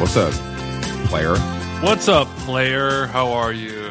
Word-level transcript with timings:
What's 0.00 0.16
up, 0.16 0.32
player? 1.08 1.36
What's 1.82 2.08
up, 2.08 2.28
player? 2.38 3.06
How 3.06 3.32
are 3.32 3.52
you? 3.52 3.90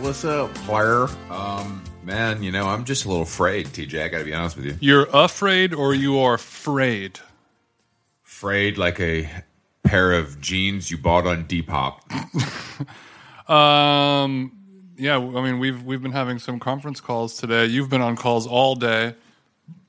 What's 0.00 0.24
up, 0.24 0.52
player? 0.54 1.06
Um, 1.30 1.82
man, 2.02 2.42
you 2.42 2.50
know, 2.50 2.66
I'm 2.66 2.84
just 2.84 3.04
a 3.04 3.08
little 3.08 3.22
afraid, 3.22 3.66
TJ. 3.68 4.02
I 4.02 4.08
got 4.08 4.18
to 4.18 4.24
be 4.24 4.34
honest 4.34 4.56
with 4.56 4.64
you. 4.66 4.76
You're 4.80 5.08
afraid 5.12 5.72
or 5.74 5.94
you 5.94 6.18
are 6.18 6.34
afraid? 6.34 7.20
Afraid 8.24 8.78
like 8.78 8.98
a 9.00 9.28
pair 9.84 10.12
of 10.12 10.40
jeans 10.40 10.90
you 10.90 10.98
bought 10.98 11.26
on 11.26 11.44
Depop. 11.44 12.00
Um, 13.48 14.52
yeah, 14.96 15.16
I 15.16 15.42
mean 15.42 15.58
we've 15.58 15.82
we've 15.82 16.00
been 16.00 16.12
having 16.12 16.38
some 16.38 16.60
conference 16.60 17.00
calls 17.00 17.36
today. 17.36 17.66
You've 17.66 17.90
been 17.90 18.00
on 18.00 18.16
calls 18.16 18.46
all 18.46 18.76
day. 18.76 19.14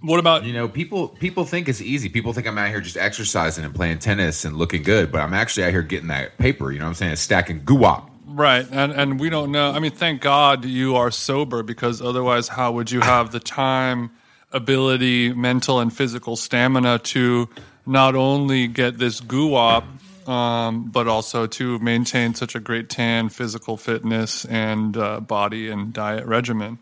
What 0.03 0.19
about 0.19 0.43
You 0.43 0.51
know, 0.51 0.67
people 0.67 1.07
people 1.07 1.45
think 1.45 1.69
it's 1.69 1.79
easy. 1.81 2.09
People 2.09 2.33
think 2.33 2.45
I'm 2.45 2.57
out 2.57 2.67
here 2.67 2.81
just 2.81 2.97
exercising 2.97 3.63
and 3.63 3.73
playing 3.73 3.99
tennis 3.99 4.43
and 4.43 4.57
looking 4.57 4.83
good, 4.83 5.13
but 5.13 5.21
I'm 5.21 5.33
actually 5.33 5.63
out 5.63 5.71
here 5.71 5.81
getting 5.81 6.09
that 6.09 6.37
paper. 6.37 6.73
You 6.73 6.79
know 6.79 6.85
what 6.85 6.89
I'm 6.89 6.95
saying? 6.95 7.15
Stacking 7.15 7.61
guwap. 7.61 8.09
right? 8.27 8.67
And 8.69 8.91
and 8.91 9.17
we 9.19 9.29
don't 9.29 9.51
know. 9.51 9.71
I 9.71 9.79
mean, 9.79 9.91
thank 9.91 10.21
God 10.21 10.65
you 10.65 10.97
are 10.97 11.09
sober 11.09 11.63
because 11.63 12.01
otherwise, 12.01 12.49
how 12.49 12.73
would 12.73 12.91
you 12.91 12.99
have 12.99 13.31
the 13.31 13.39
time, 13.39 14.11
ability, 14.51 15.33
mental, 15.33 15.79
and 15.79 15.95
physical 15.95 16.35
stamina 16.35 16.99
to 16.99 17.47
not 17.85 18.15
only 18.15 18.67
get 18.67 18.97
this 18.97 19.21
goo 19.21 19.55
up, 19.55 19.85
um, 20.27 20.89
but 20.91 21.07
also 21.07 21.47
to 21.47 21.79
maintain 21.79 22.33
such 22.33 22.55
a 22.55 22.59
great 22.59 22.89
tan, 22.89 23.29
physical 23.29 23.77
fitness, 23.77 24.43
and 24.45 24.97
uh, 24.97 25.21
body 25.21 25.69
and 25.69 25.93
diet 25.93 26.25
regimen? 26.25 26.79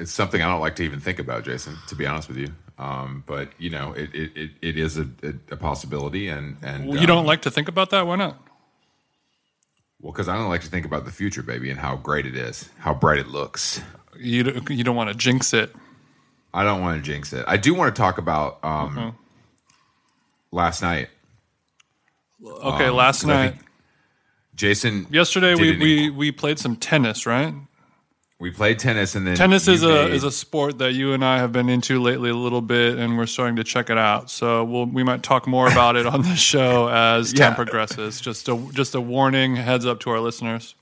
It's 0.00 0.10
something 0.12 0.40
I 0.40 0.48
don't 0.50 0.60
like 0.60 0.76
to 0.76 0.82
even 0.82 0.98
think 0.98 1.18
about, 1.18 1.44
Jason. 1.44 1.76
To 1.88 1.94
be 1.94 2.06
honest 2.06 2.28
with 2.28 2.38
you, 2.38 2.52
um, 2.78 3.22
but 3.26 3.50
you 3.58 3.68
know, 3.70 3.92
it 3.92 4.10
it, 4.14 4.50
it, 4.62 4.78
is 4.78 4.96
a, 4.98 5.06
a, 5.50 5.56
possibility, 5.56 6.28
and 6.28 6.56
and 6.62 6.88
Well, 6.88 6.98
you 7.00 7.06
don't 7.06 7.18
um, 7.18 7.26
like 7.26 7.42
to 7.42 7.50
think 7.50 7.68
about 7.68 7.90
that? 7.90 8.06
Why 8.06 8.16
not? 8.16 8.40
well 10.00 10.12
because 10.12 10.28
I 10.28 10.36
don't 10.36 10.48
like 10.48 10.62
to 10.62 10.68
think 10.68 10.86
about 10.86 11.04
the 11.04 11.10
future, 11.12 11.42
baby, 11.42 11.68
and 11.70 11.78
how 11.78 11.96
great 11.96 12.24
it 12.24 12.34
is, 12.34 12.70
how 12.78 12.94
bright 12.94 13.18
it 13.18 13.28
looks. 13.28 13.82
You 14.18 14.42
don't- 14.42 14.70
you 14.70 14.82
don't 14.82 14.96
want 14.96 15.10
to 15.10 15.14
jinx 15.14 15.52
it. 15.52 15.74
I 16.54 16.64
don't 16.64 16.80
want 16.80 16.96
to 16.96 17.02
jinx 17.12 17.32
it. 17.34 17.44
I 17.46 17.58
do 17.58 17.74
want 17.74 17.94
to 17.94 18.00
talk 18.00 18.16
about 18.18 18.58
um, 18.64 18.96
Mm-hmm. 18.96 19.08
last 20.50 20.80
night. 20.82 21.10
Okay, 22.42 22.86
Um, 22.86 22.96
last 22.96 23.26
night. 23.26 23.56
Jason. 24.54 25.06
Yesterday, 25.10 25.50
Yesterday 25.50 25.76
we, 25.78 26.08
we, 26.08 26.10
we 26.10 26.32
played 26.32 26.58
some 26.58 26.76
tennis, 26.76 27.26
right? 27.26 27.54
We 28.40 28.50
played 28.50 28.78
tennis, 28.78 29.14
and 29.14 29.26
then 29.26 29.36
Tennis 29.36 29.68
is 29.68 29.82
a 29.82 29.88
made- 29.88 30.14
is 30.14 30.24
a 30.24 30.30
sport 30.32 30.78
that 30.78 30.94
you 30.94 31.12
and 31.12 31.22
I 31.22 31.36
have 31.38 31.52
been 31.52 31.68
into 31.68 32.00
lately 32.00 32.30
a 32.30 32.34
little 32.34 32.62
bit, 32.62 32.98
and 32.98 33.18
we're 33.18 33.26
starting 33.26 33.56
to 33.56 33.64
check 33.64 33.90
it 33.90 33.98
out. 33.98 34.30
So 34.30 34.64
we'll, 34.64 34.86
we 34.86 35.02
might 35.04 35.22
talk 35.22 35.46
more 35.46 35.70
about 35.70 35.94
it 35.96 36.06
on 36.06 36.22
the 36.22 36.34
show 36.50 36.88
as 36.88 37.32
Yeah. 37.34 37.46
time 37.48 37.54
progresses. 37.56 38.18
Just 38.18 38.48
a 38.48 38.56
just 38.72 38.94
a 38.94 39.00
warning, 39.00 39.56
heads 39.56 39.84
up 39.84 40.00
to 40.00 40.10
our 40.10 40.20
listeners. 40.20 40.74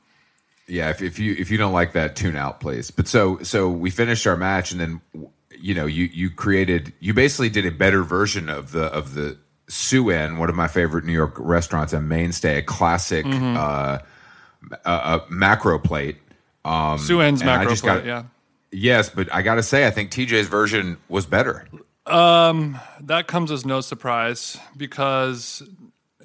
yeah. 0.68 0.88
If, 0.90 1.02
if 1.02 1.18
you 1.18 1.34
if 1.36 1.50
you 1.50 1.58
don't 1.58 1.72
like 1.72 1.92
that, 1.94 2.14
tune 2.14 2.36
out, 2.36 2.60
please. 2.60 2.92
But 2.92 3.08
so 3.08 3.38
so 3.42 3.68
we 3.68 3.90
finished 3.90 4.24
our 4.28 4.36
match, 4.36 4.70
and 4.70 4.80
then 4.80 5.00
you 5.58 5.74
know 5.74 5.86
you 5.86 6.04
you 6.12 6.30
created 6.30 6.92
you 7.00 7.12
basically 7.12 7.48
did 7.50 7.66
a 7.66 7.72
better 7.72 8.04
version 8.04 8.48
of 8.48 8.70
the 8.70 8.84
of 8.84 9.14
the 9.14 9.36
Souen, 9.68 10.38
one 10.38 10.48
of 10.48 10.54
my 10.54 10.68
favorite 10.68 11.04
New 11.04 11.12
York 11.12 11.34
restaurants, 11.38 11.92
a 11.92 12.00
mainstay, 12.00 12.58
a 12.58 12.62
classic 12.62 13.26
Mm-hmm. 13.26 13.56
uh, 13.56 13.98
a, 14.84 14.90
a 14.90 15.24
macro 15.28 15.78
plate. 15.80 16.18
Um, 16.68 16.98
Souen's 16.98 17.40
and 17.40 17.46
macro 17.46 17.74
plate, 17.74 17.82
got- 17.82 18.04
yeah. 18.06 18.22
Yes, 18.70 19.08
but 19.08 19.32
I 19.34 19.40
got 19.42 19.54
to 19.54 19.62
say, 19.62 19.86
I 19.86 19.90
think 19.90 20.10
TJ's 20.10 20.46
version 20.48 20.98
was 21.08 21.24
better. 21.24 21.66
Um, 22.06 22.78
That 23.00 23.26
comes 23.26 23.50
as 23.50 23.64
no 23.64 23.80
surprise 23.80 24.58
because 24.76 25.62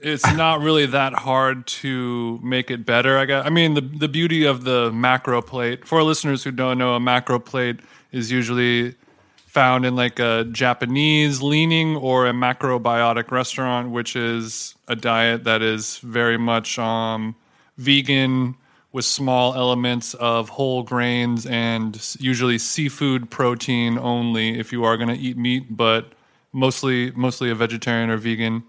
it's 0.01 0.25
not 0.35 0.59
really 0.61 0.85
that 0.87 1.13
hard 1.13 1.65
to 1.67 2.39
make 2.43 2.69
it 2.69 2.85
better. 2.85 3.17
I 3.17 3.25
got. 3.25 3.45
I 3.45 3.49
mean, 3.49 3.73
the 3.75 3.81
the 3.81 4.07
beauty 4.09 4.43
of 4.45 4.63
the 4.65 4.91
macro 4.91 5.41
plate 5.41 5.87
for 5.87 6.03
listeners 6.03 6.43
who 6.43 6.51
don't 6.51 6.77
know, 6.77 6.95
a 6.95 6.99
macro 6.99 7.39
plate 7.39 7.79
is 8.11 8.29
usually 8.31 8.95
found 9.47 9.85
in 9.85 9.95
like 9.95 10.19
a 10.19 10.45
Japanese 10.51 11.41
leaning 11.41 11.95
or 11.95 12.27
a 12.27 12.33
macrobiotic 12.33 13.31
restaurant, 13.31 13.91
which 13.91 14.15
is 14.15 14.75
a 14.87 14.95
diet 14.95 15.43
that 15.45 15.61
is 15.61 15.99
very 15.99 16.37
much 16.37 16.77
um, 16.79 17.35
vegan 17.77 18.55
with 18.93 19.03
small 19.03 19.55
elements 19.55 20.13
of 20.13 20.47
whole 20.49 20.83
grains 20.83 21.45
and 21.45 22.15
usually 22.19 22.57
seafood 22.57 23.29
protein 23.29 23.97
only 23.97 24.57
if 24.57 24.71
you 24.71 24.85
are 24.85 24.95
going 24.95 25.09
to 25.09 25.17
eat 25.17 25.35
meat, 25.35 25.75
but 25.75 26.13
mostly 26.53 27.11
mostly 27.11 27.49
a 27.49 27.55
vegetarian 27.55 28.09
or 28.09 28.17
vegan. 28.17 28.63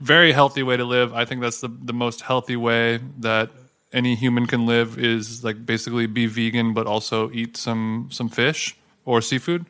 Very 0.00 0.32
healthy 0.32 0.64
way 0.64 0.76
to 0.76 0.84
live. 0.84 1.14
I 1.14 1.24
think 1.24 1.40
that's 1.40 1.60
the 1.60 1.68
the 1.68 1.92
most 1.92 2.22
healthy 2.22 2.56
way 2.56 2.98
that 3.18 3.50
any 3.92 4.16
human 4.16 4.46
can 4.46 4.66
live 4.66 4.98
is 4.98 5.44
like 5.44 5.64
basically 5.64 6.06
be 6.06 6.26
vegan 6.26 6.74
but 6.74 6.86
also 6.86 7.30
eat 7.30 7.56
some 7.56 8.08
some 8.10 8.28
fish 8.28 8.76
or 9.04 9.22
seafood 9.22 9.64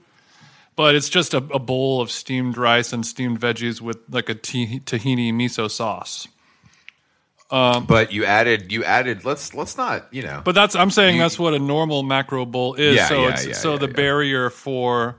but 0.78 0.94
it's 0.94 1.08
just 1.08 1.34
a, 1.34 1.38
a 1.38 1.58
bowl 1.58 2.00
of 2.00 2.08
steamed 2.08 2.56
rice 2.56 2.92
and 2.92 3.04
steamed 3.04 3.40
veggies 3.40 3.80
with 3.80 3.98
like 4.08 4.28
a 4.28 4.34
tahini 4.36 5.32
miso 5.32 5.68
sauce. 5.68 6.28
But 7.50 8.12
you 8.12 8.24
added 8.24 8.70
you 8.72 8.84
added. 8.84 9.24
Let's 9.24 9.54
let's 9.54 9.76
not 9.76 10.12
you 10.12 10.22
know. 10.22 10.42
But 10.44 10.54
that's 10.54 10.74
I'm 10.74 10.90
saying 10.90 11.18
that's 11.18 11.38
what 11.38 11.54
a 11.54 11.58
normal 11.58 12.02
macro 12.02 12.44
bowl 12.44 12.74
is. 12.74 12.96
Yeah, 12.96 13.08
so 13.08 13.22
yeah, 13.22 13.30
it's 13.30 13.46
yeah, 13.46 13.52
so 13.54 13.72
yeah, 13.72 13.78
the 13.78 13.88
barrier 13.88 14.50
for 14.50 15.16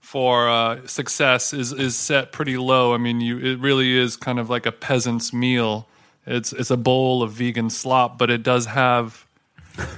for 0.00 0.48
uh, 0.48 0.86
success 0.86 1.54
is 1.54 1.72
is 1.72 1.96
set 1.96 2.32
pretty 2.32 2.56
low. 2.56 2.92
I 2.92 2.98
mean, 2.98 3.20
you 3.20 3.38
it 3.38 3.58
really 3.60 3.96
is 3.96 4.16
kind 4.16 4.38
of 4.38 4.50
like 4.50 4.66
a 4.66 4.72
peasant's 4.72 5.32
meal. 5.32 5.88
It's 6.26 6.52
it's 6.52 6.70
a 6.70 6.76
bowl 6.76 7.22
of 7.22 7.32
vegan 7.32 7.70
slop, 7.70 8.18
but 8.18 8.30
it 8.30 8.42
does 8.42 8.66
have 8.66 9.26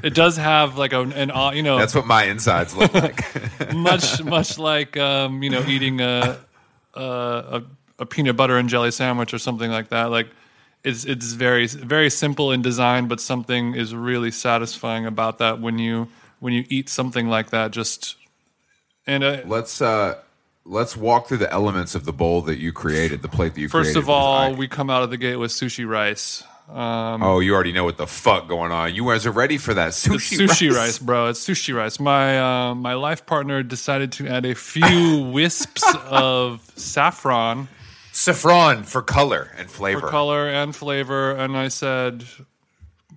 it 0.02 0.14
does 0.14 0.36
have 0.36 0.78
like 0.78 0.92
a, 0.92 1.00
an 1.00 1.30
uh, 1.30 1.50
you 1.50 1.62
know 1.62 1.78
That's 1.78 1.94
what 1.94 2.06
my 2.06 2.24
insides 2.24 2.76
look 2.76 2.94
like. 2.94 3.74
much 3.74 4.22
much 4.22 4.58
like 4.58 4.96
um, 4.96 5.42
you 5.42 5.50
know 5.50 5.64
eating 5.66 6.00
a 6.00 6.38
a 6.94 7.62
a 7.98 8.06
peanut 8.06 8.36
butter 8.36 8.56
and 8.56 8.68
jelly 8.68 8.90
sandwich 8.90 9.34
or 9.34 9.38
something 9.38 9.70
like 9.70 9.88
that. 9.88 10.10
Like 10.10 10.28
it's 10.84 11.04
it's 11.04 11.32
very 11.32 11.66
very 11.66 12.10
simple 12.10 12.52
in 12.52 12.62
design, 12.62 13.08
but 13.08 13.20
something 13.20 13.74
is 13.74 13.94
really 13.94 14.30
satisfying 14.30 15.06
about 15.06 15.38
that 15.38 15.60
when 15.60 15.78
you 15.78 16.08
when 16.40 16.52
you 16.52 16.64
eat 16.68 16.88
something 16.88 17.28
like 17.28 17.50
that. 17.50 17.70
Just 17.70 18.16
and 19.06 19.24
uh, 19.24 19.40
let's 19.46 19.80
uh 19.80 20.18
let's 20.66 20.96
walk 20.96 21.28
through 21.28 21.38
the 21.38 21.52
elements 21.52 21.94
of 21.94 22.04
the 22.04 22.12
bowl 22.12 22.42
that 22.42 22.58
you 22.58 22.72
created, 22.72 23.22
the 23.22 23.28
plate 23.28 23.54
that 23.54 23.60
you 23.60 23.68
first 23.68 23.86
created. 23.92 23.98
of 24.02 24.10
all, 24.10 24.50
with- 24.50 24.58
we 24.58 24.68
come 24.68 24.90
out 24.90 25.02
of 25.02 25.10
the 25.10 25.16
gate 25.16 25.36
with 25.36 25.50
sushi 25.50 25.88
rice. 25.88 26.44
oh, 26.68 27.40
you 27.40 27.54
already 27.54 27.72
know 27.72 27.84
what 27.84 27.96
the 27.96 28.06
fuck 28.06 28.46
going 28.46 28.72
on. 28.72 28.94
You 28.94 29.06
guys 29.06 29.26
are 29.26 29.32
ready 29.32 29.56
for 29.56 29.72
that 29.74 29.90
sushi, 29.92 30.38
sushi 30.38 30.68
rice. 30.68 30.76
rice. 30.76 30.98
bro. 30.98 31.28
It's 31.28 31.46
sushi 31.46 31.74
rice. 31.74 31.98
My 31.98 32.38
uh, 32.38 32.74
my 32.74 32.92
life 32.92 33.24
partner 33.24 33.62
decided 33.62 34.12
to 34.12 34.28
add 34.28 34.44
a 34.44 34.54
few 34.54 35.30
wisps 35.32 35.82
of 36.10 36.60
saffron 36.76 37.68
Saffron 38.16 38.84
for 38.84 39.02
color 39.02 39.50
and 39.58 39.68
flavor. 39.68 40.02
for 40.02 40.08
color 40.08 40.48
and 40.48 40.74
flavor, 40.74 41.32
and 41.32 41.56
I 41.56 41.66
said, 41.66 42.24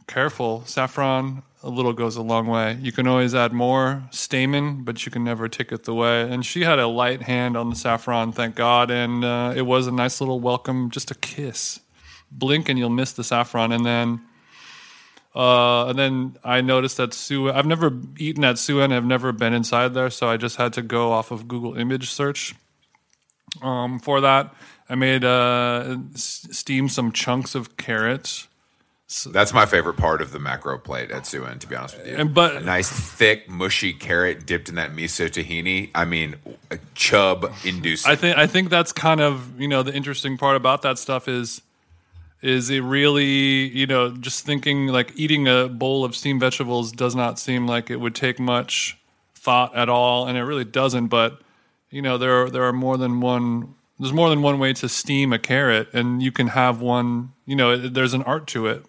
"Careful, 0.08 0.64
saffron. 0.66 1.44
A 1.62 1.70
little 1.70 1.94
goes 1.94 2.16
a 2.16 2.24
long 2.24 2.48
way. 2.48 2.80
You 2.82 2.92
can 2.92 3.06
always 3.06 3.36
add 3.36 3.54
more 3.54 4.04
stamen, 4.10 4.84
but 4.84 5.06
you 5.06 5.12
can 5.12 5.24
never 5.24 5.48
take 5.48 5.72
it 5.72 5.88
away." 5.88 6.22
And 6.22 6.44
she 6.44 6.64
had 6.64 6.80
a 6.80 6.88
light 6.88 7.22
hand 7.22 7.56
on 7.56 7.70
the 7.70 7.76
saffron, 7.76 8.32
thank 8.32 8.56
God, 8.56 8.90
and 8.90 9.24
uh, 9.24 9.54
it 9.56 9.68
was 9.68 9.86
a 9.86 9.92
nice 9.92 10.20
little 10.20 10.40
welcome, 10.40 10.90
just 10.90 11.12
a 11.12 11.16
kiss. 11.16 11.80
Blink 12.32 12.68
and 12.68 12.80
you'll 12.80 12.90
miss 12.90 13.12
the 13.12 13.24
saffron, 13.24 13.72
and 13.72 13.86
then. 13.86 14.22
Uh, 15.36 15.90
and 15.90 16.00
then 16.00 16.38
I 16.44 16.62
noticed 16.62 16.98
that 16.98 17.14
Sue. 17.14 17.52
I've 17.52 17.68
never 17.68 17.92
eaten 18.18 18.44
at 18.44 18.56
Souen. 18.56 18.92
I've 18.92 19.06
never 19.06 19.32
been 19.32 19.54
inside 19.54 19.94
there, 19.94 20.10
so 20.10 20.28
I 20.28 20.38
just 20.38 20.56
had 20.56 20.74
to 20.74 20.82
go 20.82 21.12
off 21.12 21.30
of 21.30 21.48
Google 21.48 21.78
image 21.78 22.10
search. 22.10 22.56
Um, 23.62 24.00
for 24.00 24.22
that, 24.22 24.54
I 24.90 24.96
made 24.96 25.24
uh, 25.24 25.98
steam 26.16 26.90
some 26.90 27.12
chunks 27.12 27.56
of 27.56 27.78
carrots. 27.78 28.48
That's 29.26 29.54
my 29.54 29.66
favorite 29.66 29.96
part 29.96 30.22
of 30.22 30.34
the 30.34 30.40
macro 30.40 30.78
plate 30.78 31.12
at 31.12 31.24
Souen, 31.24 31.60
to 31.60 31.68
be 31.68 31.76
honest 31.78 31.98
with 31.98 32.08
you. 32.08 32.16
And- 32.18 32.34
but- 32.34 32.58
a 32.58 32.60
nice, 32.60 32.90
thick, 32.90 33.50
mushy 33.50 33.94
carrot 33.94 34.46
dipped 34.46 34.68
in 34.68 34.76
that 34.76 34.92
miso 34.92 35.30
tahini. 35.30 35.90
I 35.96 36.04
mean, 36.04 36.36
chub 36.94 37.54
inducing. 37.64 38.12
I 38.12 38.16
think 38.16 38.38
I 38.38 38.48
think 38.48 38.70
that's 38.70 38.92
kind 38.92 39.22
of 39.22 39.58
you 39.60 39.68
know 39.70 39.82
the 39.82 39.94
interesting 39.94 40.38
part 40.38 40.58
about 40.58 40.82
that 40.82 41.00
stuff 41.00 41.30
is 41.30 41.62
is 42.42 42.70
it 42.70 42.82
really 42.82 43.26
you 43.70 43.88
know 43.88 44.12
just 44.12 44.46
thinking 44.46 44.88
like 44.88 45.14
eating 45.16 45.48
a 45.48 45.70
bowl 45.70 46.04
of 46.04 46.14
steamed 46.14 46.42
vegetables 46.42 46.92
does 46.92 47.16
not 47.16 47.40
seem 47.40 47.66
like 47.66 47.90
it 47.90 48.02
would 48.02 48.14
take 48.14 48.40
much 48.42 48.98
thought 49.36 49.74
at 49.74 49.88
all, 49.88 50.28
and 50.28 50.38
it 50.38 50.44
really 50.44 50.66
doesn't. 50.66 51.08
But 51.08 51.40
you 51.90 52.02
know 52.02 52.18
there 52.18 52.44
are, 52.44 52.50
there 52.50 52.64
are 52.64 52.74
more 52.74 52.98
than 52.98 53.20
one. 53.22 53.76
There's 54.00 54.14
more 54.14 54.30
than 54.30 54.42
one 54.44 54.60
way 54.60 54.74
to 54.74 54.88
steam 54.90 55.34
a 55.34 55.40
carrot, 55.40 55.90
and 55.94 56.22
you 56.22 56.32
can 56.32 56.48
have 56.48 56.82
one. 56.82 57.34
You 57.46 57.56
know, 57.56 57.72
it- 57.72 57.94
there's 57.94 58.14
an 58.14 58.24
art 58.24 58.48
to 58.48 58.68
it. 58.68 58.86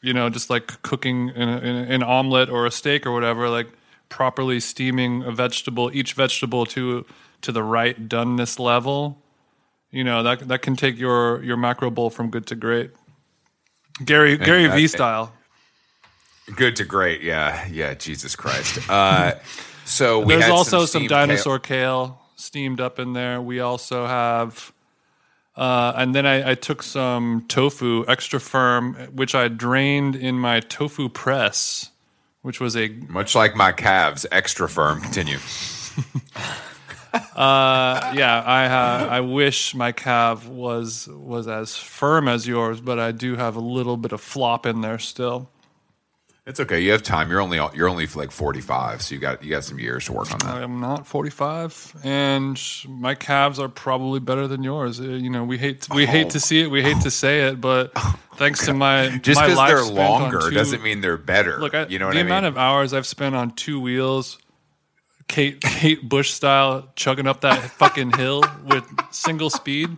You 0.00 0.12
know, 0.12 0.28
just 0.30 0.48
like 0.50 0.82
cooking 0.82 1.28
in, 1.30 1.48
a, 1.48 1.58
in 1.58 1.76
a- 1.76 1.94
an 1.94 2.02
omelet 2.02 2.48
or 2.48 2.66
a 2.66 2.70
steak 2.70 3.06
or 3.06 3.12
whatever. 3.12 3.48
Like 3.48 3.68
properly 4.08 4.58
steaming 4.60 5.22
a 5.22 5.30
vegetable, 5.30 5.90
each 5.92 6.14
vegetable 6.14 6.64
to 6.66 7.04
to 7.42 7.52
the 7.52 7.62
right 7.62 8.08
doneness 8.08 8.58
level. 8.58 9.22
You 9.90 10.04
know 10.04 10.22
that 10.22 10.48
that 10.48 10.62
can 10.62 10.76
take 10.76 10.98
your 10.98 11.42
your 11.42 11.56
macro 11.56 11.90
bowl 11.90 12.10
from 12.10 12.30
good 12.30 12.46
to 12.48 12.54
great. 12.56 12.90
Gary 14.04 14.36
Gary 14.38 14.66
that- 14.66 14.76
V 14.76 14.86
style. 14.88 15.32
Good 16.56 16.76
to 16.76 16.84
great. 16.84 17.20
Yeah. 17.22 17.66
Yeah. 17.70 17.92
Jesus 17.94 18.34
Christ. 18.34 18.78
Uh, 18.88 19.34
so 19.84 20.20
we 20.20 20.34
There's 20.36 20.48
also 20.50 20.86
some, 20.86 21.02
kale- 21.02 21.08
dinosaur 21.08 21.58
kale 21.58 22.18
steamed 22.38 22.80
up 22.80 22.98
in 22.98 23.12
there. 23.12 23.42
We 23.42 23.60
also 23.60 24.06
have, 24.06 24.72
uh, 25.56 25.92
and 25.96 26.14
then 26.14 26.24
I, 26.24 26.52
I 26.52 26.54
took 26.54 26.82
some 26.82 27.44
tofu, 27.48 28.04
extra 28.06 28.40
firm, 28.40 28.94
which 29.12 29.34
I 29.34 29.48
drained 29.48 30.16
in 30.16 30.36
my 30.36 30.60
tofu 30.60 31.08
press, 31.08 31.90
which 32.42 32.60
was 32.60 32.76
a 32.76 32.88
Much 33.08 33.34
like 33.34 33.56
my 33.56 33.72
calves, 33.72 34.24
extra 34.30 34.68
firm. 34.68 35.00
Continue. 35.00 35.38
uh, 37.12 38.12
yeah. 38.14 38.42
I 38.46 38.66
uh, 38.66 39.08
I 39.10 39.20
wish 39.20 39.74
my 39.74 39.92
calf 39.92 40.46
was 40.46 41.08
was 41.08 41.48
as 41.48 41.76
firm 41.76 42.28
as 42.28 42.46
yours, 42.46 42.80
but 42.80 42.98
I 42.98 43.12
do 43.12 43.36
have 43.36 43.56
a 43.56 43.60
little 43.60 43.96
bit 43.96 44.12
of 44.12 44.20
flop 44.20 44.64
in 44.64 44.80
there 44.80 44.98
still. 45.00 45.50
It's 46.48 46.58
okay. 46.60 46.80
You 46.80 46.92
have 46.92 47.02
time. 47.02 47.30
You're 47.30 47.42
only 47.42 47.58
you're 47.74 47.88
only 47.90 48.06
like 48.06 48.30
45, 48.30 49.02
so 49.02 49.14
you 49.14 49.20
got 49.20 49.44
you 49.44 49.50
got 49.50 49.64
some 49.64 49.78
years 49.78 50.06
to 50.06 50.12
work 50.14 50.32
on 50.32 50.38
that. 50.38 50.56
I 50.56 50.62
am 50.62 50.80
not 50.80 51.06
45, 51.06 51.96
and 52.04 52.58
my 52.88 53.14
calves 53.14 53.58
are 53.58 53.68
probably 53.68 54.18
better 54.18 54.48
than 54.48 54.62
yours. 54.62 54.98
Uh, 54.98 55.04
You 55.04 55.28
know, 55.28 55.44
we 55.44 55.58
hate 55.58 55.86
we 55.94 56.06
hate 56.06 56.30
to 56.30 56.40
see 56.40 56.60
it, 56.62 56.70
we 56.70 56.82
hate 56.82 57.02
to 57.02 57.10
say 57.10 57.48
it, 57.48 57.60
but 57.60 57.92
thanks 58.36 58.64
to 58.64 58.72
my 58.72 59.18
Just 59.18 59.38
my 59.38 59.46
because 59.48 59.68
they're 59.68 59.94
longer 59.94 60.40
two- 60.40 60.50
doesn't 60.52 60.82
mean 60.82 61.02
they're 61.02 61.18
better. 61.18 61.58
Look, 61.60 61.74
I, 61.74 61.84
you 61.86 61.98
know 61.98 62.06
what 62.06 62.14
the 62.14 62.20
I 62.20 62.22
mean? 62.22 62.32
amount 62.32 62.46
of 62.46 62.56
hours 62.56 62.94
I've 62.94 63.06
spent 63.06 63.34
on 63.34 63.50
two 63.50 63.78
wheels, 63.78 64.38
Kate 65.28 65.60
Kate 65.80 66.08
Bush 66.08 66.30
style, 66.30 66.88
chugging 66.96 67.26
up 67.26 67.42
that 67.42 67.58
fucking 67.72 68.12
hill 68.12 68.42
with 68.64 68.84
single 69.10 69.50
speed. 69.50 69.90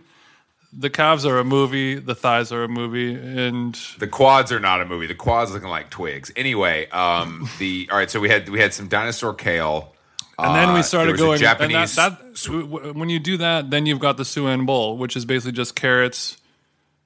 The 0.73 0.89
calves 0.89 1.25
are 1.25 1.37
a 1.37 1.43
movie. 1.43 1.95
The 1.95 2.15
thighs 2.15 2.51
are 2.51 2.63
a 2.63 2.67
movie, 2.69 3.13
and 3.13 3.77
The 3.99 4.07
quads 4.07 4.51
are 4.51 4.59
not 4.59 4.81
a 4.81 4.85
movie. 4.85 5.05
The 5.05 5.15
quads 5.15 5.51
looking 5.51 5.69
like 5.69 5.89
twigs. 5.89 6.31
Anyway, 6.35 6.87
um, 6.91 7.49
the 7.59 7.89
all 7.91 7.97
right. 7.97 8.09
So 8.09 8.19
we 8.19 8.29
had 8.29 8.47
we 8.47 8.59
had 8.59 8.73
some 8.73 8.87
dinosaur 8.87 9.33
kale, 9.33 9.93
and 10.39 10.55
then 10.55 10.69
Uh, 10.69 10.75
we 10.75 10.81
started 10.83 11.11
was 11.13 11.21
going. 11.21 11.39
Japanese 11.39 11.97
and 11.97 12.15
that, 12.15 12.35
that 12.35 12.95
when 12.95 13.09
you 13.09 13.19
do 13.19 13.37
that, 13.37 13.69
then 13.69 13.85
you've 13.85 13.99
got 13.99 14.15
the 14.15 14.23
Souen 14.23 14.65
bowl, 14.65 14.97
which 14.97 15.17
is 15.17 15.25
basically 15.25 15.51
just 15.51 15.75
carrots, 15.75 16.37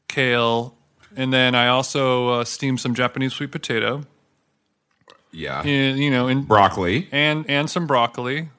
kale, 0.08 0.78
and 1.16 1.34
then 1.34 1.56
I 1.56 1.68
also 1.68 2.30
uh, 2.30 2.44
steamed 2.46 2.80
some 2.80 2.94
Japanese 2.94 3.34
sweet 3.34 3.52
potato, 3.52 4.04
yeah, 5.32 5.64
in, 5.64 5.98
you 5.98 6.12
know, 6.12 6.28
in, 6.28 6.44
broccoli, 6.44 7.08
and 7.12 7.50
and 7.50 7.68
some 7.68 7.88
broccoli, 7.88 8.50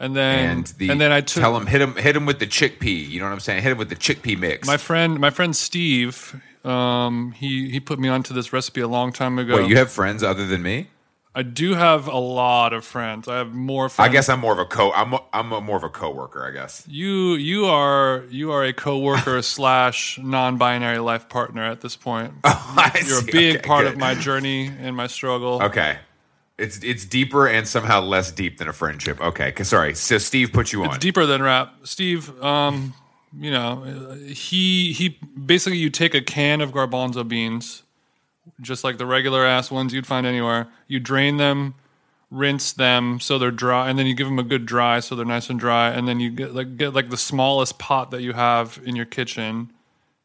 and 0.00 0.16
then 0.16 0.50
and 0.50 0.66
the 0.78 0.90
and 0.90 1.00
then 1.00 1.12
I 1.12 1.20
took 1.20 1.40
tell 1.42 1.56
him 1.56 1.66
hit 1.66 1.80
him 1.80 1.94
hit 1.96 2.16
him 2.16 2.26
with 2.26 2.38
the 2.38 2.46
chickpea. 2.46 3.08
You 3.08 3.20
know 3.20 3.26
what 3.26 3.32
I'm 3.32 3.40
saying? 3.40 3.62
Hit 3.62 3.72
him 3.72 3.78
with 3.78 3.88
the 3.88 3.96
chickpea 3.96 4.38
mix. 4.38 4.66
my 4.66 4.76
friend 4.76 5.18
my 5.20 5.30
friend 5.30 5.54
Steve. 5.54 6.40
Um, 6.64 7.32
he 7.32 7.70
he 7.70 7.80
put 7.80 7.98
me 7.98 8.08
onto 8.08 8.32
this 8.32 8.52
recipe 8.52 8.80
a 8.80 8.88
long 8.88 9.12
time 9.12 9.38
ago. 9.38 9.56
Wait, 9.56 9.68
you 9.68 9.76
have 9.76 9.90
friends 9.90 10.22
other 10.22 10.46
than 10.46 10.62
me? 10.62 10.88
I 11.34 11.42
do 11.42 11.72
have 11.74 12.08
a 12.08 12.18
lot 12.18 12.74
of 12.74 12.84
friends. 12.84 13.26
I 13.26 13.38
have 13.38 13.54
more 13.54 13.88
friends. 13.88 14.06
I 14.06 14.12
guess 14.12 14.28
I'm 14.28 14.40
more 14.40 14.52
of 14.52 14.58
a 14.58 14.66
co. 14.66 14.92
I'm 14.92 15.14
a, 15.14 15.20
I'm 15.32 15.50
a 15.52 15.60
more 15.62 15.78
of 15.78 15.82
a 15.82 15.88
coworker. 15.88 16.46
I 16.46 16.50
guess. 16.52 16.84
You 16.86 17.34
you 17.34 17.64
are 17.66 18.24
you 18.28 18.52
are 18.52 18.62
a 18.64 18.72
coworker 18.74 19.40
slash 19.56 20.18
non-binary 20.18 20.98
life 20.98 21.28
partner 21.30 21.64
at 21.64 21.80
this 21.80 21.96
point. 21.96 22.34
I 22.44 23.02
You're 23.06 23.20
a 23.20 23.24
big 23.24 23.56
Okay, 23.56 23.66
part 23.66 23.84
good. 23.84 23.94
of 23.94 23.98
my 23.98 24.14
journey 24.14 24.66
and 24.66 24.94
my 24.94 25.06
struggle. 25.06 25.62
Okay. 25.62 25.96
It's 26.58 26.82
it's 26.84 27.04
deeper 27.04 27.48
and 27.48 27.66
somehow 27.66 28.02
less 28.02 28.30
deep 28.30 28.58
than 28.58 28.68
a 28.68 28.72
friendship. 28.72 29.20
Okay, 29.20 29.54
sorry. 29.62 29.94
So 29.94 30.18
Steve 30.18 30.52
put 30.52 30.72
you 30.72 30.82
on. 30.84 30.90
It's 30.90 30.98
deeper 30.98 31.24
than 31.26 31.42
rap. 31.42 31.74
Steve, 31.84 32.40
um, 32.42 32.94
you 33.36 33.50
know, 33.50 34.16
he 34.26 34.92
he 34.92 35.18
basically 35.44 35.78
you 35.78 35.88
take 35.90 36.14
a 36.14 36.20
can 36.20 36.60
of 36.60 36.72
garbanzo 36.72 37.26
beans, 37.26 37.82
just 38.60 38.84
like 38.84 38.98
the 38.98 39.06
regular 39.06 39.46
ass 39.46 39.70
ones 39.70 39.94
you'd 39.94 40.06
find 40.06 40.26
anywhere. 40.26 40.68
You 40.88 41.00
drain 41.00 41.38
them, 41.38 41.74
rinse 42.30 42.72
them 42.72 43.18
so 43.18 43.38
they're 43.38 43.50
dry, 43.50 43.88
and 43.88 43.98
then 43.98 44.06
you 44.06 44.14
give 44.14 44.26
them 44.26 44.38
a 44.38 44.44
good 44.44 44.66
dry 44.66 45.00
so 45.00 45.16
they're 45.16 45.24
nice 45.24 45.48
and 45.48 45.58
dry, 45.58 45.88
and 45.88 46.06
then 46.06 46.20
you 46.20 46.30
get 46.30 46.54
like 46.54 46.76
get 46.76 46.92
like 46.92 47.08
the 47.08 47.16
smallest 47.16 47.78
pot 47.78 48.10
that 48.10 48.20
you 48.20 48.34
have 48.34 48.78
in 48.84 48.94
your 48.94 49.06
kitchen. 49.06 49.72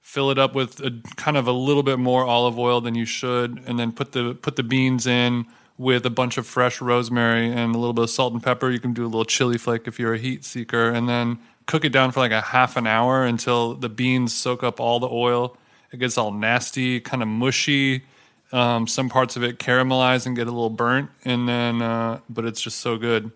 Fill 0.02 0.32
it 0.32 0.38
up 0.38 0.56
with 0.56 0.80
a, 0.80 1.02
kind 1.18 1.36
of 1.36 1.48
a 1.48 1.52
little 1.52 1.84
bit 1.84 2.00
more 2.00 2.24
olive 2.24 2.58
oil 2.60 2.80
than 2.82 2.96
you 2.96 3.06
should, 3.06 3.63
and 3.66 3.80
then 3.80 3.94
put 3.94 4.12
the 4.12 4.36
put 4.36 4.58
the 4.58 4.63
beans 4.63 5.08
in 5.08 5.46
with 5.78 6.06
a 6.06 6.10
bunch 6.10 6.38
of 6.38 6.48
fresh 6.48 6.82
rosemary 6.82 7.52
and 7.52 7.76
a 7.76 7.78
little 7.78 7.94
bit 7.94 8.04
of 8.04 8.10
salt 8.10 8.34
and 8.34 8.42
pepper. 8.42 8.70
You 8.70 8.80
can 8.80 8.94
do 8.94 9.04
a 9.04 9.06
little 9.06 9.26
chili 9.26 9.58
flake 9.58 9.88
if 9.88 10.00
you're 10.00 10.14
a 10.14 10.18
heat 10.18 10.44
seeker, 10.44 10.90
and 10.90 11.08
then 11.08 11.40
cook 11.66 11.86
it 11.86 11.92
down 11.92 12.12
for 12.12 12.20
like 12.20 12.32
a 12.32 12.42
half 12.42 12.78
an 12.78 12.88
hour 12.88 13.26
until 13.26 13.74
the 13.74 13.90
beans 13.90 14.34
soak 14.34 14.64
up 14.64 14.80
all 14.80 15.00
the 15.00 15.10
oil. 15.10 15.58
It 15.92 15.98
gets 15.98 16.18
all 16.18 16.32
nasty, 16.32 17.00
kind 17.00 17.22
of 17.22 17.30
mushy. 17.30 18.04
Um, 18.52 18.88
some 18.88 19.10
parts 19.10 19.36
of 19.36 19.44
it 19.44 19.60
caramelize 19.60 20.26
and 20.26 20.36
get 20.36 20.48
a 20.48 20.52
little 20.52 20.70
burnt, 20.70 21.10
and 21.26 21.48
then 21.48 21.82
uh, 21.82 22.20
but 22.30 22.46
it's 22.46 22.62
just 22.62 22.80
so 22.80 22.98
good. 22.98 23.32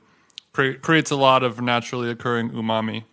Cre- 0.54 0.74
creates 0.82 1.12
a 1.12 1.16
lot 1.16 1.44
of 1.44 1.62
naturally 1.62 2.10
occurring 2.10 2.52
umami. 2.52 3.04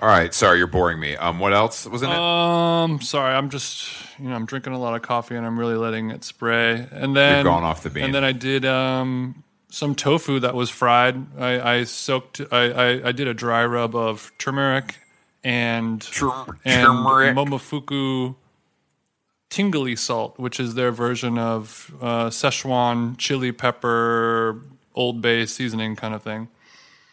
All 0.00 0.08
right. 0.08 0.32
Sorry, 0.32 0.56
you're 0.58 0.66
boring 0.66 0.98
me. 0.98 1.14
Um, 1.16 1.38
what 1.38 1.52
else 1.52 1.86
was 1.86 2.02
in 2.02 2.08
it? 2.10 2.16
Um, 2.16 3.02
sorry, 3.02 3.34
I'm 3.34 3.50
just 3.50 3.92
you 4.18 4.28
know 4.28 4.34
I'm 4.34 4.46
drinking 4.46 4.72
a 4.72 4.78
lot 4.78 4.94
of 4.96 5.02
coffee 5.02 5.36
and 5.36 5.44
I'm 5.46 5.58
really 5.58 5.76
letting 5.76 6.10
it 6.10 6.24
spray. 6.24 6.86
And 6.90 7.14
then 7.14 7.44
You're 7.44 7.52
going 7.52 7.64
off 7.64 7.82
the 7.82 7.90
bean. 7.90 8.04
And 8.04 8.14
then 8.14 8.24
I 8.24 8.32
did 8.32 8.64
um 8.64 9.44
some 9.68 9.94
tofu 9.94 10.40
that 10.40 10.54
was 10.54 10.70
fried. 10.70 11.38
I, 11.38 11.74
I 11.76 11.84
soaked. 11.84 12.40
I, 12.50 12.70
I 12.70 13.08
I 13.08 13.12
did 13.12 13.28
a 13.28 13.34
dry 13.34 13.64
rub 13.64 13.94
of 13.94 14.32
turmeric 14.38 14.96
and 15.44 16.00
Tur- 16.00 16.58
and 16.64 16.86
turmeric. 16.86 17.36
Momofuku 17.36 18.34
tingly 19.50 19.96
salt, 19.96 20.38
which 20.38 20.58
is 20.60 20.74
their 20.74 20.92
version 20.92 21.36
of 21.36 21.92
uh, 22.00 22.26
Szechuan 22.30 23.18
chili 23.18 23.52
pepper 23.52 24.62
Old 24.94 25.20
Bay 25.20 25.44
seasoning 25.44 25.94
kind 25.96 26.14
of 26.14 26.22
thing. 26.22 26.48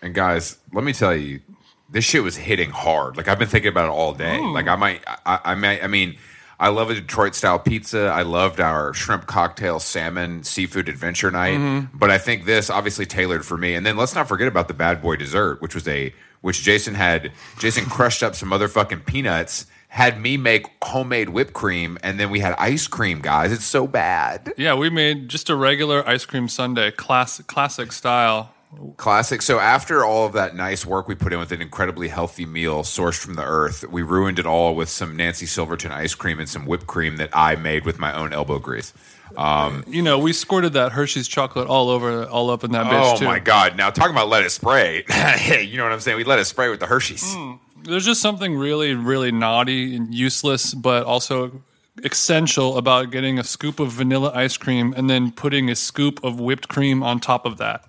And 0.01 0.13
guys, 0.13 0.57
let 0.73 0.83
me 0.83 0.93
tell 0.93 1.15
you, 1.15 1.41
this 1.89 2.03
shit 2.03 2.23
was 2.23 2.35
hitting 2.35 2.69
hard. 2.71 3.17
Like 3.17 3.27
I've 3.27 3.39
been 3.39 3.47
thinking 3.47 3.69
about 3.69 3.85
it 3.85 3.91
all 3.91 4.13
day. 4.13 4.39
Like 4.39 4.67
I 4.67 4.75
might, 4.75 5.03
I, 5.25 5.39
I 5.45 5.55
might, 5.55 5.83
I 5.83 5.87
mean, 5.87 6.17
I 6.59 6.69
love 6.69 6.89
a 6.89 6.95
Detroit 6.95 7.35
style 7.35 7.59
pizza. 7.59 8.07
I 8.07 8.23
loved 8.23 8.59
our 8.59 8.93
shrimp 8.93 9.27
cocktail, 9.27 9.79
salmon, 9.79 10.43
seafood 10.43 10.89
adventure 10.89 11.29
night. 11.29 11.57
Mm-hmm. 11.57 11.97
But 11.97 12.09
I 12.09 12.17
think 12.17 12.45
this 12.45 12.69
obviously 12.69 13.05
tailored 13.05 13.45
for 13.45 13.57
me. 13.57 13.75
And 13.75 13.85
then 13.85 13.95
let's 13.95 14.15
not 14.15 14.27
forget 14.27 14.47
about 14.47 14.67
the 14.67 14.73
bad 14.73 15.01
boy 15.01 15.17
dessert, 15.17 15.61
which 15.61 15.75
was 15.75 15.87
a 15.87 16.13
which 16.41 16.63
Jason 16.63 16.95
had. 16.95 17.31
Jason 17.59 17.85
crushed 17.85 18.23
up 18.23 18.35
some 18.35 18.49
motherfucking 18.49 19.05
peanuts. 19.05 19.67
had 19.89 20.19
me 20.19 20.37
make 20.37 20.67
homemade 20.83 21.29
whipped 21.29 21.53
cream, 21.53 21.97
and 22.03 22.19
then 22.19 22.29
we 22.29 22.39
had 22.39 22.53
ice 22.59 22.87
cream, 22.87 23.19
guys. 23.19 23.51
It's 23.51 23.65
so 23.65 23.87
bad. 23.87 24.53
Yeah, 24.57 24.75
we 24.75 24.89
made 24.89 25.29
just 25.29 25.49
a 25.49 25.55
regular 25.55 26.07
ice 26.07 26.25
cream 26.25 26.47
sundae, 26.47 26.91
classic 26.91 27.47
classic 27.47 27.91
style. 27.91 28.53
Classic. 28.97 29.41
So 29.41 29.59
after 29.59 30.03
all 30.03 30.25
of 30.25 30.33
that 30.33 30.55
nice 30.55 30.85
work 30.85 31.07
we 31.07 31.15
put 31.15 31.31
in 31.31 31.39
with 31.39 31.51
an 31.53 31.61
incredibly 31.61 32.09
healthy 32.09 32.45
meal 32.45 32.83
sourced 32.83 33.17
from 33.17 33.35
the 33.35 33.43
earth, 33.43 33.85
we 33.89 34.01
ruined 34.01 34.39
it 34.39 34.45
all 34.45 34.75
with 34.75 34.89
some 34.89 35.15
Nancy 35.15 35.45
Silverton 35.45 35.91
ice 35.91 36.13
cream 36.13 36.37
and 36.39 36.49
some 36.49 36.65
whipped 36.65 36.85
cream 36.85 37.15
that 37.17 37.29
I 37.31 37.55
made 37.55 37.85
with 37.85 37.97
my 37.97 38.13
own 38.13 38.33
elbow 38.33 38.59
grease. 38.59 38.93
Um, 39.37 39.83
You 39.87 40.01
know, 40.01 40.19
we 40.19 40.33
squirted 40.33 40.73
that 40.73 40.91
Hershey's 40.91 41.27
chocolate 41.29 41.67
all 41.67 41.89
over, 41.89 42.25
all 42.25 42.49
up 42.49 42.63
in 42.65 42.71
that 42.73 42.87
bitch 42.87 43.13
oh 43.13 43.17
too. 43.17 43.25
my 43.25 43.39
god! 43.39 43.77
Now 43.77 43.89
talking 43.89 44.11
about 44.11 44.27
let 44.27 44.43
it 44.43 44.49
spray. 44.51 45.05
Hey, 45.11 45.63
you 45.63 45.77
know 45.77 45.83
what 45.83 45.93
I'm 45.93 45.99
saying? 46.01 46.17
We 46.17 46.23
let 46.25 46.39
it 46.39 46.45
spray 46.45 46.69
with 46.69 46.79
the 46.81 46.87
Hershey's. 46.87 47.35
There's 47.83 48.05
just 48.05 48.21
something 48.21 48.57
really, 48.57 48.95
really 48.95 49.31
naughty 49.31 49.95
and 49.95 50.13
useless, 50.13 50.73
but 50.73 51.03
also 51.03 51.61
essential 52.03 52.77
about 52.77 53.11
getting 53.11 53.39
a 53.39 53.43
scoop 53.43 53.79
of 53.79 53.91
vanilla 53.91 54.31
ice 54.35 54.57
cream 54.57 54.93
and 54.97 55.09
then 55.09 55.31
putting 55.31 55.69
a 55.69 55.75
scoop 55.75 56.21
of 56.23 56.39
whipped 56.39 56.67
cream 56.67 57.01
on 57.01 57.19
top 57.19 57.45
of 57.45 57.57
that. 57.57 57.85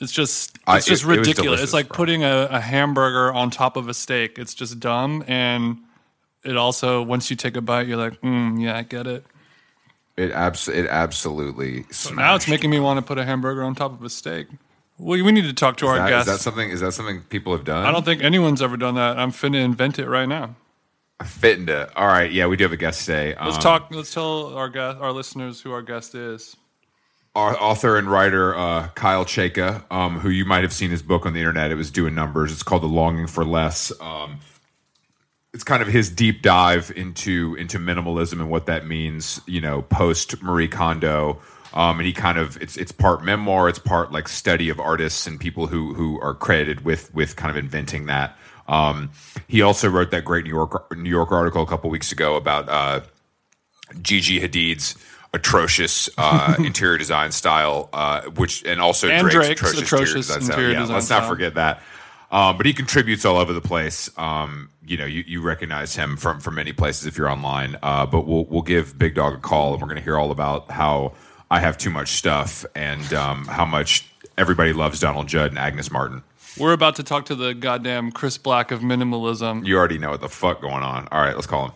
It's 0.00 0.12
just, 0.12 0.50
it's 0.56 0.64
I- 0.66 0.78
just 0.80 1.02
it- 1.04 1.06
it 1.06 1.08
ridiculous. 1.08 1.36
delicious, 1.36 1.64
it's 1.64 1.72
like 1.72 1.88
bro. 1.88 1.96
putting 1.96 2.22
a, 2.24 2.48
a 2.50 2.60
hamburger 2.60 3.32
on 3.32 3.50
top 3.50 3.76
of 3.76 3.88
a 3.88 3.94
steak. 3.94 4.38
It's 4.38 4.54
just 4.54 4.78
dumb, 4.80 5.24
and 5.26 5.78
it 6.44 6.56
also, 6.56 7.02
once 7.02 7.30
you 7.30 7.36
take 7.36 7.56
a 7.56 7.60
bite, 7.60 7.86
you're 7.88 7.96
like, 7.96 8.20
mm, 8.20 8.60
yeah, 8.62 8.76
I 8.76 8.82
get 8.82 9.06
it. 9.06 9.24
It 10.16 10.30
abs- 10.32 10.68
it 10.68 10.86
absolutely. 10.86 11.84
So 11.90 12.12
Now 12.14 12.34
it's 12.34 12.48
making 12.48 12.70
me 12.70 12.80
want 12.80 12.98
to 12.98 13.02
put 13.02 13.18
a 13.18 13.24
hamburger 13.24 13.62
on 13.62 13.74
top 13.74 13.92
of 13.92 14.02
a 14.04 14.10
steak. 14.10 14.46
Well, 14.98 15.22
we 15.24 15.30
need 15.30 15.44
to 15.44 15.52
talk 15.52 15.76
to 15.78 15.86
our 15.86 15.96
That- 15.96 16.06
is 16.06 16.10
guests. 16.26 16.30
that 16.32 16.38
something? 16.40 16.70
Is 16.70 16.80
that 16.80 16.92
something 16.92 17.22
people 17.22 17.52
have 17.52 17.64
done? 17.64 17.84
I 17.84 17.92
don't 17.92 18.04
think 18.04 18.22
anyone's 18.22 18.60
ever 18.62 18.76
done 18.76 18.96
that. 18.96 19.18
I'm 19.18 19.30
finna 19.30 19.62
invent 19.62 19.98
it 19.98 20.08
right 20.08 20.28
now. 20.28 20.54
fit 21.24 21.58
into. 21.58 21.88
All 21.96 22.06
right, 22.06 22.30
yeah, 22.30 22.46
we 22.46 22.56
do 22.56 22.62
have 22.64 22.72
a 22.72 22.76
guest 22.76 23.04
today. 23.06 23.34
Let's 23.40 23.56
Um, 23.56 23.62
talk. 23.62 23.88
Let's 23.90 24.12
tell 24.14 24.54
our 24.56 24.68
guest, 24.68 24.98
our 25.00 25.10
listeners, 25.12 25.60
who 25.60 25.72
our 25.72 25.82
guest 25.82 26.14
is. 26.14 26.56
Author 27.38 27.96
and 27.96 28.10
writer 28.10 28.56
uh, 28.56 28.88
Kyle 28.88 29.24
Chayka, 29.24 29.84
um, 29.90 30.20
who 30.20 30.28
you 30.28 30.44
might 30.44 30.62
have 30.62 30.72
seen 30.72 30.90
his 30.90 31.02
book 31.02 31.26
on 31.26 31.32
the 31.32 31.40
internet. 31.40 31.70
It 31.70 31.76
was 31.76 31.90
doing 31.90 32.14
numbers. 32.14 32.52
It's 32.52 32.62
called 32.62 32.82
The 32.82 32.88
Longing 32.88 33.26
for 33.26 33.44
Less. 33.44 33.92
Um, 34.00 34.40
it's 35.52 35.64
kind 35.64 35.82
of 35.82 35.88
his 35.88 36.10
deep 36.10 36.42
dive 36.42 36.92
into 36.94 37.54
into 37.56 37.78
minimalism 37.78 38.34
and 38.34 38.50
what 38.50 38.66
that 38.66 38.86
means. 38.86 39.40
You 39.46 39.60
know, 39.60 39.82
post 39.82 40.42
Marie 40.42 40.68
Kondo. 40.68 41.40
Um, 41.74 41.98
and 41.98 42.06
he 42.06 42.12
kind 42.12 42.38
of 42.38 42.60
it's 42.62 42.76
it's 42.76 42.92
part 42.92 43.22
memoir, 43.22 43.68
it's 43.68 43.78
part 43.78 44.10
like 44.10 44.26
study 44.26 44.68
of 44.70 44.80
artists 44.80 45.26
and 45.26 45.38
people 45.38 45.66
who 45.66 45.94
who 45.94 46.20
are 46.20 46.34
credited 46.34 46.84
with 46.84 47.14
with 47.14 47.36
kind 47.36 47.50
of 47.50 47.56
inventing 47.56 48.06
that. 48.06 48.36
Um, 48.68 49.10
he 49.48 49.62
also 49.62 49.88
wrote 49.88 50.10
that 50.10 50.24
great 50.24 50.44
New 50.44 50.50
York 50.50 50.96
New 50.96 51.10
York 51.10 51.32
article 51.32 51.62
a 51.62 51.66
couple 51.66 51.90
weeks 51.90 52.12
ago 52.12 52.36
about 52.36 52.68
uh, 52.68 53.00
Gigi 54.00 54.40
Hadid's 54.40 54.96
atrocious 55.32 56.08
uh, 56.18 56.54
interior 56.58 56.98
design 56.98 57.32
style, 57.32 57.88
uh, 57.92 58.22
which 58.22 58.64
and 58.64 58.80
also 58.80 59.08
And 59.08 59.28
Drake's, 59.28 59.60
Drake's 59.60 59.60
atrocious, 59.60 59.82
atrocious 59.82 60.14
interior 60.14 60.38
design. 60.38 60.50
interior 60.50 60.72
yeah, 60.72 60.80
design 60.80 60.94
let's 60.94 61.10
not 61.10 61.28
forget 61.28 61.54
that. 61.54 61.82
Um, 62.30 62.56
but 62.58 62.66
he 62.66 62.74
contributes 62.74 63.24
all 63.24 63.38
over 63.38 63.52
the 63.52 63.60
place. 63.60 64.10
Um, 64.18 64.68
you 64.86 64.96
know, 64.96 65.06
you, 65.06 65.24
you 65.26 65.40
recognize 65.40 65.96
him 65.96 66.16
from 66.16 66.40
from 66.40 66.54
many 66.56 66.72
places 66.72 67.06
if 67.06 67.16
you're 67.16 67.28
online. 67.28 67.76
Uh, 67.82 68.06
but 68.06 68.26
we'll 68.26 68.44
we'll 68.46 68.62
give 68.62 68.98
Big 68.98 69.14
Dog 69.14 69.34
a 69.34 69.38
call, 69.38 69.72
and 69.72 69.80
we're 69.80 69.88
going 69.88 69.96
to 69.96 70.04
hear 70.04 70.18
all 70.18 70.30
about 70.30 70.70
how 70.70 71.14
I 71.50 71.60
have 71.60 71.78
too 71.78 71.90
much 71.90 72.10
stuff 72.10 72.66
and 72.74 73.12
um, 73.14 73.46
how 73.46 73.64
much 73.64 74.06
everybody 74.36 74.72
loves 74.72 75.00
Donald 75.00 75.28
Judd 75.28 75.50
and 75.50 75.58
Agnes 75.58 75.90
Martin. 75.90 76.22
We're 76.58 76.72
about 76.72 76.96
to 76.96 77.02
talk 77.02 77.26
to 77.26 77.34
the 77.34 77.54
goddamn 77.54 78.10
Chris 78.12 78.36
Black 78.36 78.70
of 78.70 78.80
minimalism. 78.80 79.64
You 79.64 79.76
already 79.78 79.98
know 79.98 80.10
what 80.10 80.20
the 80.20 80.28
fuck 80.28 80.60
going 80.60 80.82
on. 80.82 81.08
All 81.12 81.20
right, 81.20 81.34
let's 81.34 81.46
call 81.46 81.66
him. 81.68 81.72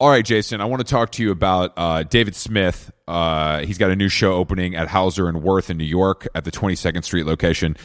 All 0.00 0.08
right, 0.08 0.24
Jason, 0.24 0.60
I 0.60 0.64
want 0.66 0.78
to 0.78 0.88
talk 0.88 1.10
to 1.12 1.24
you 1.24 1.32
about 1.32 1.72
uh, 1.76 2.04
David 2.04 2.36
Smith. 2.36 2.92
Uh, 3.08 3.64
he's 3.64 3.78
got 3.78 3.90
a 3.90 3.96
new 3.96 4.08
show 4.08 4.34
opening 4.34 4.76
at 4.76 4.86
Hauser 4.86 5.28
and 5.28 5.42
Wirth 5.42 5.70
in 5.70 5.76
New 5.76 5.82
York 5.82 6.28
at 6.36 6.44
the 6.44 6.52
22nd 6.52 7.02
Street 7.02 7.26
location. 7.26 7.76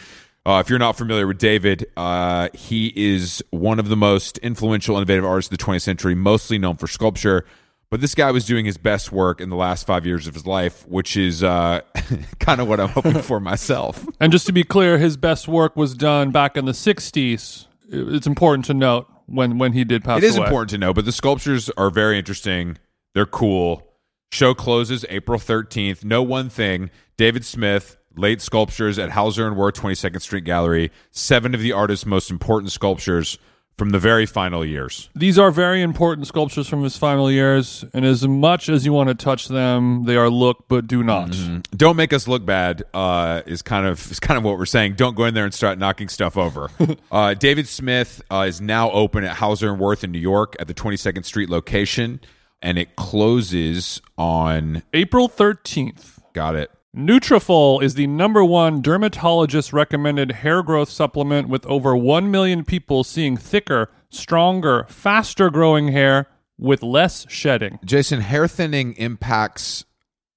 Uh, 0.45 0.61
if 0.63 0.69
you're 0.69 0.77
not 0.77 0.95
familiar 0.95 1.25
with 1.25 1.39
David, 1.39 1.87
uh, 1.97 2.49
he 2.53 2.93
is 2.95 3.43
one 3.49 3.79
of 3.79 3.89
the 3.89 3.95
most 3.95 4.37
influential, 4.39 4.95
innovative 4.95 5.25
artists 5.25 5.51
of 5.51 5.57
the 5.57 5.63
20th 5.63 5.81
century, 5.81 6.13
mostly 6.13 6.59
known 6.59 6.75
for 6.75 6.85
sculpture. 6.85 7.45
But 7.89 7.99
this 7.99 8.13
guy 8.13 8.29
was 8.29 8.45
doing 8.45 8.65
his 8.65 8.77
best 8.77 9.11
work 9.11 9.41
in 9.41 9.49
the 9.49 9.55
last 9.55 9.87
five 9.87 10.05
years 10.05 10.27
of 10.27 10.35
his 10.35 10.45
life, 10.45 10.87
which 10.87 11.17
is 11.17 11.41
uh, 11.41 11.81
kind 12.39 12.61
of 12.61 12.67
what 12.67 12.79
I'm 12.79 12.89
hoping 12.89 13.23
for 13.23 13.39
myself. 13.39 14.05
And 14.19 14.31
just 14.31 14.45
to 14.45 14.51
be 14.51 14.63
clear, 14.63 14.99
his 14.99 15.17
best 15.17 15.47
work 15.47 15.75
was 15.75 15.95
done 15.95 16.29
back 16.29 16.57
in 16.57 16.65
the 16.65 16.73
'60s. 16.73 17.65
It's 17.89 18.27
important 18.27 18.65
to 18.65 18.75
note 18.75 19.07
when 19.27 19.57
when 19.57 19.73
he 19.73 19.83
did 19.83 20.03
pass 20.03 20.19
It 20.19 20.23
is 20.23 20.37
away. 20.37 20.45
important 20.45 20.69
to 20.71 20.77
know, 20.77 20.93
but 20.93 21.05
the 21.05 21.11
sculptures 21.11 21.69
are 21.77 21.89
very 21.89 22.17
interesting. 22.17 22.77
They're 23.13 23.25
cool. 23.25 23.87
Show 24.31 24.53
closes 24.53 25.05
April 25.09 25.39
13th. 25.39 26.03
Know 26.03 26.23
one 26.23 26.49
thing 26.49 26.89
David 27.17 27.45
Smith, 27.45 27.97
late 28.15 28.41
sculptures 28.41 28.97
at 28.97 29.11
Hauser 29.11 29.47
and 29.47 29.55
Wirth 29.55 29.75
22nd 29.75 30.21
Street 30.21 30.43
Gallery. 30.43 30.91
Seven 31.11 31.53
of 31.53 31.61
the 31.61 31.71
artist's 31.71 32.05
most 32.05 32.31
important 32.31 32.71
sculptures 32.71 33.37
from 33.77 33.89
the 33.89 33.99
very 33.99 34.25
final 34.25 34.63
years. 34.63 35.09
These 35.15 35.39
are 35.39 35.51
very 35.51 35.81
important 35.81 36.27
sculptures 36.27 36.67
from 36.67 36.83
his 36.83 36.97
final 36.97 37.31
years, 37.31 37.83
and 37.93 38.05
as 38.05 38.27
much 38.27 38.69
as 38.69 38.85
you 38.85 38.93
want 38.93 39.09
to 39.09 39.15
touch 39.15 39.47
them, 39.47 40.05
they 40.05 40.15
are 40.15 40.29
look 40.29 40.65
but 40.67 40.87
do 40.87 41.03
not. 41.03 41.35
Don't 41.75 41.95
make 41.95 42.13
us 42.13 42.27
look 42.27 42.45
bad. 42.45 42.83
Uh, 42.93 43.41
is 43.45 43.61
kind 43.61 43.87
of 43.87 44.11
is 44.11 44.19
kind 44.19 44.37
of 44.37 44.43
what 44.43 44.57
we're 44.57 44.65
saying. 44.65 44.93
Don't 44.93 45.15
go 45.15 45.25
in 45.25 45.33
there 45.33 45.45
and 45.45 45.53
start 45.53 45.79
knocking 45.79 46.09
stuff 46.09 46.37
over. 46.37 46.69
uh, 47.11 47.33
David 47.33 47.67
Smith 47.67 48.21
uh, 48.31 48.45
is 48.47 48.61
now 48.61 48.91
open 48.91 49.23
at 49.23 49.37
Hauser 49.37 49.71
and 49.71 49.79
Wirth 49.79 50.03
in 50.03 50.11
New 50.11 50.19
York 50.19 50.55
at 50.59 50.67
the 50.67 50.73
22nd 50.73 51.25
Street 51.25 51.49
location, 51.49 52.19
and 52.61 52.77
it 52.77 52.95
closes 52.95 54.01
on. 54.17 54.83
April 54.93 55.27
13th. 55.27 56.19
Got 56.33 56.55
it. 56.55 56.71
Nutrafol 56.95 57.81
is 57.81 57.95
the 57.95 58.05
number 58.05 58.45
one 58.45 58.79
dermatologist 58.79 59.73
recommended 59.73 60.31
hair 60.31 60.61
growth 60.61 60.89
supplement 60.89 61.49
with 61.49 61.65
over 61.65 61.95
1 61.97 62.29
million 62.29 62.63
people 62.63 63.03
seeing 63.03 63.35
thicker, 63.35 63.89
stronger, 64.11 64.85
faster 64.89 65.49
growing 65.49 65.87
hair 65.87 66.27
with 66.59 66.83
less 66.83 67.25
shedding. 67.29 67.79
Jason, 67.83 68.21
hair 68.21 68.47
thinning 68.47 68.93
impacts 68.93 69.85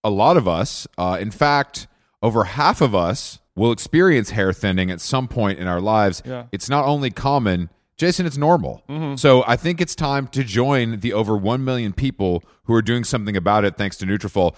a 0.03 0.09
lot 0.09 0.39
of 0.39 0.49
us. 0.49 0.87
Uh, 0.97 1.19
in 1.21 1.31
fact, 1.31 1.89
over 2.23 2.45
half 2.45 2.81
of 2.81 2.95
us 2.95 3.39
will 3.55 3.71
experience 3.71 4.31
hair 4.31 4.55
thinning 4.55 4.91
at 4.91 5.03
some 5.03 5.29
point 5.29 5.59
in 5.59 5.67
our 5.67 5.81
lives. 5.83 6.23
Yeah. 6.25 6.45
It's 6.53 6.71
not 6.71 6.87
only 6.87 7.11
common, 7.11 7.69
Jason, 7.99 8.25
it's 8.25 8.39
normal. 8.39 8.83
So 9.17 9.45
I 9.47 9.57
think 9.57 9.81
it's 9.83 9.95
time 9.95 10.27
to 10.29 10.43
join 10.43 11.01
the 11.01 11.13
over 11.13 11.37
1 11.37 11.65
million 11.65 11.93
people 11.93 12.43
who 12.65 12.75
are 12.75 12.83
doing 12.83 13.05
something 13.05 13.37
about 13.37 13.65
it 13.65 13.77
thanks 13.77 13.97
to 13.99 14.07
Nutrafol. 14.07 14.55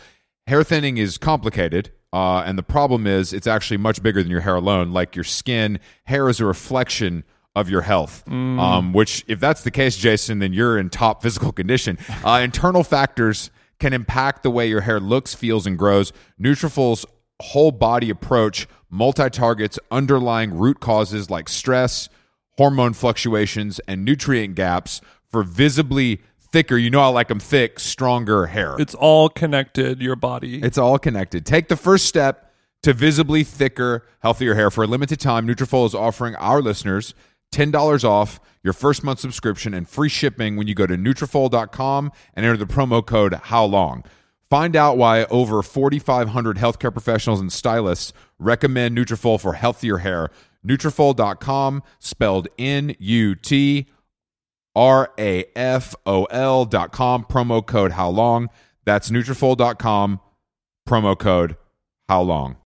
Hair 0.48 0.64
thinning 0.64 0.96
is 0.96 1.18
complicated. 1.18 1.90
Uh, 2.10 2.38
and 2.38 2.56
the 2.56 2.62
problem 2.62 3.06
is, 3.06 3.34
it's 3.34 3.46
actually 3.46 3.76
much 3.76 4.02
bigger 4.02 4.22
than 4.22 4.32
your 4.32 4.40
hair 4.40 4.54
alone. 4.56 4.92
Like 4.92 5.14
your 5.14 5.24
skin, 5.24 5.78
hair 6.04 6.26
is 6.30 6.40
a 6.40 6.46
reflection 6.46 7.22
of 7.54 7.68
your 7.68 7.82
health. 7.82 8.26
Um, 8.58 8.94
which, 8.94 9.26
if 9.28 9.40
that's 9.40 9.62
the 9.62 9.70
case, 9.70 9.98
Jason, 9.98 10.38
then 10.38 10.54
you're 10.54 10.78
in 10.78 10.88
top 10.88 11.22
physical 11.22 11.52
condition. 11.52 11.98
Uh, 12.24 12.40
internal 12.42 12.82
factors 12.82 13.50
can 13.78 13.92
impact 13.92 14.42
the 14.42 14.50
way 14.50 14.66
your 14.66 14.80
hair 14.80 15.00
looks, 15.00 15.34
feels, 15.34 15.66
and 15.66 15.78
grows. 15.78 16.14
Nutrafol's 16.40 17.04
whole 17.42 17.70
body 17.70 18.08
approach 18.08 18.66
multi 18.88 19.28
targets 19.28 19.78
underlying 19.90 20.56
root 20.56 20.80
causes 20.80 21.28
like 21.28 21.50
stress, 21.50 22.08
hormone 22.56 22.94
fluctuations, 22.94 23.80
and 23.80 24.02
nutrient 24.02 24.54
gaps 24.54 25.02
for 25.30 25.42
visibly 25.42 26.22
thicker. 26.52 26.76
You 26.76 26.90
know, 26.90 27.00
I 27.00 27.08
like 27.08 27.28
them 27.28 27.40
thick, 27.40 27.80
stronger 27.80 28.46
hair. 28.46 28.76
It's 28.78 28.94
all 28.94 29.28
connected, 29.28 30.00
your 30.00 30.16
body. 30.16 30.62
It's 30.62 30.78
all 30.78 30.98
connected. 30.98 31.46
Take 31.46 31.68
the 31.68 31.76
first 31.76 32.06
step 32.06 32.52
to 32.82 32.92
visibly 32.92 33.44
thicker, 33.44 34.06
healthier 34.20 34.54
hair. 34.54 34.70
For 34.70 34.84
a 34.84 34.86
limited 34.86 35.20
time, 35.20 35.46
Nutrafol 35.46 35.86
is 35.86 35.94
offering 35.94 36.34
our 36.36 36.60
listeners 36.62 37.14
$10 37.52 38.04
off 38.04 38.40
your 38.62 38.72
first 38.72 39.02
month 39.02 39.20
subscription 39.20 39.74
and 39.74 39.88
free 39.88 40.08
shipping 40.08 40.56
when 40.56 40.66
you 40.66 40.74
go 40.74 40.86
to 40.86 40.96
Nutrafol.com 40.96 42.12
and 42.34 42.46
enter 42.46 42.56
the 42.56 42.66
promo 42.66 43.04
code 43.04 43.34
How 43.34 43.64
Long. 43.64 44.04
Find 44.50 44.76
out 44.76 44.96
why 44.96 45.24
over 45.24 45.62
4,500 45.62 46.56
healthcare 46.56 46.92
professionals 46.92 47.40
and 47.40 47.52
stylists 47.52 48.12
recommend 48.38 48.96
Nutrafol 48.96 49.40
for 49.40 49.54
healthier 49.54 49.98
hair. 49.98 50.30
Nutrafol.com, 50.66 51.82
spelled 51.98 52.48
N-U-T 52.58 53.86
R 54.74 55.12
A 55.18 55.44
F 55.56 55.94
O 56.06 56.24
L 56.24 56.64
dot 56.64 56.92
com, 56.92 57.24
promo 57.24 57.64
code 57.64 57.92
how 57.92 58.08
long. 58.08 58.48
That's 58.84 59.10
Nutrafol.com, 59.10 60.20
promo 60.88 61.18
code 61.18 61.56
how 62.08 62.22
long. 62.22 62.56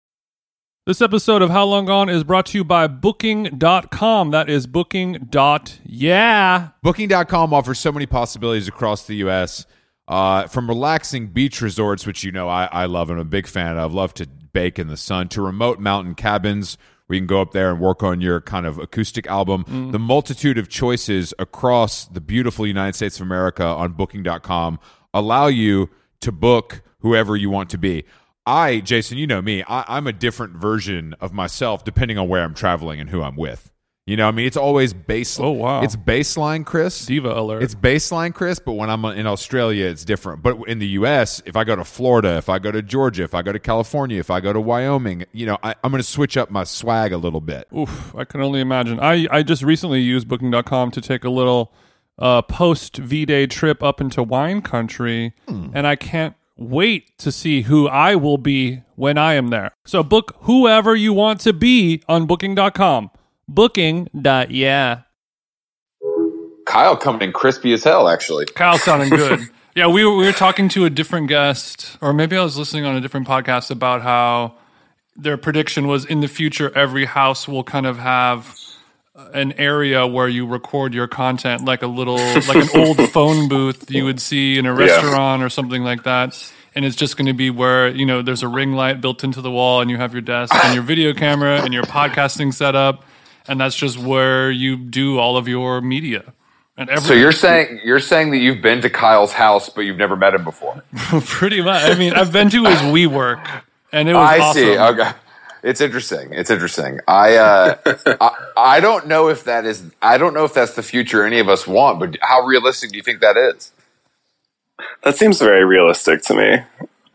This 0.85 1.00
episode 1.00 1.42
of 1.42 1.50
How 1.50 1.64
Long 1.64 1.85
Gone 1.85 2.09
is 2.09 2.25
brought 2.25 2.47
to 2.47 2.59
you 2.59 2.64
by 2.64 2.88
Booking.com. 2.88 4.32
That 4.32 4.50
is 4.50 4.66
Booking. 4.66 5.28
Dot 5.30 5.78
yeah. 5.85 6.71
Booking.com 6.82 7.54
offers 7.54 7.78
so 7.78 7.92
many 7.92 8.06
possibilities 8.06 8.66
across 8.66 9.06
the 9.06 9.14
U.S. 9.16 9.64
Uh, 10.09 10.49
from 10.49 10.66
relaxing 10.66 11.28
beach 11.28 11.61
resorts, 11.61 12.04
which 12.04 12.25
you 12.25 12.32
know 12.32 12.49
I, 12.49 12.64
I 12.64 12.87
love 12.87 13.11
and 13.11 13.21
I'm 13.21 13.26
a 13.26 13.30
big 13.30 13.47
fan 13.47 13.78
of, 13.78 13.94
love 13.94 14.12
to 14.14 14.26
bake 14.26 14.80
in 14.80 14.88
the 14.88 14.97
sun, 14.97 15.28
to 15.28 15.40
remote 15.40 15.78
mountain 15.78 16.16
cabins 16.16 16.76
you 17.12 17.21
can 17.21 17.26
go 17.26 17.40
up 17.40 17.52
there 17.52 17.71
and 17.71 17.81
work 17.81 18.02
on 18.02 18.21
your 18.21 18.40
kind 18.40 18.66
of 18.66 18.78
acoustic 18.78 19.26
album. 19.26 19.64
Mm. 19.64 19.92
The 19.92 19.99
multitude 19.99 20.59
of 20.59 20.69
choices 20.69 21.35
across 21.38 22.07
the 22.07 22.21
beautiful 22.21 22.66
United 22.66 22.95
States 22.95 23.16
of 23.16 23.23
America 23.26 23.64
on 23.64 23.92
booking.com 23.92 24.78
allow 25.14 25.47
you 25.47 25.90
to 26.21 26.33
book 26.33 26.83
whoever 27.00 27.37
you 27.37 27.50
want 27.50 27.71
to 27.71 27.78
be. 27.78 28.04
I, 28.47 28.81
Jason, 28.81 29.19
you 29.19 29.26
know 29.26 29.42
me, 29.42 29.62
I, 29.69 29.85
I'm 29.88 30.07
a 30.07 30.12
different 30.12 30.54
version 30.57 31.14
of 31.21 31.33
myself 31.33 31.85
depending 31.85 32.19
on 32.19 32.28
where 32.28 32.42
I'm 32.42 32.54
traveling 32.54 33.00
and 33.00 33.11
who 33.11 33.23
I'm 33.23 33.37
with. 33.37 33.72
You 34.04 34.16
know, 34.16 34.26
I 34.26 34.32
mean, 34.32 34.47
it's 34.47 34.56
always 34.56 34.92
base. 34.92 35.38
Oh, 35.38 35.52
wow. 35.52 35.82
It's 35.82 35.94
baseline, 35.94 36.66
Chris. 36.66 37.06
Diva 37.06 37.38
alert. 37.38 37.62
It's 37.62 37.76
baseline, 37.76 38.35
Chris, 38.35 38.59
but 38.59 38.73
when 38.73 38.90
I'm 38.90 39.04
in 39.04 39.28
Australia, 39.28 39.87
it's 39.87 40.04
different. 40.04 40.42
But 40.42 40.56
in 40.66 40.80
the 40.80 40.88
U.S., 40.88 41.40
if 41.47 41.54
I 41.54 41.62
go 41.62 41.76
to 41.76 41.85
Florida, 41.85 42.37
if 42.37 42.49
I 42.49 42.59
go 42.59 42.73
to 42.73 42.82
Georgia, 42.82 43.23
if 43.23 43.32
I 43.32 43.42
go 43.42 43.52
to 43.52 43.61
California, 43.61 44.18
if 44.18 44.28
I 44.28 44.40
go 44.40 44.52
to 44.52 44.61
Wyoming, 44.61 45.25
you 45.30 45.47
know, 45.47 45.56
I, 45.62 45.76
I'm 45.85 45.92
going 45.92 46.02
to 46.02 46.09
switch 46.09 46.37
up 46.37 46.50
my 46.50 46.64
swag 46.64 47.12
a 47.12 47.16
little 47.16 47.40
bit. 47.40 47.68
Oof, 47.76 48.12
I 48.16 48.25
can 48.25 48.40
only 48.40 48.61
imagine. 48.61 48.99
I, 48.99 49.28
I 49.30 49.44
just 49.44 49.62
recently 49.62 50.00
used 50.00 50.26
booking.com 50.26 50.90
to 50.90 51.00
take 51.00 51.23
a 51.23 51.30
little 51.30 51.73
uh, 52.18 52.42
post 52.42 52.97
V 52.97 53.25
Day 53.25 53.47
trip 53.47 53.85
up 53.85 54.00
into 54.00 54.25
wine 54.25 54.62
country, 54.62 55.32
and 55.47 55.87
I 55.87 55.94
can't 55.94 56.35
wait 56.56 57.16
to 57.18 57.30
see 57.30 57.62
who 57.62 57.87
I 57.87 58.16
will 58.16 58.38
be 58.38 58.82
when 58.97 59.16
I 59.16 59.35
am 59.35 59.49
there. 59.49 59.71
So 59.85 60.02
book 60.02 60.37
whoever 60.40 60.97
you 60.97 61.12
want 61.12 61.40
to 61.42 61.52
be 61.52 62.02
on 62.09 62.26
booking.com. 62.26 63.11
Booking.yeah. 63.54 65.02
Kyle 66.64 66.97
coming 66.97 67.23
in 67.23 67.32
crispy 67.32 67.73
as 67.73 67.85
hell, 67.85 68.09
actually. 68.09 68.47
Kyle 68.47 68.78
sounding 68.78 69.11
good. 69.23 69.40
yeah, 69.75 69.88
we 69.88 70.04
were, 70.04 70.16
we 70.16 70.25
were 70.25 70.32
talking 70.32 70.68
to 70.71 70.85
a 70.85 70.90
different 70.90 71.28
guest, 71.28 71.99
or 72.00 72.12
maybe 72.12 72.37
I 72.37 72.42
was 72.42 72.56
listening 72.56 72.85
on 72.85 72.97
a 72.97 73.00
different 73.00 73.26
podcast 73.26 73.71
about 73.71 74.02
how 74.02 74.54
their 75.16 75.37
prediction 75.37 75.87
was 75.87 76.04
in 76.04 76.21
the 76.21 76.28
future 76.28 76.73
every 76.75 77.04
house 77.04 77.47
will 77.47 77.64
kind 77.64 77.85
of 77.85 77.99
have 77.99 78.59
an 79.35 79.52
area 79.59 80.06
where 80.06 80.28
you 80.28 80.47
record 80.47 80.94
your 80.94 81.06
content, 81.06 81.64
like 81.64 81.82
a 81.82 81.87
little, 81.87 82.16
like 82.16 82.56
an 82.56 82.68
old 82.75 83.09
phone 83.11 83.49
booth 83.49 83.90
you 83.90 84.04
would 84.04 84.21
see 84.21 84.59
in 84.59 84.64
a 84.64 84.73
restaurant 84.73 85.42
or 85.42 85.50
something 85.50 85.82
like 85.82 86.04
that. 86.04 86.52
And 86.75 86.87
it's 86.87 86.97
just 86.97 87.18
going 87.18 87.26
to 87.26 87.35
be 87.35 87.50
where 87.50 87.88
you 87.88 88.06
know 88.06 88.23
there's 88.23 88.42
a 88.42 88.49
ring 88.49 88.73
light 88.73 89.02
built 89.02 89.23
into 89.23 89.42
the 89.42 89.50
wall, 89.50 89.82
and 89.82 89.90
you 89.90 89.99
have 89.99 90.14
your 90.14 90.23
desk 90.23 90.54
and 90.64 90.75
your 90.75 90.82
video 90.82 91.12
camera 91.12 91.61
and 91.61 91.75
your 91.75 91.82
podcasting 91.82 92.54
setup, 92.54 93.04
and 93.49 93.61
that's 93.61 93.76
just 93.76 93.99
where 93.99 94.50
you 94.50 94.76
do 94.76 95.18
all 95.18 95.37
of 95.37 95.49
your 95.49 95.80
media. 95.80 96.32
And 96.76 96.88
every, 96.88 97.04
So 97.04 97.14
you're 97.14 97.32
saying 97.32 97.80
you're 97.84 98.00
saying 98.00 98.30
that 98.30 98.38
you've 98.38 98.62
been 98.62 98.80
to 98.82 98.90
Kyle's 98.90 99.32
house, 99.32 99.68
but 99.68 99.82
you've 99.82 99.99
never 99.99 100.16
met 100.16 100.34
him 100.34 100.44
before. 100.44 100.82
Pretty 101.26 101.61
much. 101.62 101.82
I 101.90 101.99
mean, 101.99 102.14
I've 102.14 102.32
been 102.32 102.49
to 102.50 102.64
his 102.64 102.78
WeWork, 102.80 103.62
and 103.92 104.08
it 104.08 104.14
was 104.14 104.28
I 104.30 104.38
awesome. 104.40 104.62
see. 104.62 104.78
Okay. 104.78 105.11
It's 105.62 105.80
interesting. 105.80 106.32
It's 106.32 106.50
interesting. 106.50 106.99
I, 107.06 107.37
uh, 107.37 107.76
I 108.20 108.30
I 108.56 108.80
don't 108.80 109.06
know 109.06 109.28
if 109.28 109.44
that 109.44 109.64
is. 109.64 109.84
I 110.00 110.18
don't 110.18 110.34
know 110.34 110.44
if 110.44 110.54
that's 110.54 110.75
the 110.75 110.82
future 110.82 111.25
any 111.25 111.38
of 111.38 111.49
us 111.49 111.66
want. 111.68 112.00
But 112.00 112.16
how 112.20 112.42
realistic 112.44 112.90
do 112.90 112.96
you 112.96 113.02
think 113.02 113.20
that 113.20 113.37
is? 113.37 113.70
That 115.04 115.16
seems 115.16 115.38
very 115.38 115.64
realistic 115.64 116.22
to 116.22 116.34
me. 116.34 116.56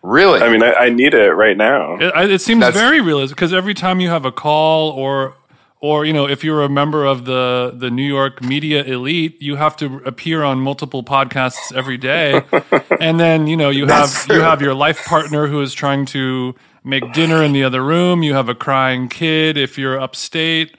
Really? 0.02 0.40
I 0.40 0.50
mean, 0.50 0.64
I, 0.64 0.74
I 0.74 0.90
need 0.90 1.14
it 1.14 1.32
right 1.34 1.58
now. 1.58 1.98
It, 2.00 2.32
it 2.32 2.42
seems 2.42 2.62
That's- 2.62 2.80
very 2.82 3.02
realistic 3.02 3.36
because 3.36 3.54
every 3.54 3.74
time 3.74 4.00
you 4.00 4.10
have 4.10 4.24
a 4.24 4.32
call 4.32 4.92
or 4.92 5.34
or 5.80 6.06
you 6.06 6.14
know 6.14 6.28
if 6.28 6.44
you're 6.44 6.64
a 6.64 6.70
member 6.70 7.06
of 7.06 7.26
the 7.26 7.74
the 7.76 7.90
New 7.90 8.04
York 8.04 8.42
media 8.42 8.84
elite, 8.84 9.42
you 9.42 9.56
have 9.56 9.76
to 9.78 10.02
appear 10.06 10.44
on 10.44 10.60
multiple 10.60 11.04
podcasts 11.04 11.74
every 11.76 11.98
day, 11.98 12.42
and 13.00 13.20
then 13.20 13.48
you 13.48 13.56
know 13.56 13.70
you 13.70 13.86
have 13.88 14.12
That's 14.12 14.28
you 14.28 14.42
have 14.42 14.62
your 14.62 14.74
life 14.74 15.06
partner 15.06 15.48
who 15.48 15.62
is 15.62 15.74
trying 15.74 16.06
to 16.08 16.56
make 16.84 17.14
dinner 17.14 17.44
in 17.44 17.54
the 17.54 17.64
other 17.64 17.84
room. 17.84 18.24
You 18.24 18.34
have 18.34 18.50
a 18.50 18.56
crying 18.56 19.08
kid 19.10 19.58
if 19.58 19.78
you're 19.78 20.00
upstate. 20.00 20.76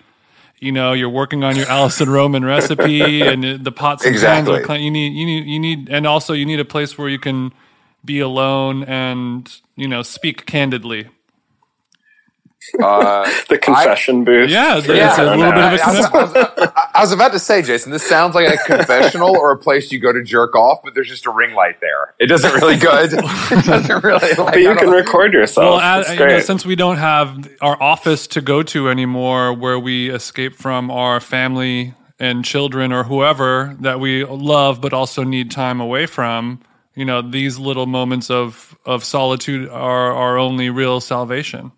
You 0.59 0.73
know 0.73 0.93
you're 0.93 1.09
working 1.09 1.45
on 1.45 1.55
your 1.55 1.69
Alison 1.69 2.11
Roman 2.11 2.45
recipe, 2.45 3.23
and 3.27 3.65
the 3.65 3.73
pots 3.73 4.05
and 4.05 4.15
pans. 4.15 4.23
Exactly. 4.23 4.61
Are 4.61 4.65
clean. 4.65 4.83
You 4.83 4.91
need 4.91 5.13
you 5.13 5.27
need 5.27 5.47
you 5.47 5.59
need, 5.61 5.89
and 5.89 6.07
also 6.07 6.33
you 6.33 6.45
need 6.45 6.61
a 6.61 6.65
place 6.65 6.99
where 6.99 7.09
you 7.09 7.19
can 7.21 7.53
be 8.05 8.19
alone 8.19 8.83
and 8.85 9.61
you 9.77 9.87
know 9.87 10.03
speak 10.03 10.47
candidly. 10.47 11.09
Uh, 12.83 13.31
The 13.49 13.59
confession 13.59 14.25
booth. 14.25 14.51
Yeah, 14.51 14.81
for 14.81 14.93
it's 14.93 15.19
a 15.19 15.25
the 15.25 15.37
little 15.37 15.53
bit 15.53 15.65
of 15.65 15.73
a 15.73 15.77
internet. 15.77 16.15
I, 16.15 16.23
was, 16.23 16.35
I 16.37 16.43
was- 16.55 16.73
I 16.95 17.01
was 17.03 17.13
about 17.13 17.33
to 17.33 17.39
say, 17.39 17.63
Jason, 17.63 17.93
this 17.93 18.03
sounds 18.09 18.35
like 18.35 18.49
a 18.53 18.57
confessional 18.65 19.37
or 19.37 19.53
a 19.53 19.57
place 19.59 19.93
you 19.93 20.01
go 20.01 20.13
to 20.13 20.23
jerk 20.23 20.57
off, 20.57 20.81
but 20.83 20.95
there's 20.95 21.07
just 21.09 21.27
a 21.27 21.31
ring 21.31 21.55
light 21.55 21.81
there. 21.81 22.15
It 22.19 22.27
doesn't 22.27 22.53
really 22.55 22.77
good. 22.77 23.13
It 23.13 23.65
doesn't 23.65 24.03
really. 24.05 24.29
Like, 24.35 24.37
But 24.37 24.61
you 24.61 24.75
can 24.75 24.87
don't- 24.87 24.95
record 24.95 25.33
yourself. 25.33 25.65
Well, 25.65 25.81
as, 25.81 26.07
That's 26.09 26.19
you 26.21 26.27
know, 26.27 26.41
since 26.41 26.67
we 26.67 26.75
don't 26.77 26.97
have 26.97 27.49
our 27.61 27.81
office 27.81 28.27
to 28.29 28.41
go 28.41 28.63
to 28.65 28.89
anymore, 28.89 29.53
where 29.55 29.79
we 29.79 30.11
escape 30.11 30.55
from 30.57 30.91
our 30.91 31.21
family 31.21 31.95
and 32.19 32.45
children 32.45 32.93
or 32.93 33.05
whoever 33.05 33.77
that 33.81 34.01
we 34.01 34.25
love, 34.25 34.81
but 34.81 34.93
also 34.93 35.23
need 35.23 35.51
time 35.53 35.81
away 35.81 36.07
from, 36.07 36.61
you 36.97 37.05
know, 37.05 37.23
these 37.23 37.59
little 37.59 37.87
moments 37.87 38.29
of 38.31 38.77
of 38.85 39.05
solitude 39.05 39.69
are 39.69 40.13
our 40.13 40.37
only 40.37 40.69
real 40.71 41.01
salvation. 41.01 41.71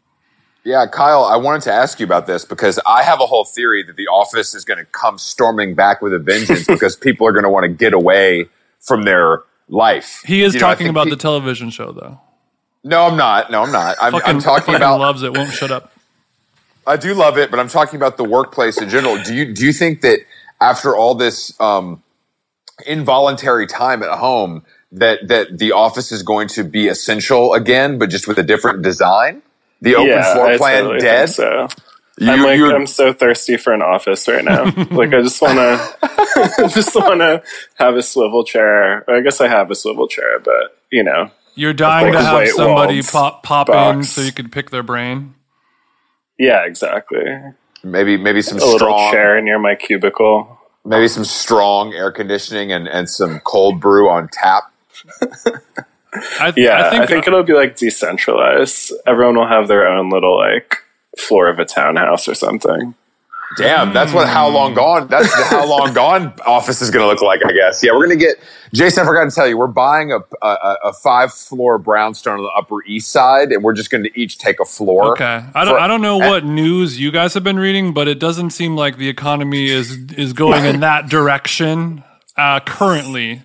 Yeah, 0.64 0.86
Kyle, 0.86 1.24
I 1.24 1.36
wanted 1.36 1.62
to 1.62 1.72
ask 1.72 1.98
you 2.00 2.04
about 2.04 2.26
this 2.26 2.44
because 2.44 2.78
I 2.86 3.02
have 3.02 3.20
a 3.20 3.26
whole 3.26 3.44
theory 3.44 3.82
that 3.84 3.96
the 3.96 4.08
office 4.08 4.54
is 4.54 4.64
going 4.64 4.78
to 4.78 4.84
come 4.84 5.16
storming 5.18 5.74
back 5.74 6.02
with 6.02 6.12
a 6.12 6.18
vengeance 6.18 6.66
because 6.68 6.96
people 6.96 7.26
are 7.26 7.32
going 7.32 7.44
to 7.44 7.50
want 7.50 7.64
to 7.64 7.68
get 7.68 7.94
away 7.94 8.48
from 8.80 9.04
their 9.04 9.42
life. 9.68 10.22
He 10.26 10.42
is 10.42 10.54
You 10.54 10.60
know, 10.60 10.66
talking 10.66 10.88
about 10.88 11.06
he- 11.06 11.10
the 11.10 11.16
television 11.16 11.70
show, 11.70 11.92
though. 11.92 12.20
No, 12.82 13.02
I'm 13.06 13.16
not. 13.16 13.50
No, 13.50 13.62
I'm 13.62 13.72
not. 13.72 13.96
I'm, 14.00 14.12
Fucking, 14.12 14.28
I'm 14.36 14.40
talking 14.40 14.74
about. 14.74 15.00
loves 15.00 15.22
it. 15.22 15.36
Won't 15.36 15.52
shut 15.52 15.70
up. 15.70 15.92
I 16.86 16.96
do 16.96 17.12
love 17.12 17.36
it, 17.36 17.50
but 17.50 17.60
I'm 17.60 17.68
talking 17.68 17.96
about 17.96 18.16
the 18.16 18.24
workplace 18.24 18.80
in 18.80 18.88
general. 18.88 19.22
Do 19.22 19.34
you 19.34 19.52
do 19.52 19.66
you 19.66 19.72
think 19.72 20.00
that 20.00 20.20
after 20.62 20.96
all 20.96 21.14
this 21.14 21.58
um, 21.60 22.02
involuntary 22.86 23.66
time 23.66 24.02
at 24.02 24.18
home, 24.18 24.64
that 24.92 25.28
that 25.28 25.58
the 25.58 25.72
office 25.72 26.10
is 26.10 26.22
going 26.22 26.48
to 26.48 26.64
be 26.64 26.88
essential 26.88 27.52
again, 27.52 27.98
but 27.98 28.08
just 28.08 28.26
with 28.26 28.38
a 28.38 28.42
different 28.42 28.80
design? 28.82 29.42
The 29.82 29.94
open 29.96 30.08
yeah, 30.08 30.34
floor 30.34 30.46
I 30.46 30.56
plan 30.58 30.82
totally 30.84 31.00
dead. 31.00 31.28
so. 31.30 31.68
You- 32.18 32.30
I'm 32.30 32.42
like, 32.42 32.58
you- 32.58 32.74
I'm 32.74 32.86
so 32.86 33.12
thirsty 33.14 33.56
for 33.56 33.72
an 33.72 33.80
office 33.80 34.28
right 34.28 34.44
now. 34.44 34.64
like, 34.90 35.14
I 35.14 35.22
just 35.22 35.40
want 35.40 35.56
to, 35.58 36.68
just 36.74 36.94
want 36.94 37.20
to 37.20 37.42
have 37.76 37.94
a 37.96 38.02
swivel 38.02 38.44
chair. 38.44 39.08
I 39.10 39.20
guess 39.22 39.40
I 39.40 39.48
have 39.48 39.70
a 39.70 39.74
swivel 39.74 40.06
chair, 40.06 40.38
but 40.38 40.76
you 40.92 41.02
know, 41.02 41.30
You're 41.54 41.72
dying 41.72 42.12
Like 42.12 42.22
to 42.22 42.28
have 42.28 42.48
somebody 42.50 42.96
walls 42.96 43.10
pop 43.10 43.42
pop 43.42 43.70
in 43.70 44.02
so 44.04 44.20
you 44.20 44.32
could 44.32 44.52
pick 44.52 44.68
their 44.70 44.82
brain. 44.82 45.34
yeah, 46.38 46.66
exactly. 46.66 47.24
maybe 47.82 48.18
maybe 48.18 48.42
some 48.42 48.58
A 48.58 48.60
little 48.60 48.78
strong 48.78 49.12
chair 49.12 49.40
near 49.40 49.58
my 49.58 49.74
cubicle. 49.74 50.58
maybe 50.84 51.08
some 51.08 51.24
strong 51.24 51.94
air 51.94 52.12
conditioning 52.12 52.70
and, 52.70 52.86
and 52.86 53.08
some 53.08 53.40
cold 53.40 53.80
brew 53.80 54.10
on 54.10 54.28
tap. 54.30 54.64
I, 56.12 56.52
Yeah, 56.56 56.90
I 57.02 57.06
think, 57.06 57.26
it'll 57.26 57.42
be 57.42 57.52
like 57.52 57.76
decentralized. 57.76 58.92
Everyone 59.06 59.36
will 59.36 59.48
have 59.48 59.68
their 59.68 59.86
own 59.86 60.10
little 60.10 60.36
like 60.36 60.78
floor 61.18 61.48
of 61.48 61.58
a 61.58 61.64
townhouse 61.64 62.28
or 62.28 62.34
something. 62.34 62.94
Damn, 63.56 63.92
that's 63.92 64.12
what 64.12 64.28
how 64.28 64.48
long 64.48 64.74
gone. 64.74 65.08
That's 65.08 65.28
the 65.36 65.42
how 65.44 65.66
long 65.66 65.92
gone 65.92 66.32
office 66.46 66.80
is 66.80 66.90
going 66.92 67.02
to 67.02 67.08
look 67.08 67.20
like, 67.20 67.44
I 67.44 67.50
guess. 67.50 67.82
Yeah, 67.82 67.90
we're 67.92 68.06
going 68.06 68.16
to 68.16 68.24
get. 68.24 68.36
Jason, 68.72 69.02
I 69.02 69.06
forgot 69.06 69.24
to 69.24 69.34
tell 69.34 69.48
you, 69.48 69.58
we're 69.58 69.66
buying 69.66 70.12
a 70.12 70.18
a, 70.40 70.76
a 70.84 70.92
five 70.92 71.32
floor 71.32 71.76
brownstone 71.76 72.38
on 72.38 72.44
the 72.44 72.50
Upper 72.56 72.84
East 72.84 73.10
Side, 73.10 73.50
and 73.50 73.64
we're 73.64 73.72
just 73.74 73.90
going 73.90 74.04
to 74.04 74.10
each 74.20 74.38
take 74.38 74.60
a 74.60 74.64
floor. 74.64 75.12
Okay, 75.12 75.44
I 75.52 75.64
don't. 75.64 75.74
For- 75.74 75.80
I 75.80 75.88
don't 75.88 76.00
know 76.00 76.18
what 76.18 76.44
news 76.44 77.00
you 77.00 77.10
guys 77.10 77.34
have 77.34 77.42
been 77.42 77.58
reading, 77.58 77.92
but 77.92 78.06
it 78.06 78.20
doesn't 78.20 78.50
seem 78.50 78.76
like 78.76 78.98
the 78.98 79.08
economy 79.08 79.68
is 79.68 79.98
is 80.12 80.32
going 80.32 80.64
in 80.64 80.78
that 80.80 81.08
direction 81.08 82.04
uh, 82.36 82.60
currently. 82.60 83.42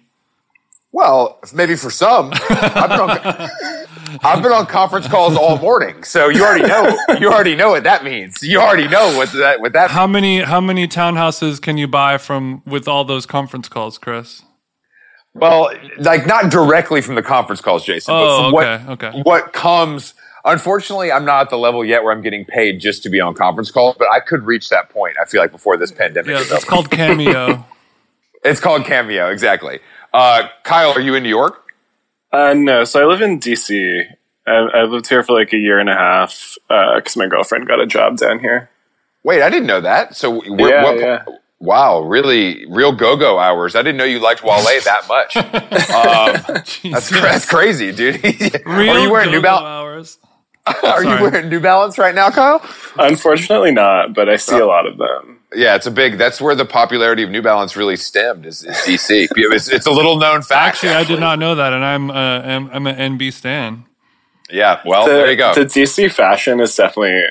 Well, 0.95 1.39
maybe 1.53 1.75
for 1.75 1.89
some, 1.89 2.31
I've 2.49 2.89
been, 2.89 2.99
on, 3.01 3.09
I've 4.23 4.41
been 4.41 4.53
on 4.53 4.65
conference 4.65 5.09
calls 5.09 5.35
all 5.35 5.57
morning, 5.57 6.05
so 6.05 6.29
you 6.29 6.41
already 6.41 6.65
know. 6.65 6.97
You 7.19 7.33
already 7.33 7.53
know 7.53 7.71
what 7.71 7.83
that 7.83 8.05
means. 8.05 8.41
You 8.41 8.61
already 8.61 8.87
know 8.87 9.17
what 9.17 9.29
that 9.33 9.59
what 9.59 9.73
that. 9.73 9.91
How 9.91 10.07
many 10.07 10.39
how 10.39 10.61
many 10.61 10.87
townhouses 10.87 11.61
can 11.61 11.77
you 11.77 11.89
buy 11.89 12.17
from 12.17 12.61
with 12.65 12.87
all 12.87 13.03
those 13.03 13.25
conference 13.25 13.67
calls, 13.67 13.97
Chris? 13.97 14.43
Well, 15.33 15.69
like 15.97 16.25
not 16.25 16.49
directly 16.49 17.01
from 17.01 17.15
the 17.15 17.21
conference 17.23 17.59
calls, 17.59 17.83
Jason, 17.83 18.13
but 18.13 18.23
Oh, 18.23 18.43
from 18.43 18.53
what 18.53 18.65
okay, 18.67 19.07
okay. 19.09 19.21
what 19.23 19.51
comes. 19.51 20.13
Unfortunately, 20.45 21.11
I'm 21.11 21.25
not 21.25 21.41
at 21.41 21.49
the 21.49 21.57
level 21.57 21.83
yet 21.83 22.03
where 22.05 22.13
I'm 22.13 22.21
getting 22.21 22.45
paid 22.45 22.79
just 22.79 23.03
to 23.03 23.09
be 23.09 23.19
on 23.19 23.33
conference 23.33 23.69
calls, 23.69 23.97
but 23.99 24.07
I 24.13 24.21
could 24.21 24.43
reach 24.45 24.69
that 24.69 24.87
point. 24.91 25.17
I 25.21 25.25
feel 25.25 25.41
like 25.41 25.51
before 25.51 25.75
this 25.75 25.91
pandemic 25.91 26.29
Yeah, 26.29 26.39
it's 26.39 26.53
over. 26.53 26.65
called 26.65 26.89
Cameo. 26.89 27.65
it's 28.45 28.61
called 28.61 28.85
Cameo, 28.85 29.29
exactly. 29.29 29.79
Uh, 30.15 30.47
Kyle, 30.63 30.91
are 30.93 31.01
you 31.01 31.13
in 31.15 31.23
New 31.23 31.29
York? 31.29 31.61
Uh, 32.31 32.53
no, 32.53 32.85
so 32.85 33.01
I 33.01 33.05
live 33.05 33.21
in 33.21 33.37
DC. 33.39 34.05
I, 34.47 34.51
I 34.51 34.83
lived 34.83 35.09
here 35.09 35.23
for 35.23 35.37
like 35.37 35.51
a 35.53 35.57
year 35.57 35.77
and 35.77 35.89
a 35.89 35.93
half 35.93 36.55
because 36.69 37.17
my 37.17 37.27
girlfriend 37.27 37.67
got 37.67 37.81
a 37.81 37.85
job 37.85 38.17
down 38.17 38.39
here. 38.39 38.69
Wait, 39.23 39.41
I 39.41 39.49
didn't 39.49 39.67
know 39.67 39.81
that. 39.81 40.15
So, 40.15 40.39
wh- 40.39 40.59
Yeah, 40.59 40.83
what, 40.83 40.99
yeah. 40.99 41.23
wow, 41.59 41.99
really, 42.01 42.65
real 42.67 42.93
go-go 42.93 43.39
hours. 43.39 43.75
I 43.75 43.81
didn't 43.81 43.97
know 43.97 44.05
you 44.05 44.19
liked 44.19 44.41
Wale 44.43 44.63
that 44.63 45.05
much. 45.09 45.35
um, 46.85 46.91
that's, 46.93 47.09
that's 47.09 47.49
crazy, 47.49 47.91
dude. 47.91 48.23
Real 48.65 48.91
are 48.95 48.99
you 48.99 49.11
wearing 49.11 49.31
New 49.31 49.41
go-go 49.41 49.59
Balance? 49.63 49.65
hours. 49.65 50.19
Are 50.83 51.03
you 51.03 51.09
wearing 51.21 51.49
New 51.49 51.59
Balance 51.59 51.99
right 51.99 52.15
now, 52.15 52.31
Kyle? 52.31 52.59
Unfortunately, 52.97 53.71
not. 53.71 54.15
But 54.15 54.29
I 54.29 54.37
see 54.37 54.57
a 54.57 54.65
lot 54.65 54.87
of 54.87 54.97
them. 54.97 55.34
Yeah, 55.55 55.75
it's 55.75 55.85
a 55.85 55.91
big. 55.91 56.17
That's 56.17 56.39
where 56.41 56.55
the 56.55 56.65
popularity 56.65 57.23
of 57.23 57.29
New 57.29 57.41
Balance 57.41 57.75
really 57.75 57.95
stemmed. 57.95 58.45
Is, 58.45 58.63
is 58.63 58.75
DC? 58.77 59.27
It's, 59.35 59.69
it's 59.69 59.85
a 59.85 59.91
little 59.91 60.17
known 60.17 60.41
fact. 60.41 60.75
Actually, 60.83 60.93
I 60.93 61.03
did 61.03 61.19
not 61.19 61.39
know 61.39 61.55
that, 61.55 61.73
and 61.73 61.83
I'm 61.83 62.09
uh, 62.11 62.13
I'm, 62.13 62.69
I'm 62.71 62.87
an 62.87 63.17
NB 63.17 63.33
stan. 63.33 63.85
Yeah. 64.49 64.81
Well, 64.85 65.05
The, 65.05 65.11
there 65.13 65.31
you 65.31 65.37
go. 65.37 65.53
The 65.55 65.65
DC 65.65 66.11
fashion 66.11 66.59
is 66.59 66.75
definitely 66.75 67.21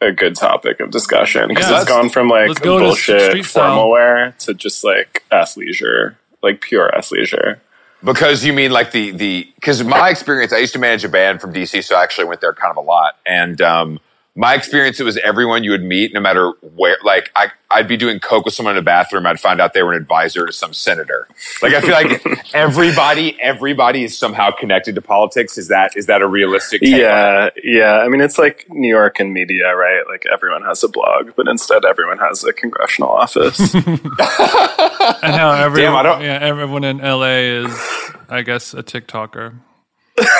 a 0.00 0.12
good 0.12 0.36
topic 0.36 0.80
of 0.80 0.90
discussion 0.90 1.48
because 1.48 1.64
Yeah, 1.68 1.80
it's 1.80 1.88
let's- 1.88 1.88
gone 1.88 2.08
from 2.10 2.28
like 2.28 2.60
go 2.60 2.78
bullshit 2.78 3.44
formal 3.46 3.90
wear 3.90 4.34
to 4.40 4.54
just 4.54 4.84
like 4.84 5.24
athleisure, 5.32 6.16
like 6.42 6.60
pure 6.60 6.90
athleisure. 6.96 7.60
Because 8.04 8.44
you 8.44 8.52
mean 8.52 8.70
like 8.70 8.92
the 8.92 9.10
the 9.10 9.50
because 9.56 9.82
my 9.82 10.08
experience, 10.10 10.52
I 10.52 10.58
used 10.58 10.72
to 10.74 10.78
manage 10.78 11.02
a 11.04 11.08
band 11.08 11.40
from 11.40 11.52
DC, 11.52 11.82
so 11.82 11.96
I 11.96 12.02
actually 12.04 12.26
went 12.26 12.40
there 12.40 12.52
kind 12.52 12.70
of 12.70 12.76
a 12.76 12.80
lot. 12.86 13.16
And 13.26 13.60
um, 13.60 13.98
my 14.38 14.54
experience, 14.54 15.00
it 15.00 15.04
was 15.04 15.16
everyone 15.18 15.64
you 15.64 15.72
would 15.72 15.82
meet, 15.82 16.14
no 16.14 16.20
matter 16.20 16.52
where. 16.76 16.96
Like 17.02 17.32
I, 17.34 17.48
I'd 17.72 17.88
be 17.88 17.96
doing 17.96 18.20
coke 18.20 18.44
with 18.44 18.54
someone 18.54 18.76
in 18.76 18.78
a 18.78 18.84
bathroom, 18.84 19.26
I'd 19.26 19.40
find 19.40 19.60
out 19.60 19.74
they 19.74 19.82
were 19.82 19.92
an 19.94 20.00
advisor 20.00 20.46
to 20.46 20.52
some 20.52 20.72
senator. 20.72 21.26
Like 21.60 21.74
I 21.74 21.80
feel 21.80 21.90
like 21.90 22.24
everybody, 22.54 23.36
everybody 23.42 24.04
is 24.04 24.16
somehow 24.16 24.52
connected 24.52 24.94
to 24.94 25.02
politics. 25.02 25.58
Is 25.58 25.66
that 25.68 25.96
is 25.96 26.06
that 26.06 26.22
a 26.22 26.28
realistic? 26.28 26.82
take 26.82 26.94
on? 26.94 27.00
Yeah, 27.00 27.50
yeah. 27.64 27.92
I 27.98 28.08
mean, 28.08 28.20
it's 28.20 28.38
like 28.38 28.66
New 28.70 28.88
York 28.88 29.18
and 29.18 29.32
media, 29.32 29.74
right? 29.74 30.04
Like 30.08 30.24
everyone 30.32 30.62
has 30.62 30.84
a 30.84 30.88
blog, 30.88 31.32
but 31.34 31.48
instead 31.48 31.84
everyone 31.84 32.18
has 32.18 32.44
a 32.44 32.52
congressional 32.52 33.10
office. 33.10 33.74
And 35.20 35.34
how 35.34 35.50
everyone, 35.52 35.96
I 35.96 36.02
don't- 36.02 36.22
yeah, 36.22 36.38
everyone 36.40 36.84
in 36.84 36.98
LA 36.98 37.64
is, 37.64 38.10
I 38.28 38.42
guess, 38.42 38.72
a 38.72 38.82
TikToker. 38.84 39.54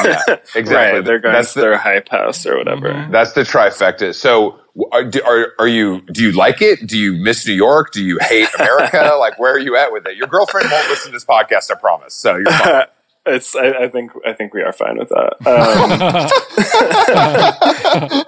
Yeah, 0.04 0.22
exactly. 0.54 0.74
right? 0.74 1.04
They're 1.04 1.18
going 1.18 1.34
That's 1.34 1.52
to 1.54 1.60
the, 1.60 1.66
their 1.66 1.78
hype 1.78 2.08
house 2.08 2.46
or 2.46 2.56
whatever. 2.56 2.88
Mm-hmm. 2.88 3.12
That's 3.12 3.32
the 3.32 3.42
trifecta. 3.42 4.14
So, 4.14 4.60
are, 4.92 5.10
are 5.24 5.52
are 5.58 5.68
you? 5.68 6.00
Do 6.02 6.22
you 6.22 6.32
like 6.32 6.62
it? 6.62 6.86
Do 6.86 6.98
you 6.98 7.14
miss 7.14 7.46
New 7.46 7.54
York? 7.54 7.92
Do 7.92 8.02
you 8.04 8.18
hate 8.20 8.48
America? 8.58 9.16
like, 9.20 9.38
where 9.38 9.52
are 9.54 9.58
you 9.58 9.76
at 9.76 9.92
with 9.92 10.06
it? 10.06 10.16
Your 10.16 10.28
girlfriend 10.28 10.70
won't 10.70 10.88
listen 10.88 11.12
to 11.12 11.16
this 11.16 11.24
podcast, 11.24 11.70
I 11.70 11.74
promise. 11.78 12.14
So 12.14 12.36
you're 12.36 12.50
fine. 12.50 12.84
It's. 13.26 13.54
I, 13.54 13.72
I 13.72 13.88
think. 13.88 14.12
I 14.24 14.32
think 14.32 14.54
we 14.54 14.62
are 14.62 14.72
fine 14.72 14.96
with 14.96 15.10
that. 15.10 15.34
Um, 15.44 15.92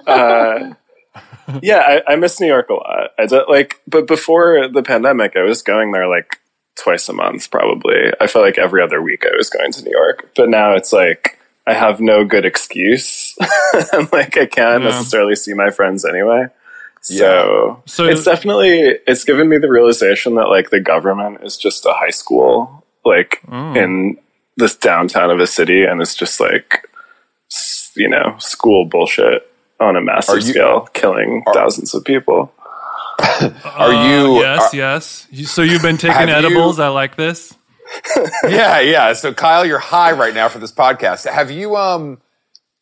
uh, 0.05 0.75
yeah, 1.63 2.01
I, 2.07 2.13
I 2.13 2.15
miss 2.17 2.39
New 2.39 2.47
York 2.47 2.69
a 2.69 2.75
lot. 2.75 3.11
I 3.17 3.25
do, 3.25 3.43
like, 3.49 3.81
but 3.87 4.05
before 4.05 4.67
the 4.67 4.83
pandemic, 4.83 5.35
I 5.35 5.41
was 5.41 5.63
going 5.63 5.91
there 5.91 6.07
like 6.07 6.39
twice 6.75 7.09
a 7.09 7.13
month, 7.13 7.49
probably. 7.51 8.11
I 8.19 8.27
feel 8.27 8.41
like 8.41 8.57
every 8.57 8.81
other 8.81 9.01
week 9.01 9.25
I 9.25 9.35
was 9.35 9.49
going 9.49 9.71
to 9.71 9.83
New 9.83 9.91
York. 9.91 10.31
But 10.35 10.49
now 10.49 10.73
it's 10.75 10.93
like 10.93 11.39
I 11.67 11.73
have 11.73 11.99
no 12.01 12.25
good 12.25 12.45
excuse. 12.45 13.35
I'm 13.93 14.09
like 14.11 14.37
I 14.37 14.45
can't 14.45 14.83
Yeah. 14.83 14.89
necessarily 14.89 15.35
see 15.35 15.53
my 15.53 15.69
friends 15.69 16.03
anyway. 16.05 16.47
So, 17.01 17.81
So- 17.85 18.05
it's 18.05 18.23
definitely 18.25 18.99
it's 19.07 19.23
given 19.23 19.49
me 19.49 19.57
the 19.57 19.69
realization 19.69 20.35
that 20.35 20.49
like 20.49 20.69
the 20.69 20.79
government 20.79 21.39
is 21.43 21.57
just 21.57 21.85
a 21.85 21.93
high 21.93 22.09
school 22.11 22.83
like 23.03 23.41
in 23.51 24.17
this 24.57 24.75
downtown 24.75 25.31
of 25.31 25.39
a 25.39 25.47
city 25.47 25.83
and 25.83 26.01
it's 26.01 26.13
just 26.15 26.39
like 26.39 26.87
you 27.95 28.07
know 28.07 28.35
school 28.37 28.85
bullshit 28.85 29.51
on 29.79 29.95
a 29.95 30.01
massive 30.01 30.35
Are 30.35 30.37
you- 30.37 30.43
scale 30.53 30.81
killing 30.93 31.43
thousands 31.53 31.93
of 31.95 32.03
people 32.05 32.51
Are 33.19 33.91
you? 34.07 34.37
Uh, 34.37 34.39
yes, 34.41 34.73
are- 34.73 34.77
yes. 34.77 35.27
So 35.51 35.61
you've 35.63 35.81
been 35.81 35.97
taking 35.97 36.15
Have 36.15 36.29
you- 36.29 36.35
edibles. 36.35 36.79
I 36.79 36.87
like 36.89 37.15
this. 37.17 37.53
Yeah, 38.47 38.79
yeah. 38.79 39.13
So 39.13 39.33
Kyle, 39.33 39.65
you're 39.65 39.79
high 39.79 40.11
right 40.11 40.33
now 40.33 40.49
for 40.49 40.59
this 40.59 40.71
podcast. 40.71 41.29
Have 41.29 41.51
you? 41.51 41.75
Um, 41.75 42.19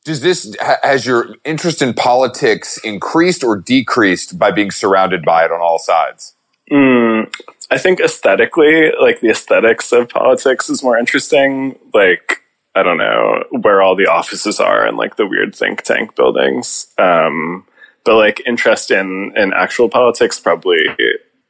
does 0.05 0.21
this 0.21 0.55
has 0.83 1.05
your 1.05 1.35
interest 1.43 1.81
in 1.81 1.93
politics 1.93 2.79
increased 2.83 3.43
or 3.43 3.57
decreased 3.57 4.39
by 4.39 4.51
being 4.51 4.71
surrounded 4.71 5.23
by 5.23 5.45
it 5.45 5.51
on 5.51 5.61
all 5.61 5.77
sides? 5.77 6.35
Mm, 6.71 7.33
I 7.71 7.77
think 7.77 7.99
aesthetically, 7.99 8.91
like 8.99 9.21
the 9.21 9.29
aesthetics 9.29 9.91
of 9.91 10.09
politics 10.09 10.69
is 10.69 10.83
more 10.83 10.97
interesting. 10.97 11.77
Like, 11.93 12.41
I 12.75 12.83
don't 12.83 12.97
know 12.97 13.43
where 13.61 13.81
all 13.81 13.95
the 13.95 14.07
offices 14.07 14.59
are 14.59 14.85
and 14.85 14.97
like 14.97 15.17
the 15.17 15.27
weird 15.27 15.55
think 15.55 15.81
tank 15.81 16.15
buildings. 16.15 16.87
Um, 16.97 17.65
but 18.05 18.15
like 18.15 18.41
interest 18.45 18.91
in, 18.91 19.33
in 19.35 19.53
actual 19.53 19.89
politics 19.89 20.39
probably 20.39 20.77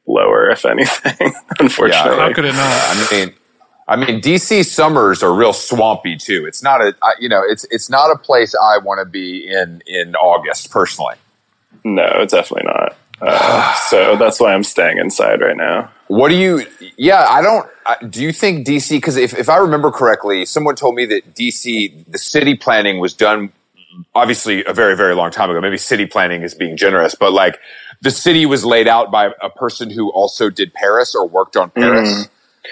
lower, 0.06 0.50
if 0.50 0.64
anything, 0.64 1.32
unfortunately. 1.58 2.18
How 2.18 2.32
could 2.32 2.44
it 2.44 2.54
not? 2.54 2.58
I 2.60 3.08
mean, 3.10 3.34
I 3.90 3.96
mean, 3.96 4.20
DC 4.20 4.64
summers 4.66 5.20
are 5.20 5.34
real 5.34 5.52
swampy 5.52 6.16
too. 6.16 6.46
It's 6.46 6.62
not 6.62 6.80
a, 6.80 6.94
you 7.18 7.28
know, 7.28 7.42
it's 7.44 7.64
it's 7.72 7.90
not 7.90 8.12
a 8.12 8.16
place 8.16 8.54
I 8.54 8.78
want 8.78 9.00
to 9.00 9.04
be 9.04 9.50
in 9.50 9.82
in 9.84 10.14
August 10.14 10.70
personally. 10.70 11.16
No, 11.82 12.24
definitely 12.24 12.70
not. 12.72 12.96
Uh, 13.20 13.74
so 13.90 14.14
that's 14.14 14.38
why 14.38 14.54
I'm 14.54 14.62
staying 14.62 14.98
inside 14.98 15.40
right 15.40 15.56
now. 15.56 15.90
What 16.06 16.28
do 16.28 16.36
you? 16.36 16.64
Yeah, 16.96 17.26
I 17.28 17.42
don't. 17.42 18.12
Do 18.12 18.22
you 18.22 18.32
think 18.32 18.64
DC? 18.64 18.90
Because 18.90 19.16
if 19.16 19.36
if 19.36 19.48
I 19.48 19.56
remember 19.56 19.90
correctly, 19.90 20.44
someone 20.44 20.76
told 20.76 20.94
me 20.94 21.04
that 21.06 21.34
DC, 21.34 22.04
the 22.06 22.18
city 22.18 22.54
planning 22.54 23.00
was 23.00 23.12
done 23.12 23.52
obviously 24.14 24.64
a 24.66 24.72
very 24.72 24.96
very 24.96 25.16
long 25.16 25.32
time 25.32 25.50
ago. 25.50 25.60
Maybe 25.60 25.78
city 25.78 26.06
planning 26.06 26.42
is 26.42 26.54
being 26.54 26.76
generous, 26.76 27.16
but 27.16 27.32
like 27.32 27.58
the 28.02 28.12
city 28.12 28.46
was 28.46 28.64
laid 28.64 28.86
out 28.86 29.10
by 29.10 29.32
a 29.42 29.50
person 29.50 29.90
who 29.90 30.10
also 30.10 30.48
did 30.48 30.72
Paris 30.74 31.16
or 31.16 31.26
worked 31.26 31.56
on 31.56 31.70
Paris. 31.70 32.28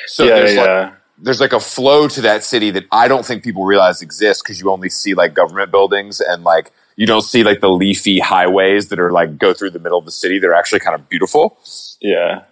So 0.07 0.25
yeah, 0.25 0.35
there's 0.37 0.57
like 0.57 0.67
yeah. 0.67 0.95
There's 1.21 1.41
like 1.41 1.53
a 1.53 1.61
flow 1.61 2.09
to 2.09 2.21
that 2.23 2.45
city 2.45 2.71
that 2.71 2.85
I 2.93 3.09
don't 3.09 3.25
think 3.27 3.43
people 3.43 3.65
realize 3.65 4.03
exists 4.03 4.43
because 4.43 4.61
you 4.61 4.71
only 4.71 4.89
see 4.89 5.15
like 5.15 5.35
government 5.35 5.71
buildings 5.71 6.21
and 6.21 6.45
like 6.45 6.73
you 6.97 7.07
don't 7.07 7.23
see 7.23 7.43
like 7.45 7.61
the 7.61 7.71
leafy 7.71 8.19
highways 8.21 8.89
that 8.89 8.99
are 9.01 9.11
like 9.13 9.39
go 9.39 9.53
through 9.53 9.71
the 9.71 9.79
middle 9.79 9.99
of 9.99 10.05
the 10.05 10.11
city. 10.13 10.39
They're 10.39 10.55
actually 10.55 10.81
kind 10.81 10.95
of 10.95 11.09
beautiful. 11.09 11.59
Yeah. 12.01 12.43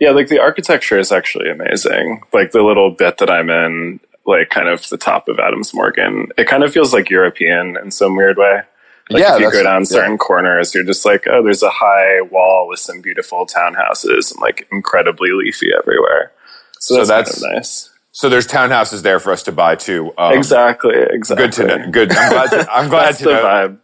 Yeah, 0.00 0.10
like 0.12 0.28
the 0.28 0.38
architecture 0.40 0.98
is 0.98 1.12
actually 1.12 1.50
amazing. 1.50 2.22
Like 2.32 2.52
the 2.52 2.62
little 2.62 2.90
bit 2.90 3.18
that 3.18 3.28
I'm 3.30 3.50
in, 3.50 4.00
like 4.24 4.48
kind 4.48 4.68
of 4.68 4.88
the 4.88 4.96
top 4.96 5.28
of 5.28 5.38
Adams 5.38 5.74
Morgan, 5.74 6.28
it 6.38 6.46
kind 6.46 6.62
of 6.64 6.72
feels 6.72 6.94
like 6.94 7.10
European 7.10 7.76
in 7.82 7.90
some 7.90 8.16
weird 8.16 8.38
way. 8.38 8.62
Like 9.10 9.22
Yeah, 9.22 9.34
if 9.34 9.40
you 9.40 9.50
go 9.52 9.62
down 9.62 9.82
yeah. 9.82 9.86
certain 9.86 10.16
corners, 10.16 10.74
you're 10.74 10.84
just 10.84 11.04
like, 11.04 11.26
oh, 11.28 11.42
there's 11.42 11.62
a 11.62 11.68
high 11.70 12.22
wall 12.22 12.66
with 12.68 12.78
some 12.78 13.02
beautiful 13.02 13.44
townhouses 13.46 14.32
and 14.32 14.40
like 14.40 14.66
incredibly 14.72 15.32
leafy 15.32 15.68
everywhere. 15.78 16.32
So, 16.78 16.94
So 16.94 17.04
that's, 17.04 17.08
that's- 17.10 17.42
kind 17.42 17.52
of 17.52 17.56
nice. 17.58 17.89
So 18.20 18.28
there's 18.28 18.46
townhouses 18.46 19.00
there 19.00 19.18
for 19.18 19.32
us 19.32 19.44
to 19.44 19.52
buy 19.52 19.76
too. 19.76 20.12
Um, 20.18 20.34
exactly. 20.34 20.94
Exactly. 20.94 21.46
Good 21.46 21.52
to 21.54 21.64
know. 21.64 21.90
Good. 21.90 22.12
I'm 22.12 22.30
glad. 22.30 22.50
To, 22.50 22.70
I'm 22.76 22.88
glad 22.90 23.14
to 23.16 23.24
the 23.24 23.30
know. 23.30 23.42
vibe. 23.42 23.78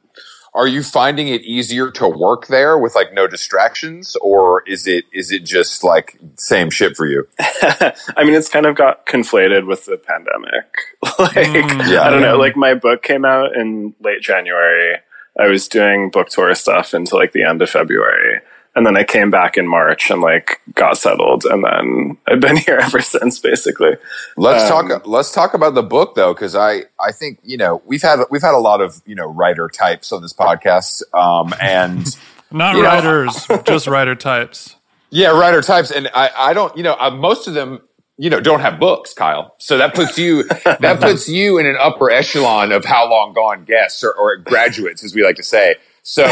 Are 0.52 0.68
you 0.68 0.82
finding 0.82 1.28
it 1.28 1.40
easier 1.40 1.90
to 1.92 2.06
work 2.06 2.48
there 2.48 2.76
with 2.76 2.94
like 2.94 3.14
no 3.14 3.26
distractions, 3.26 4.14
or 4.20 4.62
is 4.66 4.86
it 4.86 5.06
is 5.10 5.32
it 5.32 5.46
just 5.46 5.82
like 5.82 6.18
same 6.34 6.68
shit 6.68 6.98
for 6.98 7.06
you? 7.06 7.26
I 7.38 8.24
mean, 8.24 8.34
it's 8.34 8.50
kind 8.50 8.66
of 8.66 8.76
got 8.76 9.06
conflated 9.06 9.66
with 9.66 9.86
the 9.86 9.96
pandemic. 9.96 10.82
like, 11.18 11.88
yeah. 11.88 12.02
I 12.02 12.10
don't 12.10 12.20
know. 12.20 12.36
Like, 12.36 12.56
my 12.56 12.74
book 12.74 13.02
came 13.02 13.24
out 13.24 13.56
in 13.56 13.94
late 14.00 14.20
January. 14.20 14.98
I 15.40 15.46
was 15.46 15.66
doing 15.66 16.10
book 16.10 16.28
tour 16.28 16.54
stuff 16.54 16.92
until 16.92 17.18
like 17.18 17.32
the 17.32 17.44
end 17.44 17.62
of 17.62 17.70
February. 17.70 18.42
And 18.76 18.86
then 18.86 18.96
I 18.96 19.02
came 19.04 19.30
back 19.30 19.56
in 19.56 19.66
March 19.66 20.10
and 20.10 20.20
like 20.20 20.60
got 20.74 20.98
settled. 20.98 21.44
And 21.46 21.64
then 21.64 22.18
I've 22.28 22.40
been 22.40 22.56
here 22.66 22.76
ever 22.76 23.00
since, 23.00 23.38
basically. 23.40 23.96
Let's 24.36 24.70
Um, 24.70 24.88
talk. 24.88 25.06
Let's 25.06 25.32
talk 25.32 25.54
about 25.54 25.74
the 25.74 25.82
book 25.82 26.14
though, 26.14 26.34
because 26.34 26.54
I 26.54 26.82
I 27.00 27.10
think 27.12 27.38
you 27.42 27.56
know 27.56 27.82
we've 27.86 28.02
had 28.02 28.20
we've 28.30 28.42
had 28.42 28.54
a 28.54 28.58
lot 28.58 28.80
of 28.80 29.02
you 29.06 29.14
know 29.16 29.26
writer 29.26 29.68
types 29.68 30.12
on 30.12 30.22
this 30.22 30.32
podcast, 30.34 31.02
um, 31.14 31.52
and 31.60 32.06
Not 32.52 32.76
You 32.76 32.82
know, 32.82 32.88
writers, 32.88 33.46
just 33.64 33.88
writer 33.88 34.14
types. 34.14 34.76
yeah, 35.10 35.28
writer 35.30 35.62
types, 35.62 35.90
and 35.90 36.08
I 36.14 36.30
I 36.36 36.52
don't 36.52 36.76
you 36.76 36.84
know 36.84 36.94
uh, 37.00 37.10
most 37.10 37.48
of 37.48 37.54
them 37.54 37.80
you 38.18 38.30
know 38.30 38.40
don't 38.40 38.60
have 38.60 38.78
books, 38.78 39.12
Kyle. 39.14 39.54
So 39.58 39.78
that 39.78 39.94
puts 39.94 40.16
you 40.18 40.44
that 40.44 40.98
puts 41.00 41.28
you 41.28 41.58
in 41.58 41.66
an 41.66 41.76
upper 41.80 42.08
echelon 42.10 42.70
of 42.72 42.84
how 42.84 43.10
long 43.10 43.32
gone 43.32 43.64
guests 43.64 44.04
or, 44.04 44.12
or 44.12 44.36
graduates, 44.36 45.02
as 45.02 45.14
we 45.14 45.24
like 45.24 45.36
to 45.36 45.42
say. 45.42 45.74
So 46.02 46.24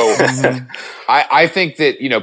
I 1.08 1.26
I 1.30 1.46
think 1.48 1.76
that 1.78 2.00
you 2.00 2.08
know 2.08 2.22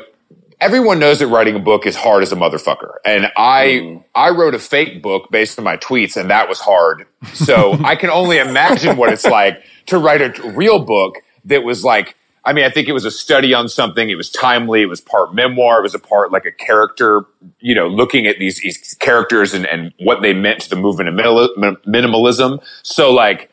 everyone 0.62 1.00
knows 1.00 1.19
that 1.19 1.28
writing 1.28 1.56
a 1.56 1.60
book 1.60 1.88
is 1.88 1.95
hard 1.95 2.21
as 2.24 2.32
a 2.32 2.36
motherfucker. 2.36 2.93
And 3.04 3.32
I 3.36 3.80
hmm. 3.80 3.97
I 4.15 4.30
wrote 4.30 4.56
a 4.56 4.60
fake 4.60 5.02
book 5.02 5.30
based 5.32 5.58
on 5.58 5.65
my 5.65 5.76
tweets 5.78 6.15
and 6.15 6.30
that 6.30 6.47
was 6.47 6.60
hard. 6.60 7.08
So 7.34 7.74
I 7.84 7.95
can 7.95 8.10
only 8.10 8.38
imagine 8.38 8.95
what 8.95 9.12
it's 9.12 9.26
like 9.26 9.63
to 9.88 9.97
write 9.97 10.21
a 10.21 10.52
real 10.52 10.80
book 10.80 11.15
that 11.45 11.63
was 11.63 11.84
like 11.84 12.15
I 12.43 12.54
mean, 12.54 12.65
I 12.65 12.71
think 12.71 12.88
it 12.88 12.93
was 12.93 13.06
a 13.06 13.12
study 13.12 13.54
on 13.54 13.69
something. 13.69 14.10
It 14.10 14.15
was 14.15 14.32
timely. 14.32 14.82
It 14.82 14.88
was 14.88 15.00
part 15.00 15.36
memoir. 15.36 15.80
It 15.80 15.84
was 15.84 15.93
a 15.93 16.00
part 16.00 16.32
like 16.32 16.45
a 16.45 16.52
character, 16.52 17.21
you 17.60 17.76
know, 17.76 17.88
looking 17.88 18.26
at 18.26 18.39
these, 18.39 18.62
these 18.62 18.95
characters 19.00 19.54
and, 19.54 19.67
and 19.67 19.93
what 20.00 20.24
they 20.24 20.34
meant 20.34 20.62
to 20.62 20.69
the 20.69 20.76
movement 20.76 21.10
of 21.10 21.15
minimalism. 21.15 22.63
So 22.82 23.13
like, 23.13 23.52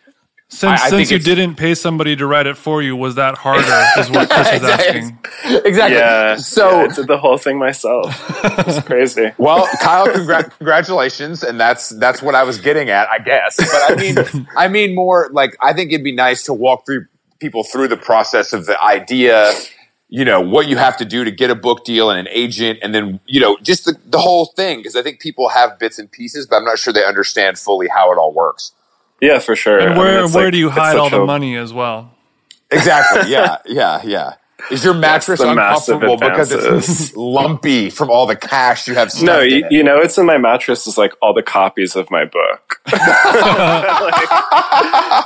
Since 0.51 0.81
I- 0.81 0.87
I 0.87 0.91
since 0.91 1.11
you 1.11 1.19
didn't 1.19 1.57
pay 1.57 1.75
somebody 1.75 2.17
to 2.17 2.27
write 2.27 2.47
it 2.47 2.57
for 2.57 2.81
you, 2.83 2.97
was 2.97 3.17
that 3.17 3.37
harder? 3.37 3.85
Is 4.01 4.11
what 4.11 4.31
Chris 4.31 4.51
was 4.53 4.63
asking. 4.65 5.19
exactly. 5.65 5.97
Yeah. 5.99 6.37
So 6.37 6.71
yeah, 6.71 6.89
I 6.91 6.95
did 6.95 7.07
the 7.07 7.19
whole 7.19 7.37
thing 7.37 7.59
myself. 7.59 8.07
It's 8.67 8.81
crazy. 8.87 9.31
Well, 9.37 9.69
Kyle, 9.83 10.07
congra- 10.09 10.51
congratulations, 10.57 11.43
and 11.43 11.61
that's 11.61 11.91
that's 11.91 12.23
what 12.23 12.35
I 12.35 12.45
was 12.45 12.59
getting 12.59 12.89
at, 12.89 13.09
I 13.11 13.19
guess. 13.19 13.57
But 13.57 13.93
I 13.93 13.95
mean, 13.97 14.47
I 14.57 14.69
mean 14.69 14.95
more 14.95 15.29
like 15.33 15.55
I 15.61 15.75
think 15.75 15.93
it'd 15.93 16.03
be 16.03 16.13
nice 16.15 16.43
to 16.45 16.55
walk 16.55 16.87
through 16.87 17.07
people 17.41 17.63
through 17.63 17.89
the 17.89 17.97
process 17.99 18.53
of 18.55 18.65
the 18.67 18.83
idea, 18.83 19.53
you 20.09 20.25
know, 20.25 20.41
what 20.41 20.67
you 20.67 20.77
have 20.79 20.97
to 20.97 21.05
do 21.05 21.25
to 21.25 21.31
get 21.31 21.51
a 21.51 21.55
book 21.55 21.85
deal 21.85 22.09
and 22.11 22.19
an 22.19 22.27
agent, 22.35 22.79
and 22.83 22.95
then, 22.95 23.21
you 23.27 23.39
know, 23.39 23.59
just 23.63 23.85
the, 23.85 23.97
the 24.07 24.19
whole 24.19 24.47
thing. 24.47 24.79
Because 24.79 24.97
I 24.97 25.03
think 25.03 25.21
people 25.21 25.51
have 25.51 25.79
bits 25.79 25.99
and 25.99 26.11
pieces, 26.11 26.47
but 26.47 26.57
I'm 26.57 26.65
not 26.65 26.79
sure 26.79 26.93
they 26.93 27.05
understand 27.05 27.59
fully 27.59 27.87
how 27.89 28.11
it 28.13 28.17
all 28.17 28.33
works. 28.33 28.73
Yeah, 29.21 29.39
for 29.41 29.57
sure. 29.57 29.79
And 29.79 29.91
I 29.91 29.93
mean, 29.95 29.99
where 29.99 30.29
where 30.29 30.45
like- 30.45 30.53
do 30.53 30.59
you 30.59 30.71
hide 30.71 30.97
all 30.97 31.11
the 31.11 31.23
a- 31.23 31.27
money 31.27 31.57
as 31.57 31.73
well? 31.73 32.15
Exactly. 32.71 33.31
Yeah. 33.33 33.59
yeah. 33.67 34.03
Yeah. 34.05 34.35
Is 34.73 34.85
your 34.85 34.93
mattress 34.93 35.39
uncomfortable 35.41 36.17
because 36.17 36.51
it's 36.51 37.15
lumpy 37.17 37.91
from 37.91 38.11
all 38.11 38.27
the 38.27 38.35
cash 38.35 38.89
you 38.89 38.95
have? 38.95 39.07
No, 39.09 39.13
stuffed 39.39 39.45
in 39.45 39.51
you, 39.51 39.65
it? 39.67 39.73
you 39.73 39.83
know, 39.85 39.99
it's 40.01 40.19
in 40.19 40.27
my 40.27 40.37
mattress 40.37 40.87
is 40.89 40.99
like 40.99 41.13
all 41.23 41.33
the 41.33 41.45
copies 41.45 41.95
of 41.95 42.11
my 42.11 42.25
book. 42.25 42.81
like, 42.93 44.31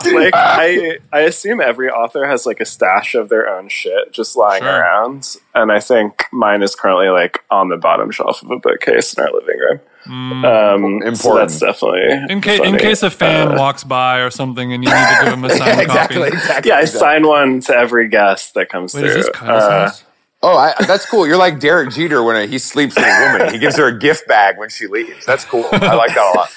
like, 0.05 0.35
I, 0.35 0.99
I 1.13 1.21
assume 1.21 1.61
every 1.61 1.89
author 1.91 2.27
has 2.27 2.45
like 2.47 2.61
a 2.61 2.65
stash 2.67 3.15
of 3.15 3.29
their 3.31 3.49
own 3.49 3.69
shit 3.69 4.13
just 4.13 4.37
lying 4.37 4.63
Sure. 4.63 4.71
around, 4.81 5.37
and 5.55 5.73
I 5.73 5.81
think 5.81 6.25
mine 6.31 6.63
is 6.63 6.75
currently 6.75 7.09
like 7.09 7.43
on 7.51 7.69
the 7.71 7.77
bottom 7.79 8.11
shelf 8.11 8.43
of 8.43 8.51
a 8.51 8.59
bookcase 8.59 9.15
in 9.15 9.25
our 9.25 9.33
living 9.33 9.59
room. 9.59 9.81
Um, 10.07 10.43
so 10.43 11.07
Important. 11.09 11.49
that's 11.51 11.59
definitely 11.61 12.11
In 12.33 12.41
case 12.41 12.61
in 12.61 12.77
case 12.77 13.03
a 13.03 13.11
fan 13.11 13.53
Uh, 13.53 13.59
walks 13.59 13.85
by 13.85 14.19
or 14.19 14.31
something 14.31 14.73
and 14.73 14.83
you 14.83 14.91
need 14.91 14.97
to 14.97 15.19
give 15.25 15.33
him 15.33 15.45
a 15.45 15.51
signed 15.51 15.81
exactly. 15.81 16.17
copy. 16.31 16.37
Exactly. 16.37 16.69
yeah, 16.71 16.77
I 16.77 16.81
exactly. 16.81 16.99
sign 17.01 17.27
one 17.27 17.61
to 17.61 17.75
every 17.77 18.09
guest 18.09 18.55
that 18.55 18.69
comes 18.69 18.95
Wait, 18.95 19.01
through. 19.03 19.11
is 19.11 19.27
this 19.27 19.29
Kyle's 19.31 19.63
Uh, 19.63 19.71
house? 19.71 20.05
Oh, 20.45 20.57
I, 20.57 20.75
that's 20.87 21.07
cool. 21.09 21.25
You're 21.25 21.37
like 21.37 21.61
Derek 21.61 21.91
Jeter 21.93 22.21
when 22.25 22.49
he 22.49 22.59
sleeps 22.59 22.97
with 22.97 23.05
a 23.05 23.33
woman. 23.33 23.53
He 23.53 23.61
gives 23.61 23.77
her 23.77 23.87
a 23.87 23.97
gift 23.97 24.27
bag 24.27 24.59
when 24.59 24.71
she 24.71 24.89
leaves. 24.89 25.25
That's 25.25 25.45
cool. 25.45 25.65
I 25.71 25.95
like 25.95 26.15
that 26.17 26.33
a 26.35 26.37
lot. 26.37 26.51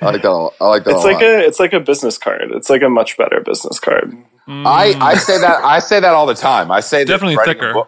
I 0.00 0.06
like 0.12 0.22
that. 0.22 0.30
A 0.30 0.32
lot. 0.32 0.54
I 0.58 0.66
like 0.68 0.84
that 0.84 0.94
it's 0.94 1.04
a 1.04 1.06
like 1.06 1.14
lot. 1.16 1.22
a 1.24 1.46
it's 1.46 1.60
like 1.60 1.74
a 1.74 1.80
business 1.80 2.16
card. 2.16 2.50
It's 2.52 2.70
like 2.70 2.80
a 2.80 2.88
much 2.88 3.18
better 3.18 3.40
business 3.42 3.78
card. 3.80 4.16
I, 4.48 4.96
I 4.98 5.14
say 5.16 5.36
that 5.38 5.62
I 5.62 5.78
say 5.80 6.00
that 6.00 6.14
all 6.14 6.24
the 6.24 6.34
time. 6.34 6.70
I 6.70 6.80
say 6.80 7.04
Definitely 7.04 7.36
writing 7.36 7.56
a 7.62 7.66
thicker. 7.74 7.82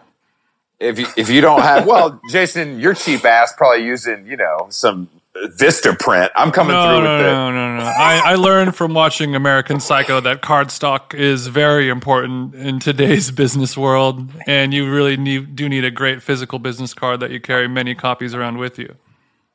If 0.81 0.99
you, 0.99 1.07
if 1.17 1.29
you 1.29 1.41
don't 1.41 1.61
have 1.63 1.87
well, 1.87 2.21
Jason, 2.29 2.79
your 2.79 2.95
cheap 2.95 3.25
ass 3.25 3.53
probably 3.57 3.85
using 3.85 4.27
you 4.27 4.37
know 4.37 4.67
some 4.71 5.09
Vistaprint. 5.35 6.31
I'm 6.35 6.51
coming 6.51 6.73
No, 6.73 6.83
through 6.83 7.01
no, 7.01 7.17
with 7.17 7.17
the 7.17 7.43
no, 7.51 7.51
no, 7.51 7.77
no. 7.77 7.83
I, 7.83 8.21
I 8.33 8.35
learned 8.35 8.75
from 8.75 8.93
watching 8.93 9.35
American 9.35 9.79
Psycho 9.79 10.21
that 10.21 10.41
cardstock 10.41 11.13
is 11.15 11.47
very 11.47 11.89
important 11.89 12.55
in 12.55 12.79
today's 12.79 13.31
business 13.31 13.77
world, 13.77 14.29
and 14.47 14.73
you 14.73 14.91
really 14.91 15.17
need, 15.17 15.55
do 15.55 15.69
need 15.69 15.85
a 15.85 15.91
great 15.91 16.23
physical 16.23 16.59
business 16.59 16.93
card 16.93 17.21
that 17.21 17.31
you 17.31 17.41
carry 17.41 17.67
many 17.67 17.95
copies 17.95 18.35
around 18.35 18.57
with 18.59 18.79
you. 18.79 18.95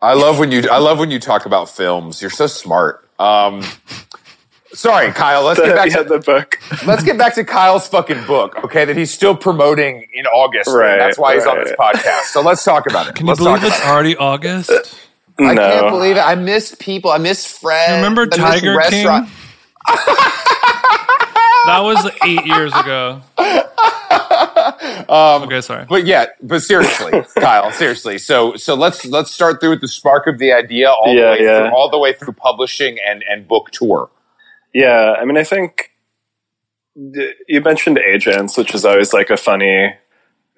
I 0.03 0.15
love 0.15 0.39
when 0.39 0.53
you 0.53 0.63
I 0.71 0.79
love 0.79 0.99
when 0.99 1.11
you 1.11 1.21
talk 1.21 1.47
about 1.47 1.71
films. 1.71 2.23
You're 2.23 2.31
so 2.31 2.47
smart. 2.47 3.09
Um, 3.19 3.63
sorry, 4.77 5.11
Kyle. 5.13 5.43
Let's 5.43 5.61
get 5.61 5.75
back 5.75 5.91
yeah, 5.91 5.97
to 5.99 6.05
the 6.05 6.19
book. 6.21 6.59
let's 6.87 7.03
get 7.03 7.19
back 7.19 7.35
to 7.35 7.45
Kyle's 7.45 7.89
fucking 7.89 8.25
book. 8.27 8.65
Okay, 8.65 8.85
that 8.85 8.97
he's 8.97 9.13
still 9.13 9.37
promoting 9.37 10.07
in 10.13 10.27
August. 10.27 10.69
Right, 10.71 10.97
that's 10.99 11.19
why 11.19 11.35
he's 11.35 11.47
on 11.47 11.59
this 11.65 11.73
podcast. 11.73 12.25
So 12.33 12.41
let's 12.43 12.63
talk 12.65 12.87
about 12.89 13.09
it. 13.09 13.15
Can 13.15 13.27
you 13.27 13.31
let's 13.31 13.41
believe 13.41 13.59
talk 13.61 13.69
it's 13.69 13.79
about 13.81 13.93
already 13.93 14.17
August? 14.17 14.71
I 15.39 15.55
No. 15.55 15.69
can't 15.69 15.91
believe 15.91 16.17
it. 16.17 16.21
I 16.21 16.35
miss 16.35 16.75
people. 16.79 17.11
I 17.11 17.19
miss 17.19 17.47
friends. 17.47 17.93
Remember 17.97 18.23
I 18.23 18.27
miss 18.27 18.37
Tiger 18.37 18.61
King? 18.89 19.07
restaurant- 19.07 19.29
That 21.67 21.81
was 21.81 22.09
eight 22.25 22.47
years 22.47 22.73
ago. 22.75 23.23
Um, 25.09 25.43
Okay, 25.45 25.61
sorry. 25.61 25.85
But 25.89 26.07
yeah, 26.07 26.27
but 26.43 26.61
seriously, 26.63 27.13
Kyle, 27.39 27.71
seriously. 27.71 28.19
So 28.19 28.57
so 28.57 28.75
let's 28.75 29.05
let's 29.07 29.31
start 29.31 29.61
through 29.61 29.71
with 29.71 29.81
the 29.81 29.89
spark 29.89 30.27
of 30.27 30.39
the 30.39 30.53
idea 30.53 30.91
all 30.91 31.15
Yeah, 31.15 31.23
the 31.23 31.31
way 31.31 31.39
yeah. 31.45 31.59
through 31.61 31.77
all 31.77 31.91
the 31.91 31.99
way 31.99 32.13
through 32.13 32.33
publishing 32.33 32.99
and 33.07 33.23
and 33.29 33.47
book 33.47 33.71
tour. 33.71 34.11
Yeah, 34.77 35.15
I 35.19 35.25
mean, 35.25 35.39
I 35.39 35.45
think 35.45 35.91
you 36.95 37.63
mentioned 37.63 37.99
agents, 37.99 38.59
which 38.59 38.75
is 38.75 38.85
always 38.85 39.15
like 39.15 39.31
a 39.31 39.37
funny 39.39 39.95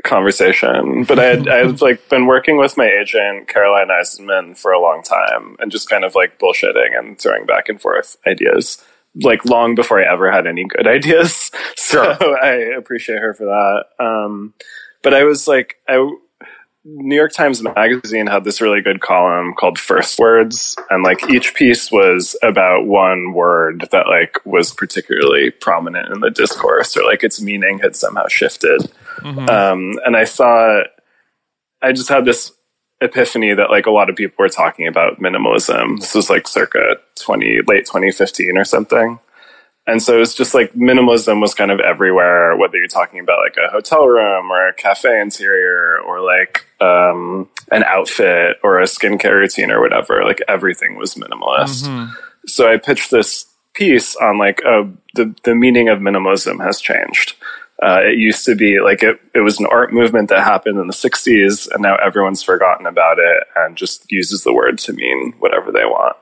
conversation. 0.03 1.05
But 1.05 1.21
I 1.21 1.25
had 1.25 1.49
I've 1.49 1.81
like 1.81 2.09
been 2.09 2.27
working 2.27 2.59
with 2.59 2.77
my 2.77 2.87
agent 2.87 3.47
Caroline 3.47 3.91
Eisenman 3.91 4.59
for 4.59 4.73
a 4.73 4.81
long 4.81 5.05
time, 5.05 5.55
and 5.61 5.71
just 5.71 5.89
kind 5.89 6.03
of 6.03 6.17
like 6.17 6.41
bullshitting 6.41 6.99
and 6.99 7.17
throwing 7.17 7.47
back 7.47 7.69
and 7.69 7.81
forth 7.81 8.17
ideas, 8.27 8.85
like 9.23 9.45
long 9.45 9.77
before 9.77 10.03
I 10.03 10.13
ever 10.13 10.33
had 10.33 10.49
any 10.49 10.65
good 10.65 10.89
ideas. 10.99 11.53
Sure. 11.77 12.17
So 12.19 12.35
I 12.35 12.55
appreciate 12.77 13.21
her 13.21 13.35
for 13.35 13.45
that. 13.45 14.05
Um, 14.05 14.53
but 15.05 15.15
I 15.15 15.23
was 15.23 15.47
like, 15.47 15.77
I. 15.89 15.95
New 16.85 17.17
York 17.17 17.33
Times 17.33 17.63
Magazine 17.63 18.29
had 18.29 18.45
this 18.45 18.61
really 18.61 18.81
good 18.81 19.01
column 19.01 19.53
called 19.55 19.79
First 19.79 20.19
Words, 20.19 20.77
and 20.91 21.03
like 21.03 21.29
each 21.29 21.55
piece 21.55 21.91
was 21.91 22.37
about 22.43 22.87
one 22.87 23.33
word 23.33 23.89
that 23.91 24.07
like 24.07 24.39
was 24.47 24.73
particularly 24.73 25.51
prominent 25.51 26.09
in 26.15 26.21
the 26.21 26.31
discourse, 26.31 26.97
or 26.97 27.05
like 27.05 27.25
its 27.25 27.43
meaning 27.43 27.81
had 27.81 27.97
somehow 27.97 28.27
shifted. 28.29 28.91
Um, 29.25 29.99
and 30.07 30.17
I 30.17 30.25
saw, 30.25 30.83
I 31.83 31.93
just 31.93 32.09
had 32.09 32.25
this 32.25 32.53
epiphany 33.01 33.55
that 33.55 33.71
like 33.71 33.87
a 33.87 33.91
lot 33.91 34.09
of 34.09 34.17
people 34.17 34.37
were 34.39 34.49
talking 34.49 34.87
about 34.87 35.21
minimalism. 35.21 36.01
This 36.01 36.15
was 36.15 36.31
like 36.31 36.49
circa 36.49 36.97
twenty 37.17 37.61
late 37.67 37.87
twenty 37.87 38.13
fifteen 38.13 38.57
or 38.57 38.65
something. 38.65 39.19
And 39.89 40.03
so 40.03 40.21
it's 40.21 40.35
just 40.35 40.53
like 40.53 40.75
minimalism 40.75 41.41
was 41.41 41.55
kind 41.55 41.71
of 41.71 41.81
everywhere, 41.81 42.55
whether 42.57 42.77
you're 42.77 42.89
talking 42.89 43.21
about 43.21 43.41
like 43.41 43.57
a 43.57 43.71
hotel 43.71 44.07
room 44.07 44.51
or 44.51 44.69
a 44.69 44.75
cafe 44.75 45.19
interior 45.19 45.99
or 46.07 46.21
like 46.21 46.67
um, 46.79 47.49
an 47.73 47.85
outfit 47.85 48.59
or 48.63 48.81
a 48.81 48.85
skincare 48.85 49.33
routine 49.33 49.71
or 49.71 49.81
whatever. 49.81 50.23
Like 50.25 50.43
everything 50.47 50.97
was 50.97 51.15
minimalist. 51.15 51.87
So 52.47 52.71
I 52.71 52.77
pitched 52.77 53.11
this 53.11 53.47
piece 53.73 54.15
on 54.17 54.37
like 54.37 54.61
oh, 54.67 54.93
the 55.15 55.35
the 55.45 55.55
meaning 55.55 55.89
of 55.89 56.01
minimalism 56.01 56.63
has 56.63 56.83
changed. 56.83 57.37
Uh, 57.83 58.01
it 58.03 58.19
used 58.19 58.45
to 58.45 58.55
be 58.57 58.81
like 58.81 59.03
it, 59.03 59.19
it 59.35 59.41
was 59.41 59.59
an 59.59 59.67
art 59.67 59.93
movement 59.93 60.29
that 60.29 60.45
happened 60.45 60.79
in 60.79 60.89
the 60.89 60.93
60s, 60.93 61.71
and 61.73 61.81
now 61.81 61.97
everyone's 61.97 62.43
forgotten 62.43 62.87
about 62.87 63.19
it 63.19 63.45
and 63.57 63.77
just 63.77 64.11
uses 64.11 64.43
the 64.43 64.53
word 64.53 64.77
to 64.79 64.93
mean 64.93 65.33
whatever 65.39 65.73
they 65.73 65.85
want. 65.85 66.17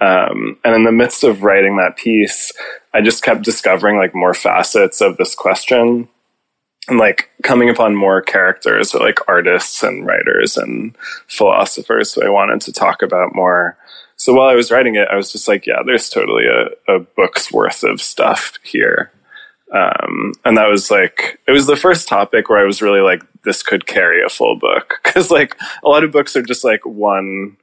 Um, 0.00 0.58
and 0.64 0.74
in 0.76 0.84
the 0.84 0.92
midst 0.92 1.24
of 1.24 1.42
writing 1.42 1.76
that 1.78 1.96
piece, 1.96 2.52
I 2.96 3.02
just 3.02 3.22
kept 3.22 3.42
discovering 3.42 3.98
like 3.98 4.14
more 4.14 4.32
facets 4.32 5.02
of 5.02 5.18
this 5.18 5.34
question 5.34 6.08
and 6.88 6.98
like 6.98 7.28
coming 7.42 7.68
upon 7.68 7.94
more 7.94 8.22
characters 8.22 8.94
or 8.94 9.00
like 9.00 9.28
artists 9.28 9.82
and 9.82 10.06
writers 10.06 10.56
and 10.56 10.96
philosophers 11.28 12.14
who 12.14 12.24
I 12.24 12.30
wanted 12.30 12.62
to 12.62 12.72
talk 12.72 13.02
about 13.02 13.34
more. 13.34 13.76
So 14.16 14.32
while 14.32 14.48
I 14.48 14.54
was 14.54 14.70
writing 14.70 14.94
it, 14.94 15.08
I 15.12 15.16
was 15.16 15.30
just 15.30 15.46
like, 15.46 15.66
yeah, 15.66 15.82
there's 15.84 16.08
totally 16.08 16.44
a, 16.46 16.94
a 16.94 17.00
book's 17.00 17.52
worth 17.52 17.84
of 17.84 18.00
stuff 18.00 18.54
here. 18.62 19.12
Um, 19.74 20.32
and 20.46 20.56
that 20.56 20.70
was 20.70 20.90
like, 20.90 21.38
it 21.46 21.52
was 21.52 21.66
the 21.66 21.76
first 21.76 22.08
topic 22.08 22.48
where 22.48 22.60
I 22.60 22.64
was 22.64 22.80
really 22.80 23.02
like, 23.02 23.22
this 23.42 23.62
could 23.62 23.86
carry 23.86 24.24
a 24.24 24.30
full 24.30 24.58
book. 24.58 25.00
Cause 25.02 25.30
like 25.30 25.54
a 25.84 25.88
lot 25.90 26.02
of 26.02 26.12
books 26.12 26.34
are 26.34 26.42
just 26.42 26.64
like 26.64 26.86
one 26.86 27.58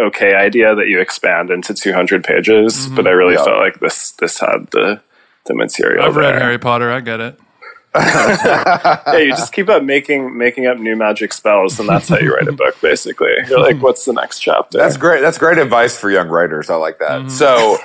okay 0.00 0.34
idea 0.34 0.74
that 0.74 0.88
you 0.88 1.00
expand 1.00 1.50
into 1.50 1.74
200 1.74 2.22
pages. 2.24 2.74
Mm-hmm. 2.86 2.96
But 2.96 3.06
I 3.06 3.10
really 3.10 3.34
Yeah. 3.34 3.44
felt 3.44 3.58
like 3.58 3.80
this, 3.80 4.12
this 4.12 4.40
had 4.40 4.68
the, 4.72 5.00
the 5.46 5.54
material. 5.54 6.04
I've 6.04 6.16
read 6.16 6.34
there. 6.34 6.40
Harry 6.40 6.58
Potter. 6.58 6.90
I 6.92 7.00
get 7.00 7.20
it. 7.20 7.38
yeah, 7.96 9.16
you 9.16 9.30
just 9.30 9.54
keep 9.54 9.70
up 9.70 9.82
making 9.82 10.36
making 10.36 10.66
up 10.66 10.76
new 10.78 10.94
magic 10.96 11.32
spells, 11.32 11.80
and 11.80 11.88
that's 11.88 12.08
how 12.10 12.18
you 12.18 12.34
write 12.34 12.46
a 12.46 12.52
book. 12.62 12.78
Basically, 12.82 13.30
you're 13.48 13.58
like, 13.60 13.80
"What's 13.80 14.04
the 14.04 14.12
next 14.12 14.40
chapter?" 14.40 14.76
That's 14.76 14.98
great. 14.98 15.22
That's 15.22 15.38
great 15.38 15.56
advice 15.56 15.96
for 15.98 16.10
young 16.10 16.28
writers. 16.28 16.68
I 16.68 16.74
like 16.76 16.98
that. 16.98 17.20
Mm-hmm. 17.22 17.28
So 17.30 17.78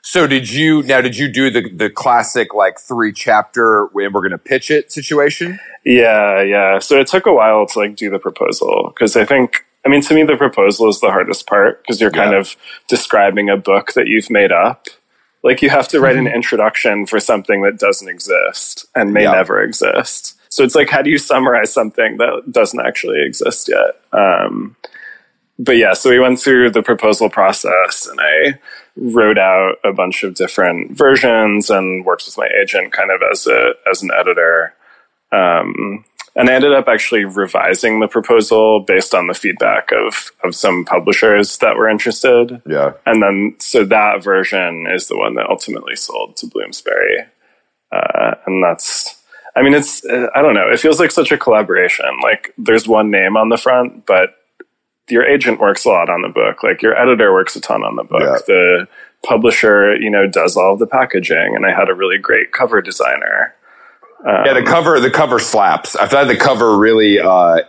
so 0.00 0.26
did 0.26 0.50
you 0.50 0.82
now 0.84 1.02
did 1.02 1.18
you 1.18 1.28
do 1.28 1.50
the 1.50 1.68
the 1.70 1.90
classic 1.90 2.54
like 2.54 2.78
three 2.80 3.12
chapter 3.12 3.88
and 3.94 4.14
we're 4.14 4.22
gonna 4.22 4.38
pitch 4.38 4.70
it 4.70 4.90
situation? 4.90 5.60
yeah, 5.84 6.40
yeah. 6.40 6.78
So 6.78 6.98
it 6.98 7.06
took 7.06 7.26
a 7.26 7.32
while 7.34 7.66
to 7.66 7.78
like 7.78 7.94
do 7.94 8.08
the 8.08 8.18
proposal 8.18 8.90
because 8.94 9.16
I 9.18 9.26
think, 9.26 9.66
I 9.86 9.88
mean, 9.88 10.00
to 10.02 10.14
me, 10.14 10.24
the 10.24 10.36
proposal 10.36 10.88
is 10.88 11.00
the 11.00 11.10
hardest 11.10 11.46
part 11.46 11.82
because 11.82 12.00
you're 12.00 12.10
kind 12.10 12.32
Yeah. 12.32 12.38
of 12.38 12.56
describing 12.88 13.48
a 13.48 13.56
book 13.56 13.92
that 13.94 14.06
you've 14.08 14.30
made 14.30 14.52
up. 14.52 14.86
Like 15.44 15.62
you 15.62 15.70
have 15.70 15.88
to 15.88 16.00
write 16.00 16.16
an 16.16 16.26
introduction 16.26 17.06
for 17.06 17.20
something 17.20 17.62
that 17.62 17.78
doesn't 17.78 18.08
exist 18.08 18.86
and 18.94 19.12
may 19.14 19.22
Yeah. 19.22 19.32
never 19.32 19.62
exist. 19.62 20.34
So 20.50 20.64
it's 20.64 20.74
like, 20.74 20.90
how 20.90 21.02
do 21.02 21.10
you 21.10 21.18
summarize 21.18 21.72
something 21.72 22.16
that 22.18 22.42
doesn't 22.50 22.80
actually 22.80 23.22
exist 23.24 23.68
yet? 23.68 24.00
Um, 24.12 24.76
but 25.58 25.76
yeah, 25.76 25.92
so 25.92 26.10
we 26.10 26.18
went 26.18 26.40
through 26.40 26.70
the 26.70 26.82
proposal 26.82 27.30
process 27.30 28.06
and 28.06 28.20
I 28.20 28.58
wrote 28.96 29.38
out 29.38 29.76
a 29.84 29.92
bunch 29.92 30.24
of 30.24 30.34
different 30.34 30.92
versions 30.96 31.70
and 31.70 32.04
worked 32.04 32.26
with 32.26 32.36
my 32.38 32.48
agent 32.60 32.92
kind 32.92 33.10
of 33.10 33.22
as 33.30 33.46
a 33.46 33.72
as 33.88 34.02
an 34.02 34.10
editor. 34.18 34.74
Um, 35.30 36.04
and 36.38 36.48
I 36.48 36.54
ended 36.54 36.72
up 36.72 36.86
actually 36.86 37.24
revising 37.24 37.98
the 37.98 38.06
proposal 38.06 38.84
based 38.86 39.12
on 39.12 39.26
the 39.26 39.34
feedback 39.34 39.90
of 39.92 40.30
of 40.44 40.54
some 40.54 40.84
publishers 40.84 41.58
that 41.58 41.76
were 41.76 41.88
interested. 41.88 42.62
Yeah. 42.64 42.92
And 43.04 43.20
then 43.20 43.56
so 43.58 43.84
that 43.84 44.22
version 44.22 44.86
is 44.86 45.08
the 45.08 45.18
one 45.18 45.34
that 45.34 45.50
ultimately 45.50 45.96
sold 45.96 46.36
to 46.36 46.46
Bloomsbury. 46.46 47.26
Uh, 47.90 48.34
and 48.46 48.62
that's 48.62 49.20
I 49.56 49.62
mean 49.62 49.74
it's 49.74 50.06
I 50.06 50.40
don't 50.40 50.54
know, 50.54 50.70
it 50.70 50.78
feels 50.78 51.00
like 51.00 51.10
such 51.10 51.32
a 51.32 51.38
collaboration. 51.38 52.06
Like 52.22 52.54
there's 52.56 52.86
one 52.86 53.10
name 53.10 53.36
on 53.36 53.48
the 53.48 53.58
front, 53.58 54.06
but 54.06 54.36
your 55.08 55.24
agent 55.24 55.58
works 55.58 55.84
a 55.84 55.88
lot 55.88 56.08
on 56.08 56.22
the 56.22 56.28
book. 56.28 56.62
Like 56.62 56.82
your 56.82 56.96
editor 56.96 57.32
works 57.32 57.56
a 57.56 57.60
ton 57.60 57.82
on 57.82 57.96
the 57.96 58.04
book. 58.04 58.22
Yeah. 58.22 58.38
The 58.46 58.88
publisher, 59.24 59.96
you 59.96 60.10
know, 60.10 60.28
does 60.28 60.56
all 60.56 60.74
of 60.74 60.78
the 60.78 60.86
packaging, 60.86 61.56
and 61.56 61.66
I 61.66 61.74
had 61.74 61.88
a 61.88 61.94
really 61.94 62.18
great 62.18 62.52
cover 62.52 62.80
designer. 62.80 63.54
Um, 64.26 64.44
yeah, 64.46 64.54
the 64.54 64.64
cover 64.64 65.00
the 65.00 65.10
cover 65.10 65.38
slaps. 65.38 65.94
I 65.96 66.06
thought 66.06 66.26
the 66.26 66.36
cover 66.36 66.76
really 66.76 67.20
uh, 67.20 67.60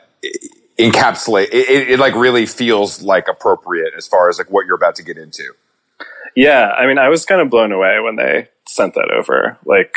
encapsulate. 0.80 1.50
It, 1.50 1.70
it, 1.70 1.92
it 1.92 2.00
like 2.00 2.16
really 2.16 2.46
feels 2.46 3.02
like 3.02 3.28
appropriate 3.28 3.94
as 3.96 4.08
far 4.08 4.30
as 4.30 4.38
like 4.38 4.50
what 4.50 4.66
you're 4.66 4.76
about 4.76 4.96
to 4.96 5.04
get 5.04 5.18
into. 5.18 5.54
Yeah, 6.36 6.70
I 6.70 6.88
mean, 6.88 6.98
I 6.98 7.10
was 7.10 7.26
kind 7.26 7.42
of 7.42 7.50
blown 7.50 7.72
away 7.72 8.00
when 8.00 8.16
they 8.16 8.50
sent 8.68 8.94
that 8.96 9.12
over. 9.12 9.58
Like, 9.66 9.96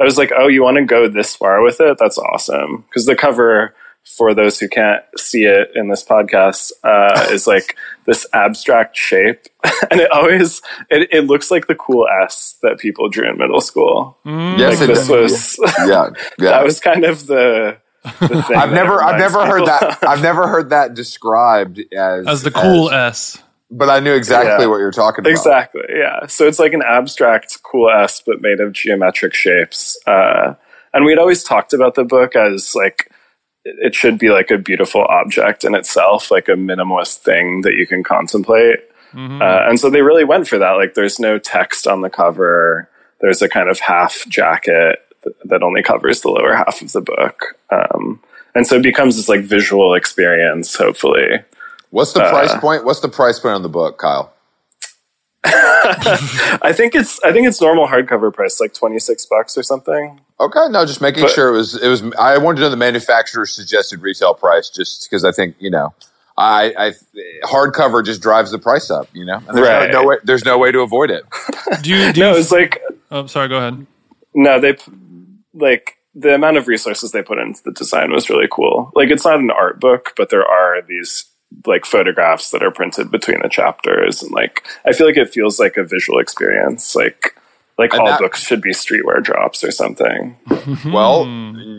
I 0.00 0.04
was 0.04 0.18
like, 0.18 0.32
"Oh, 0.36 0.46
you 0.46 0.62
want 0.62 0.76
to 0.76 0.84
go 0.84 1.08
this 1.08 1.34
far 1.34 1.62
with 1.62 1.80
it? 1.80 1.98
That's 1.98 2.18
awesome!" 2.18 2.84
Because 2.88 3.06
the 3.06 3.16
cover 3.16 3.74
for 4.16 4.34
those 4.34 4.58
who 4.58 4.68
can't 4.68 5.04
see 5.16 5.44
it 5.44 5.70
in 5.74 5.88
this 5.88 6.02
podcast, 6.02 6.72
uh, 6.82 7.28
is 7.30 7.46
like 7.46 7.76
this 8.06 8.26
abstract 8.32 8.96
shape, 8.96 9.46
and 9.90 10.00
it 10.00 10.10
always 10.10 10.62
it, 10.90 11.08
it, 11.12 11.26
looks 11.26 11.50
like 11.50 11.66
the 11.66 11.74
cool 11.74 12.06
S 12.22 12.56
that 12.62 12.78
people 12.78 13.08
drew 13.08 13.28
in 13.28 13.38
middle 13.38 13.60
school. 13.60 14.18
Mm. 14.24 14.58
Yes, 14.58 14.80
like 14.80 14.88
this 14.88 15.08
was 15.08 15.58
yeah, 15.78 16.10
yeah, 16.38 16.50
that 16.50 16.64
was 16.64 16.80
kind 16.80 17.04
of 17.04 17.26
the. 17.26 17.78
the 18.20 18.42
thing. 18.48 18.56
I've 18.56 18.72
never 18.72 19.02
I've 19.02 19.18
never 19.18 19.44
heard 19.44 19.66
that 19.66 19.98
I've 20.02 20.22
never 20.22 20.46
heard 20.48 20.70
that 20.70 20.94
described 20.94 21.80
as 21.92 22.26
as 22.26 22.42
the 22.42 22.50
cool 22.50 22.90
as, 22.90 23.36
S. 23.36 23.42
But 23.70 23.90
I 23.90 24.00
knew 24.00 24.14
exactly 24.14 24.64
yeah. 24.64 24.70
what 24.70 24.78
you're 24.78 24.90
talking 24.90 25.20
about. 25.20 25.30
Exactly, 25.30 25.82
yeah. 25.90 26.26
So 26.26 26.46
it's 26.46 26.58
like 26.58 26.72
an 26.72 26.82
abstract 26.82 27.62
cool 27.62 27.90
S, 27.90 28.22
but 28.24 28.40
made 28.40 28.60
of 28.60 28.72
geometric 28.72 29.34
shapes. 29.34 29.98
Uh, 30.06 30.54
and 30.94 31.04
we'd 31.04 31.18
always 31.18 31.44
talked 31.44 31.74
about 31.74 31.94
the 31.94 32.04
book 32.04 32.34
as 32.34 32.74
like 32.74 33.10
it 33.80 33.94
should 33.94 34.18
be 34.18 34.30
like 34.30 34.50
a 34.50 34.58
beautiful 34.58 35.04
object 35.08 35.64
in 35.64 35.74
itself, 35.74 36.30
like 36.30 36.48
a 36.48 36.52
minimalist 36.52 37.18
thing 37.18 37.62
that 37.62 37.74
you 37.74 37.86
can 37.86 38.02
contemplate. 38.02 38.80
Mm-hmm. 39.12 39.40
Uh, 39.40 39.68
and 39.68 39.80
so 39.80 39.90
they 39.90 40.02
really 40.02 40.24
went 40.24 40.46
for 40.46 40.58
that. 40.58 40.72
Like, 40.72 40.94
there's 40.94 41.18
no 41.18 41.38
text 41.38 41.86
on 41.86 42.02
the 42.02 42.10
cover. 42.10 42.88
There's 43.20 43.42
a 43.42 43.48
kind 43.48 43.68
of 43.68 43.80
half 43.80 44.26
jacket 44.28 45.04
that 45.44 45.62
only 45.62 45.82
covers 45.82 46.20
the 46.20 46.30
lower 46.30 46.54
half 46.54 46.80
of 46.82 46.92
the 46.92 47.00
book. 47.00 47.56
Um, 47.70 48.20
and 48.54 48.66
so 48.66 48.76
it 48.76 48.82
becomes 48.82 49.16
this 49.16 49.28
like 49.28 49.40
visual 49.40 49.94
experience, 49.94 50.74
hopefully. 50.74 51.28
What's 51.90 52.12
the 52.12 52.22
uh, 52.22 52.30
price 52.30 52.54
point? 52.56 52.84
What's 52.84 53.00
the 53.00 53.08
price 53.08 53.38
point 53.40 53.54
on 53.54 53.62
the 53.62 53.68
book, 53.68 53.98
Kyle? 53.98 54.32
I 56.62 56.72
think 56.74 56.94
it's 56.94 57.22
I 57.22 57.32
think 57.32 57.46
it's 57.46 57.60
normal 57.60 57.86
hardcover 57.86 58.32
price, 58.32 58.60
like 58.60 58.74
twenty 58.74 58.98
six 58.98 59.26
bucks 59.26 59.56
or 59.56 59.62
something. 59.62 60.20
Okay, 60.40 60.68
no, 60.70 60.86
just 60.86 61.00
making 61.00 61.24
but, 61.24 61.30
sure 61.30 61.48
it 61.48 61.56
was 61.56 61.80
it 61.80 61.88
was. 61.88 62.02
I 62.18 62.38
wanted 62.38 62.56
to 62.56 62.62
know 62.62 62.70
the 62.70 62.76
manufacturer's 62.76 63.52
suggested 63.52 64.00
retail 64.00 64.34
price, 64.34 64.70
just 64.70 65.08
because 65.08 65.24
I 65.24 65.32
think 65.32 65.56
you 65.58 65.70
know, 65.70 65.94
I, 66.36 66.72
I 66.78 66.92
hardcover 67.46 68.04
just 68.04 68.22
drives 68.22 68.50
the 68.50 68.58
price 68.58 68.90
up. 68.90 69.08
You 69.12 69.24
know, 69.24 69.36
and 69.36 69.56
there's 69.56 69.68
right. 69.68 69.90
no, 69.90 70.02
no, 70.02 70.08
way. 70.08 70.16
There's 70.24 70.44
no 70.44 70.58
way 70.58 70.70
to 70.72 70.80
avoid 70.80 71.10
it. 71.10 71.24
do 71.82 71.90
you? 71.90 72.12
Do 72.12 72.20
no, 72.20 72.34
it's 72.34 72.52
like. 72.52 72.80
Oh, 73.10 73.26
sorry. 73.26 73.48
Go 73.48 73.58
ahead. 73.58 73.86
No, 74.34 74.60
they 74.60 74.76
like 75.54 75.98
the 76.14 76.34
amount 76.34 76.56
of 76.56 76.66
resources 76.66 77.12
they 77.12 77.22
put 77.22 77.38
into 77.38 77.62
the 77.64 77.72
design 77.72 78.12
was 78.12 78.28
really 78.28 78.48
cool. 78.50 78.90
Like, 78.94 79.10
it's 79.10 79.24
not 79.24 79.38
an 79.38 79.50
art 79.50 79.80
book, 79.80 80.14
but 80.16 80.30
there 80.30 80.44
are 80.44 80.82
these 80.82 81.24
like 81.66 81.84
photographs 81.84 82.50
that 82.50 82.62
are 82.62 82.70
printed 82.70 83.10
between 83.10 83.40
the 83.42 83.48
chapters 83.48 84.22
and 84.22 84.30
like 84.32 84.66
I 84.84 84.92
feel 84.92 85.06
like 85.06 85.16
it 85.16 85.30
feels 85.30 85.58
like 85.58 85.76
a 85.76 85.84
visual 85.84 86.18
experience 86.18 86.94
like 86.94 87.34
like 87.78 87.92
and 87.92 88.00
all 88.00 88.06
that, 88.06 88.20
books 88.20 88.42
should 88.42 88.60
be 88.60 88.72
streetwear 88.72 89.22
drops 89.22 89.62
or 89.64 89.70
something. 89.70 90.36
Well, 90.84 91.26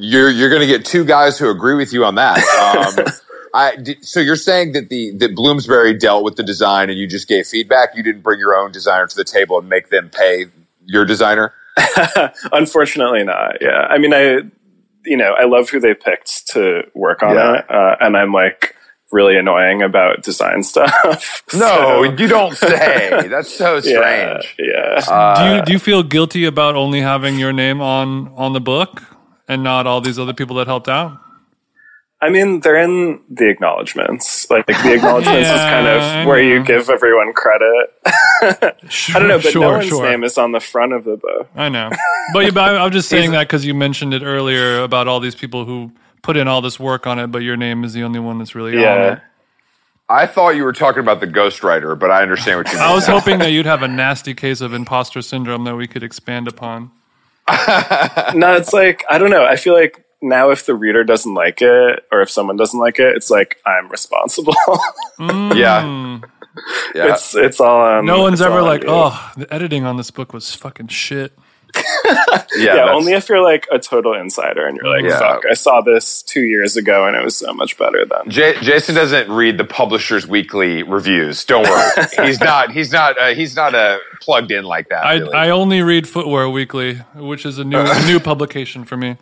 you're 0.02 0.30
you're 0.30 0.50
going 0.50 0.62
to 0.62 0.68
get 0.68 0.84
two 0.84 1.06
guys 1.06 1.38
who 1.38 1.50
agree 1.50 1.76
with 1.76 1.94
you 1.94 2.06
on 2.06 2.16
that. 2.16 2.40
Um, 3.00 3.06
I 3.54 3.96
so 4.02 4.20
you're 4.20 4.36
saying 4.36 4.74
that 4.74 4.90
the 4.90 5.12
that 5.18 5.36
Bloomsbury 5.36 5.94
dealt 5.96 6.24
with 6.24 6.36
the 6.36 6.44
design 6.44 6.90
and 6.90 7.00
you 7.00 7.08
just 7.08 7.28
gave 7.28 7.48
feedback. 7.48 7.96
You 7.96 8.04
didn't 8.04 8.22
bring 8.22 8.40
your 8.40 8.56
own 8.56 8.72
designer 8.72 9.08
to 9.08 9.16
the 9.16 9.24
table 9.24 9.58
and 9.58 9.68
make 9.68 9.90
them 9.90 10.10
pay 10.10 10.46
your 10.86 11.06
designer. 11.06 11.54
Unfortunately, 12.52 13.24
not. 13.24 13.58
Yeah, 13.62 13.88
I 13.90 13.98
mean, 13.98 14.14
I 14.14 14.42
you 15.06 15.18
know 15.18 15.34
I 15.34 15.46
love 15.46 15.70
who 15.70 15.80
they 15.80 15.94
picked 15.94 16.48
to 16.50 16.84
work 16.94 17.24
on 17.24 17.36
yeah. 17.36 17.60
it, 17.60 17.72
uh, 17.72 17.96
and 18.00 18.16
I'm 18.18 18.34
like 18.34 18.76
really 19.12 19.38
annoying 19.38 19.82
about 19.82 20.24
design 20.24 20.64
stuff. 20.64 21.44
no, 21.54 21.60
so, 21.60 22.04
you 22.04 22.28
don't 22.28 22.56
say. 22.56 23.28
That's 23.30 23.54
so 23.54 23.80
strange. 23.80 24.56
Yeah. 24.58 24.66
yeah. 24.68 25.06
Uh, 25.08 25.36
do 25.36 25.56
you 25.56 25.66
do 25.66 25.72
you 25.74 25.80
feel 25.80 26.04
guilty 26.04 26.46
about 26.46 26.76
only 26.76 27.02
having 27.02 27.40
your 27.40 27.54
name 27.54 27.82
on 27.82 28.30
on 28.36 28.54
the 28.54 28.62
book 28.62 29.04
and 29.48 29.64
not 29.64 29.88
all 29.88 30.02
these 30.02 30.20
other 30.20 30.34
people 30.34 30.56
that 30.58 30.68
helped 30.68 30.90
out? 30.90 31.20
I 32.22 32.30
mean, 32.30 32.60
they're 32.60 32.76
in 32.76 33.22
the 33.30 33.48
acknowledgments. 33.48 34.50
Like, 34.50 34.68
like 34.68 34.84
the 34.84 34.94
acknowledgments 34.96 35.48
yeah, 35.48 35.56
is 35.56 35.62
kind 35.62 35.88
of 35.88 36.28
where 36.28 36.42
you 36.42 36.62
give 36.66 36.90
everyone 36.90 37.32
credit. 37.32 37.94
sure, 38.90 39.16
I 39.16 39.20
don't 39.20 39.30
know, 39.30 39.38
but 39.38 39.52
sure, 39.52 39.62
no 39.62 39.72
one's 39.72 39.88
sure. 39.88 40.04
name 40.04 40.26
is 40.26 40.38
on 40.38 40.52
the 40.52 40.60
front 40.60 40.92
of 40.92 41.06
the 41.06 41.16
book. 41.16 41.50
I 41.56 41.70
know, 41.70 41.90
but, 42.34 42.54
but 42.54 42.76
I'm 42.76 42.92
just 42.92 43.08
saying 43.08 43.32
that 43.32 43.48
because 43.48 43.66
you 43.66 43.74
mentioned 43.74 44.14
it 44.14 44.22
earlier 44.22 44.82
about 44.82 45.08
all 45.08 45.22
these 45.22 45.36
people 45.36 45.64
who 45.64 45.94
put 46.22 46.38
in 46.38 46.48
all 46.48 46.62
this 46.62 46.80
work 46.80 47.08
on 47.08 47.20
it, 47.20 47.28
but 47.28 47.44
your 47.44 47.58
name 47.58 47.84
is 47.84 47.94
the 47.94 48.04
only 48.04 48.20
one 48.20 48.38
that's 48.38 48.56
really 48.56 48.80
yeah. 48.80 48.94
on 48.94 49.02
it. 49.14 49.22
I 50.10 50.26
thought 50.26 50.56
you 50.56 50.64
were 50.64 50.74
talking 50.74 51.02
about 51.02 51.20
the 51.20 51.28
ghostwriter, 51.28 51.98
but 51.98 52.10
I 52.10 52.24
understand 52.24 52.58
what 52.58 52.68
you 52.68 52.80
mean. 52.80 52.88
I 52.88 52.94
was 52.94 53.06
hoping 53.06 53.38
that 53.40 53.52
you'd 53.52 53.68
have 53.68 53.84
a 53.84 53.88
nasty 53.88 54.34
case 54.34 54.60
of 54.60 54.74
imposter 54.74 55.22
syndrome 55.22 55.66
that 55.66 55.76
we 55.76 55.88
could 55.88 56.04
expand 56.04 56.48
upon. 56.48 56.92
no, 58.36 58.56
it's 58.56 58.74
like 58.74 59.04
I 59.10 59.18
don't 59.18 59.30
know. 59.30 59.46
I 59.46 59.56
feel 59.56 59.74
like 59.74 60.04
now 60.22 60.50
if 60.50 60.66
the 60.66 60.76
reader 60.76 61.04
doesn't 61.04 61.34
like 61.34 61.62
it 61.62 62.06
or 62.12 62.22
if 62.22 62.30
someone 62.30 62.58
doesn't 62.58 62.80
like 62.80 63.00
it, 63.00 63.16
it's 63.16 63.30
like 63.30 63.58
I'm 63.66 63.88
responsible. 63.90 64.54
mm. 65.20 65.56
Yeah. 65.56 66.20
Yeah. 66.94 67.14
It's 67.14 67.36
it's 67.36 67.60
all 67.60 67.82
on, 67.82 68.06
No 68.06 68.22
one's 68.22 68.42
ever 68.42 68.62
like, 68.62 68.84
you. 68.84 68.90
"Oh, 68.90 69.32
the 69.38 69.52
editing 69.54 69.86
on 69.86 69.98
this 69.98 70.12
book 70.12 70.34
was 70.34 70.54
fucking 70.54 70.88
shit." 70.88 71.38
yeah, 72.06 72.46
yeah 72.58 72.92
only 72.92 73.14
if 73.14 73.30
you're 73.30 73.42
like 73.42 73.68
a 73.72 73.80
total 73.80 74.14
insider 74.14 74.66
and 74.68 74.78
you're 74.78 74.90
like, 74.90 75.04
yeah. 75.04 75.20
fuck, 75.20 75.46
I 75.50 75.54
saw 75.54 75.82
this 75.82 76.22
two 76.24 76.42
years 76.42 76.78
ago 76.78 77.06
and 77.06 77.16
it 77.16 77.24
was 77.24 77.38
so 77.38 77.54
much 77.54 77.78
better 77.78 78.06
then. 78.06 78.30
J- 78.30 78.60
Jason 78.62 78.96
doesn't 78.96 79.32
read 79.32 79.58
the 79.58 79.66
Publishers 79.66 80.28
Weekly 80.28 80.84
reviews. 80.84 81.46
Don't 81.46 81.64
worry, 81.64 81.92
he's 82.26 82.40
not. 82.40 82.72
He's 82.72 82.92
not. 82.92 83.20
Uh, 83.20 83.34
he's 83.34 83.56
not 83.56 83.76
uh, 83.76 84.00
plugged 84.22 84.52
in 84.52 84.66
like 84.66 84.90
that. 84.90 85.06
I, 85.06 85.14
really. 85.16 85.34
I 85.34 85.50
only 85.50 85.82
read 85.82 86.08
Footwear 86.08 86.50
Weekly, 86.50 86.96
which 87.16 87.46
is 87.46 87.60
a 87.60 87.64
new 87.64 87.84
new 88.06 88.20
publication 88.20 88.86
for 88.86 88.98
me. 88.98 89.18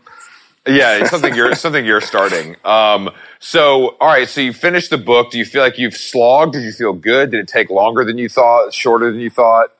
Yeah, 0.67 0.97
it's 0.97 1.11
something 1.11 1.33
you're 1.33 1.55
something 1.55 1.85
you're 1.85 2.01
starting. 2.01 2.55
Um, 2.65 3.09
so, 3.39 3.95
all 4.01 4.07
right. 4.07 4.27
So 4.27 4.41
you 4.41 4.53
finished 4.53 4.89
the 4.89 4.97
book. 4.97 5.31
Do 5.31 5.37
you 5.37 5.45
feel 5.45 5.61
like 5.61 5.77
you've 5.77 5.95
slogged? 5.95 6.53
Did 6.53 6.63
you 6.63 6.73
feel 6.73 6.93
good? 6.93 7.31
Did 7.31 7.39
it 7.39 7.47
take 7.47 7.69
longer 7.69 8.03
than 8.03 8.17
you 8.17 8.27
thought? 8.27 8.73
Shorter 8.73 9.11
than 9.11 9.21
you 9.21 9.29
thought? 9.29 9.71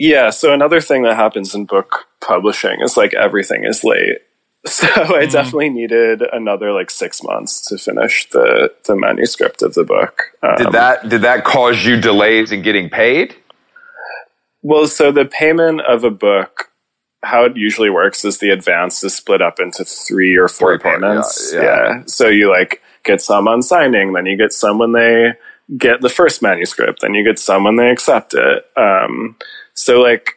Yeah. 0.00 0.30
So 0.30 0.54
another 0.54 0.80
thing 0.80 1.02
that 1.02 1.14
happens 1.14 1.54
in 1.54 1.66
book 1.66 2.06
publishing 2.22 2.80
is 2.80 2.96
like 2.96 3.12
everything 3.12 3.64
is 3.64 3.84
late. 3.84 4.18
So 4.66 4.86
I 4.88 5.24
mm. 5.24 5.32
definitely 5.32 5.70
needed 5.70 6.20
another 6.20 6.72
like 6.72 6.90
six 6.90 7.22
months 7.22 7.66
to 7.68 7.78
finish 7.78 8.28
the 8.28 8.70
the 8.84 8.94
manuscript 8.94 9.62
of 9.62 9.72
the 9.72 9.84
book. 9.84 10.36
Um, 10.42 10.56
did 10.56 10.72
that 10.72 11.08
did 11.08 11.22
that 11.22 11.44
cause 11.44 11.82
you 11.82 11.98
delays 11.98 12.52
in 12.52 12.60
getting 12.60 12.90
paid? 12.90 13.34
Well, 14.60 14.86
so 14.86 15.12
the 15.12 15.24
payment 15.24 15.80
of 15.80 16.04
a 16.04 16.10
book, 16.10 16.70
how 17.22 17.46
it 17.46 17.56
usually 17.56 17.88
works 17.88 18.22
is 18.22 18.36
the 18.36 18.50
advance 18.50 19.02
is 19.02 19.14
split 19.14 19.40
up 19.40 19.60
into 19.60 19.82
three 19.82 20.36
or 20.36 20.46
four 20.46 20.78
three 20.78 20.92
payments. 20.92 21.52
yeah, 21.54 21.62
yeah. 21.62 21.88
yeah. 21.88 22.02
So 22.04 22.28
you 22.28 22.50
like 22.50 22.82
get 23.02 23.22
some 23.22 23.48
on 23.48 23.62
signing, 23.62 24.12
then 24.12 24.26
you 24.26 24.36
get 24.36 24.52
some 24.52 24.76
when 24.76 24.92
they 24.92 25.32
get 25.78 26.02
the 26.02 26.10
first 26.10 26.42
manuscript, 26.42 27.00
then 27.00 27.14
you 27.14 27.24
get 27.24 27.38
some 27.38 27.64
when 27.64 27.76
they 27.76 27.90
accept 27.90 28.34
it. 28.34 28.66
Um, 28.76 29.36
so 29.74 30.00
like, 30.00 30.34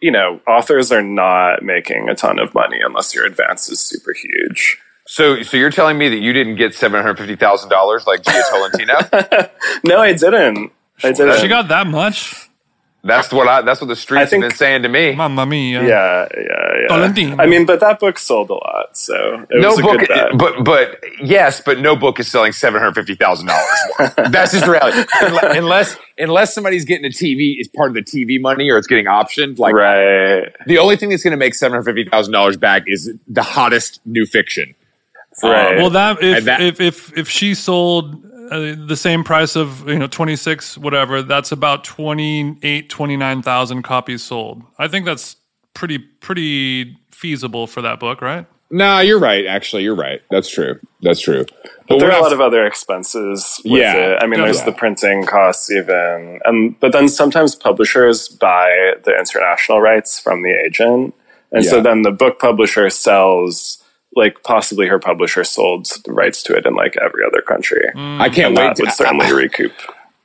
you 0.00 0.10
know, 0.10 0.40
authors 0.46 0.90
are 0.92 1.02
not 1.02 1.62
making 1.62 2.08
a 2.08 2.14
ton 2.14 2.38
of 2.38 2.54
money 2.54 2.80
unless 2.84 3.14
your 3.14 3.24
advance 3.24 3.68
is 3.68 3.80
super 3.80 4.12
huge. 4.12 4.78
So, 5.06 5.42
so 5.42 5.56
you're 5.56 5.70
telling 5.70 5.98
me 5.98 6.08
that 6.08 6.18
you 6.18 6.32
didn't 6.32 6.56
get 6.56 6.74
seven 6.74 7.00
hundred 7.00 7.18
fifty 7.18 7.36
thousand 7.36 7.70
dollars 7.70 8.06
like 8.06 8.22
Jia 8.22 8.42
Tolentino? 8.50 9.50
no, 9.84 10.00
I 10.00 10.12
didn't. 10.12 10.72
I 11.02 11.12
didn't. 11.12 11.40
She 11.40 11.48
got 11.48 11.68
that 11.68 11.86
much. 11.86 12.48
That's 13.04 13.32
what 13.32 13.48
I. 13.48 13.62
That's 13.62 13.80
what 13.80 13.88
the 13.88 13.96
streets 13.96 14.30
think, 14.30 14.44
have 14.44 14.50
been 14.50 14.56
saying 14.56 14.82
to 14.82 14.88
me. 14.88 15.12
Mamma 15.16 15.44
mia. 15.44 15.82
Yeah, 15.82 16.28
yeah, 16.36 16.88
yeah. 16.88 17.36
I 17.36 17.46
mean, 17.46 17.66
but 17.66 17.80
that 17.80 17.98
book 17.98 18.16
sold 18.16 18.50
a 18.50 18.54
lot, 18.54 18.96
so 18.96 19.44
no 19.50 19.76
book. 19.76 20.02
But 20.38 20.62
but 20.64 21.02
yes, 21.20 21.60
but 21.60 21.80
no 21.80 21.96
book 21.96 22.20
is 22.20 22.30
selling 22.30 22.52
seven 22.52 22.80
hundred 22.80 22.94
fifty 22.94 23.16
thousand 23.16 23.48
dollars. 23.48 24.14
that's 24.30 24.52
just 24.52 24.64
the 24.64 24.70
reality. 24.70 25.04
unless 25.58 25.96
unless 26.16 26.54
somebody's 26.54 26.84
getting 26.84 27.04
a 27.04 27.08
TV, 27.08 27.60
is 27.60 27.66
part 27.66 27.88
of 27.88 27.94
the 27.94 28.02
TV 28.02 28.40
money, 28.40 28.70
or 28.70 28.78
it's 28.78 28.86
getting 28.86 29.06
optioned. 29.06 29.58
Like 29.58 29.74
right. 29.74 30.52
The 30.66 30.78
only 30.78 30.96
thing 30.96 31.08
that's 31.08 31.24
going 31.24 31.32
to 31.32 31.36
make 31.36 31.54
seven 31.54 31.72
hundred 31.72 31.96
fifty 31.96 32.08
thousand 32.08 32.32
dollars 32.32 32.56
back 32.56 32.84
is 32.86 33.12
the 33.26 33.42
hottest 33.42 34.00
new 34.04 34.26
fiction. 34.26 34.76
Right. 35.42 35.74
Um, 35.74 35.76
well, 35.78 35.90
that 35.90 36.22
if, 36.22 36.44
that 36.44 36.60
if 36.60 36.80
if 36.80 37.18
if 37.18 37.28
she 37.28 37.54
sold 37.54 38.31
uh, 38.52 38.74
the 38.86 38.96
same 38.96 39.24
price 39.24 39.56
of 39.56 39.88
you 39.88 39.98
know 39.98 40.06
26 40.06 40.78
whatever 40.78 41.22
that's 41.22 41.52
about 41.52 41.84
28 41.84 42.88
29,000 42.90 43.82
copies 43.82 44.22
sold. 44.22 44.62
I 44.78 44.88
think 44.88 45.06
that's 45.06 45.36
pretty 45.74 45.98
pretty 45.98 46.96
feasible 47.10 47.66
for 47.66 47.82
that 47.82 47.98
book, 48.00 48.20
right? 48.20 48.46
Nah, 48.70 49.00
you're 49.00 49.18
right. 49.18 49.44
Actually, 49.46 49.82
you're 49.82 49.94
right. 49.94 50.22
That's 50.30 50.48
true. 50.48 50.80
That's 51.02 51.20
true. 51.20 51.44
But 51.88 51.98
there 51.98 52.08
we're 52.08 52.16
a 52.18 52.22
lot 52.22 52.32
of 52.32 52.40
other 52.40 52.64
expenses 52.64 53.60
with 53.64 53.72
Yeah. 53.80 53.94
it. 54.14 54.22
I 54.22 54.26
mean, 54.26 54.40
there's 54.40 54.60
Yeah. 54.60 54.64
the 54.66 54.72
printing 54.72 55.26
costs 55.26 55.70
even. 55.70 56.40
Um, 56.46 56.76
but 56.80 56.92
then 56.92 57.08
sometimes 57.08 57.54
publishers 57.54 58.28
buy 58.28 58.94
the 59.04 59.14
international 59.18 59.82
rights 59.82 60.18
from 60.18 60.42
the 60.42 60.52
agent. 60.64 61.14
And 61.52 61.66
so 61.66 61.82
then 61.82 62.00
the 62.00 62.10
book 62.10 62.38
publisher 62.38 62.88
sells, 62.88 63.76
like 64.14 64.42
possibly 64.42 64.86
her 64.88 64.98
publisher 64.98 65.44
sold 65.44 65.86
the 66.04 66.12
rights 66.12 66.42
to 66.44 66.54
it 66.56 66.66
in 66.66 66.74
like 66.74 66.96
every 67.02 67.24
other 67.26 67.40
country. 67.42 67.82
I 67.94 68.28
can't 68.28 68.48
And 68.48 68.56
wait. 68.56 68.62
that 68.64 68.76
To, 68.76 68.82
would 68.84 68.92
certainly 68.92 69.32
recoup. 69.32 69.72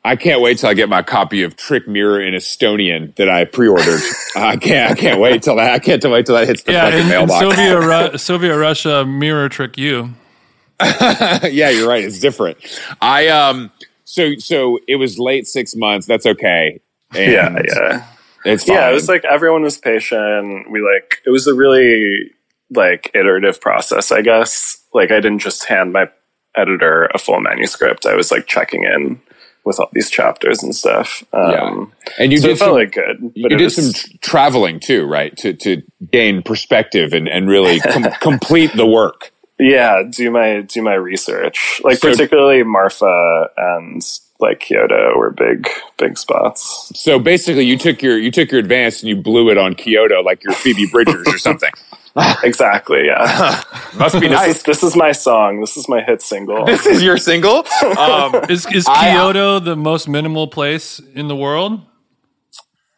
I 0.06 0.16
can't 0.16 0.40
wait 0.42 0.58
till 0.60 0.70
I 0.70 0.74
get 0.74 0.88
my 0.88 1.02
copy 1.02 1.44
of 1.44 1.58
Trick 1.58 1.86
Mirror 1.88 2.22
in 2.22 2.34
Estonian 2.34 3.14
that 3.18 3.28
I 3.30 3.44
pre-ordered. 3.46 4.00
I 4.38 4.56
can't. 4.56 4.92
I 4.92 4.96
can't 4.96 5.20
wait 5.20 5.44
till 5.44 5.58
that. 5.58 5.72
I 5.72 5.80
can't 5.80 6.02
wait 6.06 6.26
till 6.26 6.36
that 6.36 6.48
hits 6.48 6.64
the 6.64 6.72
Yeah, 6.74 6.84
fucking 6.86 7.00
in, 7.00 7.06
in 7.06 7.10
mailbox. 7.10 7.40
Soviet, 7.40 7.80
Ru- 8.12 8.18
Soviet 8.18 8.58
Russia, 8.58 9.06
mirror 9.06 9.50
trick 9.50 9.78
you. 9.78 10.14
yeah, 10.82 11.70
you're 11.70 11.88
right. 11.90 12.04
It's 12.06 12.20
different. 12.20 12.58
I 13.02 13.28
um. 13.30 13.72
So 14.06 14.36
so 14.36 14.80
it 14.88 14.96
was 14.98 15.18
late 15.20 15.48
six 15.48 15.76
months. 15.76 16.06
That's 16.08 16.26
okay. 16.26 16.80
And 17.14 17.32
Yeah, 17.32 17.62
yeah. 17.66 18.06
It's 18.46 18.64
fine. 18.64 18.76
Yeah, 18.78 18.90
it 18.90 18.94
was 18.94 19.10
like 19.10 19.26
everyone 19.26 19.64
was 19.64 19.78
patient. 19.78 20.70
We 20.72 20.82
like 20.82 21.22
it 21.26 21.32
was 21.32 21.48
a 21.48 21.54
really 21.54 22.32
like 22.72 23.12
iterative 23.14 23.60
process, 23.62 24.12
I 24.12 24.22
guess. 24.22 24.78
Like 24.94 25.12
I 25.12 25.16
didn't 25.20 25.40
just 25.40 25.66
hand 25.66 25.94
my 25.94 26.10
editor 26.56 27.06
a 27.14 27.18
full 27.20 27.40
manuscript. 27.40 28.06
I 28.06 28.16
was 28.16 28.32
like 28.32 28.48
checking 28.48 28.84
in 28.84 29.22
with 29.64 29.80
all 29.80 29.90
these 29.94 30.10
chapters 30.10 30.64
and 30.64 30.76
stuff. 30.76 31.24
Um, 31.34 31.92
and 32.18 32.32
you 32.32 32.38
so 32.40 32.48
did 32.48 32.58
some, 32.58 32.72
like 32.72 32.94
good. 32.94 33.20
But 33.22 33.36
you 33.36 33.58
did 33.58 33.64
was, 33.66 33.76
some 33.76 34.18
traveling 34.22 34.80
too, 34.80 35.06
right? 35.06 35.36
To 35.38 35.54
to 35.54 35.82
gain 36.12 36.42
perspective 36.42 37.14
and 37.14 37.28
and 37.28 37.50
really 37.50 37.80
com- 37.92 38.12
complete 38.22 38.72
the 38.76 38.88
work. 38.88 39.32
yeah, 39.60 40.04
do 40.10 40.32
my 40.32 40.62
do 40.62 40.82
my 40.82 40.94
research. 40.96 41.82
Like 41.84 41.98
So- 42.00 42.10
particularly 42.12 42.64
Marfa 42.64 43.50
and 43.58 44.02
like 44.40 44.60
Kyoto 44.60 45.18
were 45.18 45.32
big 45.32 45.68
big 45.98 46.18
spots. 46.18 46.92
So 46.96 47.20
basically, 47.20 47.66
you 47.66 47.78
took 47.78 48.02
your 48.02 48.18
you 48.18 48.32
took 48.32 48.52
your 48.52 48.60
advance 48.60 49.02
and 49.02 49.10
you 49.10 49.16
blew 49.16 49.50
it 49.50 49.58
on 49.58 49.76
Kyoto 49.76 50.22
like 50.22 50.44
you're 50.44 50.54
Phoebe 50.54 50.88
Bridgers 50.92 51.28
or 51.28 51.38
something. 51.40 51.72
Exactly, 52.44 53.06
yeah. 53.06 53.62
Must 53.98 54.20
be 54.20 54.28
this 54.28 54.48
is 54.58 54.64
this 54.64 54.84
is 54.84 54.96
my 54.96 55.12
song. 55.12 55.62
This 55.62 55.78
is 55.78 55.88
my 55.88 56.02
hit 56.02 56.22
single. 56.22 56.66
this 56.66 56.86
is 56.86 57.02
your 57.04 57.18
single. 57.18 57.66
Um, 57.98 58.36
Is 58.50 58.66
is 58.74 58.86
I- 58.88 59.12
Kyoto 59.14 59.60
the 59.60 59.76
most 59.76 60.08
minimal 60.08 60.48
place 60.48 61.00
in 61.16 61.28
the 61.28 61.36
world? 61.36 61.82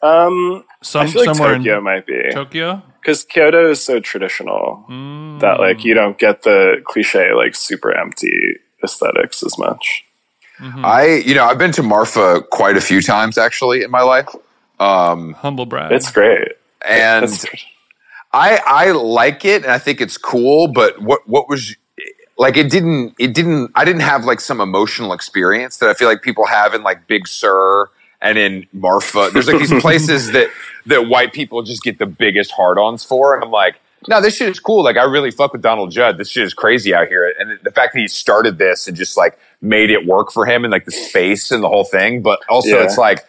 Um 0.01 0.63
Some 0.82 1.01
I 1.01 1.07
feel 1.07 1.26
like 1.26 1.36
somewhere 1.36 1.57
Tokyo 1.57 1.78
in 1.80 1.84
might 1.84 2.05
be. 2.07 2.22
Tokyo. 2.32 2.82
because 3.01 3.24
Kyoto 3.26 3.70
is 3.72 3.84
so 3.84 3.99
traditional 3.99 4.86
that 5.41 5.59
like 5.59 5.84
you 5.84 5.93
don't 5.93 6.17
get 6.17 6.43
the 6.43 6.82
cliche 6.86 7.34
like 7.34 7.55
super 7.55 7.91
empty 7.95 8.57
aesthetics 8.84 9.43
as 9.43 9.57
much. 9.57 10.05
I 10.61 11.22
you 11.26 11.36
know 11.36 11.45
I've 11.45 11.57
been 11.57 11.72
to 11.74 11.84
Marfa 11.84 12.41
quite 12.51 12.78
a 12.78 12.82
few 12.82 13.01
times 13.01 13.38
actually 13.38 13.84
in 13.84 13.91
my 13.91 14.01
life. 14.01 14.28
Um, 14.80 15.34
Humble 15.34 15.65
brag. 15.65 15.91
It's 15.91 16.09
great. 16.11 16.53
and 16.88 17.26
It's, 17.26 17.45
I 18.32 18.59
I 18.65 18.91
like 18.91 19.45
it 19.45 19.63
and 19.63 19.71
I 19.71 19.80
think 19.80 20.01
it's 20.01 20.17
cool, 20.17 20.67
but 20.67 21.01
what 21.01 21.27
what 21.27 21.49
was 21.49 21.75
like 22.38 22.57
it 22.57 22.69
didn't 22.69 23.15
it 23.19 23.34
didn't 23.34 23.71
I 23.75 23.86
didn't 23.86 24.01
have 24.01 24.25
like 24.25 24.39
some 24.39 24.61
emotional 24.61 25.13
experience 25.13 25.77
that 25.77 25.89
I 25.89 25.93
feel 25.93 26.07
like 26.07 26.21
people 26.21 26.45
have 26.45 26.73
in 26.73 26.84
like 26.84 27.07
Big 27.07 27.27
Sur 27.27 27.89
and 28.21 28.38
in 28.38 28.67
Marfa. 28.73 29.30
There's 29.34 29.47
like 29.47 29.59
these 29.59 29.73
places 29.82 30.32
that 30.32 30.49
that 30.86 31.07
white 31.09 31.34
people 31.34 31.61
just 31.63 31.84
get 31.84 31.99
the 31.99 32.05
biggest 32.05 32.51
hard-ons 32.51 33.03
for, 33.03 33.34
and 33.36 33.43
I'm 33.43 33.51
like, 33.51 33.80
no, 34.07 34.21
this 34.21 34.36
shit 34.36 34.49
is 34.49 34.59
cool. 34.59 34.84
Like 34.84 34.97
I 34.97 35.03
really 35.03 35.32
fuck 35.32 35.51
with 35.53 35.61
Donald 35.61 35.91
Judd. 35.91 36.17
This 36.17 36.30
shit 36.30 36.43
is 36.43 36.53
crazy 36.53 36.93
out 36.93 37.07
here, 37.07 37.34
and 37.39 37.59
the 37.63 37.71
fact 37.71 37.93
that 37.93 37.99
he 37.99 38.07
started 38.07 38.57
this 38.57 38.88
and 38.88 38.95
just 38.95 39.17
like 39.17 39.39
made 39.61 39.89
it 39.89 40.05
work 40.05 40.32
for 40.32 40.45
him 40.45 40.63
and 40.63 40.71
like 40.71 40.86
the 40.86 40.91
space 40.91 41.51
and 41.51 41.63
the 41.63 41.69
whole 41.69 41.84
thing. 41.84 42.21
But 42.21 42.39
also, 42.47 42.77
Yeah. 42.77 42.84
it's 42.84 42.97
like 42.97 43.25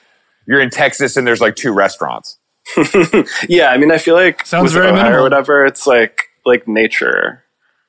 you're 0.47 0.61
in 0.61 0.71
Texas 0.71 1.17
and 1.17 1.27
there's 1.27 1.41
like 1.41 1.57
two 1.57 1.73
restaurants. 1.73 2.37
yeah, 3.49 3.71
I 3.71 3.79
mean, 3.79 3.91
I 3.93 3.99
feel 3.99 4.15
like 4.15 4.47
Sounds 4.47 4.65
with 4.65 4.73
very 4.73 4.91
Ohio 4.91 5.19
or 5.19 5.23
whatever, 5.23 5.65
it's 5.65 5.87
like 5.87 6.25
like 6.45 6.67
nature. 6.69 7.45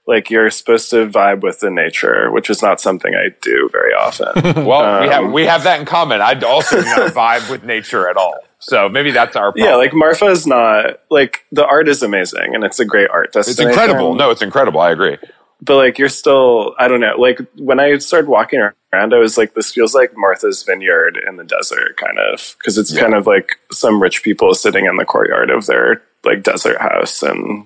Like 0.08 0.30
you're 0.30 0.50
supposed 0.50 0.90
to 0.90 1.08
vibe 1.08 1.42
with 1.42 1.60
the 1.60 1.70
nature, 1.70 2.32
which 2.32 2.50
is 2.50 2.62
not 2.62 2.82
something 2.82 3.14
I 3.14 3.30
do 3.42 3.70
very 3.72 3.94
often. 3.94 4.66
Well, 4.66 5.02
we 5.02 5.08
have 5.08 5.24
Um, 5.26 5.32
we 5.32 5.46
have 5.46 5.64
that 5.64 5.80
in 5.80 5.86
common. 5.86 6.22
I 6.22 6.34
also 6.42 6.82
do 6.82 6.86
not 6.86 7.12
vibe 7.14 7.50
with 7.50 7.64
nature 7.64 8.10
at 8.10 8.18
all. 8.18 8.36
So 8.60 8.90
maybe 8.90 9.12
that's 9.12 9.36
our 9.36 9.52
problem. 9.52 9.66
yeah, 9.66 9.76
like 9.76 9.94
Marfa 9.94 10.26
is 10.26 10.46
not 10.46 11.00
like 11.10 11.46
the 11.52 11.66
art 11.66 11.88
is 11.88 12.04
amazing 12.04 12.54
and 12.54 12.64
it's 12.64 12.80
a 12.80 12.86
great 12.86 13.10
art 13.10 13.30
it's 13.36 13.60
incredible. 13.60 14.16
No, 14.16 14.30
it's 14.32 14.42
incredible. 14.42 14.82
I 14.82 14.92
agree. 14.92 15.18
But 15.62 15.76
like 15.76 15.97
you're 15.99 16.09
still 16.09 16.74
i 16.80 16.88
don't 16.88 16.99
know 17.01 17.16
like 17.18 17.39
when 17.57 17.80
i 17.80 17.97
started 17.97 18.28
walking 18.30 18.59
around 18.59 19.14
i 19.14 19.18
was 19.18 19.38
like 19.38 19.53
this 19.53 19.72
feels 19.72 19.93
like 19.95 20.12
martha's 20.18 20.64
vineyard 20.64 21.18
in 21.28 21.38
the 21.38 21.43
desert 21.43 21.97
kind 21.97 22.18
of 22.20 22.55
because 22.57 22.78
it's 22.78 22.93
Yeah. 22.93 23.01
kind 23.01 23.14
of 23.16 23.28
like 23.28 23.57
some 23.72 24.01
rich 24.01 24.24
people 24.24 24.53
sitting 24.53 24.86
in 24.86 24.95
the 24.97 25.05
courtyard 25.05 25.49
of 25.49 25.66
their 25.68 26.01
like 26.24 26.43
desert 26.43 26.80
house 26.80 27.22
and 27.24 27.66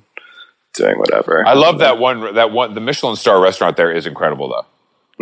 doing 0.73 0.97
whatever 0.99 1.45
I 1.47 1.53
love 1.53 1.79
that 1.79 1.99
one. 1.99 2.35
That 2.35 2.51
one. 2.51 2.73
The 2.73 2.81
Michelin 2.81 3.15
star 3.15 3.39
restaurant 3.41 3.77
there 3.77 3.93
is 3.93 4.05
incredible, 4.05 4.49
though. 4.49 4.65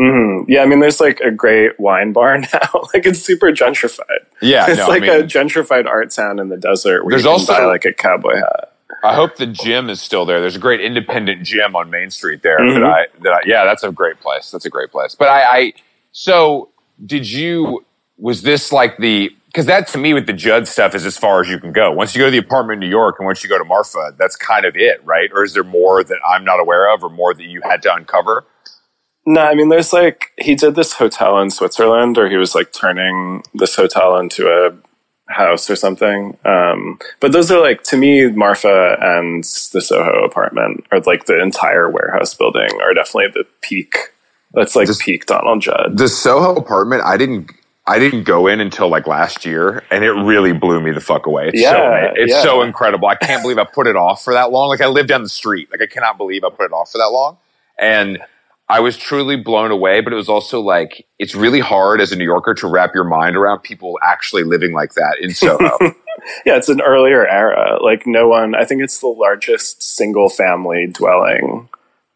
Mhm. 0.03 0.45
yeah 0.47 0.63
i 0.63 0.65
mean 0.65 0.79
there's 0.79 0.99
like 0.99 1.19
a 1.19 1.29
great 1.29 1.79
wine 1.79 2.11
bar 2.13 2.35
now 2.53 2.69
like 2.95 3.05
it's 3.05 3.19
super 3.19 3.51
gentrified 3.51 4.25
Yeah, 4.41 4.65
it's 4.67 4.79
no, 4.79 4.87
like 4.87 5.03
I 5.03 5.07
mean, 5.17 5.21
a 5.21 5.23
gentrified 5.23 5.85
art 5.85 6.09
town 6.09 6.39
in 6.39 6.49
the 6.49 6.57
desert 6.57 7.03
where 7.05 7.11
There's 7.11 7.27
also- 7.27 7.53
buy 7.53 7.65
like 7.65 7.85
a 7.85 7.93
cowboy 7.93 8.37
hat 8.37 8.72
I 9.03 9.15
hope 9.15 9.35
the 9.35 9.47
gym 9.47 9.89
is 9.89 10.01
still 10.01 10.25
there. 10.25 10.39
There's 10.41 10.55
a 10.55 10.59
great 10.59 10.81
independent 10.81 11.43
gym 11.43 11.75
on 11.75 11.89
Main 11.89 12.09
Street 12.09 12.41
there. 12.41 12.59
Mhm. 12.59 12.75
That 12.75 12.83
I, 12.85 13.05
that 13.23 13.33
I, 13.33 13.41
yeah, 13.45 13.65
that's 13.65 13.83
a 13.83 13.91
great 13.91 14.19
place. 14.21 14.49
That's 14.51 14.65
a 14.65 14.69
great 14.69 14.91
place. 14.91 15.13
But 15.15 15.27
I, 15.29 15.57
I 15.57 15.73
so 16.11 16.69
did 17.05 17.29
you? 17.29 17.85
Was 18.17 18.43
this 18.43 18.71
like 18.71 18.97
the? 18.97 19.29
Because 19.47 19.65
that 19.67 19.87
to 19.89 19.97
me 19.97 20.13
with 20.13 20.25
the 20.25 20.33
Judd 20.33 20.67
stuff 20.67 20.95
is 20.95 21.05
as 21.05 21.17
far 21.17 21.41
as 21.41 21.49
you 21.49 21.59
can 21.59 21.73
go. 21.73 21.91
Once 21.91 22.15
you 22.15 22.19
go 22.19 22.25
to 22.25 22.31
the 22.31 22.37
apartment 22.37 22.77
in 22.81 22.89
New 22.89 22.95
York 22.95 23.17
and 23.19 23.25
once 23.25 23.43
you 23.43 23.49
go 23.49 23.57
to 23.59 23.65
Marfa, 23.65 24.15
that's 24.17 24.35
kind 24.35 24.65
of 24.65 24.75
it, 24.75 25.03
right? 25.05 25.29
Or 25.33 25.43
is 25.43 25.53
there 25.53 25.63
more 25.63 26.03
that 26.03 26.17
I'm 26.27 26.43
not 26.45 26.59
aware 26.59 26.91
of, 26.93 27.03
or 27.03 27.09
more 27.09 27.33
that 27.33 27.43
you 27.43 27.61
had 27.63 27.81
to 27.83 27.93
uncover? 27.93 28.45
No, 29.25 29.41
I 29.41 29.53
mean, 29.55 29.69
there's 29.69 29.93
like 29.93 30.31
he 30.37 30.55
did 30.55 30.75
this 30.75 30.93
hotel 30.93 31.39
in 31.39 31.49
Switzerland, 31.49 32.17
or 32.17 32.29
he 32.29 32.37
was 32.37 32.55
like 32.55 32.71
turning 32.73 33.43
this 33.53 33.75
hotel 33.75 34.17
into 34.17 34.47
a 34.47 34.71
house 35.27 35.69
or 35.69 35.75
something. 35.75 36.37
Um, 36.45 36.99
but 37.19 37.31
those 37.31 37.49
are 37.51 37.59
like 37.61 37.83
to 37.83 37.97
me, 37.97 38.27
Marfa 38.31 38.97
and 38.99 39.43
the 39.43 39.81
Soho 39.81 40.23
apartment, 40.23 40.85
or 40.91 40.99
like 41.01 41.25
the 41.25 41.41
entire 41.41 41.89
warehouse 41.89 42.33
building, 42.33 42.69
are 42.81 42.93
definitely 42.93 43.31
the 43.33 43.45
peak. 43.61 43.95
That's 44.53 44.75
like 44.75 44.87
This- 44.87 45.01
peak 45.03 45.25
Donald 45.25 45.61
Judd. 45.61 45.97
The 45.97 46.07
Soho 46.07 46.55
apartment, 46.55 47.03
I 47.05 47.17
didn't. 47.17 47.51
I 47.85 47.99
didn't 47.99 48.23
go 48.23 48.47
in 48.47 48.61
until 48.61 48.87
like 48.87 49.07
last 49.07 49.45
year, 49.45 49.83
and 49.91 50.05
it 50.05 50.11
really 50.11 50.53
blew 50.53 50.79
me 50.81 50.91
the 50.91 51.01
fuck 51.01 51.25
away. 51.25 51.49
It's 51.49 51.61
so 51.61 51.69
Yeah, 51.69 52.13
it's 52.15 52.31
yeah. 52.31 52.41
so 52.41 52.61
incredible. 52.61 53.09
I 53.09 53.15
can't 53.15 53.41
believe 53.41 53.57
I 53.57 53.65
put 53.65 53.87
it 53.87 53.97
off 53.97 54.23
for 54.23 54.31
that 54.33 54.51
long. 54.51 54.69
Like 54.69 54.79
I 54.79 54.87
live 54.87 55.07
down 55.07 55.21
the 55.21 55.27
street. 55.27 55.69
Like 55.69 55.81
I 55.81 55.87
cannot 55.87 56.17
believe 56.17 56.45
I 56.45 56.49
put 56.49 56.63
it 56.67 56.71
off 56.71 56.93
for 56.93 56.97
that 56.99 57.11
long. 57.11 57.35
And 57.77 58.19
I 58.69 58.79
was 58.79 58.97
truly 58.97 59.35
blown 59.35 59.71
away. 59.71 60.01
But 60.01 60.13
it 60.13 60.15
was 60.15 60.29
also 60.29 60.59
like 60.59 61.05
it's 61.19 61.35
really 61.35 61.59
hard 61.59 62.01
as 62.01 62.11
a 62.11 62.15
New 62.15 62.25
Yorker 62.25 62.53
to 62.55 62.67
wrap 62.67 62.93
your 62.93 63.03
mind 63.03 63.35
around 63.35 63.59
people 63.59 63.99
actually 64.03 64.43
living 64.43 64.73
like 64.73 64.93
that 64.93 65.17
in 65.21 65.33
Soho. 65.33 65.77
Yeah, 66.45 66.57
it's 66.57 66.69
an 66.69 66.81
earlier 66.81 67.27
era. 67.27 67.79
Like 67.81 68.05
no 68.05 68.27
one. 68.27 68.55
I 68.55 68.65
think 68.65 68.81
it's 68.81 68.99
the 68.99 69.07
largest 69.07 69.81
single 69.83 70.29
family 70.29 70.87
dwelling, 70.87 71.69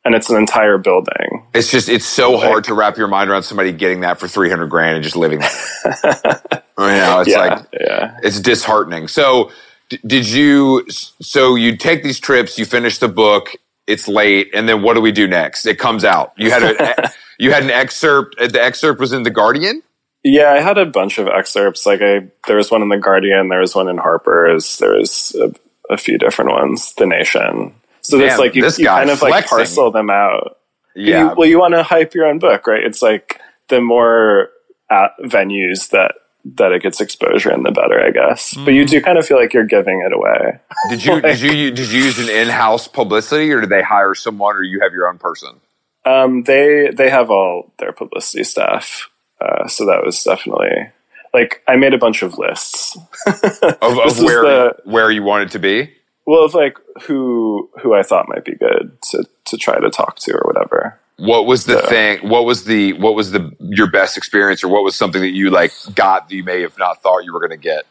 and 0.05 0.15
it's 0.15 0.29
an 0.29 0.37
entire 0.37 0.77
building. 0.77 1.45
it's 1.53 1.71
just 1.71 1.89
it's 1.89 2.05
so 2.05 2.37
hard 2.37 2.63
to 2.65 2.73
wrap 2.73 2.97
your 2.97 3.07
mind 3.07 3.29
around 3.29 3.43
somebody 3.43 3.71
getting 3.71 4.01
that 4.01 4.19
for 4.19 4.27
three 4.27 4.49
hundred 4.49 4.69
grand 4.69 4.95
and 4.95 5.03
just 5.03 5.15
living 5.15 5.39
that. 5.39 6.63
you 6.77 6.85
know, 6.85 7.19
it's 7.21 7.29
yeah, 7.29 7.37
like 7.37 7.67
yeah. 7.73 8.17
it's 8.23 8.39
disheartening. 8.39 9.07
So, 9.07 9.51
d- 9.89 9.99
did 10.05 10.27
you? 10.27 10.85
So 10.89 11.55
you 11.55 11.75
take 11.75 12.03
these 12.03 12.19
trips, 12.19 12.57
you 12.57 12.65
finish 12.65 12.99
the 12.99 13.09
book. 13.09 13.55
It's 13.87 14.07
late, 14.07 14.51
and 14.53 14.67
then 14.67 14.81
what 14.83 14.95
do 14.95 15.01
we 15.01 15.11
do 15.11 15.27
next? 15.27 15.65
It 15.65 15.79
comes 15.79 16.03
out. 16.03 16.33
You 16.37 16.51
had 16.51 16.63
a 16.63 17.11
you 17.39 17.51
had 17.53 17.63
an 17.63 17.71
excerpt. 17.71 18.35
uh, 18.39 18.47
The 18.47 18.61
excerpt 18.61 18.99
was 18.99 19.13
in 19.13 19.23
the 19.23 19.31
Guardian. 19.31 19.81
Yeah, 20.23 20.51
I 20.51 20.59
had 20.59 20.77
a 20.77 20.85
bunch 20.85 21.19
of 21.19 21.27
excerpts. 21.29 21.85
Like 21.85 22.01
I, 22.01 22.27
there 22.47 22.57
was 22.57 22.69
one 22.69 22.81
in 22.81 22.89
the 22.89 22.97
Guardian, 22.97 23.47
there 23.49 23.59
was 23.61 23.75
one 23.75 23.87
in 23.87 23.97
Harper's, 23.97 24.77
there 24.79 24.93
was 24.97 25.35
a, 25.39 25.53
a 25.93 25.95
few 25.97 26.17
different 26.17 26.51
ones. 26.51 26.93
The 26.97 27.05
Nation. 27.05 27.73
So 28.01 28.19
it's 28.19 28.33
Damn, 28.33 28.39
like 28.39 28.55
you, 28.55 28.65
you 28.65 28.85
kind 28.87 29.09
of 29.09 29.21
like 29.21 29.45
parcel 29.47 29.91
them 29.91 30.09
out. 30.09 30.57
Yeah, 30.95 31.29
You- 31.29 31.35
well, 31.37 31.47
you 31.47 31.59
want 31.59 31.75
to 31.75 31.83
hype 31.83 32.13
your 32.13 32.25
own 32.25 32.39
book, 32.39 32.67
right? 32.67 32.83
It's 32.83 33.01
like 33.01 33.39
the 33.69 33.79
more 33.79 34.49
uh, 34.89 35.09
venues 35.23 35.89
that 35.91 36.15
that 36.55 36.71
it 36.71 36.81
gets 36.81 37.01
exposure 37.01 37.51
in, 37.53 37.63
the 37.63 37.71
better, 37.71 37.99
I 38.03 38.11
guess. 38.11 38.53
But 38.55 38.67
Mm. 38.71 38.75
you 38.75 38.85
do 38.85 39.01
kind 39.01 39.17
of 39.17 39.25
feel 39.25 39.37
like 39.39 39.53
you're 39.53 39.65
giving 39.65 40.01
it 40.01 40.13
away. 40.13 40.59
did 40.89 41.03
you 41.05 41.21
did 41.29 41.39
you 41.41 41.71
did 41.71 41.91
you 41.91 42.03
use 42.03 42.19
an 42.19 42.29
in 42.29 42.47
house 42.49 42.87
publicity, 42.87 43.51
or 43.51 43.61
did 43.61 43.69
they 43.69 43.83
hire 43.83 44.13
someone, 44.15 44.55
or 44.55 44.63
you 44.63 44.79
have 44.81 44.93
your 44.93 45.07
own 45.09 45.17
person? 45.17 45.59
Um, 46.05 46.43
they 46.43 46.89
they 46.93 47.09
have 47.09 47.29
all 47.29 47.73
their 47.79 47.91
publicity 47.91 48.43
staff, 48.43 49.09
uh, 49.41 49.67
so 49.67 49.85
that 49.85 50.03
was 50.05 50.23
definitely 50.23 50.89
like 51.33 51.61
I 51.67 51.75
made 51.75 51.93
a 51.93 51.97
bunch 51.97 52.23
of 52.23 52.37
lists. 52.37 52.97
Of, 53.27 53.99
of 53.99 54.19
where 54.23 54.41
the- 54.43 54.75
where 54.85 55.11
you 55.11 55.23
wanted 55.23 55.51
to 55.51 55.59
be. 55.59 55.91
well, 56.25 56.43
of 56.45 56.53
like 56.53 56.77
who 57.03 57.69
who 57.81 57.93
I 57.93 58.03
thought 58.03 58.29
might 58.29 58.45
be 58.45 58.55
good 58.55 58.97
to 59.11 59.25
to 59.45 59.57
try 59.57 59.79
to 59.79 59.89
talk 59.89 60.17
to 60.19 60.31
or 60.33 60.43
whatever. 60.45 60.99
What 61.17 61.45
was 61.47 61.65
the 61.65 61.81
So- 61.81 61.87
thing? 61.87 62.29
What 62.29 62.45
was 62.45 62.65
the 62.65 62.93
what 62.93 63.15
was 63.15 63.31
the 63.31 63.51
your 63.59 63.89
best 63.89 64.17
experience, 64.17 64.63
or 64.63 64.67
what 64.67 64.83
was 64.83 64.95
something 64.95 65.21
that 65.21 65.33
you 65.33 65.49
like 65.49 65.71
got 65.95 66.29
that 66.29 66.35
you 66.35 66.43
may 66.43 66.61
have 66.61 66.77
not 66.77 67.01
thought 67.01 67.19
you 67.25 67.33
were 67.33 67.39
going 67.39 67.51
to 67.51 67.57
get? 67.57 67.85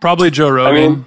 Probably 0.00 0.30
Joe 0.30 0.48
Rogan. 0.50 0.72
I 0.74 0.88
mean, 0.88 1.06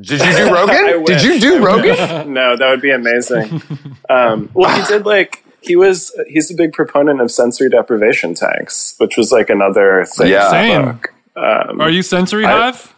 Did 0.00 0.20
you 0.20 0.32
do 0.36 0.54
Rogan? 0.54 1.04
Did 1.06 1.22
you 1.22 1.40
do 1.40 1.64
Rogan? 1.64 2.32
no, 2.32 2.56
that 2.56 2.70
would 2.70 2.80
be 2.80 2.90
amazing. 2.92 3.62
um, 4.10 4.48
well, 4.54 4.70
he 4.80 4.86
did 4.86 5.04
like 5.04 5.44
he 5.60 5.74
was 5.76 6.12
he's 6.28 6.50
a 6.50 6.54
big 6.54 6.72
proponent 6.72 7.20
of 7.20 7.30
sensory 7.30 7.68
deprivation 7.68 8.34
tanks, 8.34 8.94
which 8.98 9.16
was 9.16 9.32
like 9.32 9.50
another 9.50 10.04
thing. 10.04 10.28
Yeah. 10.28 10.50
Same. 10.50 11.00
Um, 11.34 11.80
Are 11.80 11.90
you 11.90 12.02
Sensory 12.02 12.44
I- 12.44 12.70
Hive? 12.70 12.94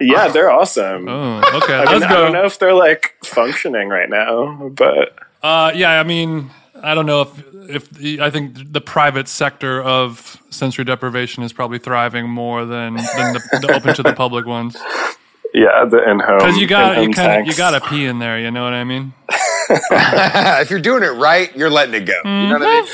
yeah, 0.00 0.28
they're 0.28 0.50
awesome. 0.50 1.08
Oh, 1.08 1.38
okay. 1.62 1.74
I, 1.74 1.84
mean, 1.84 2.00
Let's 2.00 2.12
go. 2.12 2.18
I 2.18 2.20
don't 2.24 2.32
know 2.32 2.44
if 2.44 2.58
they're 2.58 2.74
like 2.74 3.14
functioning 3.24 3.88
right 3.88 4.08
now, 4.10 4.68
but 4.74 5.16
Uh, 5.42 5.72
yeah, 5.74 5.98
I 5.98 6.02
mean, 6.04 6.50
I 6.84 6.94
don't 6.94 7.06
know 7.06 7.22
if 7.22 7.54
if 7.70 7.90
the, 7.90 8.20
I 8.20 8.30
think 8.30 8.72
the 8.72 8.80
private 8.80 9.26
sector 9.26 9.82
of 9.82 10.40
sensory 10.50 10.84
deprivation 10.84 11.42
is 11.42 11.52
probably 11.52 11.78
thriving 11.78 12.28
more 12.28 12.64
than 12.64 12.94
than 12.94 13.34
the, 13.34 13.58
the 13.62 13.74
open 13.74 13.94
to 13.94 14.02
the 14.02 14.12
public 14.12 14.46
ones. 14.46 14.76
yeah, 15.54 15.84
the 15.84 16.08
in-home 16.10 16.38
Because 16.38 16.58
you 16.58 16.66
got 16.66 16.96
you 16.96 17.04
in-home 17.04 17.12
kind 17.14 17.40
of 17.40 17.46
you 17.46 17.54
got 17.56 17.70
to 17.70 17.80
pee 17.88 18.04
in 18.04 18.18
there. 18.18 18.38
You 18.38 18.50
know 18.50 18.64
what 18.64 18.74
I 18.74 18.84
mean? 18.84 19.14
if 19.30 20.70
you're 20.70 20.80
doing 20.80 21.02
it 21.02 21.12
right, 21.12 21.54
you're 21.56 21.70
letting 21.70 21.94
it 21.94 22.06
go. 22.06 22.20
You 22.24 22.48
know 22.48 22.58
what 22.58 22.62
I 22.62 22.80
mean? 22.82 22.90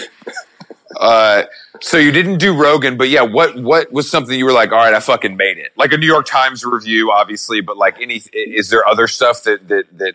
Uh, 0.99 1.43
so 1.81 1.97
you 1.97 2.13
didn't 2.13 2.39
do 2.39 2.55
Rogan, 2.55 2.97
but 2.97 3.09
yeah, 3.09 3.23
what 3.23 3.57
what 3.57 3.91
was 3.91 4.11
something 4.11 4.39
you 4.39 4.45
were 4.45 4.53
like? 4.53 4.71
All 4.71 4.79
right, 4.79 4.95
I 4.95 5.01
fucking 5.01 5.37
made 5.37 5.59
it. 5.59 5.73
Like 5.77 5.93
a 5.93 5.97
New 5.97 6.07
York 6.07 6.27
Times 6.27 6.65
review, 6.65 7.11
obviously, 7.11 7.61
but 7.61 7.77
like 7.77 8.01
any, 8.01 8.23
is 8.33 8.71
there 8.71 8.87
other 8.87 9.09
stuff 9.09 9.43
that 9.45 9.67
that 9.69 9.85
that 9.99 10.15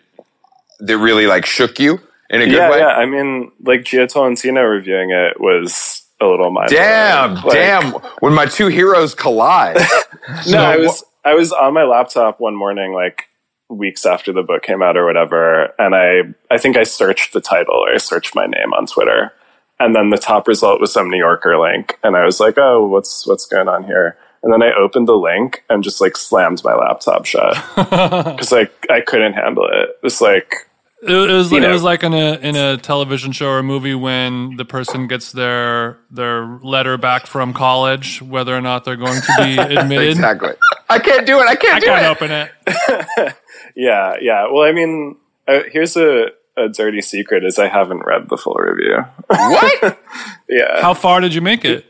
that 0.80 0.98
really 0.98 1.26
like 1.26 1.44
shook 1.44 1.78
you 1.78 2.00
in 2.30 2.42
a 2.42 2.44
good 2.46 2.54
yeah, 2.54 2.70
way? 2.70 2.78
yeah. 2.78 2.88
I 2.88 3.06
mean, 3.06 3.52
like 3.62 3.80
Jia 3.80 4.12
Tolentino 4.12 4.62
reviewing 4.62 5.10
it 5.10 5.40
was 5.40 6.02
a 6.20 6.26
little 6.26 6.50
mind. 6.50 6.70
Damn, 6.70 7.36
damn! 7.48 7.92
When 8.20 8.34
my 8.34 8.46
two 8.46 8.68
heroes 8.68 9.14
collide. 9.14 9.78
No, 10.48 10.58
I 10.58 10.76
was 10.76 11.04
I 11.24 11.34
was 11.34 11.52
on 11.52 11.72
my 11.74 11.84
laptop 11.84 12.40
one 12.40 12.56
morning, 12.56 12.92
like 12.92 13.28
weeks 13.68 14.04
after 14.04 14.32
the 14.32 14.42
book 14.42 14.62
came 14.62 14.82
out 14.82 14.96
or 14.96 15.06
whatever, 15.06 15.72
and 15.78 15.94
I 15.94 16.22
I 16.52 16.58
think 16.58 16.76
I 16.76 16.82
searched 16.82 17.32
the 17.32 17.40
title 17.40 17.76
or 17.76 17.92
I 17.92 17.98
searched 17.98 18.34
my 18.34 18.46
name 18.46 18.72
on 18.74 18.86
Twitter, 18.86 19.32
and 19.78 19.94
then 19.94 20.10
the 20.10 20.18
top 20.18 20.48
result 20.48 20.80
was 20.80 20.92
some 20.92 21.08
New 21.10 21.18
Yorker 21.18 21.58
link, 21.58 21.96
and 22.02 22.16
I 22.16 22.24
was 22.24 22.40
like, 22.40 22.58
oh, 22.58 22.86
what's 22.88 23.26
what's 23.26 23.46
going 23.46 23.68
on 23.68 23.84
here? 23.84 24.16
And 24.42 24.52
then 24.52 24.62
I 24.62 24.72
opened 24.74 25.08
the 25.08 25.16
link 25.16 25.64
and 25.68 25.82
just 25.82 26.00
like 26.00 26.16
slammed 26.16 26.62
my 26.62 26.74
laptop 26.74 27.24
shut 27.24 27.54
because 27.76 28.52
like 28.52 28.72
I 28.90 29.00
couldn't 29.00 29.34
handle 29.34 29.66
it. 29.66 29.90
It 29.90 30.02
was 30.02 30.20
like 30.20 30.54
It, 31.02 31.10
it 31.12 31.32
was 31.32 31.50
You 31.52 31.58
it 31.58 31.60
know. 31.60 31.72
was 31.72 31.82
like 31.82 32.02
in 32.02 32.14
a 32.14 32.34
in 32.38 32.56
a 32.56 32.76
television 32.78 33.32
show 33.32 33.48
or 33.48 33.58
a 33.58 33.62
movie 33.62 33.94
when 33.94 34.56
the 34.56 34.64
person 34.64 35.06
gets 35.08 35.32
their 35.32 35.98
their 36.10 36.46
letter 36.62 36.96
back 36.96 37.26
from 37.26 37.52
college, 37.52 38.22
whether 38.22 38.56
or 38.56 38.60
not 38.62 38.84
they're 38.84 38.96
going 38.96 39.20
to 39.20 39.32
be 39.38 39.58
admitted. 39.76 40.10
exactly. 40.12 40.52
I 40.88 40.98
can't 40.98 41.26
do 41.26 41.38
it. 41.40 41.46
I 41.48 41.54
can't 41.56 41.74
I 41.76 41.80
do 41.80 41.86
can't 41.86 42.04
it. 42.04 42.08
open 42.08 42.30
it. 42.32 43.34
yeah, 43.76 44.14
yeah. 44.20 44.46
Well, 44.50 44.64
I 44.64 44.72
mean, 44.72 45.16
uh, 45.46 45.60
here's 45.70 45.96
a 45.96 46.28
a 46.56 46.68
dirty 46.70 47.02
secret: 47.02 47.44
is 47.44 47.58
I 47.58 47.68
haven't 47.68 48.00
read 48.06 48.28
the 48.30 48.36
full 48.38 48.54
review. 48.54 48.96
What? 49.28 49.98
yeah, 50.48 50.80
How 50.80 50.94
far 50.94 51.20
did 51.20 51.34
you 51.34 51.42
make 51.42 51.64
it? 51.66 51.84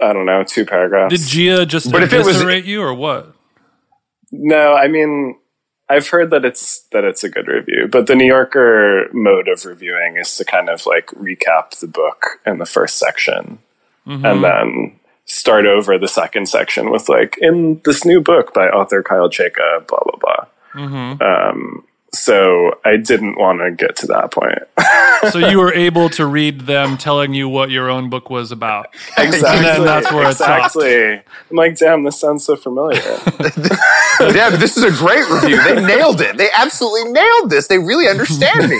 I 0.00 0.12
don't 0.12 0.26
know, 0.26 0.44
two 0.44 0.64
paragraphs. 0.64 1.10
Did 1.10 1.20
Jia 1.20 1.66
just 1.66 1.90
But 1.90 2.02
if 2.04 2.12
it 2.12 2.24
was- 2.24 2.42
you 2.66 2.82
or 2.82 2.94
what? 2.94 3.32
No, 4.30 4.74
I 4.74 4.88
mean, 4.88 5.36
I've 5.88 6.08
heard 6.08 6.30
that 6.30 6.44
it's 6.44 6.86
that 6.92 7.04
it's 7.04 7.22
a 7.24 7.28
good 7.28 7.46
review, 7.46 7.88
but 7.90 8.06
the 8.06 8.14
New 8.14 8.26
Yorker 8.26 9.08
mode 9.12 9.48
of 9.48 9.64
reviewing 9.66 10.16
is 10.16 10.34
to 10.36 10.44
kind 10.44 10.68
of 10.70 10.86
like 10.86 11.06
recap 11.08 11.78
the 11.78 11.86
book 11.86 12.40
in 12.46 12.58
the 12.58 12.66
first 12.66 12.98
section, 12.98 13.58
and 14.24 14.42
then 14.44 14.98
start 15.26 15.66
over 15.66 15.98
the 15.98 16.08
second 16.08 16.48
section 16.48 16.90
with 16.90 17.08
like 17.08 17.36
in 17.40 17.80
this 17.84 18.04
new 18.04 18.20
book 18.20 18.52
by 18.54 18.68
author 18.68 19.02
Kyle 19.02 19.28
Chayka, 19.28 19.86
blah 19.86 20.00
blah 20.04 20.18
blah. 20.20 20.46
Um, 21.20 21.84
so 22.14 22.78
I 22.84 22.96
didn't 22.96 23.36
want 23.38 23.60
to 23.60 23.70
get 23.72 23.96
to 23.96 24.06
that 24.08 24.30
point. 24.30 24.58
So 25.30 25.38
you 25.38 25.58
were 25.58 25.72
able 25.88 26.10
to 26.10 26.26
read 26.26 26.62
them 26.62 26.98
telling 26.98 27.32
you 27.32 27.48
what 27.48 27.70
your 27.70 27.88
own 27.88 28.10
book 28.10 28.28
was 28.28 28.52
about. 28.52 28.88
exactly. 29.16 29.48
And 29.48 29.64
then 29.64 29.84
that's 29.86 30.12
where 30.12 30.28
it 30.28 30.34
stopped. 30.34 30.76
I'm 30.76 31.22
like, 31.56 31.78
damn, 31.78 32.04
this 32.04 32.20
sounds 32.20 32.44
so 32.44 32.56
familiar. 32.56 33.00
yeah, 34.20 34.50
this 34.50 34.76
is 34.76 34.84
a 34.84 34.90
great 34.90 35.26
review. 35.30 35.62
They 35.62 35.80
nailed 35.80 36.20
it. 36.20 36.36
They 36.36 36.50
absolutely 36.54 37.10
nailed 37.10 37.48
this. 37.48 37.68
They 37.68 37.78
really 37.78 38.06
understand 38.06 38.68
me. 38.68 38.78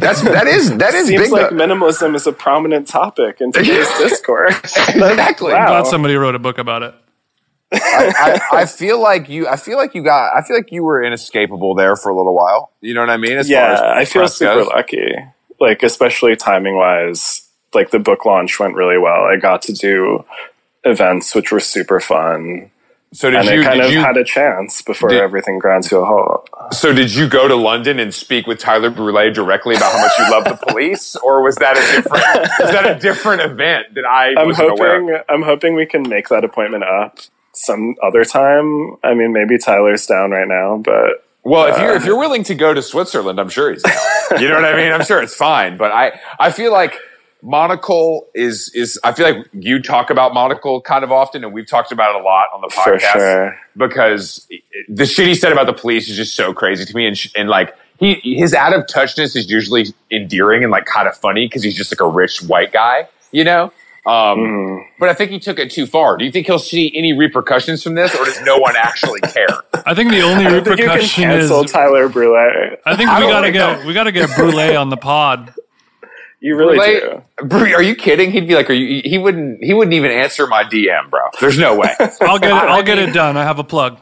That's 0.00 0.22
that 0.22 0.48
is 0.48 0.76
that 0.78 0.94
is 0.94 1.06
Seems 1.06 1.22
big. 1.22 1.30
like 1.30 1.50
though. 1.50 1.56
minimalism 1.56 2.16
is 2.16 2.26
a 2.26 2.32
prominent 2.32 2.88
topic 2.88 3.40
in 3.40 3.52
today's 3.52 3.88
discourse. 3.98 4.56
exactly. 4.88 5.52
Wow. 5.52 5.66
Glad 5.68 5.86
somebody 5.86 6.16
wrote 6.16 6.34
a 6.34 6.40
book 6.40 6.58
about 6.58 6.82
it. 6.82 6.94
I, 7.72 8.40
I, 8.52 8.58
I 8.62 8.66
feel 8.66 9.00
like 9.00 9.28
you. 9.28 9.48
I 9.48 9.56
feel 9.56 9.76
like 9.76 9.94
you 9.94 10.02
got. 10.02 10.36
I 10.36 10.42
feel 10.42 10.56
like 10.56 10.70
you 10.72 10.84
were 10.84 11.02
inescapable 11.02 11.74
there 11.74 11.96
for 11.96 12.10
a 12.10 12.16
little 12.16 12.34
while. 12.34 12.72
You 12.80 12.94
know 12.94 13.00
what 13.00 13.10
I 13.10 13.16
mean? 13.16 13.36
As 13.38 13.48
yeah, 13.48 13.92
I 13.96 14.04
feel 14.04 14.28
super 14.28 14.54
goes. 14.60 14.68
lucky. 14.68 15.14
Like 15.58 15.82
especially 15.82 16.36
timing 16.36 16.76
wise, 16.76 17.48
like 17.74 17.90
the 17.90 17.98
book 17.98 18.24
launch 18.24 18.58
went 18.60 18.74
really 18.74 18.98
well. 18.98 19.24
I 19.24 19.36
got 19.36 19.62
to 19.62 19.72
do 19.72 20.24
events 20.84 21.34
which 21.34 21.50
were 21.50 21.58
super 21.60 21.98
fun, 21.98 22.70
So 23.12 23.30
did 23.30 23.40
and 23.40 23.48
you? 23.48 23.60
I 23.62 23.64
kind 23.64 23.80
of 23.80 23.90
you? 23.90 23.98
had 24.00 24.16
a 24.16 24.22
chance 24.24 24.82
before 24.82 25.08
Did- 25.08 25.20
everything 25.20 25.58
ground 25.58 25.82
to 25.84 25.98
a 25.98 26.04
halt. 26.04 26.48
so 26.72 26.92
did 26.92 27.12
you 27.12 27.28
go 27.28 27.48
to 27.48 27.56
London 27.56 27.98
and 27.98 28.14
speak 28.14 28.46
with 28.46 28.58
Tyler 28.60 28.90
Brule 28.90 29.32
directly 29.32 29.74
about 29.74 29.92
how 29.92 30.00
much 30.00 30.12
you 30.18 30.30
love 30.30 30.44
the 30.44 30.66
police, 30.68 31.16
or 31.16 31.42
was 31.42 31.56
that 31.56 31.76
a 31.76 31.80
different? 31.80 32.48
was 32.60 32.70
that 32.70 32.96
a 32.96 32.98
different 33.00 33.42
event 33.42 33.94
that 33.94 34.04
I 34.04 34.34
I'm 34.38 34.46
wasn't 34.46 34.70
aware? 34.70 34.96
Of? 34.98 35.02
hoping 35.02 35.22
I'm 35.28 35.42
hoping 35.42 35.74
we 35.74 35.86
can 35.86 36.08
make 36.08 36.28
that 36.28 36.44
appointment 36.44 36.84
up 36.84 37.18
some 37.56 37.94
other 38.02 38.24
time. 38.24 38.96
I 39.02 39.14
mean, 39.14 39.32
maybe 39.32 39.58
Tyler's 39.58 40.06
down 40.06 40.30
right 40.30 40.48
now, 40.48 40.76
but 40.76 41.24
Well, 41.42 41.66
if 41.66 41.78
you're 41.78 41.94
if 41.94 42.02
uh, 42.02 42.06
you're 42.06 42.18
willing 42.18 42.44
to 42.44 42.54
go 42.54 42.74
to 42.74 42.82
Switzerland, 42.82 43.40
I'm 43.40 43.48
sure 43.48 43.72
he's. 43.72 43.82
Down. 43.82 44.40
You 44.40 44.48
know 44.48 44.56
what 44.56 44.64
I 44.64 44.76
mean? 44.76 44.92
I'm 44.92 45.04
sure 45.04 45.22
it's 45.22 45.34
fine. 45.34 45.76
But 45.76 45.92
I 45.92 46.18
I 46.38 46.50
feel 46.50 46.72
like 46.72 46.98
monocle 47.42 48.26
is 48.34 48.70
is 48.74 48.98
I 49.04 49.12
feel 49.12 49.30
like 49.30 49.46
you 49.52 49.80
talk 49.80 50.10
about 50.10 50.34
monocle 50.34 50.80
kind 50.80 51.04
of 51.04 51.12
often, 51.12 51.44
and 51.44 51.52
we've 51.52 51.66
talked 51.66 51.92
about 51.92 52.14
it 52.14 52.20
a 52.20 52.24
lot 52.24 52.48
on 52.52 52.60
the 52.60 52.68
podcast 52.68 53.12
sure. 53.12 53.58
because 53.76 54.48
the 54.88 55.06
shit 55.06 55.28
he 55.28 55.34
said 55.34 55.52
about 55.52 55.66
the 55.66 55.72
police 55.72 56.08
is 56.08 56.16
just 56.16 56.34
so 56.34 56.52
crazy 56.52 56.84
to 56.84 56.96
me, 56.96 57.06
and 57.06 57.16
sh- 57.16 57.32
and 57.36 57.48
like. 57.48 57.74
He, 57.98 58.20
his 58.36 58.52
out 58.52 58.74
of 58.74 58.84
touchness 58.84 59.34
is 59.34 59.50
usually 59.50 59.86
endearing 60.10 60.62
and 60.62 60.70
like 60.70 60.84
kind 60.84 61.08
of 61.08 61.16
funny 61.16 61.46
because 61.46 61.62
he's 61.62 61.74
just 61.74 61.90
like 61.90 62.06
a 62.06 62.06
rich 62.06 62.42
white 62.42 62.70
guy, 62.70 63.08
you 63.32 63.42
know. 63.42 63.72
Um, 64.06 64.38
Mm. 64.38 64.82
But 65.00 65.08
I 65.08 65.14
think 65.14 65.30
he 65.32 65.38
took 65.40 65.58
it 65.58 65.70
too 65.70 65.86
far. 65.86 66.16
Do 66.16 66.24
you 66.24 66.30
think 66.30 66.46
he'll 66.46 66.58
see 66.60 66.92
any 66.96 67.12
repercussions 67.12 67.82
from 67.82 67.94
this, 67.96 68.14
or 68.14 68.24
does 68.24 68.40
no 68.42 68.56
one 68.56 68.74
actually 68.76 69.20
care? 69.20 69.46
I 69.84 69.94
think 69.94 70.10
the 70.10 70.22
only 70.22 70.46
I 70.46 70.50
don't 70.50 70.64
think 70.64 70.78
you 70.78 70.86
can 70.86 70.94
repercussion 70.94 71.30
is 71.32 71.72
Tyler 71.72 72.08
Brule. 72.08 72.36
I 72.86 72.96
think 72.96 73.10
I 73.10 73.16
we 73.18 73.22
don't 73.22 73.30
gotta 73.30 73.50
get 73.52 73.80
so. 73.80 73.86
we 73.86 73.92
gotta 73.94 74.12
get 74.12 74.30
Brule 74.36 74.76
on 74.78 74.88
the 74.90 74.96
pod. 74.96 75.52
You 76.40 76.56
really 76.56 76.76
Brule- 76.78 77.22
do. 77.42 77.46
Bro, 77.48 77.60
are 77.72 77.82
you 77.82 77.94
kidding? 77.96 78.30
He'd 78.30 78.46
be 78.46 78.54
like, 78.54 78.70
"Are 78.70 78.74
you?" 78.74 79.02
He 79.04 79.18
wouldn't. 79.18 79.62
He 79.64 79.74
wouldn't 79.74 79.94
even 79.94 80.10
answer 80.12 80.46
my 80.46 80.62
DM, 80.64 81.10
bro. 81.10 81.22
There's 81.40 81.58
no 81.58 81.74
way. 81.76 81.94
I'll 82.20 82.38
get 82.38 82.50
it. 82.50 82.54
I 82.54 82.66
I'll 82.76 82.82
get 82.84 82.98
it 82.98 83.12
done. 83.12 83.36
I 83.36 83.42
have 83.42 83.58
a 83.58 83.64
plug. 83.64 83.98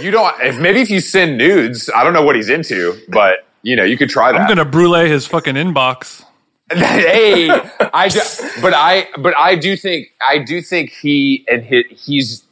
you 0.00 0.10
don't. 0.12 0.34
If 0.40 0.58
maybe 0.60 0.80
if 0.80 0.90
you 0.90 1.00
send 1.00 1.36
nudes, 1.36 1.90
I 1.94 2.04
don't 2.04 2.12
know 2.12 2.22
what 2.22 2.36
he's 2.36 2.48
into, 2.48 2.98
but 3.08 3.46
you 3.62 3.74
know, 3.74 3.84
you 3.84 3.96
could 3.98 4.08
try 4.10 4.30
that. 4.32 4.40
I'm 4.40 4.48
gonna 4.48 4.64
Brule 4.64 4.94
his 4.94 5.26
fucking 5.26 5.56
inbox. 5.56 6.24
hey, 6.72 7.50
I. 7.92 8.08
ju- 8.08 8.20
But 8.62 8.72
I. 8.74 9.06
But 9.18 9.36
I 9.36 9.54
do 9.54 9.76
think. 9.76 10.08
I 10.26 10.38
do 10.38 10.62
think 10.62 10.90
he 10.90 11.44
and 11.48 11.62
he, 11.62 11.82
he's. 11.90 12.44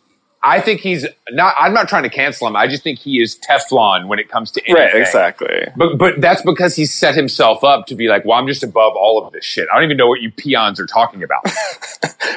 I 0.44 0.60
think 0.60 0.80
he's 0.80 1.06
not. 1.30 1.54
I'm 1.58 1.72
not 1.72 1.88
trying 1.88 2.02
to 2.02 2.08
cancel 2.10 2.48
him. 2.48 2.56
I 2.56 2.66
just 2.66 2.82
think 2.82 2.98
he 2.98 3.22
is 3.22 3.38
Teflon 3.38 4.08
when 4.08 4.18
it 4.18 4.28
comes 4.28 4.50
to 4.52 4.60
anything. 4.66 4.84
Right, 4.86 4.94
exactly. 4.96 5.68
But 5.76 5.98
but 5.98 6.20
that's 6.20 6.42
because 6.42 6.74
he's 6.74 6.92
set 6.92 7.14
himself 7.14 7.62
up 7.62 7.86
to 7.86 7.94
be 7.94 8.08
like, 8.08 8.24
well, 8.24 8.38
I'm 8.38 8.48
just 8.48 8.62
above 8.64 8.94
all 8.96 9.24
of 9.24 9.32
this 9.32 9.44
shit. 9.44 9.68
I 9.72 9.76
don't 9.76 9.84
even 9.84 9.96
know 9.96 10.08
what 10.08 10.20
you 10.20 10.30
peons 10.32 10.78
are 10.80 10.86
talking 10.86 11.22
about. 11.22 11.42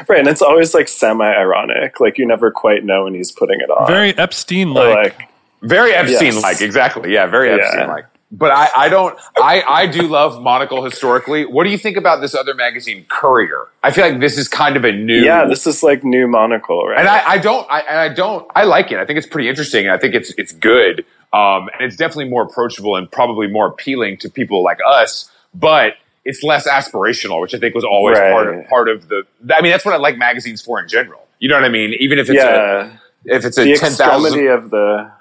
Right, 0.07 0.19
and 0.19 0.27
it's 0.27 0.41
always 0.41 0.75
like 0.75 0.87
semi-ironic. 0.87 1.99
Like 1.99 2.19
you 2.19 2.27
never 2.27 2.51
quite 2.51 2.83
know 2.83 3.05
when 3.05 3.15
he's 3.15 3.31
putting 3.31 3.59
it 3.59 3.69
on. 3.71 3.87
Very 3.87 4.15
Epstein-like. 4.15 5.17
like 5.19 5.29
Very 5.63 5.93
Epstein 5.93 6.35
like, 6.41 6.53
Yes. 6.53 6.61
exactly. 6.61 7.11
Yeah, 7.11 7.25
very 7.25 7.49
Epstein-like. 7.51 8.03
Yeah. 8.03 8.14
But 8.37 8.51
I, 8.51 8.69
I 8.75 8.89
don't 8.89 9.17
I, 9.37 9.61
I 9.67 9.85
do 9.87 10.01
love 10.03 10.41
Monocle 10.41 10.83
historically. 10.83 11.45
What 11.45 11.63
do 11.63 11.69
you 11.69 11.77
think 11.77 11.95
about 11.95 12.19
this 12.21 12.35
other 12.35 12.53
magazine, 12.53 13.05
Courier? 13.07 13.67
I 13.83 13.91
feel 13.91 14.05
like 14.09 14.19
this 14.19 14.37
is 14.37 14.47
kind 14.47 14.75
of 14.75 14.83
a 14.83 14.91
new 14.91 15.23
yeah, 15.23 15.45
this 15.45 15.65
is 15.65 15.81
like 15.83 16.03
new 16.03 16.27
monocle, 16.27 16.85
right? 16.87 16.99
and 16.99 17.07
I, 17.07 17.23
I 17.31 17.37
don't 17.37 17.65
I, 17.71 17.79
and 17.81 17.99
I 17.99 18.09
don't 18.13 18.45
I 18.55 18.63
like 18.65 18.91
it. 18.91 18.97
I 18.99 19.05
think 19.05 19.17
it's 19.17 19.27
pretty 19.27 19.47
interesting 19.47 19.85
and 19.85 19.91
I 19.93 19.97
think 19.97 20.15
it's 20.15 20.33
it's 20.37 20.51
good. 20.51 21.05
Um, 21.33 21.69
and 21.73 21.81
it's 21.81 21.95
definitely 21.95 22.29
more 22.29 22.43
approachable 22.43 22.95
and 22.95 23.11
probably 23.11 23.47
more 23.47 23.67
appealing 23.67 24.17
to 24.17 24.29
people 24.29 24.63
like 24.63 24.79
us, 24.87 25.29
but 25.53 25.93
it's 26.23 26.43
less 26.43 26.67
aspirational, 26.67 27.41
which 27.41 27.53
I 27.53 27.59
think 27.59 27.75
was 27.75 27.83
always 27.83 28.17
Right. 28.17 28.31
part 28.31 28.47
of 28.55 28.67
part 28.67 28.89
of 28.89 29.07
the 29.07 29.23
I 29.53 29.61
mean 29.61 29.71
that's 29.71 29.85
what 29.85 29.93
I 29.93 29.97
like 29.97 30.17
magazines 30.17 30.61
for 30.61 30.81
in 30.81 30.87
general. 30.89 31.25
You 31.39 31.47
know 31.49 31.55
what 31.55 31.63
I 31.65 31.69
mean? 31.69 31.93
Even 31.99 32.19
if 32.19 32.29
it's 32.29 32.35
yeah, 32.37 32.97
a 33.25 33.35
if 33.35 33.45
it's 33.45 33.55
the 33.57 33.71
a 33.71 33.77
ten 33.77 33.91
thousand 33.91 34.47
of 34.47 34.69
the 34.71 35.11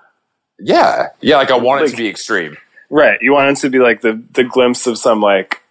Yeah, 0.58 1.08
yeah. 1.20 1.36
Like 1.36 1.50
I 1.50 1.56
want 1.58 1.80
it 1.80 1.84
Like- 1.84 1.90
to 1.92 1.96
be 1.96 2.08
extreme. 2.08 2.56
Right. 2.95 3.18
You 3.20 3.32
want 3.32 3.51
it 3.59 3.61
to 3.62 3.70
be 3.70 3.80
like 3.80 4.03
the 4.03 4.22
the 4.34 4.45
glimpse 4.45 4.86
of 4.86 4.99
some 4.99 5.20
like 5.20 5.62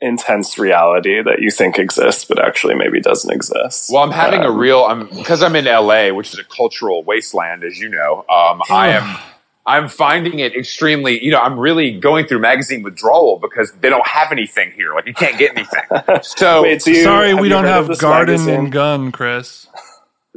intense 0.00 0.58
reality 0.58 1.22
that 1.22 1.40
you 1.40 1.50
think 1.50 1.78
exists, 1.78 2.26
but 2.26 2.38
actually 2.38 2.74
maybe 2.74 3.00
doesn't 3.00 3.32
exist. 3.32 3.90
Well, 3.90 4.02
I'm 4.02 4.10
having 4.10 4.42
a 4.42 4.50
Um, 4.50 4.58
real. 4.58 4.84
I'm 4.84 5.08
because 5.08 5.42
I'm 5.42 5.56
in 5.56 5.64
LA, 5.64 6.10
which 6.10 6.34
is 6.34 6.38
a 6.38 6.44
cultural 6.44 7.02
wasteland, 7.02 7.64
as 7.64 7.78
you 7.78 7.88
know. 7.88 8.26
Um, 8.28 8.60
I 8.70 8.88
am. 8.88 9.18
I'm 9.68 9.88
finding 9.88 10.38
it 10.38 10.54
extremely. 10.54 11.24
You 11.24 11.32
know, 11.32 11.40
I'm 11.40 11.58
really 11.58 11.98
going 11.98 12.26
through 12.26 12.40
magazine 12.40 12.82
withdrawal 12.84 13.38
because 13.40 13.72
they 13.80 13.88
don't 13.88 14.06
have 14.06 14.30
anything 14.30 14.72
here. 14.72 14.94
Like 14.94 15.06
you 15.06 15.14
can't 15.14 15.38
get 15.38 15.56
anything. 15.56 15.82
So 16.22 16.62
Wait, 16.62 16.82
do 16.82 16.92
you, 16.92 17.02
Sorry, 17.02 17.32
we 17.34 17.48
don't 17.48 17.64
have 17.64 17.88
Garden 17.98 18.34
magazine? 18.34 18.54
and 18.66 18.72
Gun, 18.72 19.10
Chris. 19.12 19.66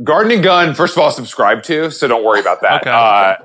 Garden 0.04 0.32
and 0.32 0.42
Gun. 0.44 0.74
First 0.74 0.96
of 0.98 1.04
all, 1.04 1.12
subscribe 1.12 1.64
to. 1.64 1.92
So 1.92 2.08
don't 2.08 2.24
worry 2.24 2.40
about 2.40 2.62
that. 2.62 2.82
Okay. 2.82 2.90
Uh, 2.90 3.36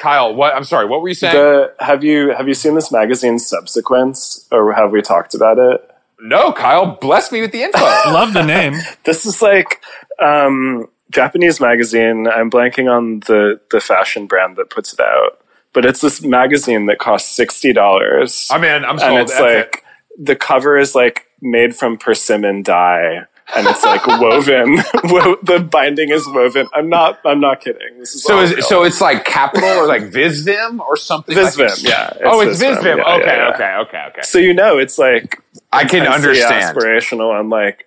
Kyle, 0.00 0.34
what? 0.34 0.54
I'm 0.54 0.64
sorry. 0.64 0.86
What 0.86 1.02
were 1.02 1.08
you 1.08 1.14
saying? 1.14 1.34
The, 1.34 1.74
have 1.78 2.02
you 2.02 2.30
have 2.36 2.48
you 2.48 2.54
seen 2.54 2.74
this 2.74 2.90
magazine 2.90 3.38
Subsequence, 3.38 4.48
or 4.50 4.72
have 4.72 4.90
we 4.92 5.02
talked 5.02 5.34
about 5.34 5.58
it? 5.58 5.86
no, 6.22 6.52
Kyle. 6.52 6.96
Bless 7.00 7.30
me 7.32 7.40
with 7.42 7.52
the 7.52 7.62
info. 7.62 7.78
Love 8.06 8.32
the 8.32 8.42
name. 8.42 8.74
This 9.04 9.24
is 9.26 9.40
like 9.42 9.82
um, 10.18 10.86
Japanese 11.10 11.60
magazine. 11.60 12.26
I'm 12.26 12.50
blanking 12.50 12.90
on 12.90 13.20
the 13.20 13.60
the 13.70 13.80
fashion 13.80 14.26
brand 14.26 14.56
that 14.56 14.70
puts 14.70 14.92
it 14.94 15.00
out, 15.00 15.40
but 15.74 15.84
it's 15.84 16.00
this 16.00 16.22
magazine 16.22 16.86
that 16.86 16.98
costs 16.98 17.30
sixty 17.34 17.72
dollars. 17.72 18.48
I'm 18.50 18.64
in. 18.64 18.84
I'm 18.84 18.98
sold. 18.98 19.10
and 19.12 19.20
it's 19.20 19.32
That's 19.32 19.42
it. 19.42 19.56
like 19.56 19.84
the 20.18 20.36
cover 20.36 20.78
is 20.78 20.94
like 20.94 21.26
made 21.42 21.74
from 21.76 21.96
persimmon 21.98 22.62
dye 22.62 23.24
and 23.56 23.66
it's 23.66 23.82
like 23.84 24.06
woven 24.06 24.76
the 25.42 25.66
binding 25.70 26.10
is 26.10 26.26
woven 26.28 26.68
i'm 26.74 26.88
not 26.88 27.20
i'm 27.24 27.40
not 27.40 27.60
kidding 27.60 27.98
this 27.98 28.14
is 28.14 28.22
So 28.24 28.40
is 28.40 28.54
real. 28.54 28.62
so 28.62 28.82
it's 28.84 29.00
like 29.00 29.24
Kapital 29.24 29.68
or 29.68 29.86
like 29.86 30.02
Visvim 30.02 30.80
or 30.80 30.96
something. 30.96 31.34
Visvim, 31.36 31.68
like, 31.70 31.82
yeah, 31.82 32.12
oh, 32.24 32.40
it's 32.40 32.60
it's 32.60 32.62
Visvim, 32.62 32.98
yeah, 32.98 33.14
okay, 33.16 33.26
yeah, 33.26 33.36
yeah. 33.48 33.54
okay, 33.54 33.74
okay, 33.88 34.04
okay. 34.10 34.22
so 34.22 34.38
you 34.38 34.54
know 34.54 34.78
it's 34.78 34.98
like 34.98 35.42
I 35.72 35.84
can 35.84 36.06
understand. 36.06 36.76
aspirational 36.76 37.38
and 37.38 37.50
like 37.50 37.86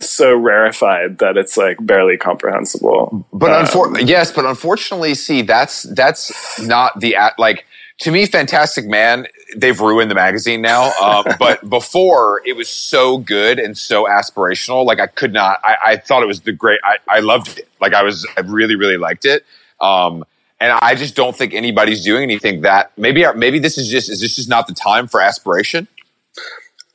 so 0.00 0.36
rarefied 0.36 1.18
that 1.18 1.36
it's 1.36 1.56
like 1.56 1.78
barely 1.80 2.16
comprehensible 2.16 3.26
But 3.32 3.52
Um, 3.52 3.64
unfor- 3.66 4.06
yes, 4.08 4.30
but 4.32 4.44
unfortunately, 4.44 5.14
see, 5.14 5.42
that's 5.42 5.82
that's 5.84 6.32
not 6.60 7.00
the 7.00 7.16
like 7.38 7.65
to 8.00 8.10
me, 8.10 8.26
Fantastic 8.26 8.86
Man. 8.86 9.26
They've 9.56 9.78
ruined 9.80 10.10
the 10.10 10.14
magazine 10.14 10.60
now. 10.60 10.92
Um, 11.00 11.24
but 11.38 11.68
before, 11.68 12.42
it 12.44 12.54
was 12.56 12.68
so 12.68 13.18
good 13.18 13.58
and 13.58 13.76
so 13.76 14.04
aspirational. 14.06 14.84
Like 14.84 15.00
I 15.00 15.06
could 15.06 15.32
not. 15.32 15.60
I, 15.64 15.76
I 15.84 15.96
thought 15.96 16.22
it 16.22 16.26
was 16.26 16.40
the 16.42 16.52
great. 16.52 16.80
I, 16.84 16.96
I 17.08 17.20
loved 17.20 17.58
it. 17.58 17.68
Like 17.80 17.94
I 17.94 18.02
was. 18.02 18.26
I 18.36 18.40
really, 18.40 18.74
really 18.76 18.98
liked 18.98 19.24
it. 19.24 19.44
Um, 19.80 20.24
and 20.58 20.72
I 20.82 20.94
just 20.94 21.14
don't 21.14 21.36
think 21.36 21.52
anybody's 21.52 22.02
doing 22.02 22.22
anything 22.22 22.62
that 22.62 22.90
maybe 22.96 23.24
maybe 23.34 23.58
this 23.58 23.76
is 23.76 23.88
just 23.88 24.08
is 24.08 24.20
this 24.20 24.36
just 24.36 24.48
not 24.48 24.66
the 24.66 24.74
time 24.74 25.06
for 25.06 25.20
aspiration? 25.20 25.86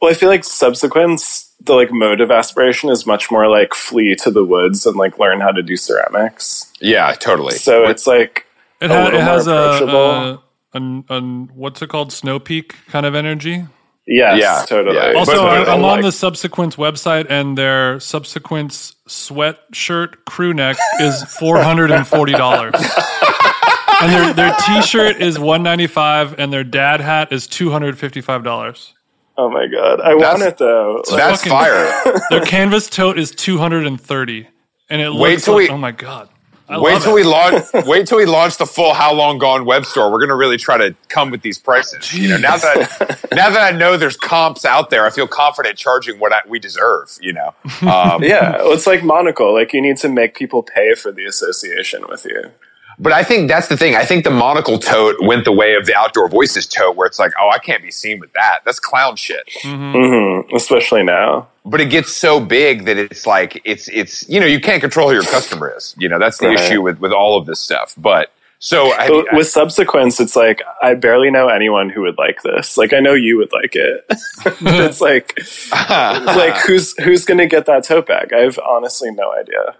well 0.01 0.09
i 0.09 0.15
feel 0.15 0.29
like 0.29 0.43
subsequence 0.43 1.53
the 1.63 1.73
like 1.75 1.91
mode 1.91 2.21
of 2.21 2.31
aspiration 2.31 2.89
is 2.89 3.05
much 3.05 3.29
more 3.29 3.47
like 3.47 3.75
flee 3.75 4.15
to 4.15 4.31
the 4.31 4.43
woods 4.43 4.83
and 4.87 4.95
like 4.95 5.19
learn 5.19 5.39
how 5.39 5.51
to 5.51 5.61
do 5.61 5.77
ceramics 5.77 6.73
Yeah, 6.79 7.13
totally. 7.13 7.53
so 7.53 7.87
it's 7.87 8.07
like 8.07 8.47
It, 8.81 8.89
A 8.89 8.93
ha- 8.95 9.03
little 9.05 9.19
it 9.19 9.23
more 9.23 9.33
has 9.33 9.47
a, 9.47 9.51
a, 9.85 10.41
an 10.73 11.03
an 11.09 11.49
what's 11.53 11.81
it 11.81 11.89
called 11.89 12.11
snow 12.11 12.39
peak 12.39 12.75
kind 12.87 13.05
of 13.05 13.13
energy. 13.15 13.65
yes 14.07 14.39
Yeah, 14.39 14.65
totally 14.67 14.95
yeah. 14.97 15.13
Also, 15.17 15.33
But- 15.33 15.65
but 15.65 15.69
I- 15.69 15.73
I'm 15.73 15.83
on 15.83 15.97
like- 15.97 16.01
the 16.03 16.11
subsequent 16.11 16.77
website, 16.77 17.27
and 17.29 17.57
their 17.57 17.99
subsequent 17.99 18.71
sweatshirt 19.07 20.15
crew 20.25 20.53
neck 20.53 20.77
is 20.99 21.23
four 21.39 21.61
hundred 21.61 21.91
and 21.91 22.07
forty 22.07 22.33
dollars, 22.33 22.73
and 24.01 24.11
their 24.11 24.33
their 24.33 24.55
T-shirt 24.65 25.21
is 25.21 25.37
one 25.39 25.63
ninety 25.63 25.87
five, 25.87 26.37
and 26.39 26.51
their 26.51 26.63
dad 26.63 27.01
hat 27.01 27.31
is 27.31 27.47
two 27.47 27.69
hundred 27.71 27.97
fifty 27.97 28.21
five 28.21 28.43
dollars. 28.43 28.93
Oh 29.37 29.49
my 29.49 29.65
god, 29.67 30.01
I 30.01 30.09
That's- 30.15 30.39
want 30.39 30.41
it 30.43 30.57
though. 30.57 31.03
Like, 31.09 31.17
That's 31.17 31.43
fucking- 31.43 31.51
fire. 31.51 32.21
Their 32.29 32.41
canvas 32.45 32.89
tote 32.89 33.17
is 33.17 33.31
two 33.31 33.57
hundred 33.57 33.85
and 33.87 33.99
thirty, 33.99 34.47
and 34.89 35.01
it 35.01 35.13
Wait 35.13 35.31
looks 35.33 35.45
till 35.45 35.53
like, 35.55 35.69
we- 35.69 35.73
oh 35.73 35.77
my 35.77 35.91
god. 35.91 36.29
I 36.71 36.79
Wait 36.79 37.01
till 37.01 37.11
it. 37.11 37.15
we 37.15 37.23
launch. 37.23 37.65
Wait 37.85 38.07
till 38.07 38.17
we 38.17 38.25
launch 38.25 38.55
the 38.55 38.65
full 38.65 38.93
How 38.93 39.13
Long 39.13 39.37
Gone 39.37 39.65
web 39.65 39.85
store. 39.85 40.09
We're 40.09 40.19
going 40.19 40.29
to 40.29 40.35
really 40.35 40.55
try 40.57 40.77
to 40.77 40.95
come 41.09 41.29
with 41.29 41.41
these 41.41 41.59
prices. 41.59 42.13
You 42.13 42.29
know, 42.29 42.37
now 42.37 42.55
that 42.57 43.27
now 43.33 43.49
that 43.49 43.73
I 43.73 43.77
know 43.77 43.97
there's 43.97 44.15
comps 44.15 44.63
out 44.63 44.89
there, 44.89 45.05
I 45.05 45.09
feel 45.09 45.27
confident 45.27 45.77
charging 45.77 46.17
what 46.17 46.31
I, 46.31 46.39
we 46.47 46.59
deserve. 46.59 47.17
You 47.19 47.33
know, 47.33 47.53
um, 47.81 48.23
yeah, 48.23 48.57
well, 48.57 48.71
it's 48.71 48.87
like 48.87 49.03
monocle. 49.03 49.53
Like 49.53 49.73
you 49.73 49.81
need 49.81 49.97
to 49.97 50.07
make 50.09 50.33
people 50.33 50.63
pay 50.63 50.95
for 50.95 51.11
the 51.11 51.25
association 51.25 52.05
with 52.07 52.25
you. 52.25 52.51
But 52.99 53.11
I 53.13 53.23
think 53.23 53.47
that's 53.49 53.67
the 53.67 53.77
thing. 53.77 53.95
I 53.95 54.05
think 54.05 54.23
the 54.23 54.31
monocle 54.31 54.77
tote 54.79 55.15
went 55.21 55.45
the 55.45 55.51
way 55.51 55.75
of 55.75 55.85
the 55.85 55.95
outdoor 55.95 56.27
voices 56.29 56.67
tote, 56.67 56.95
where 56.95 57.07
it's 57.07 57.19
like, 57.19 57.31
oh, 57.39 57.49
I 57.49 57.57
can't 57.59 57.81
be 57.81 57.91
seen 57.91 58.19
with 58.19 58.31
that. 58.33 58.59
That's 58.65 58.79
clown 58.79 59.15
shit. 59.15 59.49
hmm 59.63 60.41
Especially 60.55 61.03
now. 61.03 61.47
But 61.65 61.79
it 61.81 61.89
gets 61.91 62.11
so 62.13 62.39
big 62.39 62.85
that 62.85 62.97
it's 62.97 63.25
like 63.27 63.61
it's 63.65 63.87
it's 63.89 64.27
you 64.27 64.39
know 64.39 64.45
you 64.47 64.59
can't 64.59 64.81
control 64.81 65.09
who 65.09 65.13
your 65.15 65.23
customer 65.23 65.71
is. 65.75 65.95
You 65.97 66.09
know 66.09 66.17
that's 66.19 66.39
the 66.39 66.47
Right. 66.47 66.59
issue 66.59 66.81
with 66.81 66.99
with 66.99 67.11
all 67.11 67.37
of 67.37 67.45
this 67.45 67.59
stuff. 67.59 67.93
But 67.97 68.31
so 68.57 68.91
I, 68.93 69.07
But 69.07 69.25
with 69.33 69.47
subsequence, 69.47 70.19
it's 70.19 70.35
like 70.35 70.61
I 70.81 70.93
barely 70.95 71.29
know 71.31 71.47
anyone 71.49 71.89
who 71.89 72.01
would 72.01 72.17
like 72.17 72.41
this. 72.43 72.77
Like 72.77 72.93
I 72.93 72.99
know 72.99 73.13
you 73.13 73.37
would 73.37 73.51
like 73.53 73.75
it. 73.75 74.05
it's 74.61 75.01
like 75.01 75.37
like 75.71 76.57
who's 76.57 76.95
who's 77.03 77.25
gonna 77.25 77.47
get 77.47 77.65
that 77.67 77.83
tote 77.83 78.07
bag? 78.07 78.33
I 78.33 78.39
have 78.39 78.57
honestly 78.59 79.11
no 79.11 79.31
idea. 79.33 79.75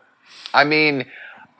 I 0.54 0.64
mean, 0.66 1.06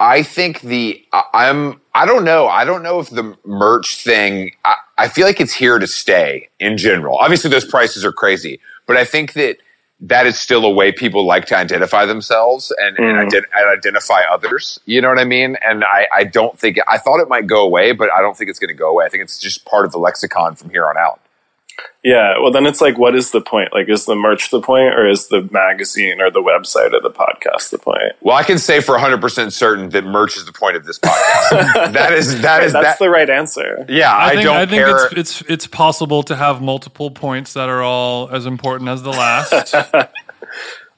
I 0.02 0.24
think 0.24 0.62
the 0.62 1.06
I'm 1.14 1.80
I 1.94 2.08
don't 2.08 2.26
know. 2.26 2.48
I 2.48 2.66
don't 2.66 2.82
know 2.82 3.00
if 3.00 3.12
the 3.12 3.38
merch 3.46 4.04
thing. 4.04 4.52
I, 4.66 4.76
I 4.98 5.08
feel 5.08 5.28
like 5.28 5.40
it's 5.40 5.54
here 5.54 5.78
to 5.78 5.86
stay 5.86 6.50
in 6.60 6.78
general. 6.78 7.18
Obviously, 7.18 7.52
those 7.52 7.66
prices 7.66 8.04
are 8.04 8.12
crazy, 8.12 8.60
but 8.88 8.98
I 8.98 9.06
think 9.06 9.34
that 9.34 9.58
that 10.00 10.26
is 10.26 10.40
still 10.40 10.66
a 10.66 10.72
way 10.72 10.92
people 10.92 11.24
like 11.28 11.46
to 11.46 11.56
identify 11.56 12.08
themselves 12.08 12.74
and, 12.80 12.98
and, 12.98 13.06
Mm. 13.18 13.30
ident- 13.30 13.46
and 13.54 13.70
identify 13.78 14.22
others. 14.22 14.80
You 14.88 15.00
know 15.00 15.10
what 15.10 15.20
I 15.20 15.24
mean? 15.26 15.56
And 15.64 15.84
I, 15.84 16.08
I 16.12 16.24
don't 16.24 16.58
think 16.58 16.80
I 16.88 16.98
thought 16.98 17.20
it 17.20 17.30
might 17.30 17.46
go 17.46 17.62
away, 17.62 17.92
but 17.92 18.12
I 18.12 18.22
don't 18.22 18.36
think 18.36 18.50
it's 18.50 18.58
going 18.58 18.70
to 18.70 18.74
go 18.74 18.90
away. 18.90 19.06
I 19.06 19.10
think 19.10 19.22
it's 19.22 19.38
just 19.38 19.64
part 19.66 19.86
of 19.86 19.92
the 19.92 20.00
lexicon 20.00 20.56
from 20.56 20.72
here 20.72 20.88
on 20.88 20.98
out. 20.98 21.22
Yeah, 22.04 22.40
well 22.42 22.52
then 22.52 22.66
it's 22.66 22.82
like 22.82 22.98
what 22.98 23.16
is 23.16 23.30
the 23.32 23.42
point? 23.42 23.74
Like 23.74 23.88
is 23.88 24.06
the 24.06 24.16
merch 24.16 24.50
the 24.50 24.62
point 24.62 24.96
or 24.96 25.08
is 25.08 25.28
the 25.28 25.48
magazine 25.52 26.20
or 26.20 26.32
the 26.32 26.42
website 26.42 26.94
or 26.94 27.00
the 27.00 27.12
podcast 27.12 27.70
the 27.70 27.78
point? 27.78 28.14
Well, 28.22 28.36
I 28.36 28.44
can 28.44 28.58
say 28.58 28.82
for 28.82 28.98
100% 28.98 29.52
certain 29.52 29.90
that 29.90 30.04
merch 30.04 30.36
is 30.36 30.46
the 30.46 30.52
point 30.54 30.76
of 30.76 30.86
this 30.86 30.98
podcast. 30.98 31.50
that 31.94 32.14
is 32.14 32.42
that 32.42 32.64
is 32.64 32.74
That's 32.74 32.98
that. 32.98 33.00
the 33.00 33.10
right 33.10 33.30
answer. 33.30 33.86
yeah, 33.88 34.12
I, 34.12 34.30
I 34.30 34.32
think 34.32 34.44
don't 34.44 34.56
I 34.56 34.66
think 34.66 34.86
care. 34.86 35.06
it's 35.06 35.14
it's 35.14 35.42
it's 35.50 35.68
possible 35.68 36.24
to 36.24 36.36
have 36.36 36.62
multiple 36.62 37.12
points 37.12 37.54
that 37.54 37.70
are 37.70 37.84
all 37.84 38.30
as 38.30 38.46
important 38.48 38.90
as 38.90 39.04
the 39.04 39.12
last. 39.12 39.76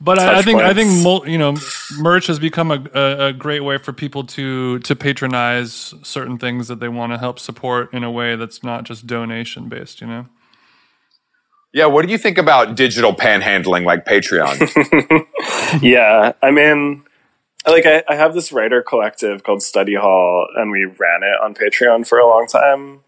But 0.03 0.19
I, 0.19 0.31
I 0.31 0.33
Touch 0.35 0.45
think 0.45 0.61
I 0.61 0.73
think 0.73 1.27
you 1.29 1.37
know 1.37 1.55
merch 1.97 2.27
has 2.27 2.37
become 2.37 2.71
a, 2.71 2.83
a, 2.93 3.27
a 3.27 3.33
great 3.33 3.61
way 3.61 3.77
for 3.77 3.93
people 3.93 4.25
to 4.25 4.79
to 4.79 4.95
patronize 4.97 5.93
certain 6.03 6.37
things 6.37 6.67
that 6.67 6.81
they 6.81 6.89
want 6.89 7.13
to 7.13 7.17
help 7.17 7.39
support 7.39 7.93
in 7.93 8.03
a 8.03 8.11
way 8.11 8.35
that's 8.35 8.63
not 8.63 8.83
just 8.83 9.07
donation 9.07 9.69
based. 9.69 10.01
You 10.01 10.07
know, 10.07 10.25
Yeah, 11.73 11.87
what 11.87 12.05
do 12.05 12.11
you 12.11 12.19
think 12.19 12.37
about 12.37 12.75
digital 12.75 13.13
panhandling 13.13 13.83
like 13.83 14.05
Patreon? 14.05 15.25
Yeah, 15.81 16.33
I 16.41 16.51
mean, 16.51 17.03
like 17.65 17.85
I, 17.87 18.03
I 18.07 18.15
have 18.15 18.35
this 18.35 18.51
writer 18.51 18.83
collective 18.83 19.43
called 19.43 19.63
Study 19.63 19.95
Hall, 19.95 20.47
and 20.55 20.71
we 20.71 20.85
ran 20.85 21.23
it 21.23 21.41
on 21.41 21.55
Patreon 21.55 22.07
for 22.07 22.19
a 22.19 22.27
long 22.27 22.47
time. 22.47 22.99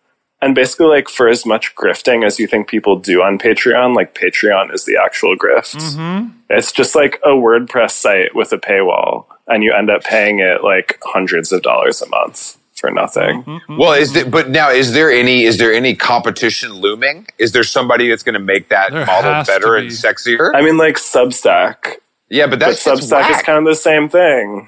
And 0.42 0.56
basically, 0.56 0.88
like 0.88 1.08
for 1.08 1.30
as 1.30 1.46
much 1.46 1.76
grifting 1.76 2.26
as 2.26 2.40
you 2.40 2.48
think 2.48 2.68
people 2.68 2.98
do 2.98 3.22
on 3.22 3.38
Patreon, 3.38 3.96
like 3.96 4.16
Patreon 4.16 4.74
is 4.74 4.86
the 4.86 4.98
actual 5.02 5.38
grift. 5.38 5.76
Mm-hmm. 5.76 6.30
It's 6.50 6.72
just 6.72 6.96
like 6.96 7.20
a 7.24 7.30
WordPress 7.30 7.92
site 7.92 8.36
with 8.36 8.52
a 8.52 8.58
paywall, 8.58 9.28
and 9.48 9.64
you 9.64 9.74
end 9.74 9.90
up 9.92 10.04
paying 10.04 10.40
it 10.40 10.64
like 10.64 11.00
hundreds 11.04 11.52
of 11.52 11.62
dollars 11.62 12.02
a 12.02 12.10
month 12.10 12.58
for 12.86 12.92
nothing. 12.92 13.42
Mm-hmm, 13.42 13.52
mm-hmm, 13.52 13.78
well, 13.78 13.94
is 13.94 14.10
mm-hmm. 14.10 14.30
there, 14.30 14.30
but 14.30 14.50
now 14.50 14.70
is 14.70 14.94
there 14.94 15.12
any 15.12 15.44
is 15.44 15.58
there 15.58 15.74
any 15.74 15.96
competition 15.96 16.72
looming? 16.74 17.28
Is 17.40 17.52
there 17.52 17.64
somebody 17.64 18.10
that's 18.10 18.24
going 18.24 18.34
to 18.34 18.40
make 18.40 18.70
that 18.70 18.92
There 18.92 19.06
model 19.06 19.34
has 19.34 19.48
to 19.48 19.54
better 19.54 19.76
and 19.76 19.90
sexier? 19.90 20.52
I 20.54 20.62
mean, 20.62 20.78
like 20.78 20.96
Substack, 20.96 21.96
yeah, 22.30 22.46
but 22.46 22.52
but 22.52 22.60
that's 22.60 22.84
just 22.84 23.12
Substack 23.12 23.32
is 23.32 23.42
kind 23.42 23.58
of 23.58 23.66
the 23.66 23.76
same 23.76 24.08
thing. 24.10 24.68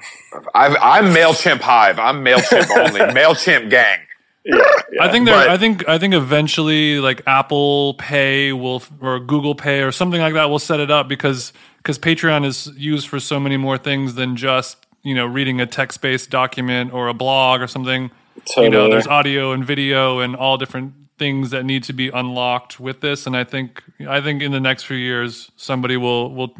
I've, 0.54 0.76
I'm 0.80 1.14
Mailchimp 1.14 1.60
Hive. 1.60 1.98
I'm 1.98 2.24
Mailchimp 2.24 2.70
only. 2.76 3.00
Mailchimp 3.20 3.70
gang. 3.70 4.00
Yeah, 4.44 4.56
yeah. 4.92 5.04
I 5.04 5.12
think 5.12 5.26
there. 5.26 5.36
but- 5.36 5.48
I 5.48 5.56
think 5.58 5.88
I 5.88 5.98
think 5.98 6.14
eventually 6.14 6.98
like 6.98 7.22
Apple 7.26 7.94
Pay 7.94 8.52
will 8.52 8.82
or 9.00 9.20
Google 9.20 9.54
Pay 9.54 9.82
or 9.82 9.92
something 9.92 10.20
like 10.20 10.34
that 10.34 10.50
will 10.50 10.58
set 10.58 10.80
it 10.80 10.90
up 10.90 11.08
because 11.08 11.52
because 11.76 11.98
Patreon 12.00 12.44
is 12.44 12.66
used 12.76 13.06
for 13.06 13.20
so 13.20 13.38
many 13.38 13.56
more 13.56 13.78
things 13.78 14.14
than 14.14 14.34
just 14.34 14.87
you 15.02 15.14
know 15.14 15.26
reading 15.26 15.60
a 15.60 15.66
text 15.66 16.00
based 16.00 16.30
document 16.30 16.92
or 16.92 17.08
a 17.08 17.14
blog 17.14 17.60
or 17.60 17.66
something. 17.66 18.10
You 18.56 18.70
know, 18.70 18.88
there's 18.88 19.06
audio 19.06 19.52
and 19.52 19.64
video 19.64 20.20
and 20.20 20.36
all 20.36 20.56
different 20.56 20.94
things 21.18 21.50
that 21.50 21.64
need 21.64 21.82
to 21.84 21.92
be 21.92 22.08
unlocked 22.08 22.78
with 22.80 23.00
this. 23.00 23.26
And 23.26 23.36
I 23.36 23.44
think 23.44 23.82
I 24.08 24.20
think 24.20 24.42
in 24.42 24.52
the 24.52 24.60
next 24.60 24.84
few 24.84 24.96
years 24.96 25.50
somebody 25.56 25.96
will 25.96 26.34
will 26.34 26.54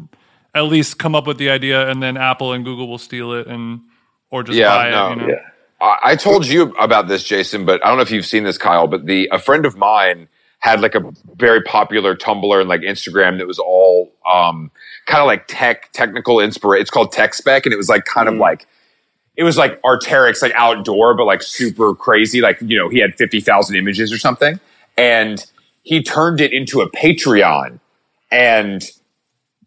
at 0.53 0.61
least 0.65 0.99
come 0.99 1.15
up 1.15 1.25
with 1.25 1.37
the 1.37 1.49
idea 1.49 1.89
and 1.89 2.03
then 2.03 2.17
Apple 2.17 2.53
and 2.53 2.65
Google 2.65 2.87
will 2.87 2.97
steal 2.97 3.33
it 3.33 3.47
and 3.47 3.81
or 4.29 4.43
just 4.43 4.57
Yeah, 4.57 4.75
buy 4.75 4.89
no, 4.89 5.07
it. 5.07 5.09
You 5.09 5.15
know? 5.15 5.27
Yeah. 5.29 5.39
I 5.81 6.17
told 6.17 6.45
you 6.45 6.73
about 6.73 7.07
this, 7.07 7.23
Jason, 7.23 7.65
but 7.65 7.83
I 7.85 7.87
don't 7.87 7.95
know 7.95 8.03
if 8.03 8.11
you've 8.11 8.25
seen 8.25 8.43
this, 8.43 8.57
Kyle. 8.57 8.87
But 8.87 9.05
the 9.05 9.29
a 9.31 9.39
friend 9.39 9.65
of 9.65 9.77
mine 9.77 10.27
had 10.59 10.81
like 10.81 10.93
a 10.93 11.11
very 11.35 11.61
popular 11.61 12.15
Tumblr 12.15 12.59
and 12.59 12.69
like 12.69 12.81
Instagram 12.81 13.37
that 13.37 13.47
was 13.47 13.59
all 13.59 14.13
um, 14.31 14.71
kind 15.05 15.21
of 15.21 15.27
like 15.27 15.47
tech 15.47 15.91
technical 15.93 16.39
inspiration. 16.39 16.81
It's 16.81 16.91
called 16.91 17.11
Tech 17.11 17.33
Spec, 17.33 17.65
and 17.65 17.73
it 17.73 17.77
was 17.77 17.89
like 17.89 18.05
kind 18.05 18.27
of 18.27 18.35
like 18.35 18.67
it 19.35 19.43
was 19.43 19.57
like 19.57 19.81
Arc'teryx, 19.83 20.41
like 20.41 20.51
outdoor, 20.53 21.15
but 21.15 21.25
like 21.25 21.41
super 21.41 21.95
crazy. 21.95 22.41
Like 22.41 22.59
you 22.61 22.77
know, 22.77 22.89
he 22.89 22.99
had 22.99 23.15
fifty 23.15 23.39
thousand 23.39 23.77
images 23.77 24.11
or 24.11 24.17
something, 24.17 24.59
and 24.97 25.45
he 25.83 26.03
turned 26.03 26.41
it 26.41 26.51
into 26.51 26.81
a 26.81 26.91
Patreon, 26.91 27.79
and 28.29 28.83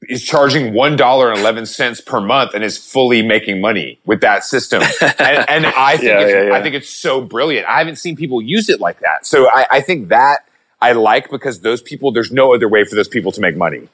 is 0.08 0.24
charging 0.24 0.74
one 0.74 0.96
dollar 0.96 1.30
and 1.30 1.40
eleven 1.40 1.64
cents 1.64 2.02
per 2.02 2.20
month 2.20 2.52
and 2.54 2.62
is 2.62 2.76
fully 2.76 3.22
making 3.22 3.62
money 3.62 3.98
with 4.04 4.20
that 4.20 4.44
system. 4.44 4.82
and, 5.00 5.48
and 5.48 5.66
I 5.66 5.96
think 5.96 6.02
Yeah, 6.02 6.20
it's, 6.20 6.32
yeah, 6.32 6.42
yeah. 6.48 6.54
I 6.54 6.62
think 6.62 6.74
it's 6.74 6.90
so 6.90 7.22
brilliant. 7.22 7.66
I 7.66 7.78
haven't 7.78 7.96
seen 7.96 8.14
people 8.14 8.42
use 8.42 8.68
it 8.68 8.80
like 8.80 9.00
that. 9.00 9.24
So 9.24 9.48
I, 9.48 9.66
I 9.70 9.80
think 9.80 10.08
that 10.08 10.46
I 10.82 10.92
like 10.92 11.30
because 11.30 11.60
those 11.60 11.80
people, 11.80 12.12
there's 12.12 12.32
no 12.32 12.54
other 12.54 12.68
way 12.68 12.84
for 12.84 12.94
those 12.96 13.08
people 13.08 13.32
to 13.32 13.40
make 13.40 13.56
money. 13.56 13.88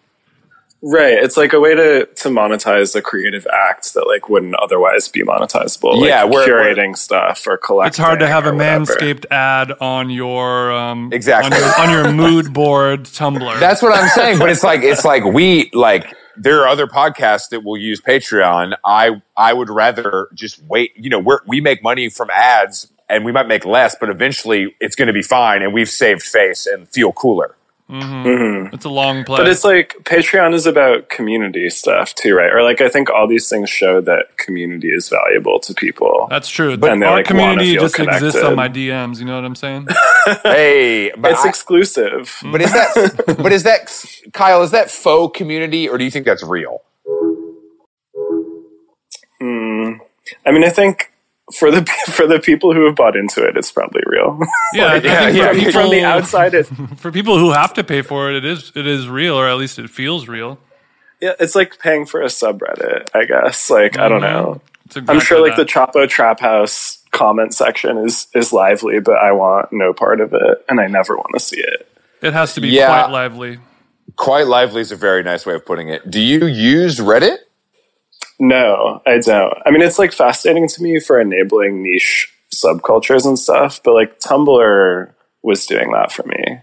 Right. 0.80 1.14
It's 1.14 1.36
like 1.36 1.52
a 1.54 1.58
way 1.58 1.74
to 1.74 2.06
to 2.06 2.28
monetize 2.28 2.94
a 2.94 3.02
creative 3.02 3.48
act 3.52 3.94
that 3.94 4.06
like 4.06 4.28
wouldn't 4.28 4.54
otherwise 4.54 5.08
be 5.08 5.22
monetizable. 5.24 5.96
Like 6.00 6.08
Yeah, 6.08 6.22
where- 6.22 6.46
curating 6.46 6.96
stuff 6.96 7.44
or 7.48 7.58
collecting. 7.58 7.88
It's 7.88 7.98
hard 7.98 8.20
to 8.20 8.28
have 8.28 8.46
a 8.46 8.52
whatever. 8.54 8.84
manscaped 8.84 9.26
ad 9.32 9.72
on 9.80 10.08
your 10.10 10.70
um, 10.70 11.12
Exactly. 11.12 11.56
on 11.56 11.60
your, 11.60 11.80
on 11.80 11.90
your 11.90 12.12
mood 12.12 12.52
board 12.52 13.04
Tumblr. 13.06 13.58
That's 13.66 13.82
what 13.82 13.92
I'm 13.92 14.08
saying. 14.10 14.38
But 14.38 14.50
it's 14.50 14.62
like 14.62 14.82
it's 14.82 15.04
like 15.04 15.24
we 15.24 15.68
like 15.72 16.14
there 16.36 16.60
are 16.62 16.68
other 16.68 16.86
podcasts 16.86 17.48
that 17.48 17.64
will 17.64 17.76
use 17.76 18.00
Patreon. 18.00 18.76
I 18.84 19.20
I 19.36 19.52
would 19.52 19.70
rather 19.70 20.28
just 20.32 20.62
wait. 20.62 20.92
You 20.96 21.10
know, 21.10 21.18
we 21.18 21.34
we 21.44 21.60
make 21.60 21.82
money 21.82 22.08
from 22.08 22.30
ads, 22.32 22.86
and 23.08 23.24
we 23.24 23.32
might 23.32 23.48
make 23.48 23.64
less, 23.64 23.96
but 23.98 24.10
eventually 24.10 24.74
it's 24.80 24.96
going 24.96 25.08
to 25.08 25.12
be 25.12 25.22
fine, 25.22 25.62
and 25.62 25.72
we've 25.72 25.88
saved 25.88 26.22
face 26.22 26.66
and 26.66 26.88
feel 26.88 27.12
cooler. 27.12 27.54
Mm-hmm. 27.90 28.28
Mm-hmm. 28.28 28.74
it's 28.74 28.84
a 28.84 28.90
long 28.90 29.24
play. 29.24 29.38
But 29.38 29.48
it's 29.48 29.64
like 29.64 29.96
Patreon 30.02 30.52
is 30.52 30.66
about 30.66 31.08
community 31.08 31.70
stuff 31.70 32.14
too, 32.14 32.34
right? 32.34 32.52
Or 32.52 32.62
like 32.62 32.82
I 32.82 32.90
think 32.90 33.08
all 33.08 33.26
these 33.26 33.48
things 33.48 33.70
show 33.70 34.02
that 34.02 34.36
community 34.36 34.88
is 34.88 35.08
valuable 35.08 35.58
to 35.60 35.72
people. 35.72 36.26
That's 36.28 36.50
true. 36.50 36.76
But 36.76 36.98
they, 36.98 37.06
our 37.06 37.16
like, 37.16 37.24
community 37.24 37.72
feel 37.72 37.84
just 37.84 37.98
exists 37.98 38.42
on 38.42 38.56
my 38.56 38.68
DMs. 38.68 39.20
You 39.20 39.24
know 39.24 39.36
what 39.36 39.44
I'm 39.44 39.54
saying? 39.54 39.88
Hey, 40.42 41.10
but 41.16 41.30
it's 41.30 41.46
I- 41.46 41.48
exclusive. 41.48 42.28
Mm-hmm. 42.42 42.52
but 42.52 42.60
is 42.60 42.72
that 42.72 43.24
but 43.42 43.52
is 43.52 43.62
that 43.62 43.90
Kyle? 44.34 44.62
Is 44.62 44.72
that 44.72 44.90
faux 44.90 45.34
community, 45.36 45.88
or 45.88 45.96
do 45.96 46.04
you 46.04 46.10
think 46.10 46.26
that's 46.26 46.42
real? 46.42 46.82
Hmm. 49.40 49.92
I 50.44 50.50
mean, 50.50 50.64
I 50.64 50.68
think 50.68 51.10
for 51.54 51.70
the 51.70 51.84
for 52.10 52.26
the 52.26 52.38
people 52.38 52.74
who 52.74 52.86
have 52.86 52.96
bought 52.96 53.16
into 53.16 53.46
it, 53.46 53.56
it's 53.56 53.72
probably 53.72 54.02
real. 54.06 54.40
Yeah, 54.74 54.86
I 54.86 54.96
Yeah, 54.96 55.28
yeah, 55.28 55.48
for, 55.48 55.54
people, 55.54 55.72
From 55.72 55.90
the 55.90 56.04
outside, 56.04 56.54
it 56.54 56.64
for 56.96 57.10
people 57.10 57.38
who 57.38 57.52
have 57.52 57.72
to 57.74 57.84
pay 57.84 58.02
for 58.02 58.30
it, 58.30 58.36
it 58.36 58.44
is 58.44 58.72
it 58.74 58.86
is 58.86 59.08
real, 59.08 59.34
or 59.34 59.48
at 59.48 59.56
least 59.56 59.78
it 59.78 59.88
feels 59.90 60.28
real. 60.28 60.58
yeah, 61.20 61.32
it's 61.40 61.54
like 61.54 61.78
paying 61.78 62.06
for 62.06 62.22
a 62.22 62.26
subreddit. 62.26 63.08
I 63.14 63.24
guess. 63.24 63.70
Like 63.70 63.98
I 63.98 64.08
don't 64.08 64.20
mm-hmm. 64.20 64.44
know. 64.44 64.60
It's 64.86 64.96
I'm 65.08 65.20
sure 65.20 65.40
like 65.40 65.56
that. 65.56 65.66
the 65.66 65.72
Chapo 65.72 66.08
Trap 66.08 66.40
House 66.40 67.02
comment 67.10 67.54
section 67.54 67.98
is 67.98 68.26
is 68.34 68.52
lively, 68.52 69.00
but 69.00 69.16
I 69.16 69.32
want 69.32 69.72
no 69.72 69.92
part 69.92 70.20
of 70.20 70.32
it, 70.32 70.64
and 70.68 70.80
I 70.80 70.86
never 70.86 71.16
want 71.16 71.30
to 71.34 71.40
see 71.40 71.60
it. 71.60 71.88
it 72.22 72.32
has 72.32 72.54
to 72.54 72.60
be 72.60 72.68
Yeah. 72.68 72.86
quite 72.86 73.10
lively. 73.10 73.58
Quite 74.16 74.46
lively 74.46 74.80
is 74.80 74.90
a 74.90 74.96
very 74.96 75.22
nice 75.22 75.46
way 75.46 75.54
of 75.54 75.64
putting 75.64 75.88
it. 75.88 76.10
Do 76.10 76.20
you 76.20 76.46
use 76.46 76.98
Reddit? 76.98 77.38
No, 78.38 79.02
I 79.06 79.18
don't. 79.18 79.52
I 79.66 79.70
mean, 79.70 79.82
it's 79.82 79.98
like 79.98 80.12
fascinating 80.12 80.68
to 80.68 80.82
me 80.82 81.00
for 81.00 81.20
enabling 81.20 81.82
niche 81.82 82.32
subcultures 82.54 83.26
and 83.26 83.38
stuff, 83.38 83.80
but 83.82 83.94
like 83.94 84.20
Tumblr 84.20 85.12
was 85.42 85.66
doing 85.66 85.90
that 85.92 86.12
for 86.12 86.22
me. 86.24 86.60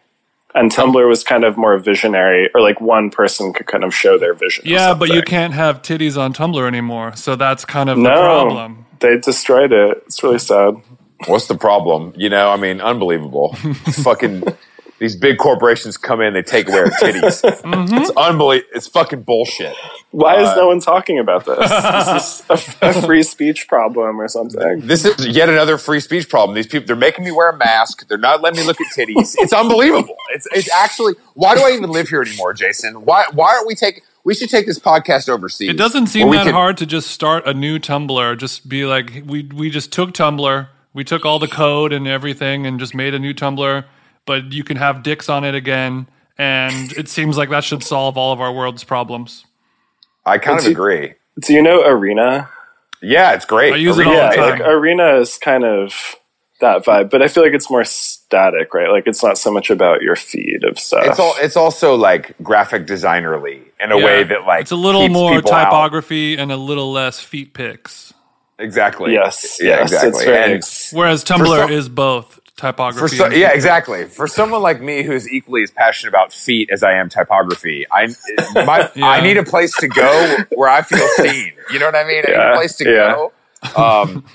And 0.54 0.72
Tumblr 0.72 1.08
was 1.08 1.24
kind 1.24 1.44
of 1.44 1.58
more 1.58 1.78
visionary, 1.78 2.50
or 2.56 2.62
like 2.62 2.80
one 2.80 3.10
person 3.10 3.52
could 3.52 3.66
kind 3.68 3.84
of 3.84 3.94
show 3.94 4.18
their 4.18 4.34
vision. 4.34 4.64
Yeah, 4.66 4.94
but 4.94 5.10
you 5.10 5.22
can't 5.22 5.54
have 5.54 5.82
titties 5.82 6.18
on 6.18 6.34
Tumblr 6.34 6.66
anymore, 6.66 7.14
so 7.18 7.36
that's 7.36 7.66
kind 7.66 7.90
of 7.90 7.98
the 7.98 8.04
No, 8.04 8.14
problem. 8.22 8.86
they 9.02 9.18
destroyed 9.18 9.74
it. 9.74 10.04
It's 10.06 10.24
really 10.24 10.40
sad. 10.40 10.76
What's 11.28 11.48
the 11.48 11.56
problem? 11.58 12.14
You 12.16 12.30
know, 12.30 12.50
I 12.52 12.56
mean, 12.56 12.80
unbelievable. 12.80 13.54
fucking 14.04 14.44
these 15.00 15.16
big 15.16 15.38
corporations 15.38 15.98
come 15.98 16.22
in, 16.22 16.34
they 16.34 16.42
take 16.42 16.68
away 16.70 16.80
our 16.80 16.86
titties. 16.86 17.42
Mm-hmm. 17.66 17.96
It's 17.96 18.12
unbelievable. 18.12 18.70
It's 18.74 18.88
fucking 18.88 19.24
bullshit. 19.24 19.76
Why 20.12 20.40
is 20.42 20.50
uh, 20.50 20.56
no 20.56 20.68
one 20.68 20.80
talking 20.80 21.20
about 21.20 21.46
this? 21.46 21.58
Is 21.60 22.44
this 22.48 22.76
a, 22.82 22.90
a 22.90 23.02
free 23.02 23.24
speech 23.24 23.68
problem 23.68 24.22
or 24.22 24.28
something? 24.28 24.82
This 24.82 25.04
is 25.04 25.28
yet 25.28 25.50
another 25.50 25.78
free 25.78 26.00
speech 26.00 26.30
problem. 26.30 26.56
These 26.56 26.68
people, 26.68 26.86
they're 26.86 26.96
making 26.96 27.26
me 27.26 27.32
wear 27.32 27.50
a 27.50 27.58
mask. 27.58 28.08
They're 28.08 28.18
not 28.18 28.42
letting 28.42 28.60
me 28.60 28.66
look 28.66 28.80
at 28.80 28.88
titties. 28.96 29.36
It's 29.40 29.52
unbelievable. 29.52 30.16
It's, 30.34 30.48
it's 30.52 30.72
actually, 30.72 31.16
why 31.34 31.56
do 31.56 31.62
I 31.62 31.72
even 31.72 31.90
live 31.90 32.08
here 32.08 32.22
anymore, 32.22 32.54
Jason? 32.54 33.04
Why, 33.04 33.26
why 33.34 33.56
aren't 33.56 33.68
we 33.68 33.76
taking, 33.76 34.04
we 34.24 34.34
should 34.34 34.50
take 34.50 34.66
this 34.66 34.80
podcast 34.80 35.30
overseas. 35.30 35.70
It 35.70 35.78
doesn't 35.78 36.08
seem 36.08 36.30
that 36.32 36.46
can- 36.46 36.54
hard 36.54 36.78
to 36.78 36.86
just 36.86 37.10
start 37.10 37.48
a 37.48 37.54
new 37.54 37.80
Tumblr. 37.80 38.38
Just 38.38 38.68
be 38.68 38.86
like, 38.86 39.24
we 39.26 39.44
we 39.44 39.70
just 39.70 39.94
took 39.94 40.14
Tumblr, 40.14 40.68
we 40.94 41.04
took 41.04 41.26
all 41.26 41.40
the 41.40 41.48
code 41.48 41.94
and 41.94 42.08
everything, 42.08 42.66
and 42.66 42.80
just 42.80 42.96
made 42.96 43.14
a 43.14 43.20
new 43.20 43.34
Tumblr. 43.34 43.86
But 44.26 44.52
you 44.54 44.64
can 44.64 44.78
have 44.78 45.04
dicks 45.04 45.30
on 45.30 45.44
it 45.44 45.54
again, 45.56 46.08
and 46.38 46.92
it 46.94 47.08
seems 47.10 47.38
like 47.38 47.50
that 47.50 47.64
should 47.64 47.84
solve 47.84 48.18
all 48.18 48.34
of 48.34 48.42
our 48.42 48.52
world's 48.54 48.84
problems. 48.84 49.46
I 50.26 50.38
kind 50.40 50.60
of 50.60 50.66
agree. 50.66 51.14
Do 51.42 51.54
you 51.54 51.62
know 51.62 51.84
Arena? 51.86 52.50
Yeah, 53.02 53.34
it's 53.34 53.46
great. 53.46 53.74
I 53.74 53.78
use 53.78 53.98
it 54.00 54.08
Arena- 54.08 54.20
all 54.20 54.30
the 54.32 54.36
time. 54.36 54.50
like 54.60 54.62
Arena 54.68 55.16
is 55.18 55.38
kind 55.38 55.64
of 55.64 55.94
that 56.62 56.84
vibe, 56.86 57.10
but 57.12 57.22
I 57.22 57.28
feel 57.28 57.44
like 57.44 57.54
it's 57.54 57.70
more 57.70 57.84
static, 57.84 58.74
right? 58.74 58.90
Like 58.90 59.06
it's 59.06 59.22
not 59.22 59.38
so 59.38 59.52
much 59.52 59.70
about 59.70 60.02
your 60.02 60.16
feed 60.16 60.64
of 60.64 60.80
stuff. 60.80 61.06
It's 61.06 61.20
all. 61.20 61.36
It's 61.40 61.58
also 61.58 61.94
like 61.96 62.34
graphic 62.42 62.88
designerly 62.88 63.62
in 63.80 63.92
a 63.92 64.00
Yeah. 64.00 64.06
way 64.06 64.24
that 64.24 64.46
like 64.48 64.62
it's 64.62 64.72
a 64.72 64.76
little 64.76 65.02
keeps 65.02 65.14
more 65.14 65.36
people 65.36 65.54
out. 65.54 65.66
typography 65.66 66.38
and 66.38 66.52
a 66.52 66.58
little 66.58 66.92
less 66.92 67.20
feet 67.20 67.54
pics. 67.54 68.14
Exactly. 68.58 69.12
yes, 69.14 69.60
Yeah. 69.62 69.82
yes, 69.82 69.92
exactly. 69.92 70.10
It's 70.10 70.24
very 70.24 70.54
And- 70.54 70.64
Whereas 70.98 71.24
Tumblr 71.26 71.46
some- 71.62 71.72
is 71.72 71.90
both 71.90 72.40
typography. 72.56 73.16
So, 73.16 73.30
yeah, 73.30 73.52
exactly. 73.54 74.06
For 74.06 74.28
someone 74.28 74.62
like 74.62 74.82
me 74.82 75.04
who's 75.04 75.30
equally 75.30 75.64
as 75.64 75.72
passionate 75.72 76.10
about 76.10 76.32
feet 76.32 76.70
as 76.72 76.84
I 76.84 76.94
am 76.94 77.10
typography, 77.10 77.86
I 77.92 78.08
my, 78.54 78.90
Yeah. 78.96 79.08
I 79.08 79.22
need 79.22 79.38
a 79.38 79.44
place 79.44 79.76
to 79.78 79.88
go 79.88 80.38
where 80.56 80.70
I 80.70 80.82
feel 80.82 81.08
seen. 81.16 81.54
You 81.72 81.80
know 81.80 81.86
what 81.86 81.96
I 81.96 82.06
mean? 82.06 82.24
I 82.28 82.32
need 82.32 82.54
a 82.54 82.56
place 82.56 82.76
to 82.78 82.90
yeah. 82.90 83.16
go. 83.16 83.32
Um, 83.76 84.26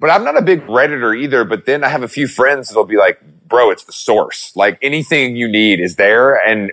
but 0.00 0.10
I'm 0.10 0.24
not 0.24 0.36
a 0.36 0.42
big 0.42 0.62
redditor 0.66 1.16
either. 1.16 1.44
But 1.44 1.66
then 1.66 1.84
I 1.84 1.88
have 1.88 2.02
a 2.02 2.08
few 2.08 2.26
friends 2.26 2.68
that'll 2.68 2.84
be 2.84 2.96
like, 2.96 3.20
"Bro, 3.46 3.70
it's 3.70 3.84
the 3.84 3.92
source. 3.92 4.52
Like 4.56 4.78
anything 4.82 5.36
you 5.36 5.46
need 5.46 5.80
is 5.80 5.96
there, 5.96 6.34
and 6.34 6.72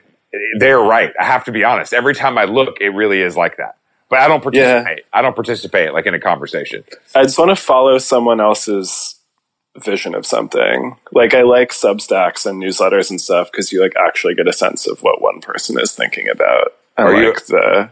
they're 0.60 0.80
right. 0.80 1.12
I 1.20 1.26
have 1.26 1.44
to 1.46 1.52
be 1.52 1.64
honest. 1.64 1.94
Every 1.94 2.16
time 2.16 2.38
I 2.38 2.46
look, 2.46 2.78
it 2.80 2.90
really 2.90 3.22
is 3.22 3.36
like 3.36 3.58
that." 3.58 3.78
But 4.10 4.20
I 4.20 4.30
don't 4.30 4.42
participate. 4.42 5.04
I 5.12 5.22
don't 5.22 5.36
participate 5.36 5.94
like 5.94 6.06
in 6.06 6.14
a 6.14 6.20
conversation. 6.20 6.86
I 7.14 7.24
just 7.24 7.38
want 7.38 7.50
to 7.50 7.58
follow 7.58 7.98
someone 7.98 8.40
else's 8.40 9.17
vision 9.78 10.16
of 10.16 10.26
something. 10.26 10.98
Like 11.12 11.34
I 11.34 11.44
like 11.44 11.70
Substacks 11.72 12.46
and 12.46 12.62
newsletters 12.62 13.10
and 13.10 13.20
stuff 13.22 13.52
because 13.52 13.72
you 13.72 13.82
like 13.82 13.94
actually 13.98 14.36
get 14.36 14.48
a 14.48 14.54
sense 14.54 14.88
of 14.88 15.02
what 15.04 15.22
one 15.22 15.40
person 15.42 15.80
is 15.80 15.94
thinking 15.94 16.28
about. 16.30 16.74
And 16.98 17.08
Are 17.08 17.16
you- 17.22 17.30
like 17.30 17.46
the 17.46 17.90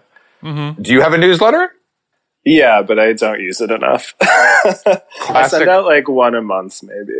Do 0.82 0.92
you 0.94 1.02
have 1.02 1.14
a 1.14 1.18
newsletter? 1.18 1.72
yeah, 2.44 2.82
but 2.84 3.00
I 3.00 3.14
don't 3.14 3.40
use 3.40 3.60
it 3.62 3.72
enough. 3.72 4.14
I 4.22 5.48
send 5.48 5.68
out 5.70 5.86
like 5.86 6.08
one 6.08 6.36
a 6.36 6.42
month, 6.42 6.84
maybe. 6.84 7.20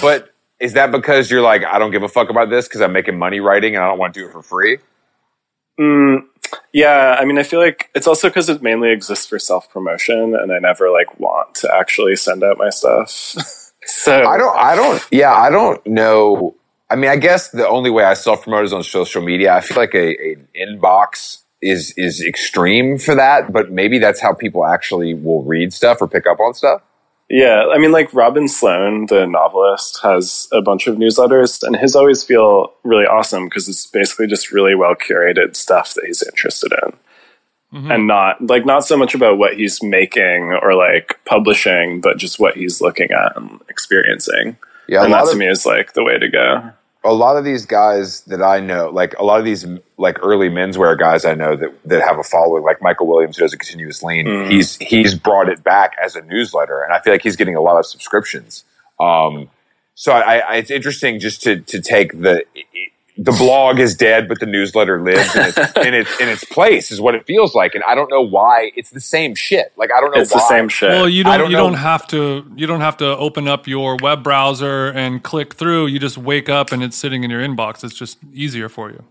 But 0.00 0.30
is 0.60 0.74
that 0.74 0.92
because 0.92 1.30
you're 1.30 1.42
like, 1.42 1.64
I 1.64 1.78
don't 1.78 1.90
give 1.90 2.02
a 2.04 2.08
fuck 2.08 2.30
about 2.30 2.50
this 2.50 2.68
because 2.68 2.80
I'm 2.80 2.92
making 2.92 3.18
money 3.18 3.40
writing 3.40 3.74
and 3.74 3.84
I 3.84 3.88
don't 3.88 3.98
want 3.98 4.14
to 4.14 4.20
do 4.20 4.26
it 4.28 4.32
for 4.32 4.42
free? 4.42 4.78
Mm, 5.80 6.20
yeah, 6.72 7.16
I 7.18 7.24
mean, 7.24 7.36
I 7.38 7.42
feel 7.42 7.58
like 7.58 7.90
it's 7.96 8.06
also 8.06 8.28
because 8.28 8.48
it 8.48 8.62
mainly 8.62 8.92
exists 8.92 9.26
for 9.26 9.40
self 9.40 9.68
promotion, 9.70 10.36
and 10.36 10.52
I 10.52 10.60
never 10.60 10.88
like 10.90 11.18
want 11.18 11.56
to 11.56 11.74
actually 11.74 12.14
send 12.14 12.44
out 12.44 12.58
my 12.58 12.70
stuff. 12.70 13.34
so 13.94 14.24
I 14.24 14.36
don't, 14.36 14.56
I 14.56 14.74
don't, 14.74 15.06
yeah, 15.10 15.32
I 15.32 15.50
don't 15.50 15.84
know. 15.86 16.54
I 16.90 16.96
mean, 16.96 17.10
I 17.10 17.16
guess 17.16 17.50
the 17.50 17.66
only 17.66 17.90
way 17.90 18.04
I 18.04 18.14
self 18.14 18.42
promote 18.42 18.64
is 18.64 18.72
on 18.72 18.82
social 18.82 19.22
media. 19.22 19.54
I 19.54 19.60
feel 19.60 19.76
like 19.76 19.94
a, 19.94 20.32
a 20.32 20.36
inbox 20.56 21.42
is 21.62 21.94
is 21.96 22.20
extreme 22.20 22.98
for 22.98 23.14
that, 23.14 23.52
but 23.52 23.72
maybe 23.72 23.98
that's 23.98 24.20
how 24.20 24.34
people 24.34 24.66
actually 24.66 25.14
will 25.14 25.42
read 25.44 25.72
stuff 25.72 25.98
or 26.00 26.08
pick 26.08 26.26
up 26.26 26.40
on 26.40 26.54
stuff. 26.54 26.82
Yeah, 27.30 27.64
I 27.72 27.78
mean, 27.78 27.90
like 27.90 28.12
Robin 28.12 28.48
Sloan, 28.48 29.06
the 29.06 29.26
novelist, 29.26 30.00
has 30.02 30.46
a 30.52 30.60
bunch 30.60 30.86
of 30.86 30.96
newsletters, 30.96 31.62
and 31.62 31.74
his 31.74 31.96
always 31.96 32.22
feel 32.22 32.74
really 32.84 33.06
awesome 33.06 33.46
because 33.46 33.66
it's 33.68 33.86
basically 33.86 34.26
just 34.26 34.52
really 34.52 34.74
well 34.74 34.94
curated 34.94 35.56
stuff 35.56 35.94
that 35.94 36.04
he's 36.04 36.22
interested 36.22 36.72
in, 36.84 36.92
and 37.74 38.06
not 38.06 38.40
like 38.46 38.64
not 38.64 38.84
so 38.84 38.96
much 38.96 39.14
about 39.14 39.38
what 39.38 39.56
he's 39.56 39.82
making 39.82 40.56
or 40.62 40.74
like 40.74 41.18
publishing, 41.24 42.00
but 42.00 42.16
just 42.18 42.38
what 42.38 42.56
he's 42.56 42.80
looking 42.80 43.10
at 43.10 43.36
and 43.36 43.60
experiencing. 43.68 44.56
Yeah, 44.86 45.04
and 45.04 45.12
that 45.12 45.24
to 45.24 45.32
of, 45.32 45.38
me 45.38 45.48
is 45.48 45.66
like 45.66 45.94
the 45.94 46.04
way 46.04 46.18
to 46.18 46.28
go. 46.28 46.70
a 47.04 47.12
lot 47.12 47.36
of 47.36 47.44
these 47.44 47.66
guys 47.66 48.22
that 48.22 48.42
I 48.42 48.60
know, 48.60 48.88
like 48.90 49.14
a 49.18 49.24
lot 49.24 49.38
of 49.38 49.44
these 49.44 49.66
like 49.98 50.18
early 50.22 50.48
menswear 50.48 50.98
guys 50.98 51.24
I 51.24 51.34
know 51.34 51.54
that 51.56 51.74
that 51.84 52.02
have 52.02 52.18
a 52.18 52.22
following, 52.22 52.64
like 52.64 52.80
Michael 52.80 53.06
Williams, 53.06 53.36
who 53.36 53.44
does 53.44 53.52
a 53.52 53.58
continuous 53.58 54.02
lean. 54.02 54.50
He's 54.50 54.76
he's 54.76 55.14
brought 55.14 55.48
it 55.48 55.62
back 55.62 55.92
as 56.02 56.16
a 56.16 56.22
newsletter, 56.22 56.82
and 56.82 56.92
I 56.92 57.00
feel 57.00 57.12
like 57.12 57.22
he's 57.22 57.36
getting 57.36 57.56
a 57.56 57.60
lot 57.60 57.78
of 57.78 57.86
subscriptions. 57.86 58.64
Um, 58.98 59.50
so 59.94 60.12
I, 60.12 60.38
I, 60.38 60.56
it's 60.56 60.70
interesting 60.70 61.20
just 61.20 61.42
to 61.42 61.60
to 61.60 61.80
take 61.80 62.20
the 62.20 62.44
the 63.18 63.32
blog 63.32 63.80
is 63.80 63.94
dead, 63.96 64.28
but 64.28 64.40
the 64.40 64.46
newsletter 64.46 65.02
lives 65.02 65.36
in 65.36 65.44
its, 65.44 65.58
in 65.76 65.94
its 65.94 66.20
in 66.20 66.28
its 66.28 66.44
place 66.44 66.90
is 66.92 67.00
what 67.00 67.14
it 67.14 67.26
feels 67.26 67.54
like, 67.54 67.74
and 67.74 67.84
I 67.84 67.94
don't 67.94 68.10
know 68.10 68.22
why 68.22 68.72
it's 68.76 68.90
the 68.90 69.00
same 69.00 69.34
shit. 69.34 69.72
Like 69.76 69.90
I 69.92 70.00
don't 70.00 70.12
know 70.12 70.20
It's 70.20 70.30
why. 70.30 70.38
the 70.40 70.48
same 70.48 70.68
shit. 70.68 70.90
Well, 70.90 71.08
you 71.08 71.24
don't, 71.24 71.38
don't 71.38 71.50
you 71.50 71.56
know. 71.56 71.64
don't 71.64 71.74
have 71.74 72.06
to 72.08 72.50
you 72.56 72.66
don't 72.66 72.80
have 72.82 72.96
to 72.98 73.16
open 73.18 73.48
up 73.48 73.68
your 73.68 73.96
web 73.96 74.22
browser 74.24 74.88
and 74.90 75.22
click 75.22 75.54
through. 75.54 75.86
You 75.88 75.98
just 76.00 76.18
wake 76.18 76.48
up 76.48 76.72
and 76.72 76.82
it's 76.82 76.96
sitting 76.96 77.24
in 77.24 77.30
your 77.30 77.42
inbox. 77.42 77.84
It's 77.84 77.94
just 77.94 78.18
easier 78.32 78.68
for 78.68 78.90
you. 78.90 79.04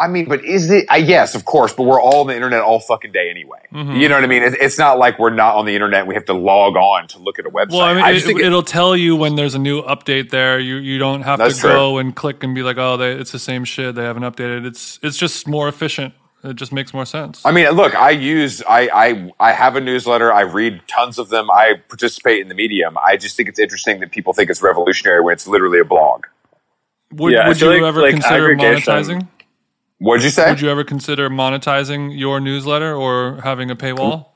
I 0.00 0.06
mean, 0.06 0.26
but 0.28 0.44
is 0.44 0.70
it? 0.70 0.86
I 0.88 0.98
yes, 0.98 1.34
of 1.34 1.44
course, 1.44 1.72
but 1.72 1.82
we're 1.82 2.00
all 2.00 2.20
on 2.20 2.28
the 2.28 2.34
internet 2.34 2.60
all 2.60 2.78
fucking 2.78 3.10
day 3.10 3.30
anyway. 3.30 3.58
Mm-hmm. 3.72 3.96
You 3.96 4.08
know 4.08 4.14
what 4.14 4.22
I 4.22 4.28
mean? 4.28 4.42
It, 4.44 4.54
it's 4.60 4.78
not 4.78 4.96
like 4.98 5.18
we're 5.18 5.30
not 5.34 5.56
on 5.56 5.66
the 5.66 5.74
internet. 5.74 6.06
We 6.06 6.14
have 6.14 6.26
to 6.26 6.34
log 6.34 6.76
on 6.76 7.08
to 7.08 7.18
look 7.18 7.40
at 7.40 7.46
a 7.46 7.50
website. 7.50 7.70
Well, 7.72 7.80
I 7.80 7.94
mean, 7.94 8.04
just 8.14 8.24
it, 8.24 8.28
think 8.28 8.40
it- 8.40 8.46
it'll 8.46 8.62
tell 8.62 8.96
you 8.96 9.16
when 9.16 9.34
there's 9.34 9.56
a 9.56 9.58
new 9.58 9.82
update 9.82 10.30
there. 10.30 10.60
You 10.60 10.76
you 10.76 10.98
don't 10.98 11.22
have 11.22 11.38
That's 11.40 11.56
to 11.56 11.60
true. 11.62 11.70
go 11.70 11.98
and 11.98 12.14
click 12.14 12.44
and 12.44 12.54
be 12.54 12.62
like, 12.62 12.76
oh, 12.78 12.96
they, 12.96 13.12
it's 13.12 13.32
the 13.32 13.40
same 13.40 13.64
shit. 13.64 13.96
They 13.96 14.04
haven't 14.04 14.22
updated. 14.22 14.66
It's 14.66 15.00
it's 15.02 15.16
just 15.16 15.48
more 15.48 15.66
efficient. 15.68 16.14
It 16.44 16.54
just 16.54 16.70
makes 16.72 16.94
more 16.94 17.04
sense. 17.04 17.44
I 17.44 17.50
mean, 17.50 17.68
look, 17.70 17.96
I 17.96 18.10
use, 18.10 18.62
I, 18.62 18.88
I, 18.94 19.32
I 19.40 19.50
have 19.52 19.74
a 19.74 19.80
newsletter. 19.80 20.32
I 20.32 20.42
read 20.42 20.82
tons 20.86 21.18
of 21.18 21.30
them. 21.30 21.50
I 21.50 21.82
participate 21.88 22.40
in 22.40 22.46
the 22.46 22.54
medium. 22.54 22.96
I 23.04 23.16
just 23.16 23.36
think 23.36 23.48
it's 23.48 23.58
interesting 23.58 23.98
that 23.98 24.12
people 24.12 24.32
think 24.32 24.48
it's 24.48 24.62
revolutionary 24.62 25.20
when 25.20 25.32
it's 25.32 25.48
literally 25.48 25.80
a 25.80 25.84
blog. 25.84 26.26
Would, 27.14 27.32
Yeah, 27.32 27.48
would 27.48 27.60
you 27.60 27.68
like- 27.68 27.82
ever 27.82 28.02
like 28.02 28.12
consider 28.12 28.52
aggregation- 28.52 28.92
monetizing? 28.94 29.28
What'd 29.98 30.22
you 30.24 30.30
say? 30.30 30.48
Would 30.50 30.60
you 30.60 30.70
ever 30.70 30.84
consider 30.84 31.28
monetizing 31.28 32.16
your 32.16 32.40
newsletter 32.40 32.94
or 32.94 33.40
having 33.42 33.70
a 33.70 33.76
paywall? 33.76 34.26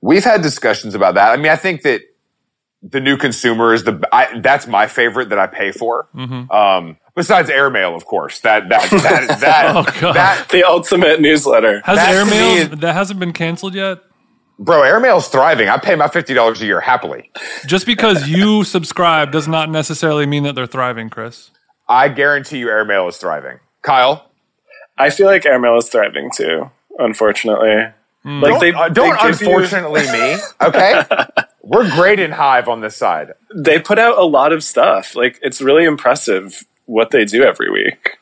We've 0.00 0.22
had 0.24 0.42
discussions 0.42 0.94
about 0.94 1.14
that. 1.14 1.30
I 1.32 1.36
mean, 1.36 1.50
I 1.50 1.56
think 1.56 1.82
that 1.82 2.02
the 2.82 3.00
new 3.00 3.16
consumer 3.16 3.74
is 3.74 3.82
the 3.84 4.00
I, 4.12 4.38
that's 4.40 4.66
my 4.68 4.86
favorite 4.86 5.30
that 5.30 5.38
I 5.38 5.46
pay 5.48 5.72
for. 5.72 6.08
Mm-hmm. 6.14 6.50
Um, 6.52 6.98
besides 7.16 7.50
airmail, 7.50 7.96
of 7.96 8.04
course. 8.04 8.38
That 8.40 8.68
that 8.68 8.88
that 8.90 9.40
that, 9.40 9.74
Oh, 9.76 10.00
God. 10.00 10.14
that 10.14 10.48
the 10.50 10.62
ultimate 10.64 11.20
newsletter. 11.20 11.80
Has 11.84 11.96
That 11.96 12.12
to 12.24 12.30
me 12.30 12.36
airmail 12.60 12.76
that 12.76 12.92
hasn't 12.94 13.18
been 13.18 13.32
canceled 13.32 13.74
yet? 13.74 13.98
bro, 14.58 14.82
airmail's 14.82 15.28
thriving. 15.28 15.68
I 15.68 15.78
pay 15.78 15.96
my 15.96 16.06
fifty 16.08 16.32
dollars 16.34 16.62
a 16.62 16.66
year 16.66 16.80
happily. 16.80 17.30
Just 17.66 17.86
because 17.86 18.28
you 18.28 18.62
subscribe 18.62 19.32
does 19.32 19.48
not 19.48 19.68
necessarily 19.68 20.26
mean 20.26 20.44
that 20.44 20.54
they're 20.54 20.66
thriving, 20.66 21.10
Chris. 21.10 21.50
I 21.88 22.08
guarantee 22.08 22.58
you, 22.58 22.68
airmail 22.68 23.08
is 23.08 23.16
thriving. 23.16 23.58
Kyle, 23.82 24.25
I 24.98 25.10
feel 25.10 25.26
like 25.26 25.44
airmail 25.46 25.76
is 25.78 25.88
thriving 25.88 26.30
too. 26.34 26.70
Unfortunately, 26.98 27.76
like 27.76 27.94
don't, 28.24 28.60
they 28.60 28.72
uh, 28.72 28.88
don't 28.88 29.16
they 29.22 29.30
give 29.30 29.40
you- 29.42 29.48
unfortunately 29.48 30.02
me. 30.12 30.36
Okay, 30.62 31.02
we're 31.62 31.90
great 31.90 32.18
in 32.18 32.32
Hive 32.32 32.68
on 32.68 32.80
this 32.80 32.96
side. 32.96 33.32
they 33.54 33.78
put 33.78 33.98
out 33.98 34.18
a 34.18 34.24
lot 34.24 34.52
of 34.52 34.64
stuff. 34.64 35.14
Like 35.14 35.38
it's 35.42 35.60
really 35.60 35.84
impressive 35.84 36.64
what 36.86 37.10
they 37.10 37.24
do 37.24 37.42
every 37.44 37.70
week. 37.70 38.16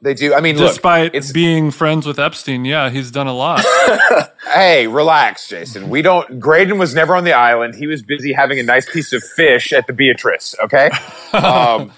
They 0.00 0.12
do. 0.12 0.34
I 0.34 0.40
mean, 0.40 0.58
look, 0.58 0.68
Despite 0.68 1.14
it's 1.14 1.32
being 1.32 1.70
friends 1.70 2.06
with 2.06 2.18
Epstein, 2.18 2.66
yeah, 2.66 2.90
he's 2.90 3.10
done 3.10 3.26
a 3.26 3.32
lot. 3.32 3.64
hey, 4.52 4.86
relax, 4.86 5.48
Jason. 5.48 5.88
We 5.88 6.02
don't. 6.02 6.38
Graydon 6.38 6.76
was 6.78 6.94
never 6.94 7.16
on 7.16 7.24
the 7.24 7.32
island. 7.32 7.74
He 7.74 7.86
was 7.86 8.02
busy 8.02 8.32
having 8.34 8.58
a 8.58 8.62
nice 8.62 8.90
piece 8.90 9.14
of 9.14 9.22
fish 9.24 9.72
at 9.72 9.86
the 9.86 9.92
Beatrice. 9.92 10.54
Okay. 10.64 10.90
Um, 11.34 11.90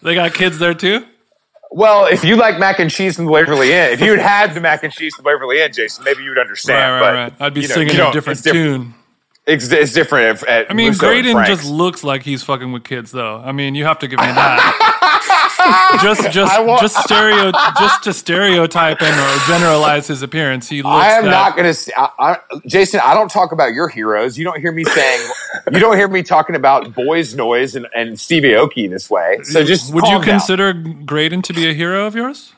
they 0.00 0.14
got 0.14 0.32
kids 0.32 0.60
there 0.60 0.72
too. 0.74 1.04
Well, 1.70 2.06
if 2.06 2.24
you 2.24 2.36
like 2.36 2.58
mac 2.58 2.78
and 2.78 2.90
cheese 2.90 3.16
from 3.16 3.26
the 3.26 3.30
Waverly 3.30 3.72
Inn, 3.72 3.90
if 3.92 4.00
you 4.00 4.10
had 4.10 4.20
had 4.20 4.54
the 4.54 4.60
mac 4.60 4.82
and 4.82 4.92
cheese 4.92 5.14
from 5.14 5.24
the 5.24 5.28
Waverly 5.28 5.60
Inn, 5.60 5.72
Jason, 5.72 6.04
maybe 6.04 6.22
you 6.22 6.30
would 6.30 6.38
understand. 6.38 6.94
Right, 6.94 7.00
but 7.00 7.14
right, 7.14 7.22
right. 7.22 7.32
I'd 7.40 7.54
be 7.54 7.62
you 7.62 7.68
know, 7.68 7.74
singing 7.74 7.96
you 7.96 8.08
a 8.08 8.12
different 8.12 8.38
it's 8.38 8.44
different. 8.44 8.82
tune. 8.84 8.94
It's, 9.46 9.70
it's 9.70 9.92
different. 9.92 10.42
At, 10.42 10.48
at 10.48 10.70
I 10.70 10.74
mean, 10.74 10.88
Musso 10.88 11.10
and 11.10 11.22
Graydon 11.22 11.46
just 11.46 11.64
looks 11.70 12.02
like 12.02 12.22
he's 12.22 12.42
fucking 12.42 12.72
with 12.72 12.82
kids, 12.84 13.12
though. 13.12 13.40
I 13.44 13.52
mean, 13.52 13.76
you 13.76 13.84
have 13.84 14.00
to 14.00 14.08
give 14.08 14.18
me 14.18 14.26
that. 14.26 15.02
just, 16.02 16.30
just, 16.30 16.64
want- 16.64 16.80
just 16.80 16.96
stereo, 17.02 17.52
just 17.78 18.04
to 18.04 18.12
stereotype 18.12 19.00
him 19.00 19.14
or 19.14 19.38
generalize 19.46 20.06
his 20.06 20.22
appearance. 20.22 20.68
He 20.68 20.82
looks. 20.82 20.94
I 20.94 21.12
am 21.12 21.24
that- 21.24 21.30
not 21.30 21.56
going 21.56 21.72
to, 21.72 22.68
Jason. 22.68 23.00
I 23.04 23.14
don't 23.14 23.30
talk 23.30 23.52
about 23.52 23.72
your 23.72 23.88
heroes. 23.88 24.36
You 24.38 24.44
don't 24.44 24.60
hear 24.60 24.72
me 24.72 24.84
saying, 24.84 25.30
you 25.72 25.78
don't 25.78 25.96
hear 25.96 26.08
me 26.08 26.22
talking 26.22 26.56
about 26.56 26.94
Boys 26.94 27.34
Noize 27.34 27.76
and, 27.76 27.86
and 27.94 28.18
Stevie 28.18 28.50
Aoki 28.50 28.88
this 28.90 29.08
way. 29.10 29.38
So 29.42 29.64
just 29.64 29.92
Would 29.94 30.04
you 30.04 30.16
down. 30.16 30.22
consider 30.24 30.72
Graydon 30.72 31.42
to 31.42 31.52
be 31.52 31.68
a 31.68 31.72
hero 31.74 32.06
of 32.06 32.14
yours? 32.14 32.52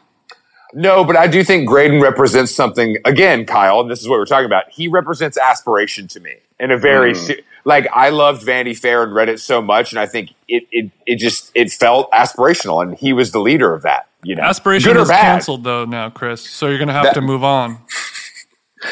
No, 0.75 1.05
but 1.05 1.16
I 1.16 1.27
do 1.27 1.43
think 1.43 1.69
Graydon 1.69 2.01
represents 2.01 2.55
something. 2.55 2.99
Again, 3.05 3.47
Kyle, 3.47 3.81
and 3.81 3.91
this 3.91 4.01
is 4.01 4.09
what 4.09 4.19
we're 4.19 4.27
talking 4.27 4.47
about. 4.47 4.71
He 4.71 4.87
represents 4.89 5.39
aspiration 5.39 6.09
to 6.09 6.21
me 6.21 6.37
in 6.61 6.71
a 6.71 6.77
very 6.77 7.12
hmm. 7.14 7.19
se- 7.19 7.43
like 7.64 7.87
I 7.93 8.11
loved 8.11 8.43
Vanity 8.43 8.75
Fair 8.75 9.03
and 9.03 9.14
read 9.14 9.29
it 9.29 9.41
so 9.41 9.62
much, 9.62 9.93
and 9.93 9.99
I 9.99 10.07
think 10.07 10.35
it 10.47 10.64
it 10.71 10.91
it 11.07 11.19
just 11.19 11.51
it 11.55 11.71
felt 11.71 12.11
aspirational, 12.12 12.83
and 12.83 12.97
he 12.97 13.12
was 13.12 13.33
the 13.33 13.41
leader 13.41 13.73
of 13.73 13.83
that. 13.83 14.09
You 14.23 14.35
know, 14.35 14.43
Aspiration 14.43 14.97
is 14.97 15.09
bad. 15.09 15.21
canceled 15.21 15.64
though 15.64 15.85
now, 15.85 16.11
Chris. 16.11 16.49
So 16.49 16.69
you're 16.69 16.79
gonna 16.79 16.93
have 16.93 17.05
That- 17.05 17.14
to 17.14 17.21
move 17.21 17.45
on. 17.45 17.79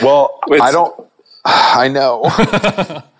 Well, 0.03 0.41
Wait, 0.49 0.61
I 0.61 0.73
don't. 0.73 1.09
I 1.45 1.89
know. 1.89 3.03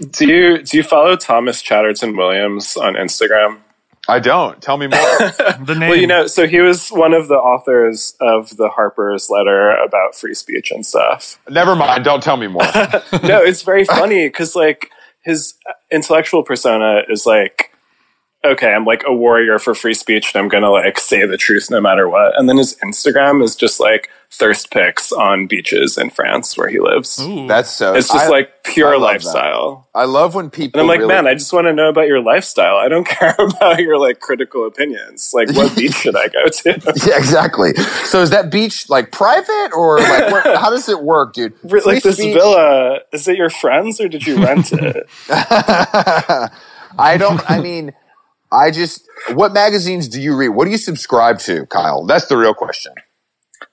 Do 0.00 0.26
you 0.26 0.62
do 0.62 0.78
you 0.78 0.82
follow 0.82 1.14
Thomas 1.14 1.60
Chatterton 1.60 2.16
Williams 2.16 2.74
on 2.76 2.94
Instagram? 2.94 3.58
I 4.08 4.18
don't. 4.18 4.60
Tell 4.62 4.76
me 4.76 4.86
more. 4.86 5.00
The 5.62 5.74
name. 5.78 5.90
Well, 5.90 5.98
you 5.98 6.06
know, 6.06 6.26
so 6.26 6.46
he 6.46 6.60
was 6.60 6.88
one 6.88 7.12
of 7.12 7.28
the 7.28 7.34
authors 7.34 8.14
of 8.20 8.56
the 8.56 8.70
Harper's 8.70 9.28
letter 9.28 9.70
about 9.70 10.14
free 10.14 10.34
speech 10.34 10.70
and 10.70 10.84
stuff. 10.86 11.38
Never 11.50 11.76
mind. 11.76 12.04
Don't 12.04 12.22
tell 12.22 12.36
me 12.38 12.46
more. 12.46 12.62
no, 13.22 13.42
it's 13.42 13.62
very 13.62 13.84
funny 13.84 14.26
because 14.26 14.56
like 14.56 14.90
his 15.22 15.54
intellectual 15.92 16.42
persona 16.42 17.02
is 17.08 17.26
like, 17.26 17.69
okay, 18.44 18.72
I'm 18.72 18.84
like 18.84 19.02
a 19.06 19.12
warrior 19.14 19.58
for 19.58 19.74
free 19.74 19.94
speech 19.94 20.34
and 20.34 20.42
I'm 20.42 20.48
gonna 20.48 20.70
like 20.70 20.98
say 20.98 21.26
the 21.26 21.36
truth 21.36 21.70
no 21.70 21.80
matter 21.80 22.08
what. 22.08 22.38
And 22.38 22.48
then 22.48 22.56
his 22.58 22.76
Instagram 22.84 23.42
is 23.42 23.54
just 23.56 23.80
like 23.80 24.08
thirst 24.32 24.70
pics 24.70 25.10
on 25.10 25.48
beaches 25.48 25.98
in 25.98 26.08
France 26.08 26.56
where 26.56 26.68
he 26.68 26.78
lives. 26.78 27.18
Ooh. 27.20 27.48
That's 27.48 27.68
so. 27.70 27.94
It's 27.94 28.08
just 28.08 28.26
I- 28.26 28.28
like 28.28 28.48
I 28.66 28.72
pure 28.72 28.92
that. 28.92 28.98
lifestyle. 28.98 29.88
I 29.94 30.04
love 30.04 30.36
when 30.36 30.50
people. 30.50 30.80
And 30.80 30.84
I'm 30.84 30.88
like, 30.88 31.00
really- 31.00 31.12
man, 31.14 31.26
I 31.26 31.34
just 31.34 31.52
want 31.52 31.66
to 31.66 31.72
know 31.72 31.88
about 31.88 32.06
your 32.06 32.22
lifestyle. 32.22 32.76
I 32.76 32.88
don't 32.88 33.06
care 33.18 33.34
about 33.38 33.80
your 33.80 33.98
like 33.98 34.20
critical 34.20 34.64
opinions. 34.66 35.32
Like, 35.34 35.50
what 35.54 35.76
beach 35.76 35.94
should 35.94 36.16
I 36.16 36.28
go 36.28 36.44
to? 36.48 36.92
Yeah, 37.06 37.18
exactly. 37.18 37.74
So 38.04 38.22
is 38.22 38.30
that 38.30 38.50
beach 38.52 38.88
like 38.88 39.10
private 39.10 39.70
or 39.76 39.98
like 39.98 40.30
what, 40.30 40.44
how 40.58 40.70
does 40.70 40.88
it 40.88 41.02
work, 41.02 41.34
dude? 41.34 41.52
like 41.64 42.02
this 42.04 42.16
speech- 42.18 42.34
villa, 42.34 43.00
is 43.12 43.26
it 43.28 43.36
your 43.36 43.50
friends 43.50 44.00
or 44.00 44.08
did 44.08 44.26
you 44.26 44.42
rent 44.42 44.72
it? 44.72 45.06
I 46.98 47.16
don't. 47.18 47.40
I 47.50 47.60
mean, 47.60 47.92
I 48.52 48.70
just. 48.70 49.06
What 49.34 49.52
magazines 49.52 50.08
do 50.08 50.20
you 50.20 50.36
read? 50.36 50.48
What 50.50 50.64
do 50.64 50.70
you 50.70 50.78
subscribe 50.78 51.38
to, 51.40 51.66
Kyle? 51.66 52.04
That's 52.06 52.26
the 52.26 52.36
real 52.36 52.54
question. 52.54 52.92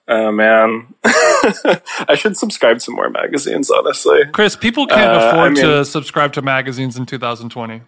oh 0.08 0.32
man, 0.32 0.94
I 1.04 2.16
should 2.16 2.38
subscribe 2.38 2.80
to 2.80 2.92
more 2.92 3.10
magazines. 3.10 3.70
Honestly, 3.72 4.22
Chris, 4.34 4.56
people 4.56 4.88
can't 4.88 5.12
Uh, 5.12 5.30
afford 5.30 5.46
I 5.46 5.50
mean- 5.50 5.64
to 5.64 5.86
subscribe 5.86 6.34
to 6.34 6.42
magazines 6.42 6.98
in 6.98 7.06
2020. 7.06 7.82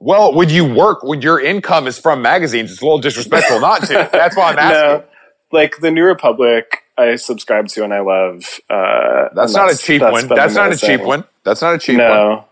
Well, 0.00 0.32
when 0.32 0.48
you 0.48 0.64
work, 0.64 1.02
when 1.02 1.22
your 1.22 1.40
income 1.40 1.86
is 1.88 1.98
from 1.98 2.22
magazines, 2.22 2.70
it's 2.70 2.80
a 2.80 2.84
little 2.84 3.00
disrespectful 3.00 3.58
not 3.60 3.82
to. 3.86 4.08
That's 4.12 4.36
why 4.36 4.52
I'm 4.52 4.58
asking. 4.58 4.80
no, 5.00 5.04
like 5.50 5.78
the 5.80 5.90
New 5.90 6.04
Republic, 6.04 6.84
I 6.96 7.16
subscribe 7.16 7.66
to 7.68 7.82
and 7.84 7.92
I 7.92 8.00
love. 8.00 8.44
Uh, 8.70 9.28
That's 9.34 9.54
and 9.54 9.60
not 9.64 9.72
a 9.72 9.76
cheap 9.76 10.00
that's 10.00 10.12
one. 10.12 10.28
been 10.28 10.36
That's 10.36 10.54
not 10.54 10.72
a 10.72 10.76
cheap 10.76 11.00
one. 11.00 11.24
That's 11.44 11.62
not 11.62 11.74
a 11.74 11.78
cheap 11.78 11.98
one. 11.98 12.44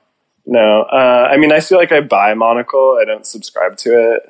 No. 0.47 0.83
Uh, 0.83 1.29
I 1.31 1.37
mean, 1.37 1.53
I 1.53 1.61
feel 1.61 1.79
like 1.79 1.93
I 1.93 2.01
buy 2.01 2.35
Monocle. 2.35 2.99
I 3.01 3.05
don't 3.05 3.27
subscribe 3.27 3.77
to 3.79 4.15
it. 4.15 4.23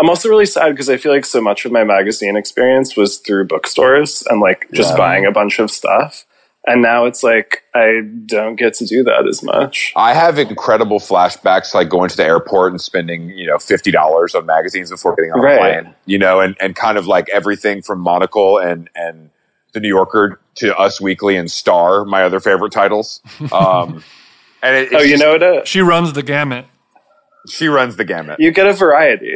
I'm 0.00 0.08
also 0.08 0.28
really 0.28 0.46
sad 0.46 0.70
because 0.70 0.88
I 0.88 0.96
feel 0.96 1.12
like 1.12 1.26
so 1.26 1.40
much 1.40 1.64
of 1.64 1.72
my 1.72 1.84
magazine 1.84 2.36
experience 2.36 2.96
was 2.96 3.18
through 3.18 3.46
bookstores 3.46 4.22
and 4.30 4.40
like 4.40 4.68
just 4.72 4.90
Yeah. 4.90 4.96
buying 4.96 5.26
a 5.26 5.32
bunch 5.32 5.58
of 5.58 5.70
stuff. 5.70 6.24
And 6.66 6.82
now 6.82 7.04
it's 7.06 7.22
like 7.22 7.62
I 7.74 8.02
don't 8.26 8.56
get 8.56 8.74
to 8.74 8.84
do 8.86 9.02
that 9.04 9.26
as 9.26 9.42
much. 9.42 9.92
I 9.96 10.12
have 10.14 10.38
incredible 10.38 11.00
flashbacks, 11.00 11.72
like 11.74 11.88
going 11.88 12.10
to 12.10 12.16
the 12.16 12.24
airport 12.24 12.72
and 12.72 12.80
spending, 12.80 13.30
you 13.30 13.46
know, 13.46 13.58
fifty 13.58 13.90
dollars 13.90 14.34
on 14.34 14.44
magazines 14.46 14.90
before 14.90 15.14
getting 15.16 15.32
on 15.32 15.38
a 15.40 15.42
Right. 15.42 15.58
plane. 15.82 15.94
You 16.06 16.18
know, 16.18 16.40
and, 16.40 16.56
and 16.60 16.76
kind 16.76 16.98
of 16.98 17.06
like 17.06 17.28
everything 17.30 17.82
from 17.82 18.00
Monocle 18.00 18.58
and 18.58 18.88
and 18.94 19.30
the 19.72 19.80
New 19.80 19.88
Yorker 19.88 20.40
to 20.56 20.76
Us 20.76 21.00
Weekly 21.00 21.36
and 21.36 21.50
Star, 21.50 22.04
my 22.04 22.22
other 22.22 22.38
favorite 22.40 22.72
titles. 22.72 23.20
Um, 23.52 24.02
and 24.62 24.76
it, 24.76 24.82
it's 24.92 24.94
Oh, 24.94 24.98
you 25.00 25.10
just- 25.10 25.22
know 25.22 25.32
what? 25.32 25.42
Uh, 25.42 25.64
She 25.64 25.80
runs 25.80 26.12
the 26.12 26.22
gamut. 26.22 26.66
she 27.48 27.68
runs 27.68 27.96
the 27.96 28.04
gamut. 28.04 28.40
you 28.40 28.50
get 28.50 28.66
a 28.66 28.72
variety. 28.72 29.34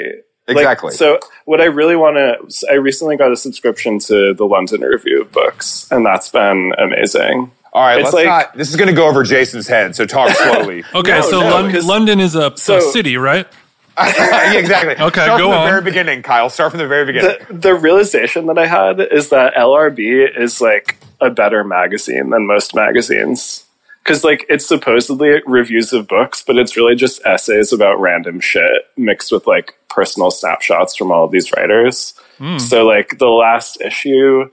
Like, 0.48 0.56
Exactly. 0.58 0.90
so 0.92 1.18
what 1.44 1.60
I 1.60 1.66
really 1.66 1.94
want 1.96 2.16
to, 2.16 2.66
I 2.70 2.74
recently 2.74 3.16
got 3.16 3.30
a 3.30 3.36
subscription 3.36 3.98
to 4.00 4.34
the 4.34 4.44
London 4.44 4.80
Review 4.80 5.22
of 5.22 5.30
Books, 5.32 5.86
and 5.90 6.04
that's 6.04 6.28
been 6.30 6.72
amazing. 6.78 7.50
All 7.72 7.82
right, 7.82 8.00
It's 8.00 8.06
let's 8.12 8.14
like- 8.14 8.26
not. 8.26 8.56
This 8.56 8.68
is 8.68 8.76
going 8.76 8.88
to 8.88 8.94
go 8.94 9.06
over 9.06 9.22
Jason's 9.22 9.68
head, 9.68 9.94
so 9.96 10.04
talk 10.04 10.30
slowly. 10.36 10.84
Okay, 10.94 11.12
No, 11.20 11.22
so 11.22 11.40
no, 11.40 11.48
Lon- 11.48 11.86
London 11.86 12.18
is 12.20 12.34
a, 12.34 12.52
So- 12.56 12.78
a 12.78 12.80
city, 12.80 13.16
right? 13.16 13.46
yeah, 13.98 14.54
exactly. 14.54 14.92
Okay, 14.94 15.22
Start 15.24 15.38
go 15.38 15.48
from 15.50 15.58
on. 15.58 15.64
the 15.64 15.70
very 15.70 15.82
beginning, 15.82 16.22
Kyle. 16.22 16.48
Start 16.50 16.72
from 16.72 16.78
the 16.80 16.88
very 16.88 17.04
beginning. 17.06 17.36
the, 17.48 17.54
the 17.54 17.74
realization 17.74 18.46
that 18.46 18.58
I 18.58 18.66
had 18.66 19.00
is 19.00 19.28
that 19.28 19.54
LRB 19.54 20.38
is 20.38 20.60
like 20.60 20.96
a 21.20 21.30
better 21.30 21.62
magazine 21.62 22.30
than 22.30 22.46
most 22.46 22.74
magazines. 22.74 23.64
Because 24.02 24.24
like 24.24 24.44
it's 24.48 24.66
supposedly 24.66 25.40
reviews 25.46 25.92
of 25.92 26.08
books, 26.08 26.42
but 26.44 26.56
it's 26.58 26.76
really 26.76 26.94
just 26.96 27.24
essays 27.24 27.72
about 27.72 28.00
random 28.00 28.40
shit 28.40 28.82
mixed 28.96 29.30
with 29.30 29.46
like 29.46 29.74
personal 29.88 30.30
snapshots 30.30 30.96
from 30.96 31.12
all 31.12 31.24
of 31.24 31.30
these 31.30 31.52
writers. 31.52 32.14
Hmm. 32.38 32.58
So 32.58 32.84
like 32.86 33.18
the 33.18 33.28
last 33.28 33.80
issue 33.80 34.50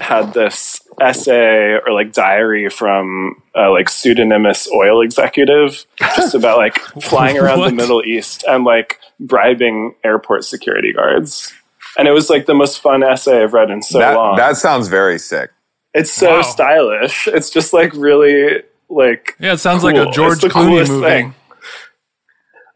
had 0.00 0.34
this 0.34 0.80
essay 1.00 1.78
or 1.84 1.92
like 1.92 2.12
diary 2.12 2.68
from 2.68 3.42
a 3.54 3.68
like 3.70 3.88
pseudonymous 3.88 4.68
oil 4.72 5.00
executive 5.00 5.84
just 5.98 6.34
about 6.34 6.58
like 6.58 6.78
flying 7.02 7.38
around 7.38 7.60
the 7.60 7.72
Middle 7.72 8.02
East 8.04 8.44
and 8.46 8.64
like 8.64 8.98
bribing 9.18 9.94
airport 10.04 10.44
security 10.44 10.92
guards. 10.92 11.52
And 11.98 12.06
it 12.06 12.12
was 12.12 12.28
like 12.30 12.46
the 12.46 12.54
most 12.54 12.80
fun 12.80 13.02
essay 13.02 13.42
I've 13.42 13.54
read 13.54 13.70
in 13.70 13.82
so 13.82 13.98
that, 13.98 14.14
long. 14.14 14.36
that 14.36 14.56
sounds 14.58 14.88
very 14.88 15.18
sick. 15.18 15.50
it's 15.94 16.12
so 16.12 16.36
Wow. 16.36 16.42
stylish. 16.42 17.26
It's 17.28 17.50
just 17.50 17.72
like 17.72 17.92
really 17.94 18.62
like 18.90 19.36
Yeah, 19.38 19.52
it 19.54 19.58
sounds 19.58 19.82
like 19.84 19.96
a. 19.96 20.10
George 20.10 20.38
Clooney 20.40 20.86
movie. 20.88 21.06
thing. 21.06 21.34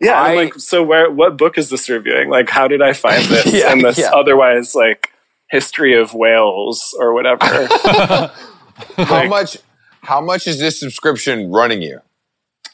Yeah, 0.01 0.21
I'm 0.21 0.37
like 0.37 0.55
so 0.57 0.83
where 0.83 1.11
what 1.11 1.37
book 1.39 1.57
is 1.59 1.71
this 1.71 1.89
reviewing? 1.89 2.29
Like 2.29 2.49
how 2.51 2.69
did 2.69 2.83
I 2.83 2.93
find 2.93 3.25
this 3.29 3.47
Yeah, 3.53 3.73
and 3.73 3.83
this 3.85 3.99
yeah. 3.99 4.11
otherwise 4.13 4.75
like 4.75 5.11
history 5.51 5.99
of 5.99 6.15
Wales 6.15 6.95
or 6.99 7.13
whatever? 7.15 7.45
How 8.97 9.25
much? 9.27 9.57
How 10.03 10.21
much 10.21 10.47
is 10.47 10.59
this 10.59 10.79
subscription 10.81 11.51
running 11.51 11.81
you? 11.81 12.01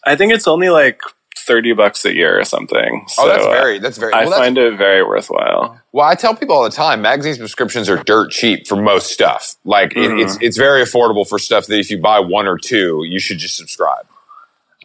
I 0.04 0.16
think 0.16 0.32
it's 0.32 0.48
only 0.48 0.70
like 0.70 1.00
thirty 1.36 1.72
bucks 1.72 2.04
a 2.04 2.14
year 2.14 2.38
or 2.40 2.44
something. 2.44 3.06
Oh, 3.18 3.28
that's 3.28 3.42
So, 3.44 3.50
uh, 3.50 3.52
very. 3.52 3.78
That's 3.78 3.98
very. 3.98 4.12
I 4.12 4.20
well, 4.20 4.30
that's- 4.30 4.46
find 4.46 4.58
it 4.58 4.76
very 4.78 5.04
worthwhile. 5.04 5.79
Well, 5.92 6.06
I 6.06 6.14
tell 6.14 6.36
people 6.36 6.54
all 6.54 6.62
the 6.62 6.70
time, 6.70 7.02
magazine 7.02 7.34
subscriptions 7.34 7.88
are 7.88 8.02
dirt 8.04 8.30
cheap 8.30 8.68
for 8.68 8.76
most 8.76 9.12
stuff. 9.12 9.56
Like 9.64 9.96
it, 9.96 10.18
it's 10.18 10.34
mm-hmm. 10.34 10.44
it's 10.44 10.56
very 10.56 10.82
affordable 10.82 11.28
for 11.28 11.38
stuff 11.38 11.66
that 11.66 11.78
if 11.78 11.90
you 11.90 11.98
buy 11.98 12.20
one 12.20 12.46
or 12.46 12.58
two, 12.58 13.04
you 13.04 13.18
should 13.18 13.38
just 13.38 13.56
subscribe. 13.56 14.06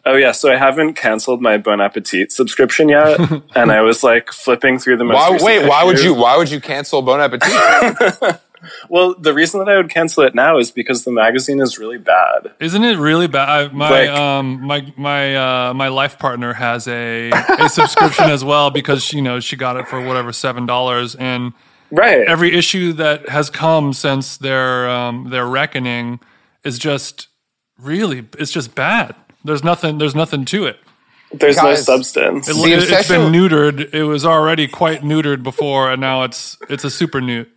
Oh 0.04 0.14
yeah, 0.14 0.32
so 0.32 0.52
I 0.52 0.56
haven't 0.56 0.94
canceled 0.94 1.42
my 1.42 1.58
Bon 1.58 1.80
Appetit 1.80 2.30
subscription 2.30 2.88
yet, 2.88 3.18
and 3.56 3.72
I 3.72 3.80
was 3.82 4.04
like 4.04 4.32
flipping 4.32 4.78
through 4.78 4.98
the 4.98 5.04
most. 5.04 5.14
Why? 5.14 5.38
Wait, 5.40 5.68
why 5.68 5.84
would 5.84 6.00
you? 6.00 6.14
Why 6.14 6.36
would 6.36 6.50
you 6.50 6.60
cancel 6.60 7.02
Bon 7.02 7.20
Appetit? 7.20 8.40
Well, 8.88 9.14
the 9.18 9.32
reason 9.34 9.60
that 9.60 9.68
I 9.68 9.76
would 9.76 9.90
cancel 9.90 10.22
it 10.24 10.34
now 10.34 10.58
is 10.58 10.70
because 10.70 11.04
the 11.04 11.12
magazine 11.12 11.60
is 11.60 11.78
really 11.78 11.98
bad. 11.98 12.52
Isn't 12.60 12.84
it 12.84 12.98
really 12.98 13.26
bad? 13.26 13.48
I, 13.48 13.68
my 13.72 13.90
Like- 13.90 14.10
um 14.10 14.62
my 14.66 14.92
my 14.96 15.36
uh 15.68 15.74
my 15.74 15.88
life 15.88 16.18
partner 16.18 16.52
has 16.54 16.86
a 16.88 17.30
a 17.58 17.68
subscription 17.68 18.30
as 18.30 18.44
well 18.44 18.70
because 18.70 19.12
you 19.12 19.22
know 19.22 19.40
she 19.40 19.56
got 19.56 19.76
it 19.76 19.88
for 19.88 20.00
whatever 20.00 20.32
seven 20.32 20.66
dollars 20.66 21.14
and 21.14 21.52
Right. 21.92 22.26
every 22.26 22.52
issue 22.54 22.92
that 22.94 23.28
has 23.28 23.48
come 23.50 23.92
since 23.92 24.36
their 24.38 24.88
um 24.90 25.30
their 25.30 25.46
reckoning 25.46 26.18
is 26.64 26.78
just 26.78 27.28
really 27.78 28.26
it's 28.38 28.50
just 28.50 28.74
bad. 28.74 29.14
There's 29.44 29.62
nothing 29.62 29.98
there's 29.98 30.14
nothing 30.14 30.44
to 30.46 30.66
it. 30.66 30.78
There's 31.32 31.56
no 31.56 31.64
Guys, 31.64 31.80
It, 31.80 31.84
substance. 31.84 32.46
The 32.46 32.54
it, 32.72 32.88
has 32.88 33.08
been 33.08 33.32
neutered. 33.32 33.92
It 33.92 34.04
was 34.04 34.24
already 34.24 34.68
quite 34.68 35.02
neutered 35.02 35.42
before, 35.42 35.90
and 35.90 36.00
now 36.00 36.22
it's 36.22 36.56
it's 36.68 36.84
a 36.84 36.90
super 36.90 37.20
newt. 37.20 37.48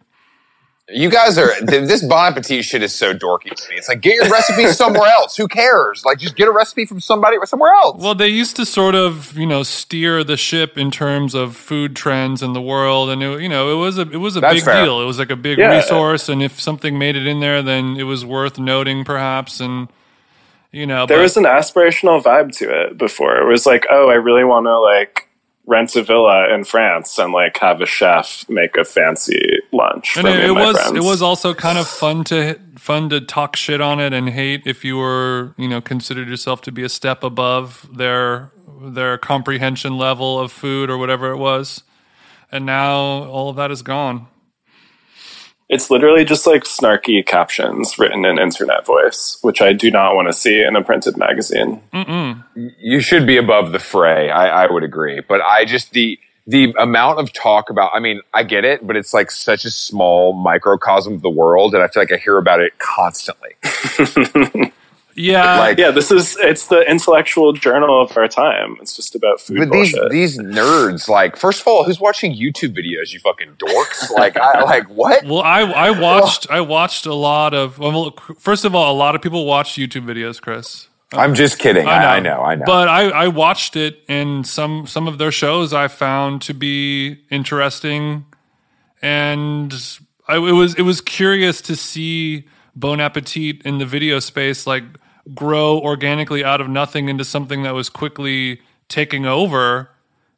You 0.92 1.10
guys 1.10 1.38
are 1.38 1.54
th- 1.56 1.88
this 1.88 2.04
Bon 2.04 2.32
Appetit 2.32 2.66
shit 2.66 2.82
is 2.84 2.94
so 2.96 3.14
dorky 3.14 3.54
to 3.54 3.70
me. 3.70 3.76
It's 3.78 3.88
like 3.88 4.02
get 4.02 4.16
your 4.16 4.30
recipe 4.30 4.68
somewhere 4.74 5.10
else. 5.10 5.36
Who 5.38 5.48
cares? 5.48 6.04
Like 6.06 6.18
just 6.20 6.36
get 6.36 6.48
a 6.48 6.52
recipe 6.52 6.86
from 6.86 7.00
somebody 7.00 7.38
or 7.38 7.46
somewhere 7.46 7.74
else. 7.74 8.02
Well, 8.02 8.16
they 8.16 8.28
used 8.30 8.56
to 8.58 8.66
sort 8.66 8.96
of, 8.96 9.38
you 9.38 9.46
know, 9.46 9.64
steer 9.64 10.24
the 10.24 10.38
ship 10.38 10.78
in 10.78 10.92
terms 10.92 11.36
of 11.36 11.56
food 11.56 11.96
trends 11.96 12.42
in 12.42 12.54
the 12.54 12.62
world, 12.62 13.10
and 13.10 13.22
it, 13.22 13.42
you 13.42 13.50
know, 13.50 13.72
it 13.72 13.76
was 13.76 13.98
a 13.98 14.02
it 14.10 14.18
was 14.18 14.36
a 14.36 14.42
That's 14.42 14.56
big 14.56 14.64
fair. 14.66 14.84
deal. 14.86 15.02
It 15.02 15.06
was 15.06 15.20
like 15.20 15.30
a 15.32 15.36
big 15.36 15.58
Yeah. 15.60 15.76
resource, 15.76 16.28
and 16.30 16.42
if 16.42 16.60
something 16.60 16.98
made 16.98 17.16
it 17.16 17.28
in 17.28 17.40
there, 17.40 17.62
then 17.62 17.96
it 17.98 18.04
was 18.04 18.26
worth 18.26 18.58
noting, 18.58 19.04
perhaps. 19.06 19.60
And 19.60 19.90
you 20.72 20.86
know, 20.86 21.06
there 21.06 21.18
but, 21.18 21.24
was 21.24 21.38
an 21.38 21.46
aspirational 21.46 22.22
vibe 22.22 22.56
to 22.58 22.70
it 22.86 22.98
before. 22.98 23.38
It 23.38 23.48
was 23.52 23.66
like, 23.66 23.86
oh, 23.90 24.10
I 24.10 24.16
really 24.16 24.44
want 24.44 24.66
to 24.66 24.80
like 24.80 25.28
rent 25.66 25.96
a 25.96 26.04
villa 26.04 26.54
in 26.54 26.64
France 26.64 27.20
and 27.20 27.32
like 27.32 27.58
have 27.60 27.80
a 27.82 27.86
chef 27.86 28.44
make 28.50 28.76
a 28.76 28.84
fancy 28.84 29.59
lunch 29.72 30.14
for 30.14 30.20
and 30.20 30.28
me 30.28 30.34
it, 30.34 30.40
and 30.40 30.52
it 30.52 30.54
my 30.54 30.66
was 30.66 30.78
friends. 30.78 30.98
it 30.98 31.04
was 31.04 31.22
also 31.22 31.54
kind 31.54 31.78
of 31.78 31.88
fun 31.88 32.24
to 32.24 32.60
fun 32.78 33.10
to 33.10 33.22
talk 33.22 33.56
shit 33.56 33.82
on 33.82 34.00
it 34.00 34.14
and 34.14 34.30
hate 34.30 34.64
if 34.66 34.84
you 34.84 34.98
were 34.98 35.54
you 35.58 35.68
know 35.68 35.80
considered 35.80 36.28
yourself 36.28 36.62
to 36.62 36.72
be 36.72 36.84
a 36.84 36.90
step 36.90 37.24
above 37.24 37.88
their 37.94 38.52
their 38.82 39.18
comprehension 39.18 39.98
level 39.98 40.40
of 40.40 40.52
food 40.52 40.90
or 40.90 40.98
whatever 40.98 41.32
it 41.32 41.38
was. 41.38 41.84
And 42.52 42.66
now 42.66 42.96
all 42.96 43.50
of 43.50 43.56
that 43.58 43.72
is 43.72 43.82
gone. 43.82 44.28
It's 45.70 45.92
literally 45.92 46.26
just 46.26 46.48
like 46.48 46.64
snarky 46.64 47.24
captions 47.24 48.00
written 48.00 48.26
in 48.26 48.40
internet 48.40 48.88
voice, 48.88 49.38
which 49.44 49.62
I 49.62 49.72
do 49.72 49.92
not 49.92 50.16
want 50.16 50.28
to 50.28 50.34
see 50.34 50.64
in 50.64 50.76
a 50.76 50.84
printed 50.84 51.16
magazine. 51.16 51.84
you 52.56 53.02
should 53.02 53.28
be 53.28 53.38
above 53.38 53.72
the 53.72 53.78
fray. 53.78 54.32
I, 54.32 54.64
I 54.64 54.72
would 54.72 54.84
agree, 54.84 55.22
but 55.28 55.42
I 55.42 55.66
just 55.66 55.92
the 55.92 56.20
the 56.50 56.74
amount 56.80 57.20
of 57.20 57.32
talk 57.32 57.70
about. 57.70 57.92
I 57.94 58.00
mean, 58.00 58.22
I 58.34 58.44
get 58.44 58.66
it, 58.66 58.86
but 58.86 58.96
it's 58.96 59.14
like 59.14 59.30
such 59.30 59.66
a 59.66 59.72
small 59.72 60.34
microcosm 60.34 61.14
of 61.14 61.22
the 61.22 61.30
world, 61.30 61.76
and 61.76 61.84
I 61.84 61.88
feel 61.88 62.02
like 62.02 62.12
I 62.12 62.18
hear 62.18 62.38
about 62.38 62.60
it 62.60 62.78
constantly. 62.80 63.56
Yeah, 65.16 65.60
Like, 65.60 65.78
Yeah, 65.78 65.92
this 65.92 66.12
is 66.12 66.38
it's 66.38 66.68
the 66.68 66.90
intellectual 66.90 67.52
journal 67.52 68.02
of 68.02 68.16
our 68.16 68.30
time. 68.30 68.78
It's 68.80 68.96
just 68.96 69.16
about 69.16 69.42
food 69.42 69.58
but 69.58 69.72
these 69.72 69.92
bullshit. 69.92 70.12
these 70.12 70.40
nerds, 70.40 71.10
like, 71.10 71.36
first 71.36 71.60
of 71.60 71.68
all, 71.68 71.84
who's 71.84 72.00
watching 72.00 72.32
YouTube 72.34 72.74
videos? 72.74 73.12
You 73.12 73.20
fucking 73.20 73.56
dorks! 73.58 74.10
Like, 74.12 74.38
I 74.38 74.62
like 74.62 74.88
what? 74.88 75.26
Well, 75.26 75.42
I 75.42 75.62
I 75.62 75.92
watched 75.92 76.50
I 76.50 76.62
watched 76.62 77.06
a 77.06 77.14
lot 77.14 77.54
of. 77.54 77.80
Well, 77.80 78.16
first 78.38 78.64
of 78.64 78.74
all, 78.74 78.96
a 78.96 78.98
lot 78.98 79.14
of 79.14 79.22
people 79.22 79.46
watch 79.46 79.74
YouTube 79.74 80.06
videos, 80.06 80.42
Chris. 80.42 80.89
I'm 81.14 81.34
just 81.34 81.58
kidding. 81.58 81.88
I, 81.88 82.18
I 82.18 82.20
know. 82.20 82.42
I 82.42 82.56
know. 82.56 82.66
But 82.66 82.88
I, 82.88 83.10
I 83.10 83.28
watched 83.28 83.76
it, 83.76 84.02
and 84.08 84.46
some 84.46 84.86
some 84.86 85.08
of 85.08 85.18
their 85.18 85.32
shows 85.32 85.74
I 85.74 85.88
found 85.88 86.42
to 86.44 86.54
be 86.54 87.20
interesting, 87.32 88.26
and 89.02 89.74
I, 90.28 90.36
it 90.36 90.54
was 90.54 90.76
it 90.76 90.84
was 90.84 91.02
curious 91.02 91.62
to 91.62 91.76
see 91.76 92.48
Bon 92.76 93.02
Appetit 93.02 93.64
in 93.64 93.80
the 93.80 93.86
video 93.86 94.20
space 94.20 94.68
like 94.68 94.84
grow 95.34 95.80
organically 95.80 96.44
out 96.44 96.62
of 96.62 96.70
nothing 96.70 97.10
into 97.10 97.24
something 97.24 97.64
that 97.64 97.74
was 97.74 97.90
quickly 97.90 98.62
taking 98.88 99.26
over. 99.26 99.90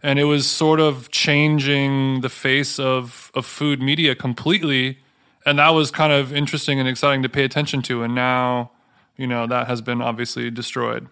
And 0.04 0.18
it 0.18 0.24
was 0.24 0.50
sort 0.50 0.80
of 0.80 1.12
changing 1.12 2.22
the 2.22 2.30
face 2.30 2.80
of, 2.80 3.32
of 3.36 3.46
food 3.46 3.82
media 3.82 4.16
completely. 4.16 4.98
And 5.46 5.60
that 5.60 5.70
was 5.70 5.92
kind 5.92 6.12
of 6.12 6.34
interesting 6.34 6.80
and 6.80 6.90
exciting 6.90 7.22
to 7.22 7.30
pay 7.30 7.44
attention 7.44 7.82
to. 7.84 8.02
And 8.02 8.16
now, 8.16 8.72
you 9.22 9.28
know, 9.28 9.46
that 9.46 9.68
has 9.68 9.82
been 9.82 10.02
obviously 10.02 10.50
destroyed 10.50 11.08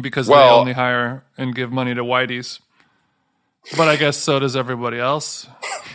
because 0.00 0.26
they 0.26 0.34
only 0.34 0.74
hire 0.74 1.24
and 1.38 1.54
give 1.54 1.72
money 1.72 1.94
to 1.94 2.04
whiteys. 2.04 2.60
But 3.76 3.88
I 3.88 3.96
guess 3.96 4.18
so 4.18 4.38
does 4.38 4.56
everybody 4.56 4.98
else. 4.98 5.46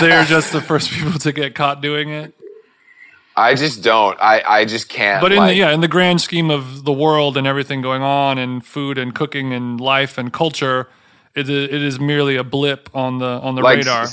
They're 0.00 0.24
just 0.24 0.52
the 0.52 0.60
first 0.60 0.90
people 0.90 1.18
to 1.20 1.32
get 1.32 1.54
caught 1.54 1.80
doing 1.80 2.10
it. 2.10 2.34
I 3.36 3.54
just 3.54 3.82
don't. 3.82 4.18
I 4.20 4.42
I 4.46 4.64
just 4.66 4.88
can't. 4.88 5.22
But 5.22 5.32
in 5.32 5.38
like, 5.38 5.50
the 5.50 5.54
yeah, 5.54 5.70
in 5.70 5.80
the 5.80 5.88
grand 5.88 6.20
scheme 6.20 6.50
of 6.50 6.84
the 6.84 6.92
world 6.92 7.38
and 7.38 7.46
everything 7.46 7.80
going 7.80 8.02
on 8.02 8.36
and 8.36 8.64
food 8.64 8.98
and 8.98 9.14
cooking 9.14 9.54
and 9.54 9.80
life 9.80 10.18
and 10.18 10.32
culture, 10.32 10.90
it 11.34 11.48
is, 11.48 11.68
it 11.70 11.82
is 11.82 11.98
merely 11.98 12.36
a 12.36 12.44
blip 12.44 12.90
on 12.94 13.18
the 13.18 13.26
on 13.40 13.54
the 13.54 13.62
like, 13.62 13.78
radar. 13.78 14.08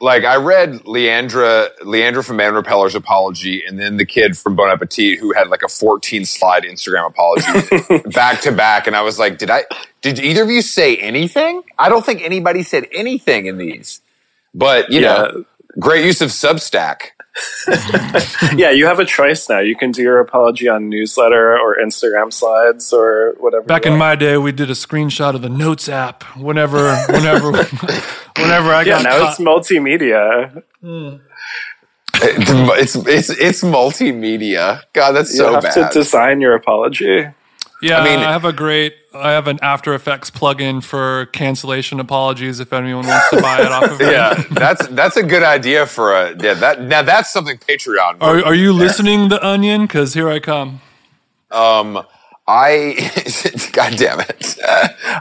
Like 0.00 0.24
I 0.24 0.36
read 0.36 0.74
Leandra 0.84 1.70
Leandra 1.80 2.24
from 2.24 2.36
Man 2.36 2.54
Repeller's 2.54 2.94
apology, 2.94 3.64
and 3.66 3.80
then 3.80 3.96
the 3.96 4.06
kid 4.06 4.38
from 4.38 4.54
Bon 4.54 4.70
Appetit 4.70 5.18
who 5.18 5.32
had 5.32 5.48
like 5.48 5.62
a 5.62 5.68
14 5.68 6.24
slide 6.24 6.62
Instagram 6.62 7.08
apology 7.08 8.00
back 8.10 8.40
to 8.42 8.52
back, 8.52 8.86
and 8.86 8.94
I 8.94 9.02
was 9.02 9.18
like, 9.18 9.38
did 9.38 9.50
I? 9.50 9.64
Did 10.00 10.20
either 10.20 10.44
of 10.44 10.50
you 10.50 10.62
say 10.62 10.96
anything? 10.96 11.62
I 11.78 11.88
don't 11.88 12.06
think 12.06 12.22
anybody 12.22 12.62
said 12.62 12.86
anything 12.92 13.46
in 13.46 13.58
these, 13.58 14.00
but 14.54 14.90
you 14.90 15.00
know, 15.00 15.44
great 15.80 16.04
use 16.04 16.20
of 16.20 16.30
Substack. 16.30 17.10
yeah, 18.56 18.70
you 18.70 18.86
have 18.86 18.98
a 18.98 19.04
choice 19.04 19.48
now. 19.48 19.60
You 19.60 19.76
can 19.76 19.90
do 19.92 20.02
your 20.02 20.18
apology 20.20 20.68
on 20.68 20.88
newsletter 20.88 21.58
or 21.58 21.76
Instagram 21.76 22.32
slides 22.32 22.92
or 22.92 23.34
whatever. 23.38 23.64
Back 23.64 23.86
in 23.86 23.96
my 23.96 24.16
day, 24.16 24.38
we 24.38 24.52
did 24.52 24.70
a 24.70 24.74
screenshot 24.74 25.34
of 25.34 25.42
the 25.42 25.48
Notes 25.48 25.88
app. 25.88 26.24
Whenever, 26.36 26.96
whenever, 27.06 27.52
whenever 28.36 28.72
I 28.72 28.82
yeah, 28.82 29.02
got 29.02 29.02
now 29.04 29.18
caught, 29.18 29.30
it's 29.30 29.40
multimedia. 29.40 30.62
It's 32.20 32.96
it's 32.96 33.30
it's 33.30 33.62
multimedia. 33.62 34.82
God, 34.92 35.12
that's 35.12 35.30
You 35.32 35.38
so 35.38 35.52
have 35.54 35.62
bad. 35.62 35.92
to 35.92 35.98
design 35.98 36.40
your 36.40 36.54
apology. 36.54 37.26
Yeah, 37.82 38.00
I 38.00 38.04
mean- 38.04 38.18
I 38.20 38.32
have 38.32 38.44
a 38.44 38.52
great, 38.52 38.94
I 39.14 39.32
have 39.32 39.46
an 39.48 39.58
After 39.62 39.94
Effects 39.94 40.30
plugin 40.30 40.82
for 40.82 41.26
cancellation 41.26 41.98
apologies. 42.00 42.60
If 42.60 42.72
anyone 42.72 43.06
wants 43.06 43.30
to 43.30 43.40
buy 43.42 43.60
it 43.62 43.72
off 43.72 43.90
of 43.90 43.98
me. 44.00 44.06
yeah, 44.10 44.34
that's 44.50 44.86
that's 44.88 45.16
a 45.16 45.22
good 45.22 45.42
idea 45.42 45.86
for 45.86 46.14
a 46.14 46.30
yeah. 46.40 46.54
That 46.54 46.82
now 46.82 47.02
that's 47.02 47.32
something 47.32 47.58
Patreon. 47.58 48.18
Are, 48.20 48.44
are 48.44 48.54
you 48.54 48.72
listening, 48.72 49.28
The 49.28 49.44
Onion? 49.44 49.82
Because 49.82 50.14
here 50.14 50.28
I 50.28 50.38
come. 50.40 50.80
Um, 51.50 52.04
I, 52.46 53.10
God 53.72 53.96
damn 53.96 54.20
it, 54.20 54.56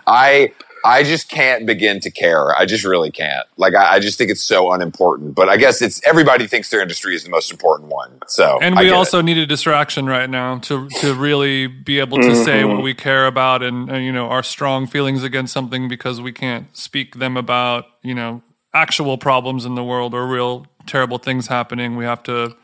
I, 0.07 0.51
I 0.87 1.03
just 1.03 1.27
can't 1.27 1.65
begin 1.65 1.99
to 1.99 2.09
care. 2.09 2.57
I 2.57 2.65
just 2.65 2.85
really 2.85 3.11
can't. 3.11 3.45
Like, 3.57 3.75
I, 3.75 3.95
I, 3.95 3.99
just 3.99 4.17
think 4.17 4.31
it's 4.31 4.41
so 4.41 4.71
unimportant. 4.71 5.35
But 5.35 5.49
I 5.49 5.57
guess 5.57 5.81
it's 5.81 6.01
everybody 6.07 6.47
thinks 6.47 6.69
their 6.69 6.81
industry 6.81 7.13
is 7.13 7.25
the 7.25 7.29
most 7.29 7.51
important 7.51 7.89
one. 7.89 8.19
So, 8.27 8.57
and 8.61 8.77
we 8.77 8.89
also 8.89 9.19
it. 9.19 9.23
need 9.23 9.37
a 9.37 9.45
distraction 9.45 10.05
right 10.05 10.29
now 10.29 10.59
to 10.59 10.87
to 11.01 11.13
really 11.13 11.67
be 11.67 11.99
able 11.99 12.19
to 12.19 12.27
mm-hmm. 12.27 12.43
say 12.43 12.63
what 12.63 12.81
we 12.81 12.93
care 12.93 13.27
about 13.27 13.63
and, 13.63 13.89
and 13.89 14.05
you 14.05 14.13
know 14.13 14.27
our 14.27 14.43
strong 14.43 14.87
feelings 14.87 15.23
against 15.23 15.51
something 15.51 15.89
because 15.89 16.21
we 16.21 16.31
can't 16.31 16.75
speak 16.75 17.15
them 17.15 17.35
about 17.35 17.85
you 18.01 18.15
know 18.15 18.41
actual 18.73 19.17
problems 19.17 19.65
in 19.65 19.75
the 19.75 19.83
world 19.83 20.13
or 20.13 20.25
real 20.25 20.67
terrible 20.85 21.17
things 21.17 21.47
happening. 21.47 21.97
We 21.97 22.05
have 22.05 22.23
to 22.23 22.55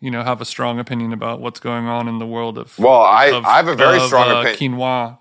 you 0.00 0.10
know 0.10 0.22
have 0.22 0.42
a 0.42 0.44
strong 0.44 0.78
opinion 0.78 1.14
about 1.14 1.40
what's 1.40 1.60
going 1.60 1.86
on 1.86 2.08
in 2.08 2.18
the 2.18 2.26
world 2.26 2.58
of 2.58 2.78
well 2.78 3.02
i, 3.02 3.26
of, 3.26 3.44
I 3.44 3.56
have 3.56 3.68
a 3.68 3.74
very 3.74 3.98
of, 3.98 4.04
strong 4.04 4.30
uh, 4.30 4.40
opinion 4.40 4.78
quinoa 4.78 5.18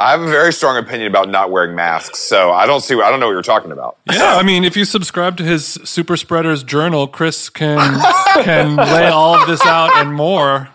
I 0.00 0.12
have 0.12 0.22
a 0.22 0.30
very 0.30 0.50
strong 0.50 0.78
opinion 0.78 1.08
about 1.08 1.28
not 1.28 1.50
wearing 1.50 1.76
masks, 1.76 2.20
so 2.20 2.50
I 2.52 2.64
don't 2.64 2.80
see. 2.80 2.94
I 2.94 3.10
don't 3.10 3.20
know 3.20 3.26
what 3.26 3.32
you're 3.32 3.42
talking 3.42 3.70
about. 3.70 3.98
Yeah, 4.10 4.36
I 4.38 4.42
mean, 4.42 4.64
if 4.64 4.74
you 4.74 4.86
subscribe 4.86 5.36
to 5.36 5.44
his 5.44 5.66
Super 5.84 6.16
Spreaders 6.16 6.64
Journal, 6.64 7.06
Chris 7.06 7.50
can 7.50 8.00
can 8.42 8.76
lay 8.76 9.08
all 9.08 9.34
of 9.38 9.46
this 9.46 9.60
out 9.66 9.94
and 9.98 10.14
more. 10.14 10.70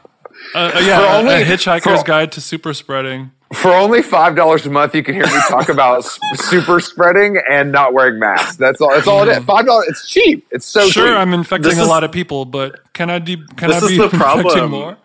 Uh, 0.53 0.73
uh 0.76 0.80
yeah, 0.80 1.17
only, 1.17 1.34
a 1.34 1.43
Hitchhiker's 1.43 2.01
for, 2.01 2.05
Guide 2.05 2.32
to 2.34 2.41
Super 2.41 2.76
Spreading. 2.76 3.32
For 3.51 3.73
only 3.73 4.03
five 4.03 4.36
dollars 4.36 4.63
a 4.67 4.69
month, 4.69 4.93
you 4.93 5.01
can 5.01 5.15
hear 5.15 5.26
me 5.26 5.39
talk 5.47 5.69
about 5.69 6.05
super 6.36 6.80
spreading 6.80 7.41
and 7.49 7.71
not 7.71 7.93
wearing 7.93 8.19
masks. 8.19 8.57
That's 8.57 8.80
all. 8.80 8.91
That's 8.91 9.07
all 9.07 9.28
it 9.28 9.30
is. 9.30 9.43
Five 9.43 9.65
dollars. 9.65 9.88
It's 9.88 10.07
cheap. 10.07 10.45
It's 10.51 10.67
so 10.67 10.84
cheap. 10.84 10.93
sure. 10.93 11.07
Cheap. 11.07 11.17
I'm 11.17 11.34
infecting 11.34 11.71
this 11.71 11.80
a 11.80 11.82
is, 11.82 11.88
lot 11.88 12.03
of 12.03 12.11
people, 12.11 12.45
but 12.45 12.93
can 12.93 13.09
I? 13.09 13.17
De- 13.17 13.43
can 13.55 13.71
I 13.71 13.80
be 13.80 13.95
infecting 14.03 14.69
more? 14.69 14.97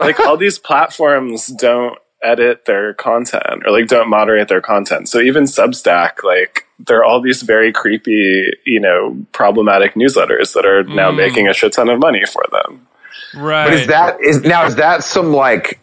Like 0.00 0.18
all 0.18 0.36
these 0.36 0.58
platforms 0.58 1.46
don't 1.46 1.96
edit 2.22 2.64
their 2.64 2.94
content 2.94 3.62
or 3.64 3.72
like 3.72 3.88
don't 3.88 4.08
moderate 4.08 4.48
their 4.48 4.60
content. 4.60 5.08
So 5.08 5.20
even 5.20 5.44
Substack, 5.44 6.24
like 6.24 6.66
there 6.78 6.98
are 6.98 7.04
all 7.04 7.20
these 7.20 7.42
very 7.42 7.72
creepy, 7.72 8.50
you 8.64 8.80
know, 8.80 9.16
problematic 9.32 9.94
newsletters 9.94 10.52
that 10.54 10.66
are 10.66 10.82
now 10.84 11.10
mm. 11.10 11.16
making 11.16 11.48
a 11.48 11.54
shit 11.54 11.72
ton 11.72 11.88
of 11.88 11.98
money 11.98 12.24
for 12.26 12.44
them. 12.50 12.86
Right. 13.34 13.64
But 13.64 13.74
is 13.74 13.86
that 13.86 14.20
is 14.20 14.42
now 14.42 14.66
is 14.66 14.76
that 14.76 15.04
some 15.04 15.32
like 15.32 15.78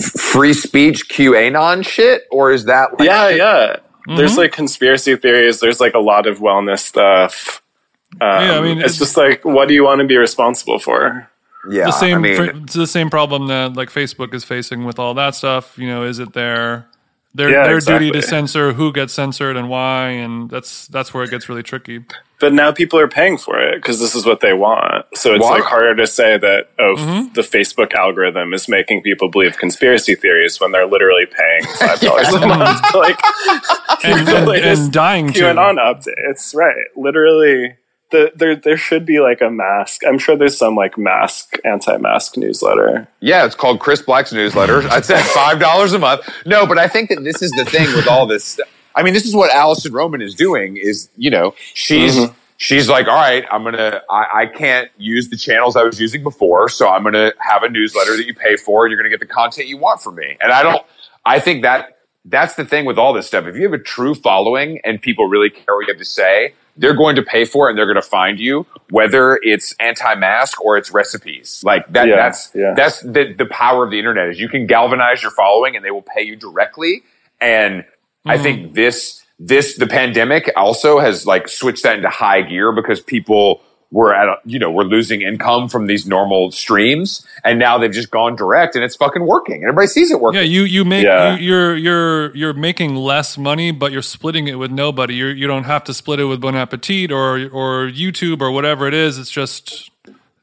free 0.00 0.54
speech 0.54 1.08
QAnon 1.08 1.86
shit 1.86 2.24
or 2.30 2.52
is 2.52 2.64
that 2.64 2.98
like 2.98 3.06
Yeah, 3.06 3.28
yeah. 3.28 3.76
Mm-hmm. 4.06 4.16
There's 4.16 4.36
like 4.36 4.52
conspiracy 4.52 5.16
theories, 5.16 5.60
there's 5.60 5.80
like 5.80 5.94
a 5.94 5.98
lot 5.98 6.26
of 6.26 6.38
wellness 6.38 6.80
stuff. 6.80 7.62
Um, 8.20 8.44
yeah, 8.44 8.58
I 8.58 8.60
mean, 8.60 8.78
it's, 8.78 8.90
it's 8.90 8.98
just 8.98 9.16
like, 9.16 9.44
what 9.44 9.66
do 9.66 9.74
you 9.74 9.82
want 9.82 10.00
to 10.00 10.06
be 10.06 10.16
responsible 10.16 10.78
for? 10.78 11.28
Yeah, 11.68 11.86
the 11.86 11.92
same. 11.92 12.18
I 12.18 12.20
mean, 12.20 12.62
it's 12.64 12.74
the 12.74 12.86
same 12.86 13.10
problem 13.10 13.46
that 13.48 13.74
like 13.74 13.90
Facebook 13.90 14.34
is 14.34 14.44
facing 14.44 14.84
with 14.84 14.98
all 14.98 15.14
that 15.14 15.34
stuff. 15.34 15.78
You 15.78 15.86
know, 15.86 16.04
is 16.04 16.18
it 16.18 16.32
their 16.32 16.88
their 17.34 17.50
yeah, 17.50 17.64
their 17.64 17.76
exactly. 17.76 18.06
duty 18.06 18.20
to 18.20 18.26
censor 18.26 18.72
who 18.72 18.92
gets 18.92 19.12
censored 19.12 19.56
and 19.56 19.68
why? 19.68 20.08
And 20.08 20.48
that's 20.48 20.86
that's 20.88 21.12
where 21.12 21.24
it 21.24 21.30
gets 21.30 21.48
really 21.48 21.62
tricky. 21.62 22.04
But 22.40 22.52
now 22.52 22.72
people 22.72 22.98
are 22.98 23.08
paying 23.08 23.38
for 23.38 23.58
it 23.58 23.76
because 23.76 24.00
this 24.00 24.14
is 24.14 24.26
what 24.26 24.40
they 24.40 24.52
want. 24.52 25.06
So 25.14 25.34
it's 25.34 25.44
like 25.44 25.62
harder 25.62 25.96
to 25.96 26.06
say 26.06 26.36
that 26.38 26.68
oh, 26.78 26.94
mm-hmm. 26.96 27.32
the 27.32 27.40
Facebook 27.40 27.92
algorithm 27.94 28.52
is 28.52 28.68
making 28.68 29.02
people 29.02 29.28
believe 29.28 29.56
conspiracy 29.56 30.14
theories 30.14 30.60
when 30.60 30.70
they're 30.70 30.86
literally 30.86 31.26
paying 31.26 31.74
five 31.78 32.00
dollars 32.00 32.28
a 32.28 32.46
month, 32.46 32.94
like 32.94 33.18
and, 34.04 34.28
and, 34.28 34.48
and 34.50 34.92
dying 34.92 35.28
QAnon 35.28 35.74
to. 35.76 36.10
updates. 36.10 36.54
Right, 36.54 36.86
literally 36.96 37.76
the, 38.14 38.32
there 38.34 38.54
there 38.54 38.76
should 38.76 39.04
be 39.04 39.18
like 39.18 39.40
a 39.42 39.50
mask. 39.50 40.02
I'm 40.06 40.18
sure 40.18 40.36
there's 40.36 40.56
some 40.56 40.76
like 40.76 40.96
mask 40.96 41.56
anti-mask 41.64 42.36
newsletter. 42.36 43.08
Yeah, 43.20 43.44
it's 43.44 43.56
called 43.56 43.80
Chris 43.80 44.00
Black's 44.00 44.32
newsletter. 44.32 44.82
I'd 44.90 45.04
say 45.04 45.20
five 45.22 45.58
dollars 45.58 45.92
a 45.92 45.98
month. 45.98 46.22
No, 46.46 46.64
but 46.64 46.78
I 46.78 46.86
think 46.86 47.10
that 47.10 47.24
this 47.24 47.42
is 47.42 47.50
the 47.52 47.64
thing 47.64 47.86
with 47.94 48.06
all 48.06 48.26
this. 48.26 48.60
I 48.94 49.02
mean, 49.02 49.12
this 49.12 49.26
is 49.26 49.34
what 49.34 49.52
Alison 49.52 49.92
Roman 49.92 50.22
is 50.22 50.34
doing. 50.34 50.76
Is 50.76 51.10
you 51.16 51.30
know 51.30 51.54
she's. 51.74 52.16
Mm-hmm. 52.16 52.32
She's 52.56 52.88
like, 52.88 53.08
all 53.08 53.16
right, 53.16 53.44
I'm 53.50 53.64
gonna. 53.64 54.00
I, 54.08 54.26
I 54.32 54.46
can't 54.46 54.88
use 54.96 55.28
the 55.28 55.36
channels 55.36 55.74
I 55.74 55.82
was 55.82 56.00
using 56.00 56.22
before, 56.22 56.68
so 56.68 56.88
I'm 56.88 57.02
gonna 57.02 57.32
have 57.40 57.64
a 57.64 57.68
newsletter 57.68 58.16
that 58.16 58.26
you 58.26 58.32
pay 58.32 58.54
for, 58.54 58.86
and 58.86 58.92
you're 58.92 58.98
gonna 58.98 59.10
get 59.10 59.18
the 59.18 59.26
content 59.26 59.66
you 59.66 59.76
want 59.76 60.00
from 60.00 60.14
me. 60.14 60.36
And 60.40 60.52
I 60.52 60.62
don't. 60.62 60.86
I 61.26 61.40
think 61.40 61.62
that 61.62 61.93
that's 62.24 62.54
the 62.54 62.64
thing 62.64 62.84
with 62.86 62.98
all 62.98 63.12
this 63.12 63.26
stuff. 63.26 63.46
If 63.46 63.56
you 63.56 63.62
have 63.64 63.72
a 63.72 63.78
true 63.78 64.14
following 64.14 64.80
and 64.84 65.00
people 65.00 65.26
really 65.26 65.50
care 65.50 65.74
what 65.74 65.86
you 65.86 65.92
have 65.92 65.98
to 65.98 66.04
say, 66.04 66.54
they're 66.76 66.94
going 66.94 67.16
to 67.16 67.22
pay 67.22 67.44
for 67.44 67.68
it 67.68 67.70
and 67.70 67.78
they're 67.78 67.86
going 67.86 67.94
to 67.94 68.02
find 68.02 68.40
you, 68.40 68.66
whether 68.90 69.38
it's 69.42 69.74
anti-mask 69.78 70.60
or 70.60 70.76
it's 70.76 70.90
recipes. 70.90 71.62
Like 71.64 71.86
that, 71.92 72.08
yeah, 72.08 72.16
that's, 72.16 72.50
yeah. 72.54 72.74
that's 72.74 73.00
the, 73.00 73.32
the 73.36 73.46
power 73.46 73.84
of 73.84 73.90
the 73.90 73.98
internet 73.98 74.30
is 74.30 74.40
you 74.40 74.48
can 74.48 74.66
galvanize 74.66 75.22
your 75.22 75.30
following 75.30 75.76
and 75.76 75.84
they 75.84 75.90
will 75.90 76.02
pay 76.02 76.22
you 76.22 76.34
directly. 76.34 77.02
And 77.40 77.82
mm-hmm. 77.82 78.30
I 78.30 78.38
think 78.38 78.74
this, 78.74 79.22
this, 79.38 79.76
the 79.76 79.86
pandemic 79.86 80.50
also 80.56 80.98
has 80.98 81.26
like 81.26 81.46
switched 81.48 81.82
that 81.84 81.96
into 81.96 82.08
high 82.08 82.42
gear 82.42 82.72
because 82.72 83.00
people 83.00 83.62
we're 83.90 84.12
at 84.12 84.28
a, 84.28 84.36
you 84.44 84.58
know 84.58 84.70
we're 84.70 84.84
losing 84.84 85.22
income 85.22 85.68
from 85.68 85.86
these 85.86 86.06
normal 86.06 86.50
streams 86.50 87.24
and 87.44 87.58
now 87.58 87.78
they've 87.78 87.92
just 87.92 88.10
gone 88.10 88.34
direct 88.34 88.74
and 88.74 88.84
it's 88.84 88.96
fucking 88.96 89.24
working 89.26 89.56
and 89.56 89.64
everybody 89.64 89.86
sees 89.86 90.10
it 90.10 90.20
working 90.20 90.40
yeah 90.40 90.44
you 90.44 90.62
you 90.62 90.84
make 90.84 91.04
yeah. 91.04 91.36
you, 91.36 91.54
are 91.54 91.76
you're 91.76 92.36
you're 92.36 92.52
making 92.52 92.96
less 92.96 93.38
money 93.38 93.70
but 93.70 93.92
you're 93.92 94.02
splitting 94.02 94.48
it 94.48 94.58
with 94.58 94.70
nobody 94.70 95.14
you're, 95.14 95.32
you 95.32 95.46
don't 95.46 95.64
have 95.64 95.84
to 95.84 95.94
split 95.94 96.18
it 96.20 96.24
with 96.24 96.40
bon 96.40 96.56
appetit 96.56 97.12
or 97.12 97.36
or 97.50 97.86
youtube 97.86 98.40
or 98.40 98.50
whatever 98.50 98.88
it 98.88 98.94
is 98.94 99.18
it's 99.18 99.30
just 99.30 99.90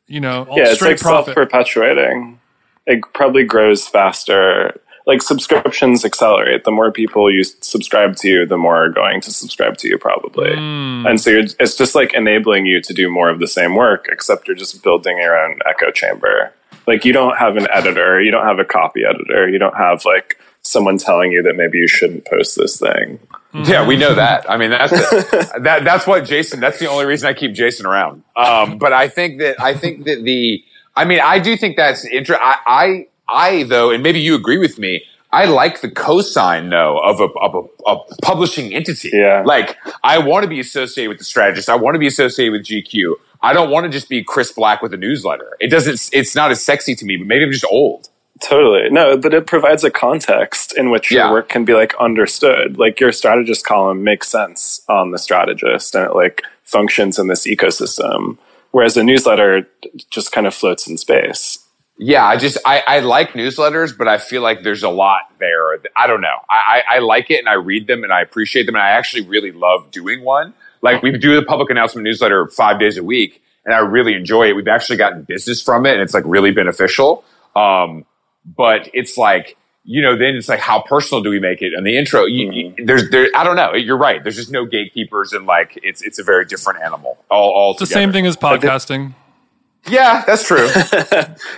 you 0.08 0.20
know 0.20 0.48
yeah 0.52 0.72
it's 0.72 0.82
like 0.82 1.00
profit. 1.00 1.36
self-perpetuating 1.36 2.40
it 2.88 3.02
probably 3.14 3.44
grows 3.44 3.88
faster 3.88 4.80
like 5.12 5.22
subscriptions 5.22 6.06
accelerate. 6.06 6.64
The 6.64 6.72
more 6.72 6.90
people 6.90 7.30
you 7.30 7.44
subscribe 7.44 8.16
to 8.18 8.30
you, 8.30 8.46
the 8.46 8.58
more 8.58 8.86
are 8.86 8.90
going 8.90 9.20
to 9.22 9.32
subscribe 9.32 9.76
to 9.80 9.90
you 9.90 9.98
probably. 9.98 10.52
Mm. 10.52 11.10
And 11.10 11.20
so 11.20 11.32
it's 11.32 11.76
just 11.76 11.96
like 11.96 12.14
enabling 12.14 12.66
you 12.66 12.82
to 12.82 12.94
do 12.94 13.10
more 13.10 13.30
of 13.30 13.40
the 13.40 13.48
same 13.48 13.76
work, 13.76 14.08
except 14.10 14.48
you're 14.48 14.56
just 14.56 14.82
building 14.82 15.18
your 15.18 15.38
own 15.38 15.60
echo 15.66 15.92
chamber. 15.92 16.54
Like 16.88 17.04
you 17.04 17.12
don't 17.12 17.38
have 17.38 17.58
an 17.58 17.68
editor, 17.74 18.22
you 18.22 18.32
don't 18.32 18.46
have 18.46 18.60
a 18.60 18.64
copy 18.64 19.02
editor, 19.04 19.50
you 19.50 19.60
don't 19.60 19.76
have 19.76 20.06
like 20.06 20.40
someone 20.62 20.98
telling 20.98 21.34
you 21.34 21.44
that 21.44 21.58
maybe 21.58 21.78
you 21.78 21.90
shouldn't 21.90 22.26
post 22.26 22.56
this 22.56 22.80
thing. 22.80 23.20
Yeah, 23.54 23.86
we 23.86 23.98
know 23.98 24.16
that. 24.16 24.50
I 24.50 24.56
mean, 24.56 24.70
that's 24.70 24.92
that. 25.60 25.82
That's 25.84 26.08
what 26.08 26.24
Jason. 26.24 26.62
That's 26.62 26.80
the 26.80 26.88
only 26.88 27.06
reason 27.06 27.28
I 27.28 27.34
keep 27.34 27.52
Jason 27.52 27.86
around. 27.86 28.24
Um, 28.38 28.78
but 28.78 28.94
I 28.94 29.10
think 29.10 29.40
that 29.40 29.60
I 29.60 29.74
think 29.74 30.06
that 30.06 30.24
the. 30.24 30.64
I 30.96 31.04
mean, 31.04 31.20
I 31.20 31.40
do 31.40 31.58
think 31.58 31.76
that's 31.76 32.06
interesting. 32.06 32.38
I 32.42 33.08
I 33.32 33.64
though, 33.64 33.92
and 33.92 34.04
maybe 34.04 34.20
you 34.20 34.36
agree 34.36 34.58
with 34.58 34.78
me, 34.78 35.04
I 35.34 35.46
like 35.46 35.82
the 35.82 35.90
cosign 35.90 36.70
though 36.70 36.98
of 37.00 37.20
a, 37.20 37.26
of 37.40 37.56
a, 37.56 37.92
a 37.92 38.16
publishing 38.22 38.74
entity. 38.74 39.12
Yeah. 39.14 39.44
Like 39.46 39.78
I 40.04 40.18
want 40.18 40.44
to 40.44 40.50
be 40.50 40.60
associated 40.60 41.10
with 41.10 41.20
the 41.20 41.24
strategist. 41.24 41.70
I 41.70 41.76
want 41.76 41.96
to 41.96 42.00
be 42.00 42.08
associated 42.08 42.52
with 42.52 42.64
GQ. 42.64 43.14
I 43.42 43.54
don't 43.54 43.72
want 43.72 43.86
to 43.86 43.90
just 43.90 44.10
be 44.10 44.24
Chris 44.24 44.52
Black 44.52 44.82
with 44.82 44.94
a 44.94 44.98
newsletter. 44.98 45.58
It 45.60 45.70
doesn't, 45.70 46.10
it's 46.14 46.36
not 46.36 46.52
as 46.52 46.64
sexy 46.64 46.96
to 46.96 47.06
me, 47.06 47.18
but 47.18 47.28
maybe 47.28 47.44
I'm 47.44 47.52
just 47.52 47.66
old. 47.66 48.10
Totally. 48.42 48.90
No, 48.90 49.18
but 49.18 49.34
it 49.34 49.48
provides 49.48 49.84
a 49.84 49.92
context 49.92 50.78
in 50.78 50.90
which 50.90 51.12
your 51.12 51.22
yeah. 51.22 51.32
work 51.32 51.48
can 51.48 51.64
be 51.64 51.74
like 51.74 51.94
understood. 52.00 52.78
Like 52.78 53.00
your 53.00 53.12
strategist 53.12 53.66
column 53.66 54.04
makes 54.04 54.28
sense 54.28 54.82
on 54.90 55.12
the 55.12 55.20
strategist 55.20 55.96
and 55.96 56.08
it 56.08 56.16
like 56.16 56.42
functions 56.64 57.18
in 57.18 57.28
this 57.28 57.48
ecosystem. 57.48 58.38
Whereas 58.72 58.98
a 58.98 59.04
newsletter 59.04 59.68
just 60.10 60.32
kind 60.32 60.48
of 60.48 60.54
floats 60.54 60.88
in 60.88 60.98
space 60.98 61.60
yeah, 61.98 62.26
I 62.26 62.38
just 62.38 62.58
I, 62.66 62.84
I 62.86 63.00
like 63.00 63.34
newsletters, 63.34 63.96
but 63.96 64.08
I 64.08 64.18
feel 64.18 64.42
like 64.42 64.64
there's 64.64 64.84
a 64.84 64.90
lot 64.90 65.22
there. 65.40 65.80
I 65.96 66.08
don't 66.08 66.22
know. 66.22 66.38
I, 66.50 66.82
I, 66.90 66.96
I 66.96 67.00
like 67.00 67.30
it 67.30 67.40
and 67.40 67.48
I 67.48 67.54
read 67.54 67.88
them 67.88 68.04
and 68.04 68.12
I 68.12 68.22
appreciate 68.22 68.66
them 68.66 68.76
and 68.76 68.84
I 68.84 68.92
actually 68.92 69.28
really 69.28 69.52
love 69.52 69.92
doing 69.92 70.24
one. 70.24 70.54
Like 70.82 71.04
we 71.04 71.16
do 71.18 71.36
the 71.36 71.46
public 71.46 71.70
announcement 71.70 72.04
newsletter 72.04 72.48
five 72.48 72.80
days 72.80 72.98
a 72.98 73.04
week 73.04 73.44
and 73.66 73.76
I 73.76 73.80
really 73.80 74.16
enjoy 74.16 74.50
it. 74.50 74.56
We've 74.56 74.68
actually 74.68 74.98
gotten 74.98 75.24
business 75.24 75.62
from 75.62 75.86
it 75.86 75.94
and 75.94 76.02
it's 76.02 76.14
like 76.14 76.24
really 76.26 76.52
beneficial. 76.52 77.24
Um, 77.56 78.06
but 78.46 78.90
it's 78.94 79.18
like 79.18 79.58
you 79.84 80.02
know, 80.02 80.16
then 80.16 80.36
it's 80.36 80.48
like 80.48 80.60
how 80.60 80.82
personal 80.82 81.24
do 81.24 81.30
we 81.30 81.40
make 81.40 81.62
it? 81.62 81.74
And 81.74 81.86
the 81.86 81.98
intro, 81.98 82.26
you, 82.26 82.52
you, 82.52 82.70
mm-hmm. 82.70 82.86
there's 82.86 83.10
there. 83.10 83.28
I 83.36 83.44
don't 83.44 83.56
know. 83.56 83.74
You're 83.74 83.98
right. 83.98 84.22
There's 84.22 84.36
just 84.36 84.52
no 84.52 84.66
gatekeepers 84.66 85.34
and 85.34 85.46
like 85.46 85.80
it's 85.82 86.02
it's 86.02 86.20
a 86.20 86.24
very 86.24 86.46
different 86.46 86.82
animal. 86.82 87.18
All 87.30 87.52
all. 87.52 87.72
It's 87.72 87.80
the 87.80 87.86
same 87.88 88.12
thing 88.12 88.26
as 88.28 88.38
podcasting. 88.38 89.16
Yeah, 89.88 90.24
that's 90.26 90.46
true. 90.46 90.68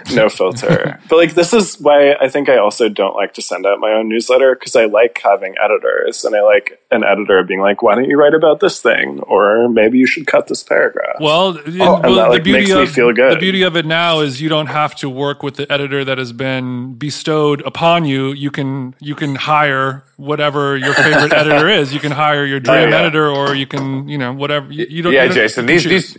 no 0.15 0.29
filter. 0.29 0.99
but 1.09 1.17
like 1.17 1.33
this 1.33 1.53
is 1.53 1.75
why 1.79 2.13
I 2.13 2.29
think 2.29 2.47
I 2.47 2.57
also 2.57 2.87
don't 2.87 3.15
like 3.15 3.33
to 3.33 3.41
send 3.41 3.65
out 3.65 3.79
my 3.79 3.91
own 3.91 4.07
newsletter 4.07 4.55
because 4.55 4.75
I 4.75 4.85
like 4.85 5.19
having 5.21 5.55
editors 5.61 6.23
and 6.23 6.33
I 6.33 6.41
like 6.41 6.79
an 6.89 7.03
editor 7.03 7.43
being 7.43 7.59
like, 7.59 7.81
"Why 7.81 7.95
don't 7.95 8.09
you 8.09 8.17
write 8.17 8.33
about 8.33 8.61
this 8.61 8.81
thing?" 8.81 9.19
or 9.27 9.67
maybe 9.67 9.97
you 9.97 10.07
should 10.07 10.25
cut 10.25 10.47
this 10.47 10.63
paragraph. 10.63 11.17
Well, 11.19 11.57
oh, 11.57 11.71
well 11.75 12.01
that, 12.01 12.29
like, 12.29 12.43
the 12.43 12.53
beauty 12.53 12.71
of, 12.71 12.93
The 12.93 13.37
beauty 13.39 13.63
of 13.63 13.75
it 13.75 13.85
now 13.85 14.21
is 14.21 14.41
you 14.41 14.49
don't 14.49 14.67
have 14.67 14.95
to 14.95 15.09
work 15.09 15.43
with 15.43 15.55
the 15.55 15.69
editor 15.71 16.05
that 16.05 16.17
has 16.17 16.31
been 16.31 16.93
bestowed 16.93 17.61
upon 17.65 18.05
you. 18.05 18.31
You 18.31 18.51
can 18.51 18.95
you 18.99 19.15
can 19.15 19.35
hire 19.35 20.05
whatever 20.15 20.77
your 20.77 20.93
favorite 20.93 21.33
editor 21.33 21.67
is. 21.67 21.93
You 21.93 21.99
can 21.99 22.13
hire 22.13 22.45
your 22.45 22.61
dream 22.61 22.77
oh, 22.77 22.89
yeah. 22.89 22.99
editor, 22.99 23.29
or 23.29 23.53
you 23.53 23.67
can 23.67 24.07
you 24.07 24.17
know 24.17 24.31
whatever 24.31 24.71
you, 24.71 24.85
you 24.89 25.01
don't. 25.01 25.11
Yeah, 25.11 25.23
you 25.23 25.29
don't, 25.29 25.35
Jason. 25.35 25.65
These 25.65 25.83
these 25.83 26.17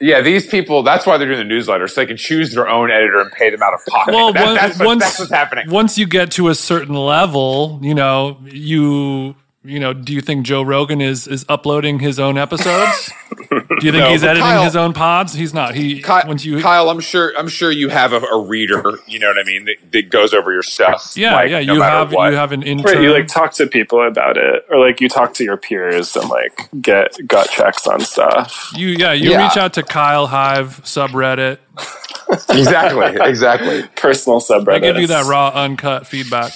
yeah, 0.00 0.20
these 0.20 0.46
people, 0.46 0.82
that's 0.82 1.06
why 1.06 1.16
they're 1.16 1.26
doing 1.26 1.38
the 1.38 1.44
newsletter, 1.44 1.88
so 1.88 2.00
they 2.00 2.06
can 2.06 2.16
choose 2.16 2.52
their 2.52 2.68
own 2.68 2.90
editor 2.90 3.20
and 3.20 3.32
pay 3.32 3.50
them 3.50 3.62
out 3.62 3.74
of 3.74 3.84
pocket. 3.86 4.14
Well, 4.14 4.32
that, 4.34 4.54
that's, 4.54 4.78
what, 4.78 4.86
once, 4.86 5.02
that's 5.02 5.18
what's 5.18 5.32
happening. 5.32 5.70
Once 5.70 5.96
you 5.98 6.06
get 6.06 6.32
to 6.32 6.48
a 6.48 6.54
certain 6.54 6.94
level, 6.94 7.80
you 7.82 7.94
know, 7.94 8.38
you 8.44 9.36
you 9.66 9.80
know, 9.80 9.92
do 9.92 10.12
you 10.12 10.20
think 10.20 10.46
Joe 10.46 10.62
Rogan 10.62 11.00
is 11.00 11.26
is 11.26 11.44
uploading 11.48 11.98
his 11.98 12.18
own 12.20 12.38
episodes? 12.38 13.10
do 13.38 13.56
you 13.86 13.92
think 13.92 14.04
No, 14.04 14.10
he's 14.10 14.22
editing 14.24 14.42
Kyle- 14.42 14.64
his 14.64 14.76
own 14.76 14.92
pods? 14.92 15.32
He's 15.34 15.52
not. 15.52 15.74
He 15.74 16.00
Kyle, 16.02 16.26
once 16.26 16.44
you 16.44 16.60
Kyle, 16.60 16.88
I'm 16.90 17.00
sure 17.00 17.32
I'm 17.38 17.48
sure 17.48 17.70
you 17.70 17.88
have 17.88 18.12
a, 18.12 18.20
a 18.20 18.40
reader. 18.42 18.82
You 19.06 19.18
know 19.18 19.28
what 19.28 19.38
I 19.38 19.44
mean? 19.44 19.64
That, 19.66 19.76
that 19.92 20.10
goes 20.10 20.32
over 20.32 20.52
your 20.52 20.62
stuff. 20.62 21.12
yeah 21.16 21.34
like, 21.34 21.50
yeah 21.50 21.60
no 21.62 21.74
you 21.74 21.78
matter 21.80 21.96
have 21.96 22.12
what. 22.12 22.30
you 22.30 22.36
have 22.36 22.52
an 22.52 22.62
intern. 22.62 22.84
Right, 22.94 23.02
you 23.02 23.12
like 23.12 23.26
talk 23.28 23.52
to 23.54 23.66
people 23.66 24.06
about 24.06 24.36
it, 24.36 24.64
or 24.70 24.78
like 24.78 25.00
you 25.00 25.08
talk 25.08 25.34
to 25.34 25.44
your 25.44 25.56
peers 25.56 26.16
and 26.16 26.28
like 26.30 26.68
get 26.80 27.16
gut 27.26 27.48
checks 27.50 27.86
on 27.86 28.00
stuff. 28.00 28.70
you 28.74 28.88
yeah 28.88 29.12
you 29.12 29.30
Yeah. 29.30 29.46
reach 29.48 29.56
out 29.56 29.74
to 29.74 29.82
Kyle 29.82 30.26
Hive 30.26 30.82
subreddit. 30.84 31.58
exactly, 32.48 33.20
exactly. 33.26 33.84
Personal 33.96 34.40
subreddit. 34.40 34.66
They 34.66 34.80
give 34.80 34.96
you 34.98 35.06
that 35.08 35.26
raw 35.26 35.48
uncut 35.54 36.06
feedback. 36.06 36.52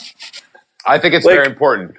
I 0.87 0.99
think 0.99 1.15
it's 1.15 1.27
Like- 1.27 1.35
very 1.37 1.47
important. 1.47 1.95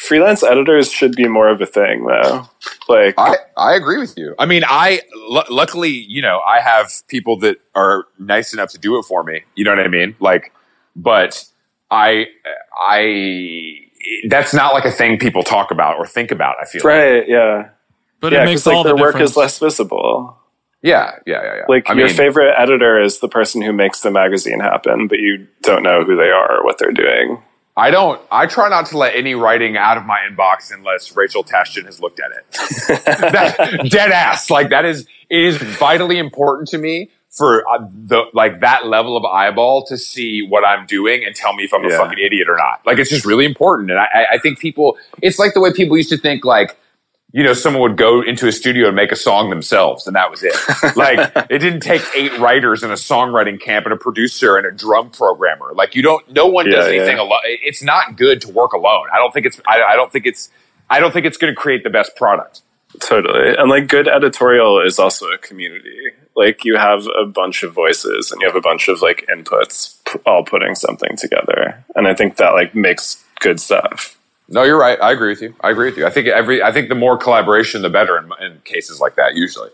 Freelance 0.00 0.42
editors 0.42 0.90
should 0.90 1.14
be 1.14 1.28
more 1.28 1.48
of 1.50 1.60
a 1.60 1.66
thing, 1.66 2.06
though. 2.06 2.48
Like, 2.88 3.14
I, 3.18 3.36
I 3.58 3.74
agree 3.74 3.98
with 3.98 4.16
you. 4.16 4.34
I 4.38 4.46
mean, 4.46 4.62
I 4.66 5.02
luckily, 5.50 5.90
you 5.90 6.22
know, 6.22 6.40
I 6.40 6.60
have 6.60 6.90
people 7.06 7.38
that 7.40 7.58
are 7.74 8.06
nice 8.18 8.54
enough 8.54 8.70
to 8.70 8.78
do 8.78 8.98
it 8.98 9.02
for 9.02 9.22
me. 9.22 9.42
You 9.56 9.64
know 9.64 9.72
what 9.72 9.80
I 9.80 9.88
mean? 9.88 10.16
Like, 10.18 10.54
but 10.96 11.44
I, 11.90 12.28
I, 12.74 13.74
that's 14.28 14.54
not 14.54 14.72
like 14.72 14.86
a 14.86 14.90
thing 14.90 15.18
people 15.18 15.42
talk 15.42 15.70
about 15.70 15.98
or 15.98 16.06
think 16.06 16.30
about. 16.30 16.56
I 16.58 16.64
feel 16.64 16.80
like. 16.80 16.84
right? 16.86 17.28
Yeah, 17.28 17.68
But 18.20 18.32
yeah, 18.32 18.42
it 18.42 18.46
makes 18.46 18.62
because 18.62 18.66
like 18.68 18.76
all 18.76 18.84
their 18.84 18.94
the 18.94 19.02
work 19.02 19.20
is 19.20 19.36
less 19.36 19.58
visible. 19.58 20.34
Yeah, 20.82 21.16
yeah, 21.26 21.42
yeah, 21.42 21.54
yeah. 21.56 21.62
Like 21.68 21.90
I 21.90 21.92
your 21.92 22.06
mean, 22.06 22.16
favorite 22.16 22.54
editor 22.56 22.98
is 23.02 23.20
the 23.20 23.28
person 23.28 23.60
who 23.60 23.74
makes 23.74 24.00
the 24.00 24.10
magazine 24.10 24.60
happen, 24.60 25.08
but 25.08 25.18
you 25.18 25.46
don't 25.60 25.82
know 25.82 26.04
who 26.04 26.16
they 26.16 26.30
are 26.30 26.60
or 26.60 26.64
what 26.64 26.78
they're 26.78 26.90
doing. 26.90 27.42
I 27.80 27.90
don't. 27.90 28.20
I 28.30 28.46
try 28.46 28.68
not 28.68 28.86
to 28.86 28.98
let 28.98 29.14
any 29.14 29.34
writing 29.34 29.76
out 29.76 29.96
of 29.96 30.04
my 30.04 30.18
inbox 30.30 30.72
unless 30.72 31.16
Rachel 31.16 31.42
Tashjian 31.42 31.86
has 31.86 32.00
looked 32.00 32.20
at 32.20 32.30
it. 32.30 32.44
that, 33.32 33.88
dead 33.90 34.10
ass. 34.12 34.50
Like 34.50 34.70
that 34.70 34.84
is 34.84 35.06
it 35.28 35.40
is 35.40 35.56
vitally 35.56 36.18
important 36.18 36.68
to 36.68 36.78
me 36.78 37.10
for 37.30 37.66
uh, 37.68 37.78
the 37.92 38.24
like 38.34 38.60
that 38.60 38.86
level 38.86 39.16
of 39.16 39.24
eyeball 39.24 39.84
to 39.86 39.96
see 39.96 40.42
what 40.46 40.64
I'm 40.64 40.84
doing 40.86 41.24
and 41.24 41.34
tell 41.34 41.54
me 41.54 41.64
if 41.64 41.72
I'm 41.72 41.84
a 41.84 41.88
fucking 41.96 42.18
idiot 42.18 42.48
or 42.48 42.56
not. 42.56 42.84
Like 42.84 42.98
it's 42.98 43.10
just 43.10 43.24
really 43.24 43.46
important. 43.46 43.90
And 43.90 43.98
I, 44.00 44.04
I- 44.14 44.26
I 44.34 44.38
think 44.38 44.58
people. 44.58 44.98
It's 45.22 45.38
like 45.38 45.54
the 45.54 45.60
way 45.60 45.72
people 45.72 45.96
used 45.96 46.10
to 46.10 46.18
think 46.18 46.44
like. 46.44 46.76
You 47.32 47.44
know, 47.44 47.52
someone 47.52 47.82
would 47.82 47.96
go 47.96 48.22
into 48.22 48.48
a 48.48 48.52
studio 48.52 48.88
and 48.88 48.96
make 48.96 49.12
a 49.12 49.16
song 49.16 49.50
themselves, 49.50 50.06
and 50.06 50.16
that 50.16 50.30
was 50.30 50.42
it. 50.42 50.56
Like, 50.96 51.32
it 51.50 51.58
didn't 51.58 51.80
take 51.80 52.02
eight 52.14 52.36
writers 52.38 52.82
and 52.82 52.92
a 52.92 52.96
songwriting 52.96 53.60
camp 53.60 53.86
and 53.86 53.92
a 53.92 53.96
producer 53.96 54.56
and 54.56 54.66
a 54.66 54.72
drum 54.72 55.10
programmer. 55.10 55.72
Like, 55.74 55.94
you 55.94 56.02
don't. 56.02 56.28
No 56.30 56.46
one 56.46 56.68
does 56.68 56.88
anything 56.88 57.18
yeah. 57.18 57.22
alone. 57.22 57.40
It's 57.44 57.82
not 57.82 58.16
good 58.16 58.40
to 58.42 58.50
work 58.50 58.72
alone. 58.72 59.06
I 59.12 59.18
don't 59.18 59.32
think 59.32 59.46
it's. 59.46 59.60
I, 59.66 59.82
I 59.82 59.96
don't 59.96 60.10
think 60.10 60.26
it's. 60.26 60.50
I 60.88 60.98
don't 60.98 61.12
think 61.12 61.24
it's 61.24 61.36
going 61.36 61.52
to 61.52 61.56
create 61.56 61.84
the 61.84 61.90
best 61.90 62.16
product. 62.16 62.62
Totally. 62.98 63.54
And 63.56 63.70
like 63.70 63.86
good 63.86 64.08
editorial 64.08 64.84
is 64.84 64.98
also 64.98 65.26
a 65.26 65.38
community. 65.38 66.10
Like 66.34 66.64
you 66.64 66.76
have 66.76 67.06
a 67.06 67.24
bunch 67.24 67.62
of 67.62 67.72
voices 67.72 68.32
and 68.32 68.40
you 68.40 68.48
have 68.48 68.56
a 68.56 68.60
bunch 68.60 68.88
of 68.88 69.00
like 69.00 69.24
inputs 69.28 69.96
p- 70.06 70.18
all 70.26 70.44
putting 70.44 70.74
something 70.74 71.16
together. 71.16 71.84
And 71.94 72.08
I 72.08 72.14
think 72.14 72.36
that 72.36 72.50
like 72.50 72.74
makes 72.74 73.24
good 73.38 73.60
stuff. 73.60 74.18
No, 74.50 74.64
you're 74.64 74.78
right. 74.78 75.00
I 75.00 75.12
agree 75.12 75.28
with 75.30 75.40
you. 75.42 75.54
I 75.60 75.70
agree 75.70 75.86
with 75.88 75.96
you. 75.96 76.06
I 76.06 76.10
think 76.10 76.26
every. 76.26 76.62
I 76.62 76.72
think 76.72 76.88
the 76.88 76.94
more 76.94 77.16
collaboration, 77.16 77.82
the 77.82 77.90
better 77.90 78.18
in, 78.18 78.30
in 78.44 78.60
cases 78.64 79.00
like 79.00 79.14
that. 79.16 79.34
Usually. 79.34 79.70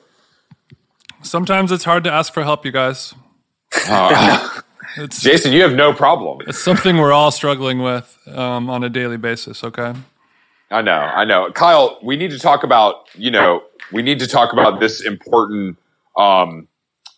Sometimes 1.23 1.73
it's 1.73 1.85
hard 1.85 2.05
to 2.05 2.13
ask 2.13 2.33
for 2.33 2.45
help, 2.45 2.65
you 2.65 2.73
guys. 2.73 3.15
Uh, 3.89 4.61
It's, 4.99 5.21
Jason, 5.21 5.53
you 5.53 5.61
have 5.63 5.75
no 5.75 5.93
problem. 5.93 6.39
it's 6.47 6.59
something 6.59 6.97
we're 6.97 7.13
all 7.13 7.31
struggling 7.31 7.83
with 7.83 8.19
um, 8.29 8.71
on 8.71 8.83
a 8.83 8.89
daily 8.89 9.19
basis. 9.19 9.63
Okay. 9.63 9.93
I 10.71 10.81
know. 10.81 10.93
I 10.93 11.25
know. 11.27 11.51
Kyle, 11.53 11.99
we 12.03 12.17
need 12.17 12.31
to 12.31 12.39
talk 12.39 12.65
about. 12.65 13.05
You 13.15 13.31
know, 13.31 13.63
we 13.93 14.01
need 14.03 14.19
to 14.21 14.27
talk 14.27 14.53
about 14.55 14.81
this 14.81 15.03
important. 15.03 15.77
Um, 16.17 16.69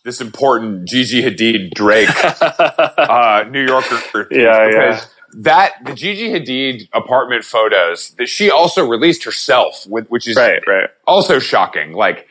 this 0.03 0.19
important 0.19 0.89
Gigi 0.89 1.21
Hadid 1.21 1.71
Drake 1.73 2.09
uh, 2.41 3.45
New 3.49 3.65
Yorker. 3.65 4.27
Yeah, 4.31 4.69
yeah. 4.69 5.01
Because 5.31 5.43
That 5.43 5.73
the 5.85 5.93
Gigi 5.93 6.29
Hadid 6.29 6.89
apartment 6.93 7.43
photos 7.43 8.11
that 8.17 8.27
she 8.27 8.49
also 8.51 8.87
released 8.87 9.23
herself, 9.23 9.85
with, 9.87 10.07
which 10.09 10.27
is 10.27 10.35
Right, 10.35 10.61
right. 10.67 10.89
also 11.07 11.39
shocking. 11.39 11.93
Like 11.93 12.27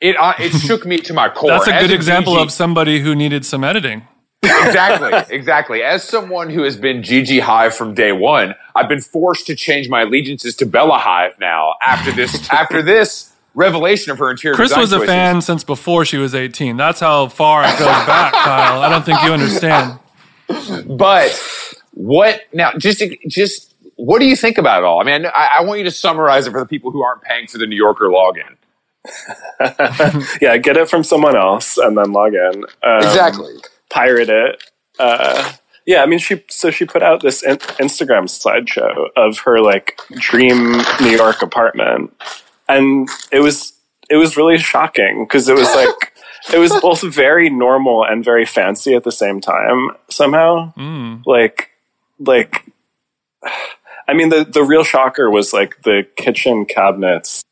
it, 0.00 0.16
uh, 0.16 0.34
it 0.38 0.50
shook 0.66 0.84
me 0.86 0.98
to 0.98 1.12
my 1.14 1.28
core. 1.28 1.50
That's 1.50 1.68
a 1.68 1.74
As 1.74 1.82
good 1.82 1.92
example 1.94 2.34
Gigi- 2.34 2.42
of 2.44 2.52
somebody 2.52 3.00
who 3.00 3.14
needed 3.14 3.44
some 3.46 3.64
editing. 3.64 4.06
exactly, 4.42 5.12
exactly. 5.36 5.82
As 5.82 6.04
someone 6.04 6.50
who 6.50 6.62
has 6.62 6.76
been 6.76 7.02
Gigi 7.02 7.40
Hive 7.40 7.74
from 7.74 7.94
day 7.94 8.12
one, 8.12 8.54
I've 8.74 8.88
been 8.88 9.00
forced 9.00 9.46
to 9.46 9.54
change 9.56 9.88
my 9.88 10.02
allegiances 10.02 10.54
to 10.56 10.66
Bella 10.66 10.98
Hive 10.98 11.32
now. 11.40 11.74
After 11.84 12.12
this, 12.12 12.48
after 12.52 12.82
this 12.82 13.32
revelation 13.54 14.12
of 14.12 14.18
her 14.18 14.30
interior 14.30 14.54
Chris 14.54 14.68
design 14.68 14.80
was 14.82 14.92
a 14.92 14.96
choices. 14.96 15.08
fan 15.10 15.40
since 15.40 15.64
before 15.64 16.04
she 16.04 16.18
was 16.18 16.34
18. 16.34 16.76
That's 16.76 17.00
how 17.00 17.28
far 17.28 17.62
it 17.64 17.70
goes 17.78 17.86
back, 18.06 18.34
Kyle. 18.34 18.82
I 18.82 18.90
don't 18.90 19.04
think 19.04 19.22
you 19.22 19.32
understand. 19.32 19.98
But 20.86 21.30
what 21.96 22.42
now? 22.52 22.72
Just, 22.78 23.02
just 23.26 23.74
what 23.96 24.18
do 24.18 24.26
you 24.26 24.36
think 24.36 24.58
about 24.58 24.82
it 24.82 24.84
all? 24.84 25.00
I 25.00 25.04
mean, 25.04 25.26
I, 25.26 25.58
I 25.58 25.62
want 25.64 25.78
you 25.78 25.84
to 25.84 25.90
summarize 25.90 26.46
it 26.46 26.50
for 26.50 26.60
the 26.60 26.66
people 26.66 26.90
who 26.90 27.02
aren't 27.02 27.22
paying 27.22 27.46
for 27.46 27.58
the 27.58 27.66
New 27.66 27.76
Yorker 27.76 28.04
login. 28.06 28.56
Yeah, 30.40 30.56
get 30.58 30.76
it 30.76 30.88
from 30.90 31.02
someone 31.04 31.36
else 31.36 31.78
and 31.78 31.96
then 31.96 32.12
log 32.12 32.34
in. 32.34 32.64
Um, 32.82 33.00
pirate 33.88 34.28
it. 34.28 34.62
Uh, 34.98 35.52
yeah, 35.86 36.02
I 36.02 36.06
mean, 36.06 36.18
she 36.18 36.44
so 36.48 36.70
she 36.70 36.84
put 36.84 37.02
out 37.02 37.22
this 37.22 37.42
in- 37.42 37.56
Instagram 37.56 38.24
slideshow 38.24 39.08
of 39.16 39.38
her 39.40 39.60
like 39.60 40.00
dream 40.18 40.82
New 41.00 41.10
York 41.16 41.40
apartment, 41.42 42.12
and 42.68 43.08
it 43.30 43.40
was 43.40 43.72
it 44.10 44.16
was 44.16 44.36
really 44.36 44.58
shocking 44.58 45.24
because 45.24 45.48
it 45.48 45.54
was 45.54 45.72
like 45.74 46.12
it 46.52 46.58
was 46.58 46.72
both 46.80 47.02
very 47.02 47.48
normal 47.48 48.04
and 48.04 48.24
very 48.24 48.44
fancy 48.44 48.94
at 48.94 49.04
the 49.04 49.12
same 49.12 49.40
time 49.40 49.90
somehow. 50.10 50.72
Like 51.24 51.70
like. 52.18 52.64
I 54.08 54.14
mean, 54.14 54.28
the, 54.28 54.44
the 54.44 54.62
real 54.62 54.84
shocker 54.84 55.28
was 55.30 55.52
like 55.52 55.82
the 55.82 56.06
kitchen 56.16 56.64
cabinets. 56.64 57.42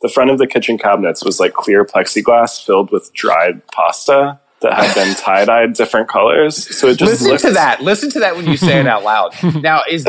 The 0.00 0.08
front 0.08 0.30
of 0.30 0.38
the 0.38 0.46
kitchen 0.46 0.78
cabinets 0.78 1.22
was 1.24 1.38
like 1.38 1.52
clear 1.52 1.84
plexiglass 1.84 2.64
filled 2.64 2.90
with 2.90 3.12
dried 3.12 3.66
pasta 3.68 4.40
that 4.62 4.72
had 4.72 4.94
been 4.94 5.14
tie 5.16 5.44
dyed 5.44 5.74
different 5.74 6.08
colors. 6.08 6.74
So 6.76 6.88
it 6.88 6.96
just 6.98 7.12
Listen 7.12 7.28
looked, 7.28 7.42
to 7.42 7.50
that. 7.52 7.82
Listen 7.82 8.08
to 8.10 8.20
that 8.20 8.36
when 8.36 8.46
you 8.48 8.56
say 8.56 8.80
it 8.80 8.86
out 8.86 9.04
loud. 9.04 9.34
Now 9.62 9.82
is 9.88 10.06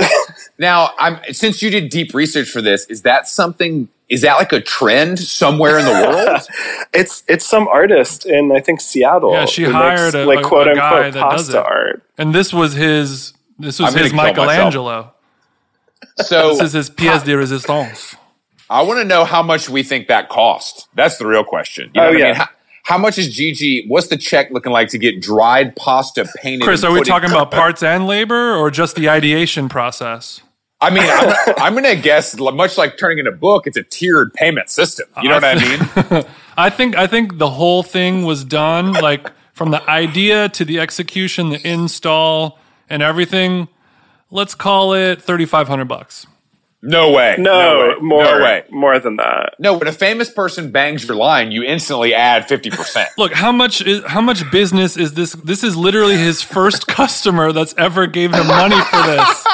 now 0.57 0.91
I'm 0.97 1.19
since 1.33 1.61
you 1.61 1.69
did 1.69 1.89
deep 1.89 2.13
research 2.13 2.49
for 2.49 2.61
this, 2.61 2.85
is 2.85 3.01
that 3.01 3.27
something 3.27 3.89
is 4.07 4.21
that 4.21 4.35
like 4.35 4.53
a 4.53 4.61
trend 4.61 5.19
somewhere 5.19 5.77
in 5.79 5.85
the 5.85 5.91
world? 5.91 6.41
It's 6.93 7.23
it's 7.27 7.45
some 7.45 7.67
artist 7.67 8.25
in 8.25 8.51
I 8.55 8.61
think 8.61 8.79
Seattle. 8.81 9.33
Yeah, 9.33 9.45
she 9.45 9.65
hired 9.65 10.13
makes, 10.13 10.15
a- 10.15 10.25
like 10.25 10.39
a- 10.39 10.47
quote 10.47 10.67
a 10.69 10.75
guy 10.75 10.95
unquote 11.07 11.13
that 11.13 11.19
does 11.31 11.41
pasta 11.47 11.59
it. 11.59 11.65
art. 11.65 12.03
And 12.17 12.33
this 12.33 12.53
was 12.53 12.73
his 12.73 13.33
this 13.59 13.79
was 13.79 13.95
I'm 13.95 14.01
his. 14.03 14.13
Michelangelo. 14.13 15.13
So 16.25 16.49
This 16.57 16.61
is 16.61 16.73
his 16.73 16.89
pièce 16.89 17.23
de 17.23 17.33
résistance. 17.33 18.15
I 18.69 18.81
want 18.83 18.99
to 18.99 19.05
know 19.05 19.25
how 19.25 19.41
much 19.41 19.69
we 19.69 19.83
think 19.83 20.07
that 20.07 20.29
cost. 20.29 20.87
That's 20.93 21.17
the 21.17 21.25
real 21.25 21.43
question. 21.43 21.91
You 21.95 22.01
know 22.01 22.07
Oh, 22.07 22.11
what 22.11 22.15
I 22.15 22.19
yeah. 22.19 22.25
mean? 22.27 22.35
How, 22.35 22.47
how 22.83 22.97
much 22.97 23.17
is 23.17 23.33
Gigi? 23.35 23.85
What's 23.87 24.07
the 24.07 24.17
check 24.17 24.51
looking 24.51 24.71
like 24.71 24.89
to 24.89 24.97
get 24.97 25.21
dried 25.21 25.75
pasta 25.75 26.27
painted? 26.37 26.63
Chris, 26.63 26.83
are 26.83 26.91
we 26.91 27.01
talking 27.01 27.29
about 27.29 27.51
parts 27.51 27.81
and 27.83 28.05
labor 28.07 28.55
or 28.55 28.69
just 28.71 28.95
the 28.95 29.09
ideation 29.09 29.69
process? 29.69 30.41
I 30.81 30.91
mean, 30.91 31.03
I'm, 31.05 31.35
I'm 31.57 31.73
going 31.73 31.83
to 31.95 32.01
guess, 32.01 32.37
much 32.37 32.77
like 32.77 32.97
turning 32.97 33.17
in 33.19 33.27
a 33.27 33.31
book, 33.31 33.67
it's 33.67 33.75
a 33.75 33.83
tiered 33.83 34.33
payment 34.33 34.69
system. 34.69 35.07
You 35.21 35.29
know 35.29 35.35
what 35.35 35.43
I 35.43 35.55
mean? 35.55 36.25
I 36.57 36.69
think 36.69 36.95
I 36.95 37.07
think 37.07 37.37
the 37.37 37.49
whole 37.49 37.83
thing 37.83 38.23
was 38.23 38.43
done 38.43 38.93
like 38.93 39.31
from 39.53 39.71
the 39.71 39.81
idea 39.89 40.47
to 40.49 40.63
the 40.63 40.79
execution, 40.79 41.49
the 41.49 41.67
install, 41.67 42.57
and 42.89 43.01
everything. 43.03 43.67
Let's 44.31 44.55
call 44.55 44.93
it 44.93 45.21
thirty 45.21 45.45
five 45.45 45.67
hundred 45.67 45.85
bucks. 45.85 46.27
No 46.81 47.11
way. 47.11 47.35
No, 47.37 47.89
way. 47.89 47.95
more 48.01 48.23
No 48.23 48.39
way. 48.41 48.63
more 48.69 48.99
than 48.99 49.17
that. 49.17 49.55
No, 49.59 49.77
when 49.77 49.87
a 49.89 49.91
famous 49.91 50.29
person 50.29 50.71
bangs 50.71 51.05
your 51.05 51.17
line, 51.17 51.51
you 51.51 51.61
instantly 51.63 52.13
add 52.13 52.47
50%. 52.47 53.05
Look, 53.17 53.33
how 53.33 53.51
much 53.51 53.81
is 53.81 54.01
how 54.05 54.21
much 54.21 54.49
business 54.49 54.95
is 54.95 55.13
this? 55.13 55.33
This 55.33 55.61
is 55.65 55.75
literally 55.75 56.15
his 56.15 56.41
first 56.41 56.87
customer 56.99 57.51
that's 57.51 57.75
ever 57.77 58.07
gave 58.07 58.33
him 58.33 58.47
money 58.47 58.79
for 58.85 59.01
this. 59.01 59.45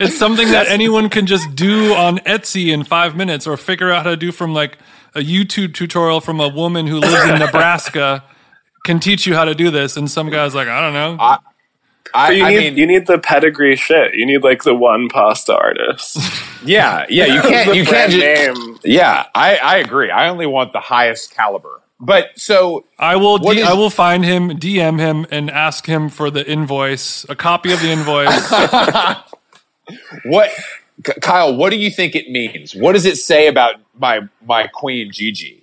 It's 0.00 0.18
something 0.18 0.50
that 0.50 0.66
anyone 0.66 1.08
can 1.08 1.26
just 1.26 1.54
do 1.54 1.94
on 1.94 2.18
Etsy 2.20 2.72
in 2.72 2.82
five 2.82 3.14
minutes, 3.14 3.46
or 3.46 3.56
figure 3.56 3.92
out 3.92 4.02
how 4.02 4.10
to 4.10 4.16
do 4.16 4.32
from 4.32 4.52
like 4.52 4.76
a 5.14 5.20
YouTube 5.20 5.74
tutorial 5.74 6.20
from 6.20 6.40
a 6.40 6.48
woman 6.48 6.88
who 6.88 6.98
lives 6.98 7.30
in 7.30 7.38
Nebraska 7.46 8.24
can 8.84 8.98
teach 8.98 9.24
you 9.24 9.34
how 9.36 9.44
to 9.44 9.54
do 9.54 9.70
this. 9.70 9.96
And 9.96 10.10
some 10.10 10.30
guy's 10.30 10.52
like, 10.54 10.66
I 10.66 10.80
don't 10.80 10.94
know. 10.94 11.16
I, 11.22 11.38
But 12.12 12.36
you 12.36 12.44
I 12.44 12.50
need 12.50 12.58
mean, 12.58 12.76
you 12.76 12.86
need 12.86 13.06
the 13.06 13.18
pedigree 13.18 13.76
shit. 13.76 14.14
You 14.14 14.26
need 14.26 14.42
like 14.42 14.62
the 14.64 14.74
one 14.74 15.08
pasta 15.08 15.56
artist. 15.56 16.18
yeah, 16.64 17.06
yeah, 17.08 17.26
you 17.26 17.40
can't, 17.48 17.74
you 17.76 17.84
can't 17.84 18.12
just, 18.12 18.56
name. 18.58 18.78
yeah, 18.84 19.26
I, 19.34 19.56
I 19.56 19.76
agree. 19.78 20.10
I 20.10 20.28
only 20.28 20.46
want 20.46 20.72
the 20.72 20.80
highest 20.80 21.34
caliber. 21.34 21.80
But 22.00 22.30
so 22.36 22.84
I 22.98 23.14
will 23.16 23.38
D- 23.38 23.60
is- 23.60 23.66
I 23.68 23.74
will 23.74 23.90
find 23.90 24.24
him, 24.24 24.50
DM 24.58 24.98
him, 24.98 25.24
and 25.30 25.50
ask 25.50 25.86
him 25.86 26.08
for 26.08 26.30
the 26.30 26.44
invoice, 26.50 27.24
a 27.28 27.36
copy 27.36 27.72
of 27.72 27.80
the 27.80 27.90
invoice. 27.90 28.50
what 30.24 30.50
K- 31.04 31.12
Kyle, 31.20 31.54
what 31.56 31.70
do 31.70 31.76
you 31.76 31.90
think 31.90 32.14
it 32.14 32.30
means? 32.30 32.74
What 32.74 32.92
does 32.92 33.06
it 33.06 33.16
say 33.16 33.46
about 33.48 33.76
my 33.98 34.20
my 34.46 34.66
queen 34.68 35.10
Gigi? 35.12 35.62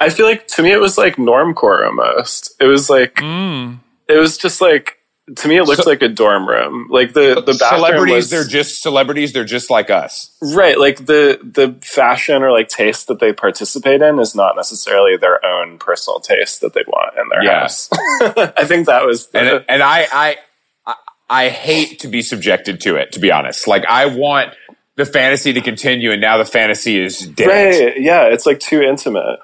I 0.00 0.10
feel 0.10 0.26
like 0.26 0.46
to 0.48 0.62
me 0.62 0.72
it 0.72 0.80
was 0.80 0.98
like 0.98 1.16
normcore 1.16 1.86
almost. 1.86 2.54
It 2.60 2.66
was 2.66 2.90
like 2.90 3.14
Mm. 3.16 3.78
it 4.08 4.16
was 4.18 4.36
just 4.38 4.60
like 4.60 4.98
to 5.36 5.48
me 5.48 5.56
it 5.56 5.64
looks 5.64 5.82
So- 5.84 5.90
like 5.90 6.02
a 6.02 6.08
dorm 6.08 6.46
room. 6.48 6.88
Like 6.90 7.12
the 7.14 7.34
the 7.44 7.56
bathroom 7.58 7.80
celebrities, 7.80 8.14
was, 8.16 8.30
they're 8.30 8.44
just 8.46 8.82
celebrities. 8.82 9.32
They're 9.32 9.44
just 9.44 9.70
like 9.70 9.88
us. 9.90 10.30
right. 10.42 10.78
Like 10.78 11.06
the 11.06 11.38
the 11.42 11.76
fashion 11.82 12.42
or 12.42 12.52
like 12.52 12.68
taste 12.68 13.08
that 13.08 13.20
they 13.20 13.32
participate 13.32 14.02
in 14.02 14.18
is 14.18 14.34
not 14.34 14.54
necessarily 14.56 15.16
their 15.16 15.44
own 15.44 15.78
personal 15.78 16.20
taste 16.20 16.60
that 16.60 16.74
they'd 16.74 16.86
want 16.86 17.16
in 17.16 17.28
their 17.30 17.42
Yeah. 17.42 17.60
house. 17.60 17.88
I 18.20 18.64
think 18.64 18.86
that 18.86 19.06
was 19.06 19.28
the, 19.28 19.38
and 19.38 19.64
and 19.68 19.82
I, 19.82 20.06
I 20.12 20.36
I 20.86 20.94
I 21.30 21.48
hate 21.48 22.00
to 22.00 22.08
be 22.08 22.20
subjected 22.20 22.80
to 22.82 22.96
it. 22.96 23.12
To 23.12 23.18
be 23.20 23.30
honest, 23.30 23.66
like 23.66 23.84
I 23.86 24.06
want 24.06 24.52
the 24.96 25.06
fantasy 25.06 25.52
to 25.54 25.60
continue, 25.60 26.12
and 26.12 26.20
now 26.20 26.36
the 26.36 26.44
fantasy 26.44 27.00
is 27.00 27.20
dead. 27.26 27.48
right. 27.48 28.00
Yeah, 28.00 28.24
it's 28.26 28.46
like 28.46 28.60
too 28.60 28.80
intimate. 28.82 29.40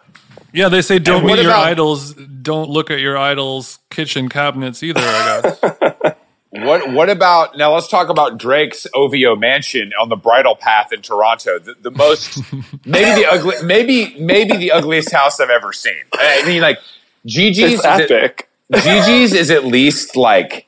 Yeah, 0.52 0.68
they 0.68 0.82
say 0.82 0.98
don't 0.98 1.24
meet 1.24 1.36
your 1.38 1.50
about- 1.50 1.66
idols. 1.66 2.14
Don't 2.14 2.70
look 2.70 2.90
at 2.90 3.00
your 3.00 3.16
idols' 3.18 3.78
kitchen 3.90 4.28
cabinets 4.28 4.82
either. 4.82 5.00
I 5.02 5.40
guess. 5.42 6.14
What 6.52 6.90
what 6.92 7.08
about 7.08 7.56
now? 7.56 7.74
Let's 7.74 7.86
talk 7.86 8.08
about 8.08 8.36
Drake's 8.36 8.84
OVO 8.92 9.36
mansion 9.36 9.92
on 10.00 10.08
the 10.08 10.16
Bridle 10.16 10.56
Path 10.56 10.92
in 10.92 11.00
Toronto. 11.00 11.60
The, 11.60 11.74
the 11.80 11.92
most 11.92 12.38
maybe 12.84 13.22
the 13.22 13.26
ugly 13.30 13.54
maybe 13.62 14.16
maybe 14.18 14.56
the 14.56 14.72
ugliest 14.72 15.12
house 15.12 15.38
I've 15.38 15.48
ever 15.48 15.72
seen. 15.72 16.02
I 16.12 16.42
mean, 16.44 16.60
like 16.60 16.80
Gigi's 17.24 17.74
It's 17.74 17.84
is 17.84 18.00
it- 18.00 18.10
epic. 18.10 18.48
Gigi's 18.72 19.32
is 19.32 19.50
at 19.52 19.64
least 19.64 20.16
like 20.16 20.66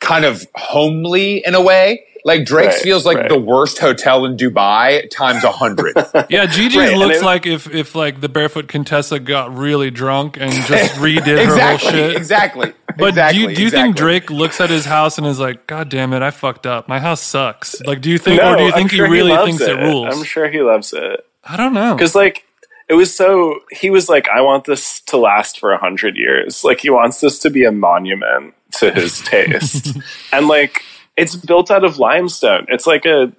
kind 0.00 0.26
of 0.26 0.46
homely 0.54 1.38
in 1.46 1.54
a 1.54 1.62
way. 1.62 2.04
Like 2.24 2.44
Drake's 2.44 2.74
Right, 2.76 2.82
feels 2.82 3.04
like 3.04 3.16
right. 3.16 3.28
the 3.28 3.38
worst 3.38 3.78
hotel 3.78 4.24
in 4.24 4.36
Dubai 4.36 5.10
times 5.10 5.42
a 5.44 5.50
hundred. 5.52 5.94
Yeah, 6.30 6.46
Gigi's 6.46 6.76
Right, 6.76 6.96
looks 6.96 7.18
it- 7.18 7.24
like 7.24 7.46
if 7.46 7.68
if 7.74 7.94
like 7.94 8.20
the 8.20 8.28
barefoot 8.28 8.68
Contessa 8.68 9.18
got 9.18 9.54
really 9.56 9.90
drunk 9.90 10.36
and 10.38 10.52
just 10.52 10.94
redid 11.00 11.24
her 11.26 11.46
whole 11.46 11.54
exactly, 11.54 11.90
shit. 11.90 12.16
exactly. 12.16 12.72
But 12.96 13.08
exactly, 13.10 13.38
do 13.38 13.50
you, 13.50 13.56
do 13.56 13.62
you 13.62 13.70
think. 13.70 13.96
Drake 13.96 14.30
looks 14.30 14.60
at 14.60 14.68
his 14.70 14.84
house 14.84 15.16
and 15.18 15.26
is 15.26 15.38
like, 15.40 15.66
God 15.66 15.88
damn 15.88 16.12
it, 16.12 16.22
I 16.22 16.30
fucked 16.30 16.66
up. 16.66 16.88
My 16.88 17.00
house 17.00 17.22
sucks. 17.22 17.80
Like, 17.82 18.00
do 18.02 18.10
you 18.10 18.18
think, 18.18 18.40
No, 18.40 18.52
or 18.52 18.56
do 18.56 18.62
you 18.64 18.68
I'm 18.68 18.74
think 18.74 18.90
sure 18.90 19.06
he 19.06 19.12
really 19.12 19.30
loves 19.32 19.56
thinks 19.58 19.62
it, 19.62 19.78
rules? 19.78 20.14
I'm 20.16 20.22
sure 20.24 20.48
he 20.50 20.60
loves 20.60 20.92
it. 20.92 21.26
I 21.44 21.56
don't 21.56 21.72
know. 21.74 21.94
because 21.94 22.14
like 22.14 22.44
it 22.88 22.94
was 22.94 23.14
so 23.16 23.60
he 23.70 23.88
was 23.90 24.08
like 24.08 24.28
i 24.28 24.40
want 24.40 24.64
this 24.64 25.00
to 25.02 25.16
last 25.16 25.58
for 25.58 25.72
a 25.72 25.78
hundred 25.78 26.16
years 26.16 26.62
like 26.62 26.80
he 26.80 26.90
wants 26.90 27.20
this 27.20 27.38
to 27.38 27.48
be 27.48 27.64
a 27.64 27.72
monument 27.72 28.52
to 28.72 28.90
his 28.92 29.20
taste 29.22 29.96
and 30.32 30.46
like 30.48 30.82
it's 31.16 31.36
built 31.36 31.70
out 31.70 31.84
of 31.84 31.98
limestone 31.98 32.64
it's 32.68 32.86
like 32.86 33.04
a 33.04 33.32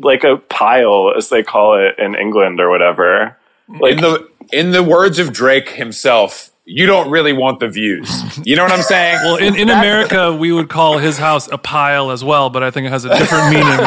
like 0.00 0.24
a 0.24 0.36
pile 0.36 1.12
as 1.16 1.28
they 1.28 1.42
call 1.42 1.74
it 1.78 1.98
in 1.98 2.14
england 2.14 2.60
or 2.60 2.70
whatever 2.70 3.36
like 3.68 3.92
in 3.92 4.00
the 4.00 4.28
in 4.52 4.70
the 4.70 4.82
words 4.82 5.18
of 5.18 5.32
Drake 5.32 5.70
himself, 5.70 6.50
you 6.64 6.86
don't 6.86 7.10
really 7.10 7.32
want 7.32 7.60
the 7.60 7.68
views. 7.68 8.08
You 8.46 8.56
know 8.56 8.62
what 8.62 8.72
I'm 8.72 8.82
saying? 8.82 9.16
Well, 9.22 9.36
in, 9.36 9.56
in 9.56 9.70
America, 9.70 10.34
we 10.34 10.52
would 10.52 10.68
call 10.68 10.98
his 10.98 11.18
house 11.18 11.48
a 11.50 11.58
pile 11.58 12.10
as 12.10 12.24
well, 12.24 12.50
but 12.50 12.62
I 12.62 12.70
think 12.70 12.86
it 12.86 12.90
has 12.90 13.04
a 13.04 13.16
different 13.16 13.50
meaning. 13.52 13.66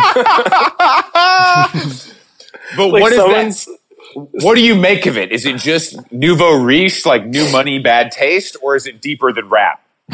but 2.75 2.87
like 2.87 3.01
what 3.01 3.11
is 3.13 3.65
that? 3.65 3.77
What 4.13 4.55
do 4.55 4.61
you 4.61 4.75
make 4.75 5.05
of 5.05 5.17
it? 5.17 5.31
Is 5.31 5.45
it 5.45 5.57
just 5.57 6.11
nouveau 6.11 6.61
riche, 6.61 7.05
like 7.05 7.25
new 7.25 7.49
money, 7.51 7.79
bad 7.79 8.11
taste, 8.11 8.57
or 8.61 8.75
is 8.75 8.85
it 8.85 9.01
deeper 9.01 9.31
than 9.31 9.47
rap? 9.49 9.81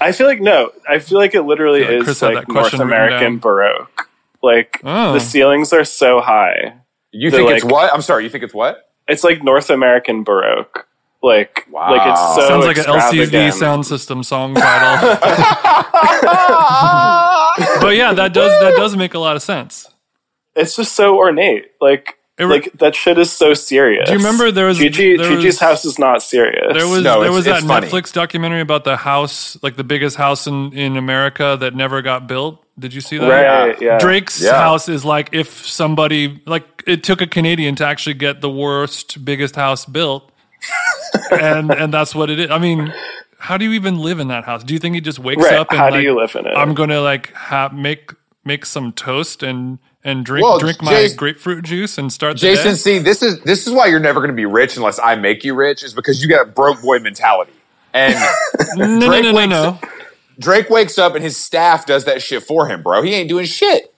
i 0.00 0.12
feel 0.12 0.26
like 0.26 0.40
no 0.40 0.70
i 0.88 0.98
feel 0.98 1.18
like 1.18 1.34
it 1.34 1.42
literally 1.42 1.80
like 1.82 1.90
is 1.90 2.04
Chris 2.04 2.22
like 2.22 2.48
north 2.48 2.74
american 2.74 3.38
baroque 3.38 4.08
like 4.42 4.80
Oh. 4.84 5.12
the 5.14 5.20
ceilings 5.20 5.72
are 5.72 5.84
so 5.84 6.20
high 6.20 6.74
You 7.12 7.30
They're 7.30 7.40
think 7.40 7.50
it's 7.52 7.64
like- 7.64 7.72
what? 7.72 7.94
I'm 7.94 8.02
sorry. 8.02 8.24
You 8.24 8.30
think 8.30 8.44
it's 8.44 8.54
what? 8.54 8.90
it's 9.08 9.24
like 9.24 9.42
north 9.42 9.70
american 9.70 10.24
baroque 10.24 10.86
like 11.22 11.66
Wow. 11.70 11.90
like 11.92 12.06
it's 12.08 12.20
so 12.34 12.48
Sounds 12.48 12.66
like 12.66 12.76
an 12.78 12.84
LCD 12.84 13.52
sound 13.52 13.86
system 13.86 14.22
song 14.22 14.54
title. 14.54 15.16
but 17.80 17.96
yeah, 17.96 18.12
that 18.12 18.32
does 18.34 18.50
that 18.60 18.74
does 18.76 18.94
make 18.96 19.14
a 19.14 19.18
lot 19.18 19.34
of 19.36 19.42
sense. 19.42 19.88
it's 20.54 20.76
just 20.76 20.94
so 20.94 21.16
ornate. 21.16 21.70
Like 21.80 22.08
It 22.10 22.13
re- 22.38 22.46
like 22.46 22.72
that 22.78 22.94
shit 22.96 23.18
is 23.18 23.30
so 23.32 23.54
serious. 23.54 24.06
Do 24.06 24.12
you 24.12 24.18
remember 24.18 24.50
there 24.50 24.66
was- 24.66 24.78
Gigi? 24.78 25.16
there 25.16 25.28
Gigi's 25.30 25.44
was- 25.54 25.60
house 25.60 25.84
is 25.84 25.98
not 25.98 26.22
serious. 26.22 26.72
There 26.72 26.88
was 26.88 27.02
No, 27.02 27.20
there 27.22 27.30
was 27.32 27.44
that. 27.44 27.62
Netflix 27.62 28.12
documentary 28.12 28.60
about 28.60 28.84
the 28.84 28.96
house, 28.96 29.56
like 29.62 29.76
the 29.76 29.84
biggest 29.84 30.16
house 30.16 30.46
in, 30.46 30.72
in 30.72 30.96
America 30.96 31.56
that 31.60 31.74
never 31.74 32.02
got 32.02 32.26
built. 32.26 32.60
Did 32.78 32.92
you 32.92 33.00
see 33.00 33.18
that? 33.18 33.28
right. 33.28 33.80
Yeah. 33.80 33.98
Drake's 33.98 34.42
Yeah. 34.42 34.58
house 34.58 34.88
is 34.88 35.04
like 35.04 35.28
if 35.32 35.64
somebody 35.64 36.42
like 36.44 36.64
it 36.86 37.04
took 37.04 37.20
a 37.20 37.26
Canadian 37.26 37.76
to 37.76 37.86
actually 37.86 38.14
get 38.14 38.40
the 38.40 38.50
worst 38.50 39.24
biggest 39.24 39.54
house 39.54 39.84
built, 39.84 40.28
and 41.30 41.70
and 41.72 41.94
that's 41.94 42.14
what 42.14 42.30
it 42.30 42.40
is. 42.40 42.50
I 42.50 42.58
mean, 42.58 42.92
how 43.38 43.56
do 43.56 43.64
you 43.64 43.72
even 43.72 43.98
live 43.98 44.18
in 44.18 44.26
that 44.28 44.44
house? 44.44 44.64
Do 44.64 44.74
you 44.74 44.80
think 44.80 44.96
he 44.96 45.00
just 45.00 45.20
wakes 45.20 45.44
Right. 45.44 45.54
up 45.54 45.70
and 45.70 45.78
How 45.78 45.90
do 45.90 45.96
like, 45.96 46.04
you 46.04 46.18
live 46.18 46.34
in 46.34 46.46
it? 46.46 46.54
I'm 46.56 46.74
gonna 46.74 47.00
like 47.00 47.32
ha- 47.34 47.70
make 47.72 48.10
make 48.44 48.66
some 48.66 48.92
toast 48.92 49.42
and 49.44 49.78
and 50.04 50.24
drink 50.24 50.44
Well, 50.46 50.58
drink 50.58 50.82
my 50.82 50.90
Jason- 50.90 51.16
grapefruit 51.16 51.64
juice 51.64 51.96
and 51.98 52.12
start 52.12 52.34
the 52.34 52.40
Jason, 52.40 52.72
day? 52.72 52.74
see, 52.76 52.98
this 52.98 53.22
is 53.22 53.40
this 53.40 53.66
is 53.66 53.72
why 53.72 53.86
you're 53.86 53.98
never 54.00 54.20
going 54.20 54.30
to 54.30 54.36
be 54.36 54.44
rich 54.46 54.76
unless 54.76 54.98
I 54.98 55.14
make 55.16 55.42
you 55.44 55.54
rich, 55.54 55.82
is 55.82 55.94
because 55.94 56.22
you 56.22 56.28
got 56.28 56.42
a 56.42 56.50
broke 56.50 56.80
boy 56.82 56.98
mentality. 56.98 57.52
And 57.92 58.14
No, 58.76 58.86
no, 58.86 59.06
Drake 59.06 59.22
no, 59.24 59.30
no, 59.32 59.36
wakes 59.36 59.50
no. 59.50 59.78
Drake 60.38 60.68
wakes 60.70 60.98
up 60.98 61.14
and 61.14 61.22
his 61.24 61.36
staff 61.36 61.86
does 61.86 62.04
that 62.06 62.20
shit 62.20 62.42
for 62.42 62.66
him, 62.68 62.82
bro. 62.82 63.02
He 63.02 63.14
ain't 63.14 63.28
doing 63.28 63.46
shit. 63.46 63.94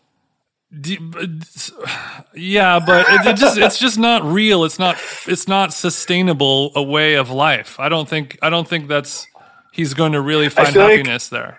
Yeah, 2.34 2.80
but 2.84 3.06
it, 3.08 3.26
it 3.26 3.36
just 3.36 3.56
it's 3.56 3.78
just 3.78 3.98
not 3.98 4.22
real. 4.24 4.64
It's 4.64 4.78
not 4.78 4.98
it's 5.26 5.48
not 5.48 5.72
sustainable 5.72 6.72
a 6.74 6.82
way 6.82 7.14
of 7.14 7.30
life. 7.30 7.80
I 7.80 7.88
don't 7.88 8.08
think 8.08 8.38
I 8.42 8.50
don't 8.50 8.68
think 8.68 8.88
that's 8.88 9.26
he's 9.72 9.94
going 9.94 10.12
to 10.12 10.20
really 10.20 10.48
find 10.48 10.68
feel 10.68 10.82
like- 10.82 10.98
happiness 10.98 11.28
there. 11.28 11.58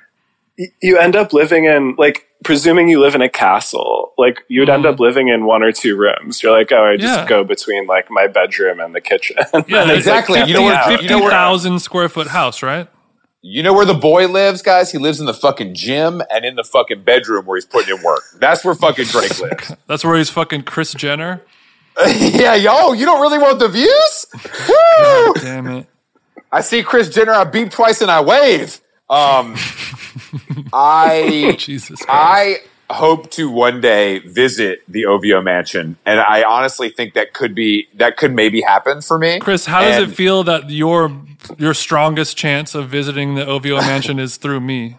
You 0.81 0.97
end 0.97 1.15
up 1.15 1.33
living 1.33 1.65
in 1.65 1.95
like 1.97 2.25
presuming 2.43 2.89
you 2.89 2.99
live 2.99 3.13
in 3.15 3.21
a 3.21 3.29
castle. 3.29 4.13
Like 4.17 4.39
you 4.47 4.61
would 4.61 4.69
end 4.69 4.83
Mm-hmm. 4.85 4.93
up 4.93 4.99
living 4.99 5.27
in 5.27 5.45
one 5.45 5.61
or 5.63 5.71
two 5.71 5.95
rooms. 5.95 6.41
You're 6.41 6.51
like, 6.57 6.71
oh, 6.71 6.83
I 6.83 6.97
just 6.97 7.19
Yeah. 7.19 7.27
go 7.27 7.43
between 7.43 7.85
like 7.87 8.09
my 8.09 8.27
bedroom 8.27 8.79
and 8.79 8.93
the 8.95 9.01
kitchen. 9.01 9.37
Yeah, 9.53 9.53
And 9.53 9.65
it's, 9.67 9.75
like, 9.77 9.97
exactly. 9.97 10.43
You 10.45 10.53
know 10.55 10.63
where- 10.63 10.73
out. 10.75 11.01
you 11.03 11.09
know 11.09 11.17
where- 11.19 11.29
50,000 11.29 11.79
square 11.79 12.09
foot 12.09 12.27
house, 12.27 12.63
right? 12.63 12.87
You 13.41 13.61
know 13.63 13.71
where 13.71 13.85
the 13.85 13.93
boy 13.93 14.27
lives, 14.27 14.61
guys? 14.63 14.91
He 14.91 14.97
lives 14.97 15.19
in 15.19 15.25
the 15.27 15.33
fucking 15.33 15.75
gym 15.75 16.21
and 16.31 16.43
in 16.43 16.55
the 16.55 16.63
fucking 16.63 17.03
bedroom 17.03 17.45
where 17.45 17.55
he's 17.55 17.65
putting 17.65 17.95
in 17.95 18.03
work. 18.03 18.23
That's 18.39 18.65
where 18.65 18.73
fucking 18.75 19.05
Drake 19.05 19.39
lives. 19.41 19.71
That's 19.85 20.03
where 20.03 20.17
he's 20.17 20.29
fucking 20.31 20.63
Kris 20.63 20.93
Jenner. 20.93 21.41
yeah, 22.05 22.55
yo, 22.55 22.93
you 22.93 23.05
don't 23.05 23.21
really 23.21 23.37
want 23.37 23.59
the 23.59 23.69
views? 23.69 24.25
Woo! 24.67 25.33
Damn 25.35 25.67
it. 25.67 25.87
I 26.51 26.61
see 26.61 26.81
Kris 26.83 27.09
Jenner, 27.09 27.31
I 27.33 27.43
beep 27.43 27.71
twice 27.71 28.01
and 28.01 28.09
I 28.11 28.21
wave. 28.21 28.81
Um, 29.09 29.55
I 30.73 31.55
Jesus 31.57 32.01
Christ. 32.03 32.07
I 32.09 32.57
hope 32.89 33.31
to 33.31 33.49
one 33.49 33.81
day 33.81 34.19
visit 34.19 34.81
the 34.87 35.05
OVO 35.05 35.41
mansion, 35.41 35.97
and 36.05 36.19
I 36.19 36.43
honestly 36.43 36.89
think 36.89 37.13
that 37.13 37.33
could 37.33 37.55
be 37.55 37.87
that 37.95 38.17
could 38.17 38.33
maybe 38.33 38.61
happen 38.61 39.01
for 39.01 39.17
me. 39.17 39.39
Chris, 39.39 39.65
how 39.65 39.81
does 39.81 40.09
it 40.09 40.15
feel 40.15 40.43
that 40.43 40.69
your 40.69 41.11
your 41.57 41.73
strongest 41.73 42.37
chance 42.37 42.75
of 42.75 42.89
visiting 42.89 43.35
the 43.35 43.45
OVO 43.45 43.77
mansion 43.81 44.19
is 44.19 44.37
through 44.37 44.61
me? 44.61 44.97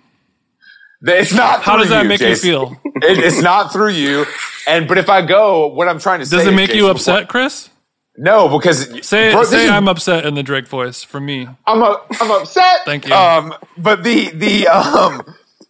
It's 1.02 1.32
not. 1.32 1.62
How 1.62 1.76
does 1.76 1.90
that 1.90 2.06
make 2.06 2.18
Jason. 2.20 2.48
you 2.48 2.52
feel? 2.52 2.80
It, 2.96 3.18
it's 3.18 3.40
not 3.40 3.72
through 3.72 3.90
you, 3.90 4.26
and 4.66 4.88
but 4.88 4.98
if 4.98 5.08
I 5.08 5.22
go, 5.22 5.68
what 5.68 5.88
I'm 5.88 6.00
trying 6.00 6.20
to 6.20 6.26
say 6.26 6.38
Does 6.38 6.46
it 6.46 6.54
make 6.54 6.74
you 6.74 6.88
upset, 6.88 7.28
Chris? 7.28 7.70
No, 8.20 8.48
because 8.48 9.06
Say 9.06 9.32
bro, 9.32 9.44
say 9.44 9.64
is- 9.64 9.70
I'm 9.70 9.88
upset 9.88 10.26
in 10.26 10.34
the 10.34 10.42
Drake 10.42 10.66
voice 10.66 11.02
for 11.04 11.20
me. 11.20 11.48
I'm 11.66 11.82
a, 11.82 12.00
I'm 12.20 12.30
upset. 12.32 12.80
Thank 12.84 13.06
you. 13.06 13.14
Um, 13.14 13.54
but 13.76 14.02
the 14.02 14.30
the 14.30 14.66
um 14.68 15.22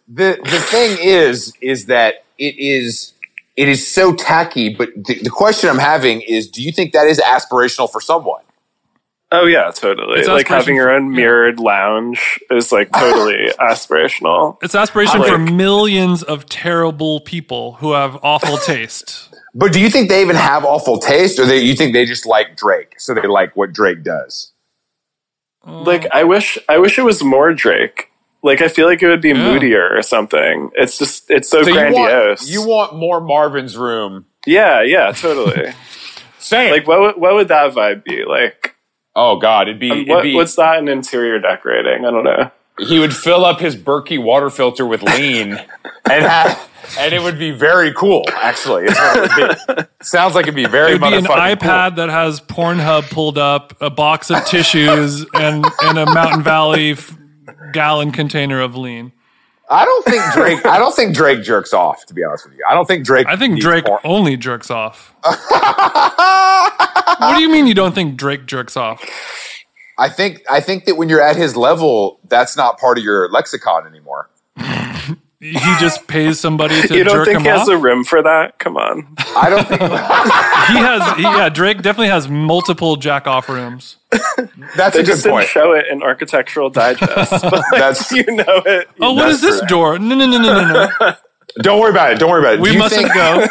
the 0.07 0.39
the 0.43 0.59
thing 0.59 0.97
is 0.99 1.53
is 1.61 1.85
that 1.85 2.23
it 2.39 2.55
is 2.57 3.13
it 3.55 3.69
is 3.69 3.87
so 3.87 4.15
tacky. 4.15 4.73
But 4.73 4.89
the, 4.95 5.19
the 5.21 5.29
question 5.29 5.69
I'm 5.69 5.77
having 5.77 6.21
is, 6.21 6.49
do 6.49 6.63
you 6.63 6.71
think 6.71 6.93
that 6.93 7.05
is 7.07 7.19
aspirational 7.19 7.91
for 7.91 8.01
someone? 8.01 8.41
Oh 9.31 9.45
yeah, 9.45 9.69
totally. 9.69 10.21
It's 10.21 10.27
Like 10.27 10.47
having 10.47 10.75
your 10.75 10.89
own 10.89 11.11
mirrored 11.11 11.59
lounge 11.59 12.39
is 12.49 12.71
like 12.71 12.91
totally 12.91 13.49
aspirational. 13.59 14.57
It's 14.63 14.73
aspiration 14.73 15.19
Like- 15.21 15.31
for 15.31 15.37
millions 15.37 16.23
of 16.23 16.47
terrible 16.47 17.19
people 17.19 17.73
who 17.73 17.93
have 17.93 18.17
awful 18.23 18.57
taste. 18.65 19.28
But 19.59 19.73
do 19.73 19.79
you 19.81 19.89
think 19.89 20.07
they 20.09 20.21
even 20.21 20.37
have 20.37 20.63
awful 20.63 20.97
taste, 20.99 21.37
or 21.39 21.45
they, 21.45 21.59
you 21.59 21.75
think 21.75 21.91
they 21.93 22.05
just 22.05 22.25
like 22.25 22.55
Drake, 22.55 22.95
so 22.97 23.13
they 23.13 23.27
like 23.27 23.55
what 23.57 23.73
Drake 23.73 24.03
does? 24.03 24.53
Mm. 25.67 25.85
Like 25.85 26.07
I 26.13 26.23
wish 26.23 26.57
I 26.69 26.77
wish 26.77 26.97
it 26.97 27.03
was 27.03 27.21
more 27.23 27.53
Drake. 27.53 28.09
Like 28.41 28.61
I 28.61 28.69
feel 28.69 28.87
like 28.87 29.03
it 29.03 29.07
would 29.09 29.21
be 29.21 29.29
Yeah. 29.29 29.43
moodier 29.51 29.89
or 29.97 30.01
something. 30.01 30.69
It's 30.75 30.97
just 30.97 31.29
it's 31.29 31.49
so, 31.49 31.61
So 31.63 31.69
you 31.69 31.73
grandiose. 31.75 32.39
want, 32.41 32.49
you 32.51 32.65
want 32.65 32.95
more 32.95 33.19
Marvin's 33.19 33.75
Room? 33.75 34.25
yeah, 34.47 34.81
yeah, 34.81 35.11
totally. 35.11 35.73
Same. 36.39 36.71
like 36.71 36.87
what 36.87 36.99
would- 37.01 37.17
what 37.17 37.33
would 37.35 37.49
that 37.49 37.73
vibe 37.73 38.05
be? 38.05 38.23
Like 38.25 38.75
oh 39.15 39.37
God, 39.39 39.67
it'd 39.67 39.79
be, 39.81 39.91
um, 39.91 39.99
it'd 40.07 40.23
be 40.23 40.35
what's 40.35 40.55
that 40.55 40.77
in 40.79 40.87
interior 40.87 41.37
decorating? 41.39 42.05
I 42.05 42.11
don't 42.11 42.23
know. 42.23 42.49
He 42.87 42.99
would 42.99 43.15
fill 43.15 43.45
up 43.45 43.59
his 43.59 43.75
Berkey 43.75 44.21
water 44.21 44.49
filter 44.49 44.85
with 44.85 45.03
lean 45.03 45.53
and 46.09 46.25
have 46.25 46.69
and 46.97 47.13
it 47.13 47.21
would 47.21 47.37
be 47.37 47.51
very 47.51 47.93
cool. 47.93 48.23
Actually, 48.33 48.85
it 48.87 49.89
sounds 50.01 50.35
like 50.35 50.43
it'd 50.43 50.55
be 50.55 50.65
very. 50.65 50.91
It'd 50.91 51.01
be 51.01 51.13
an 51.13 51.25
iPad 51.25 51.97
that 51.97 52.09
has 52.09 52.39
Pornhub 52.41 53.09
pulled 53.09 53.37
up, 53.37 53.79
a 53.81 53.89
box 53.89 54.31
of 54.31 54.43
tissues, 54.45 55.25
and 55.33 55.65
and 55.83 55.97
a 55.99 56.05
Mountain 56.05 56.43
Valley 56.43 56.91
f- 56.91 57.15
gallon 57.73 58.11
container 58.11 58.61
of 58.61 58.75
lean. 58.75 59.11
I 59.69 59.85
don't 59.85 60.05
think 60.05 60.23
Drake. 60.33 60.65
I 60.65 60.79
don't 60.79 60.95
think 60.95 61.15
Drake 61.15 61.43
jerks 61.43 61.73
off. 61.73 62.05
To 62.07 62.13
be 62.13 62.23
honest 62.23 62.45
with 62.45 62.55
you, 62.55 62.65
I 62.67 62.73
don't 62.73 62.87
think 62.87 63.05
Drake. 63.05 63.27
I 63.27 63.35
think 63.35 63.59
Drake 63.59 63.85
porn. 63.85 63.99
only 64.03 64.35
jerks 64.35 64.71
off. 64.71 65.13
what 65.23 65.37
do 67.35 67.41
you 67.41 67.49
mean 67.49 67.67
you 67.67 67.75
don't 67.75 67.93
think 67.93 68.15
Drake 68.17 68.45
jerks 68.47 68.75
off? 68.75 69.03
I 69.99 70.09
think. 70.09 70.41
I 70.49 70.61
think 70.61 70.85
that 70.85 70.95
when 70.95 71.09
you're 71.09 71.21
at 71.21 71.35
his 71.35 71.55
level, 71.55 72.19
that's 72.27 72.55
not 72.57 72.79
part 72.79 72.97
of 72.97 73.03
your 73.03 73.29
lexicon 73.29 73.85
anymore. 73.85 74.29
He 75.41 75.53
just 75.79 76.05
pays 76.05 76.37
somebody 76.37 76.81
to 76.81 76.93
You 76.97 77.05
don't 77.05 77.15
jerk 77.15 77.25
think 77.27 77.37
him 77.37 77.43
he 77.43 77.47
has 77.47 77.61
off. 77.61 77.69
a 77.69 77.77
room 77.77 78.03
for 78.03 78.21
that? 78.21 78.59
Come 78.59 78.75
on. 78.75 79.07
I 79.37 79.49
don't 79.49 79.65
think 79.65 79.79
he 79.83 79.87
has, 79.87 81.15
he, 81.15 81.21
yeah. 81.23 81.47
Drake 81.47 81.77
definitely 81.77 82.09
has 82.09 82.27
multiple 82.27 82.97
jack 82.97 83.25
off 83.25 83.47
rooms. 83.47 83.95
that's 84.75 84.97
They 84.97 84.99
a 84.99 85.03
good 85.03 85.05
just 85.05 85.23
didn't 85.23 85.45
show 85.45 85.71
it 85.71 85.85
in 85.89 86.03
Architectural 86.03 86.69
Digest. 86.69 87.31
but 87.41 87.63
That's- 87.71 88.11
you 88.11 88.25
know 88.25 88.43
it. 88.65 88.89
Oh, 88.99 89.13
what 89.13 89.27
That's 89.27 89.35
is 89.35 89.41
this 89.41 89.55
correct. 89.59 89.69
door? 89.69 89.97
No, 89.97 90.13
no, 90.15 90.25
no, 90.25 90.39
no, 90.41 90.53
no, 90.61 90.89
no. 90.99 91.13
Don't 91.61 91.79
worry 91.79 91.91
about 91.91 92.11
it. 92.11 92.19
Don't 92.19 92.29
worry 92.31 92.41
about 92.41 92.55
it. 92.55 92.59
We 92.59 92.73
do 92.73 92.79
mustn't 92.79 93.03
think, 93.03 93.13
go. 93.13 93.47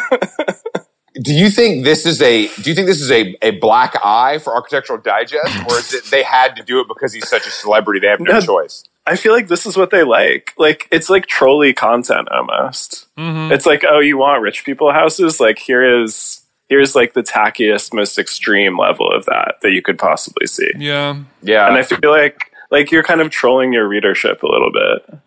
Do 1.15 1.33
you 1.33 1.49
think 1.49 1.83
this 1.85 2.05
is 2.05 2.21
a? 2.21 2.47
Do 2.47 2.69
you 2.69 2.75
think 2.75 2.87
this 2.87 3.01
is 3.01 3.11
a, 3.11 3.35
a 3.41 3.51
black 3.51 3.95
eye 4.03 4.37
for 4.37 4.53
Architectural 4.55 4.99
Digest, 4.99 5.59
or 5.69 5.77
is 5.77 5.93
it 5.93 6.05
they 6.05 6.23
had 6.23 6.55
to 6.57 6.63
do 6.63 6.79
it 6.79 6.87
because 6.87 7.13
he's 7.13 7.27
such 7.27 7.47
a 7.47 7.51
celebrity? 7.51 7.99
They 7.99 8.07
have 8.07 8.19
no 8.19 8.33
No. 8.33 8.41
choice. 8.41 8.83
I 9.07 9.15
feel 9.15 9.33
like 9.33 9.47
this 9.47 9.65
is 9.65 9.75
what 9.75 9.89
they 9.89 10.03
like. 10.03 10.53
Like 10.57 10.87
it's 10.91 11.09
like 11.09 11.25
trolley 11.25 11.73
content 11.73 12.27
almost. 12.29 13.07
Mm-hmm. 13.17 13.51
It's 13.51 13.65
like, 13.65 13.83
oh, 13.89 13.99
you 13.99 14.17
want 14.19 14.41
rich 14.43 14.63
people 14.63 14.91
houses? 14.91 15.39
Like 15.39 15.57
here 15.57 16.03
is 16.03 16.41
here's 16.67 16.95
like 16.95 17.13
the 17.13 17.23
tackiest, 17.23 17.91
most 17.91 18.19
extreme 18.19 18.77
level 18.77 19.11
of 19.11 19.25
that 19.25 19.55
that 19.63 19.71
you 19.71 19.81
could 19.81 19.97
possibly 19.97 20.45
see. 20.45 20.69
Yeah. 20.77 21.17
Yeah, 21.41 21.67
And 21.67 21.75
I 21.75 21.81
feel 21.81 22.11
like 22.11 22.51
like 22.69 22.91
you're 22.91 23.01
kind 23.01 23.21
of 23.21 23.31
trolling 23.31 23.73
your 23.73 23.87
readership 23.87 24.43
a 24.43 24.47
little 24.47 24.71
bit. 24.71 25.17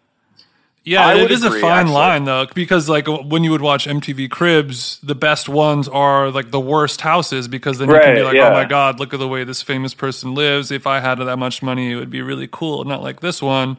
Yeah, 0.84 1.14
it 1.14 1.30
agree, 1.30 1.58
a 1.58 1.60
fine 1.60 1.62
actually. 1.62 1.94
line 1.94 2.24
though, 2.24 2.46
because 2.54 2.88
like 2.88 3.06
when 3.06 3.44
you 3.44 3.52
would 3.52 3.60
watch 3.60 3.86
MTV 3.86 4.30
Cribs, 4.30 4.98
the 5.02 5.14
best 5.14 5.48
ones 5.48 5.86
are 5.88 6.30
like 6.30 6.50
the 6.50 6.60
worst 6.60 7.02
houses 7.02 7.46
because 7.46 7.78
then 7.78 7.88
you 7.88 8.00
can 8.00 8.16
be 8.16 8.22
like, 8.22 8.34
yeah. 8.34 8.48
oh 8.48 8.52
my 8.52 8.64
god, 8.64 8.98
look 8.98 9.14
at 9.14 9.20
the 9.20 9.28
way 9.28 9.44
this 9.44 9.62
famous 9.62 9.94
person 9.94 10.34
lives. 10.34 10.72
If 10.72 10.86
I 10.86 10.98
had 10.98 11.16
that 11.16 11.36
much 11.36 11.62
money, 11.62 11.92
it 11.92 11.96
would 11.96 12.10
be 12.10 12.20
really 12.20 12.48
cool. 12.50 12.82
Not 12.84 13.02
like 13.02 13.20
this 13.20 13.40
one. 13.40 13.76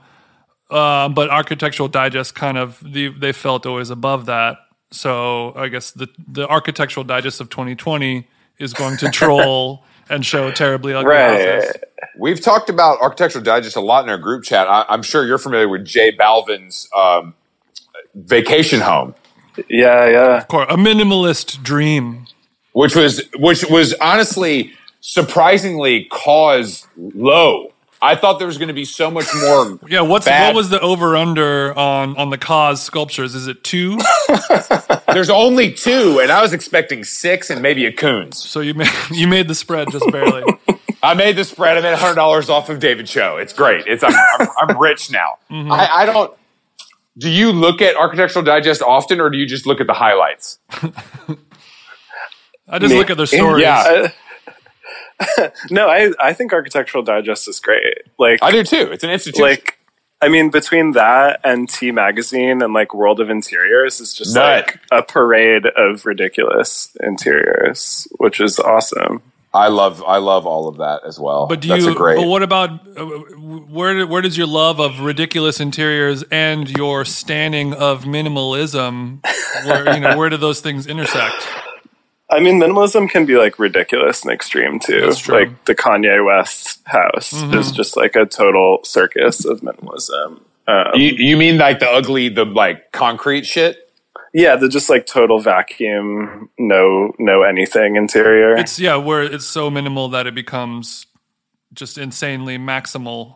Uh, 0.70 1.10
but 1.10 1.30
Architectural 1.30 1.90
Digest 1.90 2.36
kind 2.36 2.58
of 2.58 2.80
they, 2.82 3.10
they 3.10 3.34
felt 3.34 3.66
always 3.66 3.90
above 3.90 4.26
that. 4.28 4.58
So 4.92 5.54
I 5.56 5.68
guess 5.68 5.92
the 5.92 6.08
the 6.26 6.48
Architectural 6.48 7.04
Digest 7.04 7.42
of 7.42 7.50
2020 7.50 8.28
is 8.60 8.74
going 8.74 8.96
to 8.98 9.10
troll 9.12 9.84
and 10.10 10.26
show 10.26 10.52
terribly 10.52 10.94
ugly 10.94 11.12
Right. 11.12 11.56
houses. 11.62 11.74
we've 12.18 12.42
talked 12.42 12.70
about 12.70 13.00
Architectural 13.02 13.44
Digest 13.44 13.76
a 13.76 13.82
lot 13.82 14.04
in 14.04 14.10
our 14.10 14.18
group 14.18 14.44
chat. 14.44 14.68
I, 14.68 14.86
I'm 14.90 15.04
sure 15.04 15.26
you're 15.26 15.38
familiar 15.38 15.68
with 15.70 15.86
J 15.86 16.16
Balvin's 16.16 16.88
um, 16.96 17.34
vacation 18.16 18.82
home, 18.82 19.16
Yeah, 19.70 20.08
yeah. 20.08 20.38
Of 20.38 20.48
course, 20.48 20.68
a 20.70 20.76
minimalist 20.78 21.62
dream. 21.64 22.28
which 22.74 22.96
was 22.96 23.22
which 23.38 23.64
was 23.70 23.94
honestly 23.96 24.74
surprisingly 25.02 26.08
KAWS 26.12 26.88
low. 26.98 27.73
I 28.04 28.16
thought 28.16 28.38
there 28.38 28.48
was 28.48 28.58
going 28.58 28.68
to 28.68 28.74
be 28.74 28.84
so 28.84 29.10
much 29.10 29.28
more. 29.34 29.80
Yeah, 29.88 30.02
what's 30.02 30.26
Bad. 30.26 30.48
what 30.48 30.56
was 30.56 30.70
the 30.70 30.80
over 30.82 31.16
under 31.16 31.74
on 31.78 32.18
on 32.18 32.30
the 32.32 32.38
KAWS 32.38 32.82
sculptures? 32.84 33.34
Is 33.34 33.48
it 33.48 33.64
two? 33.64 33.98
There's 35.14 35.30
only 35.30 35.72
two, 35.72 36.20
and 36.22 36.30
I 36.30 36.42
was 36.42 36.52
expecting 36.52 37.06
six 37.06 37.50
and 37.50 37.62
maybe 37.62 37.86
a 37.86 37.94
Koons. 37.94 38.36
so 38.36 38.60
you 38.60 38.74
made 38.74 38.90
you 39.12 39.28
made 39.28 39.48
the 39.48 39.56
spread 39.56 39.90
just 39.90 40.12
barely. 40.12 40.44
I 41.04 41.14
made 41.14 41.38
the 41.38 41.46
spread. 41.46 41.78
I 41.78 41.82
made 41.82 41.98
hundred 41.98 42.16
dollars 42.16 42.50
off 42.50 42.70
of 42.70 42.80
David 42.80 43.08
Cho. 43.08 43.38
It's 43.38 43.54
great. 43.54 43.88
It's 43.88 44.04
I'm, 44.04 44.14
I'm, 44.40 44.48
I'm 44.58 44.78
rich 44.78 45.10
now. 45.10 45.38
Mm-hmm. 45.50 45.72
I, 45.72 45.90
I 45.90 46.06
don't. 46.06 46.34
Do 47.18 47.30
you 47.30 47.52
look 47.54 47.82
at 47.82 47.96
Architectural 47.96 48.44
Digest 48.44 48.82
often, 48.82 49.22
or 49.22 49.30
do 49.30 49.38
you 49.38 49.46
just 49.46 49.66
look 49.66 49.80
at 49.80 49.88
the 49.88 49.94
highlights? 49.94 50.60
I 52.68 52.80
just 52.80 52.92
Me- 52.92 52.98
look 52.98 53.10
at 53.10 53.18
their 53.18 53.26
stories. 53.28 53.62
Yeah. 53.62 54.12
No, 55.70 55.88
I 55.90 56.12
I 56.20 56.34
think 56.34 56.54
Architectural 56.54 57.04
Digest 57.04 57.48
is 57.48 57.60
great. 57.60 58.04
Like 58.20 58.40
I 58.42 58.52
do 58.52 58.64
too. 58.64 58.92
It's 58.92 59.04
an 59.04 59.10
institution. 59.10 59.44
like 59.44 59.80
I 60.22 60.30
mean, 60.30 60.50
between 60.52 60.92
that 60.92 61.42
and 61.44 61.70
T 61.70 61.92
Magazine 61.92 62.62
and 62.62 62.74
like 62.74 62.94
World 62.94 63.20
of 63.20 63.30
Interiors, 63.30 64.00
it's 64.00 64.14
just 64.14 64.34
Nut. 64.36 64.66
like 64.66 64.80
a 64.92 65.04
parade 65.04 65.66
of 65.76 66.06
ridiculous 66.06 66.96
interiors, 67.02 68.08
which 68.20 68.40
is 68.40 68.58
awesome. 68.60 69.22
I 69.54 69.68
love 69.68 70.02
I 70.08 70.18
love 70.18 70.48
all 70.48 70.68
of 70.68 70.78
that 70.78 71.02
as 71.06 71.20
well. 71.20 71.46
But 71.46 71.60
do 71.62 71.68
That's 71.68 71.84
you? 71.84 71.92
a 71.92 71.96
great. 71.96 72.16
But 72.16 72.28
what 72.28 72.42
about 72.42 72.70
uh, 72.98 73.06
where? 73.06 74.08
Where 74.08 74.22
does 74.22 74.36
your 74.38 74.48
love 74.48 74.80
of 74.80 75.02
ridiculous 75.02 75.60
interiors 75.60 76.24
and 76.32 76.70
your 76.70 77.06
standing 77.06 77.74
of 77.74 78.04
minimalism? 78.06 79.24
Where 79.66 79.94
you 79.94 80.00
know 80.00 80.18
where 80.18 80.30
do 80.30 80.38
those 80.38 80.60
things 80.62 80.88
intersect? 80.88 81.48
I 82.34 82.40
mean, 82.40 82.60
minimalism 82.60 83.10
can 83.10 83.26
be 83.26 83.36
like 83.36 83.60
ridiculous 83.60 84.24
and 84.24 84.32
extreme 84.32 84.80
too. 84.80 85.02
That's 85.02 85.20
true. 85.20 85.40
Like 85.40 85.66
the 85.66 85.76
Kanye 85.76 86.26
West 86.26 86.82
house 86.86 87.34
is 87.34 87.72
just 87.72 87.96
like 87.96 88.16
a 88.16 88.26
total 88.26 88.80
circus 88.84 89.46
of 89.46 89.62
minimalism. 89.62 90.42
Um, 90.68 90.92
you, 90.96 91.12
you 91.12 91.38
mean 91.38 91.58
like 91.58 91.80
the 91.80 91.90
ugly, 91.90 92.30
the 92.30 92.46
like 92.46 92.92
concrete 92.92 93.46
shit? 93.46 93.84
yeah, 94.34 94.56
the 94.56 94.68
just 94.68 94.90
like 94.90 95.06
total 95.06 95.40
vacuum, 95.40 96.50
no 96.58 97.14
no 97.20 97.44
anything 97.44 97.96
interior. 97.96 98.58
It's 98.58 98.80
yeah, 98.80 98.96
where 98.96 99.22
it's 99.22 99.46
so 99.46 99.70
minimal 99.70 100.10
that 100.10 100.26
it 100.26 100.34
becomes 100.34 101.06
just 101.74 101.98
insanely 102.00 102.58
maximal. 102.58 103.36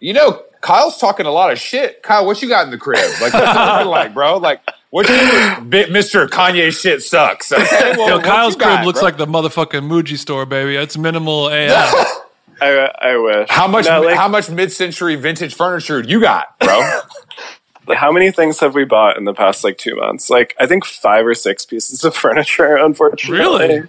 You 0.00 0.14
know, 0.14 0.42
Kyle's 0.62 0.98
talking 0.98 1.26
a 1.26 1.30
lot 1.30 1.52
of 1.52 1.58
shit. 1.58 2.02
Kyle, 2.02 2.26
what 2.26 2.42
you 2.42 2.48
got 2.48 2.64
in 2.64 2.70
the 2.70 2.78
crib? 2.78 3.08
Like, 3.20 3.32
what's 3.32 3.34
it 3.34 3.60
looking 3.60 3.88
like, 3.88 4.14
bro? 4.14 4.38
Like, 4.38 4.60
what 4.90 5.08
you, 5.08 5.64
Bit 5.64 5.90
Mister 5.90 6.26
Kanye 6.26 6.72
shit 6.78 7.02
sucks. 7.02 7.52
Okay, 7.52 7.94
well, 7.96 8.08
Yo, 8.08 8.20
Kyle's 8.20 8.54
you 8.54 8.60
got, 8.60 8.76
crib 8.76 8.86
looks 8.86 9.00
bro? 9.00 9.08
like 9.08 9.16
the 9.16 9.26
motherfucking 9.26 9.88
Muji 9.88 10.18
store, 10.18 10.46
baby. 10.46 10.76
It's 10.76 10.96
minimal 10.96 11.48
AF. 11.48 11.72
I, 12.60 12.90
I 13.00 13.16
wish. 13.18 13.48
How 13.50 13.66
much? 13.66 13.86
No, 13.86 14.00
like, 14.00 14.16
how 14.16 14.28
much 14.28 14.48
mid-century 14.48 15.16
vintage 15.16 15.54
furniture 15.54 16.00
you 16.00 16.20
got, 16.20 16.58
bro? 16.58 17.00
how 17.94 18.10
many 18.10 18.30
things 18.30 18.58
have 18.60 18.74
we 18.74 18.84
bought 18.84 19.16
in 19.16 19.24
the 19.24 19.34
past 19.34 19.62
like 19.62 19.78
two 19.78 19.94
months? 19.96 20.30
Like 20.30 20.54
I 20.58 20.66
think 20.66 20.84
five 20.84 21.26
or 21.26 21.34
six 21.34 21.64
pieces 21.64 22.04
of 22.04 22.16
furniture, 22.16 22.76
unfortunately. 22.76 23.38
Really? 23.68 23.88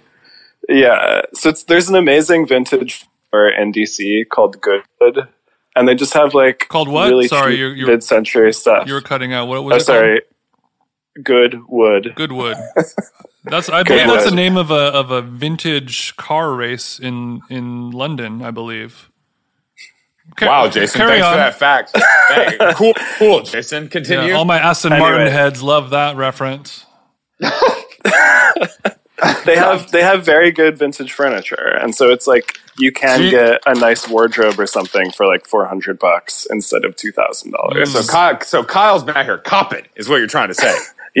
Yeah. 0.68 1.22
So 1.34 1.48
it's 1.50 1.64
there's 1.64 1.88
an 1.88 1.96
amazing 1.96 2.46
vintage 2.46 3.06
store 3.28 3.48
in 3.48 3.72
DC 3.72 4.28
called 4.28 4.60
Goodwood, 4.60 5.28
and 5.74 5.88
they 5.88 5.94
just 5.94 6.12
have 6.14 6.34
like 6.34 6.66
Called 6.68 6.88
what? 6.88 7.08
Really 7.08 7.28
Sorry, 7.28 7.52
cheap 7.52 7.58
you're- 7.60 7.74
you're- 7.78 7.90
mid-century 7.92 8.52
stuff. 8.52 8.86
You 8.86 8.94
were 8.94 9.00
cutting 9.00 9.32
out. 9.32 9.48
What 9.48 9.58
oh, 9.58 9.62
was 9.62 9.72
oh, 9.72 9.76
it? 9.76 9.84
sorry. 9.84 10.20
Called? 10.20 10.34
Goodwood. 11.22 12.14
That's 13.44 13.68
I 13.70 13.82
believe 13.82 14.00
Goodwood. 14.02 14.18
that's 14.18 14.28
the 14.30 14.36
name 14.36 14.56
of 14.58 14.70
a 14.70 14.74
of 14.74 15.10
a 15.10 15.22
vintage 15.22 16.14
car 16.16 16.52
race 16.54 16.98
in 16.98 17.40
in 17.48 17.90
London, 17.92 18.42
I 18.42 18.50
believe. 18.50 19.10
Ca- 20.36 20.46
Wow, 20.46 20.68
Jason, 20.68 20.98
carry 20.98 21.20
thanks 21.20 21.26
on. 21.26 21.32
for 21.32 21.36
that 21.38 21.54
fact. 21.54 21.96
Hey, 22.28 22.58
cool, 22.74 22.92
cool, 23.18 23.42
Jason. 23.42 23.88
Continue. 23.88 24.28
Yeah, 24.28 24.34
all 24.36 24.44
my 24.44 24.58
Aston 24.58 24.92
Anyway. 24.92 25.08
Martin 25.08 25.32
heads 25.32 25.62
love 25.62 25.90
that 25.90 26.16
reference. 26.16 26.84
They 29.44 29.56
have 29.56 29.90
they 29.90 30.02
have 30.02 30.24
very 30.24 30.52
good 30.52 30.78
vintage 30.78 31.12
furniture, 31.12 31.76
and 31.80 31.92
so 31.94 32.10
it's 32.10 32.28
like 32.28 32.56
you 32.78 32.92
can 32.92 33.18
So 33.18 33.24
you- 33.24 33.30
get 33.32 33.60
a 33.66 33.74
nice 33.74 34.06
wardrobe 34.08 34.60
or 34.60 34.66
something 34.66 35.10
for 35.10 35.26
like 35.26 35.44
four 35.46 35.66
hundred 35.66 35.98
bucks 35.98 36.46
instead 36.50 36.84
of 36.84 36.94
two 36.94 37.10
thousand 37.10 37.50
dollars. 37.52 37.92
so, 37.92 38.02
Kyle, 38.12 38.40
so 38.42 38.62
Kyle's 38.62 39.02
back 39.02 39.24
here 39.26 39.38
copping, 39.38 39.86
is 39.96 40.08
what 40.08 40.16
you're 40.18 40.28
trying 40.28 40.48
to 40.48 40.54
say. 40.54 40.72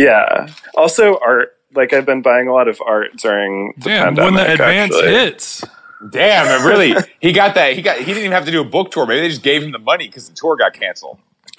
Yeah. 0.02 0.48
Also, 0.74 1.18
art. 1.24 1.54
Like 1.74 1.92
I've 1.92 2.06
been 2.06 2.22
buying 2.22 2.48
a 2.48 2.52
lot 2.54 2.66
of 2.66 2.80
art 2.84 3.16
during 3.18 3.74
the 3.76 3.84
Damn, 3.90 4.14
pandemic. 4.16 4.24
when 4.24 4.34
the 4.34 4.52
advance 4.52 4.94
actually. 4.94 5.12
hits. 5.12 5.64
Damn, 6.10 6.46
it 6.46 6.64
really, 6.66 6.94
he 7.20 7.32
got 7.32 7.54
that. 7.56 7.74
He 7.74 7.82
got. 7.82 7.98
He 7.98 8.04
didn't 8.04 8.20
even 8.20 8.32
have 8.32 8.46
to 8.46 8.50
do 8.50 8.60
a 8.60 8.64
book 8.64 8.90
tour. 8.90 9.04
Maybe 9.06 9.20
they 9.20 9.28
just 9.28 9.42
gave 9.42 9.62
him 9.62 9.72
the 9.72 9.78
money 9.78 10.06
because 10.06 10.28
the 10.28 10.34
tour 10.34 10.56
got 10.56 10.72
canceled. 10.72 11.18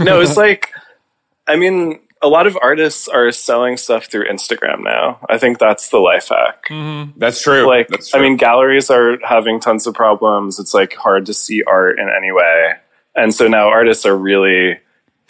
No, 0.00 0.20
it's 0.20 0.36
like, 0.36 0.72
I 1.46 1.56
mean, 1.56 1.98
a 2.22 2.28
lot 2.28 2.46
of 2.46 2.56
artists 2.62 3.08
are 3.08 3.30
selling 3.32 3.76
stuff 3.76 4.06
through 4.06 4.26
Instagram 4.28 4.82
now. 4.84 5.18
I 5.28 5.38
think 5.38 5.58
that's 5.58 5.88
the 5.88 5.98
life 5.98 6.28
hack. 6.28 6.64
Mm-hmm. 6.68 7.18
That's 7.18 7.40
true. 7.42 7.66
Like, 7.66 7.88
That's 7.88 8.10
true. 8.10 8.20
I 8.20 8.22
mean, 8.22 8.36
galleries 8.36 8.90
are 8.90 9.18
having 9.24 9.60
tons 9.60 9.86
of 9.86 9.94
problems. 9.94 10.58
It's 10.58 10.74
like 10.74 10.94
hard 10.94 11.26
to 11.26 11.34
see 11.34 11.62
art 11.66 11.98
in 11.98 12.08
any 12.14 12.32
way, 12.32 12.74
and 13.14 13.34
so 13.34 13.48
now 13.48 13.68
artists 13.68 14.04
are 14.06 14.16
really 14.16 14.78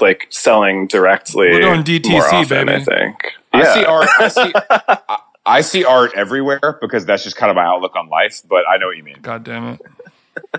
like 0.00 0.26
selling 0.30 0.86
directly. 0.86 1.48
We're 1.48 1.60
going 1.60 1.82
DTC, 1.84 2.10
more 2.10 2.34
often, 2.34 2.66
baby. 2.66 2.80
I 2.80 2.84
think. 2.84 3.32
I 3.52 3.74
see 3.74 3.84
art. 3.84 4.08
I 4.18 4.28
see. 4.28 4.52
I, 4.70 5.18
I 5.48 5.60
see 5.60 5.84
art 5.84 6.12
everywhere 6.16 6.78
because 6.80 7.06
that's 7.06 7.22
just 7.24 7.36
kind 7.36 7.50
of 7.50 7.56
my 7.56 7.64
outlook 7.64 7.94
on 7.96 8.08
life. 8.08 8.42
But 8.48 8.64
I 8.68 8.78
know 8.78 8.86
what 8.86 8.96
you 8.96 9.04
mean. 9.04 9.18
God 9.22 9.44
damn 9.44 9.74
it. 9.74 9.80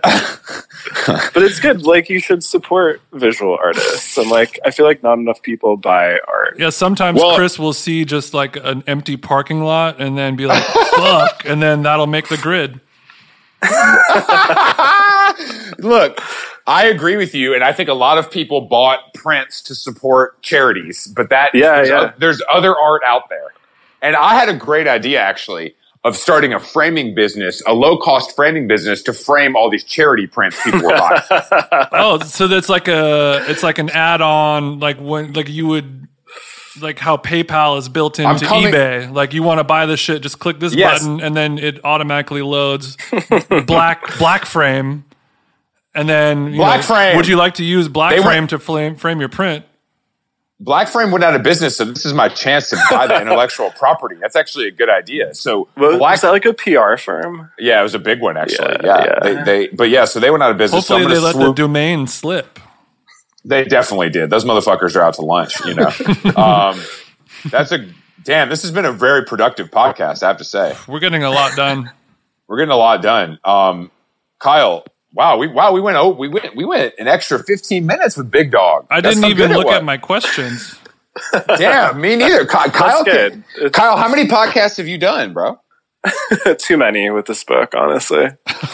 but 0.04 1.44
it's 1.44 1.60
good. 1.60 1.84
Like 1.84 2.10
you 2.10 2.20
should 2.20 2.44
support 2.44 3.02
visual 3.14 3.58
artists, 3.62 4.18
and 4.18 4.30
like 4.30 4.60
I 4.66 4.72
feel 4.72 4.86
like 4.86 5.04
not 5.04 5.20
enough 5.20 5.42
people 5.42 5.78
buy 5.78 6.18
art. 6.28 6.56
Yeah, 6.58 6.72
sometimes 6.72 7.22
Well- 7.22 7.36
Chris 7.36 7.60
will 7.60 7.74
see 7.74 8.06
just 8.06 8.34
like 8.34 8.56
an 8.56 8.84
empty 8.88 9.18
parking 9.18 9.62
lot 9.62 10.02
and 10.02 10.18
then 10.18 10.36
be 10.36 10.48
like, 10.48 10.64
fuck, 10.64 11.44
and 11.46 11.62
then 11.62 11.84
that'll 11.84 12.08
make 12.08 12.28
the 12.28 12.38
grid. 12.38 12.82
Look, 15.80 16.22
I 16.68 16.88
agree 16.88 17.16
with 17.16 17.34
you, 17.34 17.56
and 17.56 17.64
I 17.64 17.72
think 17.72 17.88
a 17.90 17.94
lot 17.94 18.18
of 18.18 18.30
people 18.30 18.62
bought 18.62 19.14
prints 19.14 19.62
to 19.64 19.76
support 19.76 20.42
charities, 20.42 21.08
but 21.08 21.30
that 21.30 21.56
Yeah, 21.56 21.76
there's, 21.78 21.90
yeah. 21.90 22.00
o- 22.02 22.14
there's 22.20 22.42
other 22.52 22.76
art 22.78 23.02
out 23.06 23.30
there. 23.30 23.54
And 24.02 24.16
I 24.16 24.36
had 24.36 24.50
a 24.50 24.54
great 24.54 24.88
idea 24.88 25.20
actually 25.22 25.76
of 26.04 26.16
starting 26.16 26.54
a 26.54 26.60
framing 26.60 27.16
business, 27.16 27.62
a 27.66 27.74
low 27.74 27.98
cost 27.98 28.36
framing 28.36 28.68
business 28.68 29.02
to 29.04 29.14
frame 29.14 29.56
all 29.56 29.70
these 29.70 29.84
charity 29.84 30.28
prints 30.28 30.62
people 30.64 30.82
were 30.84 30.98
buying. 30.98 31.22
Oh, 31.94 32.20
so 32.20 32.48
that's 32.48 32.70
like 32.70 32.88
a 32.88 33.44
it's 33.50 33.64
like 33.64 33.80
an 33.80 33.90
add-on, 33.90 34.80
like 34.80 34.98
when 35.00 35.34
like 35.34 35.50
you 35.50 35.68
would 35.68 36.08
like 36.80 37.00
how 37.00 37.18
PayPal 37.18 37.80
is 37.80 37.90
built 37.90 38.20
into 38.20 38.46
coming- 38.46 38.72
eBay. 38.72 39.12
Like 39.12 39.34
you 39.34 39.42
want 39.42 39.60
to 39.60 39.64
buy 39.64 39.86
this 39.88 40.00
shit, 40.00 40.22
just 40.22 40.38
click 40.38 40.60
this 40.60 40.76
Yes. 40.76 41.00
button, 41.00 41.20
and 41.22 41.36
then 41.36 41.58
it 41.58 41.84
automatically 41.84 42.42
loads 42.44 42.98
black 43.66 44.18
black 44.20 44.46
frame. 44.46 45.04
And 45.98 46.08
then 46.08 46.48
you 46.54 46.58
Black 46.58 46.84
frame. 46.84 47.18
Would 47.18 47.28
you 47.28 47.36
like 47.36 47.56
to 47.56 47.64
use 47.66 47.88
black 47.90 48.16
They 48.16 48.22
frame 48.22 48.44
went- 48.44 48.50
to 48.52 48.60
frame 48.60 48.96
frame 48.96 49.20
your 49.20 49.30
print? 49.30 49.66
Black 50.60 50.88
Frame 50.88 51.12
went 51.12 51.24
out 51.24 51.36
of 51.36 51.44
business, 51.44 51.78
so 51.78 51.86
this 51.86 52.04
is 52.04 52.14
my 52.14 52.30
chance 52.30 52.72
to 52.72 52.78
buy 52.90 53.06
the 53.06 53.22
intellectual 53.22 53.70
property. 53.70 54.16
That's 54.20 54.36
actually 54.36 54.68
a 54.68 54.72
good 54.72 54.90
idea. 54.90 55.36
So 55.36 55.68
Well, 55.78 56.00
Black, 56.00 56.16
is 56.16 56.22
that 56.22 56.32
like 56.32 56.46
a 56.46 56.54
PR 56.56 56.98
firm? 56.98 57.52
yeah, 57.60 57.80
it 57.80 57.84
was 57.84 57.94
a 57.94 58.00
big 58.00 58.22
one 58.22 58.38
actually. 58.38 58.76
Yeah, 58.84 59.04
Yeah, 59.06 59.06
yeah. 59.06 59.20
They, 59.44 59.44
they, 59.44 59.68
but 59.68 59.90
yeah, 59.92 60.06
so 60.06 60.20
they 60.20 60.32
went 60.32 60.42
out 60.42 60.50
of 60.50 60.58
business. 60.58 60.88
Hopefully, 60.88 61.04
so 61.04 61.10
they 61.10 61.14
gonna 61.16 61.26
let 61.28 61.36
swoop- 61.36 61.56
the 61.56 61.62
domain 61.62 62.08
slip. 62.08 62.60
They 63.46 63.66
definitely 63.66 64.10
did. 64.10 64.32
Those 64.32 64.46
motherfuckers 64.46 64.96
are 64.96 65.04
out 65.04 65.14
to 65.16 65.22
lunch, 65.22 65.64
you 65.64 65.76
know. 65.76 65.92
um, 66.36 66.82
that's 67.52 67.72
a 67.72 67.88
damn. 68.24 68.50
This 68.50 68.64
has 68.64 68.72
been 68.72 68.86
a 68.86 68.92
very 68.92 69.26
productive 69.26 69.70
podcast, 69.70 70.24
I 70.24 70.28
have 70.30 70.38
to 70.38 70.44
say. 70.44 70.76
We're 70.88 71.00
getting 71.02 71.24
a 71.24 71.30
lot 71.30 71.56
done. 71.56 71.92
We're 72.48 72.58
getting 72.58 72.72
a 72.72 72.78
lot 72.78 73.04
done. 73.04 73.38
Um, 73.46 73.92
Kyle, 74.40 74.86
wow, 75.18 75.36
we 75.38 75.48
wow 75.48 75.74
we 75.74 75.82
went 75.82 75.98
oh 75.98 76.10
we 76.10 76.28
went 76.30 76.56
we 76.56 76.64
went 76.64 76.94
an 77.00 77.08
extra 77.08 77.44
fifteen 77.44 77.86
minutes 77.86 78.16
with 78.16 78.30
Big 78.32 78.52
Dog. 78.52 78.86
I 78.90 79.02
That's 79.02 79.16
didn't 79.16 79.32
even 79.32 79.52
look 79.52 79.68
at 79.68 79.84
my 79.84 79.98
questions. 79.98 80.76
Damn, 81.58 82.00
me 82.00 82.16
neither. 82.16 82.46
Ky- 82.46 82.70
Kyle, 82.70 83.04
good. 83.04 83.44
can- 83.58 83.70
Kyle, 83.72 83.98
how 83.98 84.08
many 84.08 84.26
podcasts 84.30 84.78
have 84.78 84.88
you 84.88 85.00
done, 85.00 85.34
bro? 85.34 85.60
Too 86.60 86.78
many 86.78 87.10
with 87.10 87.26
this 87.26 87.44
book, 87.44 87.74
honestly. 87.76 88.28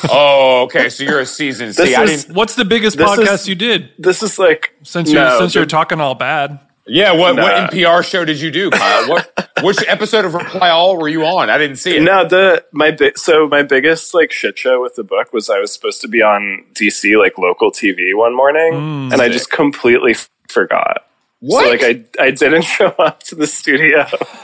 Oh, 0.09 0.63
okay. 0.65 0.89
So 0.89 1.05
you're 1.05 1.21
a 1.21 1.25
seasoned. 1.25 1.73
This 1.73 1.87
See, 1.87 1.95
I 1.95 2.03
is- 2.03 2.25
didn't. 2.25 2.35
What's 2.35 2.55
the 2.55 2.65
biggest 2.65 2.97
podcast 2.97 3.33
is- 3.33 3.47
you 3.47 3.55
did 3.55 3.91
This 3.97 4.21
is 4.21 4.37
like 4.37 4.73
since 4.83 5.09
you 5.09 5.15
no, 5.15 5.39
since 5.39 5.53
the- 5.53 5.59
you're 5.59 5.65
talking 5.65 5.99
all 6.01 6.15
bad? 6.15 6.59
Yeah, 6.85 7.13
what 7.13 7.35
what 7.37 7.71
NPR 7.71 8.03
show 8.05 8.25
did 8.25 8.41
you 8.41 8.51
do, 8.51 8.69
Kyle? 8.69 9.07
What 9.09 9.49
which 9.63 9.77
episode 9.87 10.25
of 10.25 10.33
Reply 10.33 10.69
All 10.69 10.97
were 10.97 11.07
you 11.07 11.25
on? 11.25 11.49
I 11.49 11.57
didn't 11.57 11.77
see 11.77 11.95
it. 11.97 12.01
No, 12.01 12.27
the 12.27 12.65
my 12.73 12.91
bi- 12.91 13.13
so 13.15 13.47
my 13.47 13.63
biggest 13.63 14.13
like 14.13 14.31
shit 14.33 14.57
show 14.57 14.81
with 14.81 14.95
the 14.95 15.03
book 15.03 15.31
was 15.31 15.49
I 15.49 15.59
was 15.59 15.71
supposed 15.73 16.01
to 16.01 16.07
be 16.09 16.21
on 16.21 16.65
DC 16.73 17.17
like 17.17 17.37
local 17.37 17.71
TV 17.71 18.13
one 18.15 18.35
morning, 18.35 18.73
mm. 18.73 19.13
and 19.13 19.21
I 19.21 19.29
just 19.29 19.49
completely 19.49 20.11
f- 20.11 20.29
forgot. 20.49 21.05
What? 21.39 21.63
So 21.63 21.69
like 21.69 21.83
I 22.19 22.23
I 22.27 22.31
didn't 22.31 22.63
show 22.77 22.87
up 22.87 23.23
to 23.23 23.35
the 23.35 23.47
studio. 23.47 24.05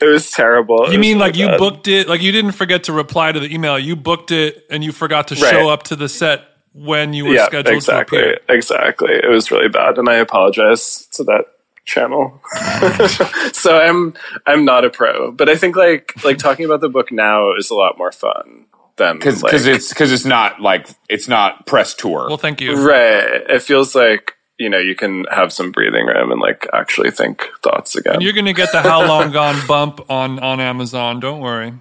it 0.00 0.04
was 0.06 0.30
terrible. 0.30 0.84
It 0.86 0.92
You 0.92 0.98
was 0.98 1.06
mean 1.06 1.18
like 1.18 1.34
really 1.34 1.44
you 1.44 1.48
bad. 1.50 1.58
booked 1.58 1.88
it? 1.88 2.08
Like 2.08 2.22
you 2.22 2.32
didn't 2.32 2.52
forget 2.52 2.84
to 2.84 2.92
reply 2.92 3.32
to 3.32 3.40
the 3.40 3.52
email. 3.52 3.78
You 3.78 3.96
booked 3.96 4.30
it 4.32 4.64
and 4.70 4.82
you 4.82 4.92
forgot 4.92 5.28
to 5.28 5.34
Right. 5.36 5.50
show 5.50 5.68
up 5.68 5.84
to 5.84 5.96
the 5.96 6.08
set 6.08 6.44
when 6.86 7.12
you 7.12 7.24
were 7.26 7.34
Yeah, 7.34 7.46
scheduled 7.46 7.74
exactly, 7.76 8.18
to 8.18 8.24
appear. 8.24 8.40
exactly. 8.56 9.12
It 9.14 9.28
was 9.30 9.50
really 9.50 9.68
bad, 9.68 9.98
and 9.98 10.08
I 10.08 10.14
apologize 10.16 11.06
to 11.12 11.24
that 11.24 11.44
channel. 11.84 12.40
so 13.52 13.78
I'm 13.80 14.14
I'm 14.46 14.64
not 14.64 14.84
a 14.84 14.90
pro, 14.90 15.32
but 15.32 15.48
I 15.48 15.56
think 15.56 15.76
like 15.76 16.12
like 16.24 16.38
talking 16.38 16.64
about 16.64 16.80
the 16.80 16.88
book 16.88 17.10
now 17.12 17.54
is 17.56 17.70
a 17.70 17.74
lot 17.74 17.98
more 17.98 18.12
fun 18.12 18.66
than 18.96 19.16
because 19.16 19.42
like, 19.42 19.54
it's 19.54 19.88
because 19.90 20.12
it's 20.12 20.24
not 20.24 20.60
like 20.60 20.88
it's 21.08 21.28
not 21.28 21.66
press 21.66 21.94
tour. 21.94 22.26
Well, 22.28 22.36
thank 22.36 22.60
you. 22.60 22.74
Right. 22.76 23.42
It 23.48 23.62
feels 23.62 23.94
like, 23.94 24.34
you 24.58 24.68
know, 24.68 24.78
you 24.78 24.94
can 24.96 25.24
have 25.30 25.52
some 25.52 25.70
breathing 25.72 26.06
room 26.06 26.30
and 26.32 26.40
like 26.40 26.66
actually 26.72 27.10
think 27.10 27.46
thoughts 27.62 27.96
again. 27.96 28.20
You're 28.20 28.32
gonna 28.34 28.52
get 28.52 28.72
the 28.72 28.82
How 28.82 29.06
Long 29.06 29.30
Gone 29.32 29.56
bump 29.66 30.10
on 30.10 30.38
on 30.40 30.60
Amazon. 30.60 31.20
Don't 31.20 31.40
worry. 31.40 31.72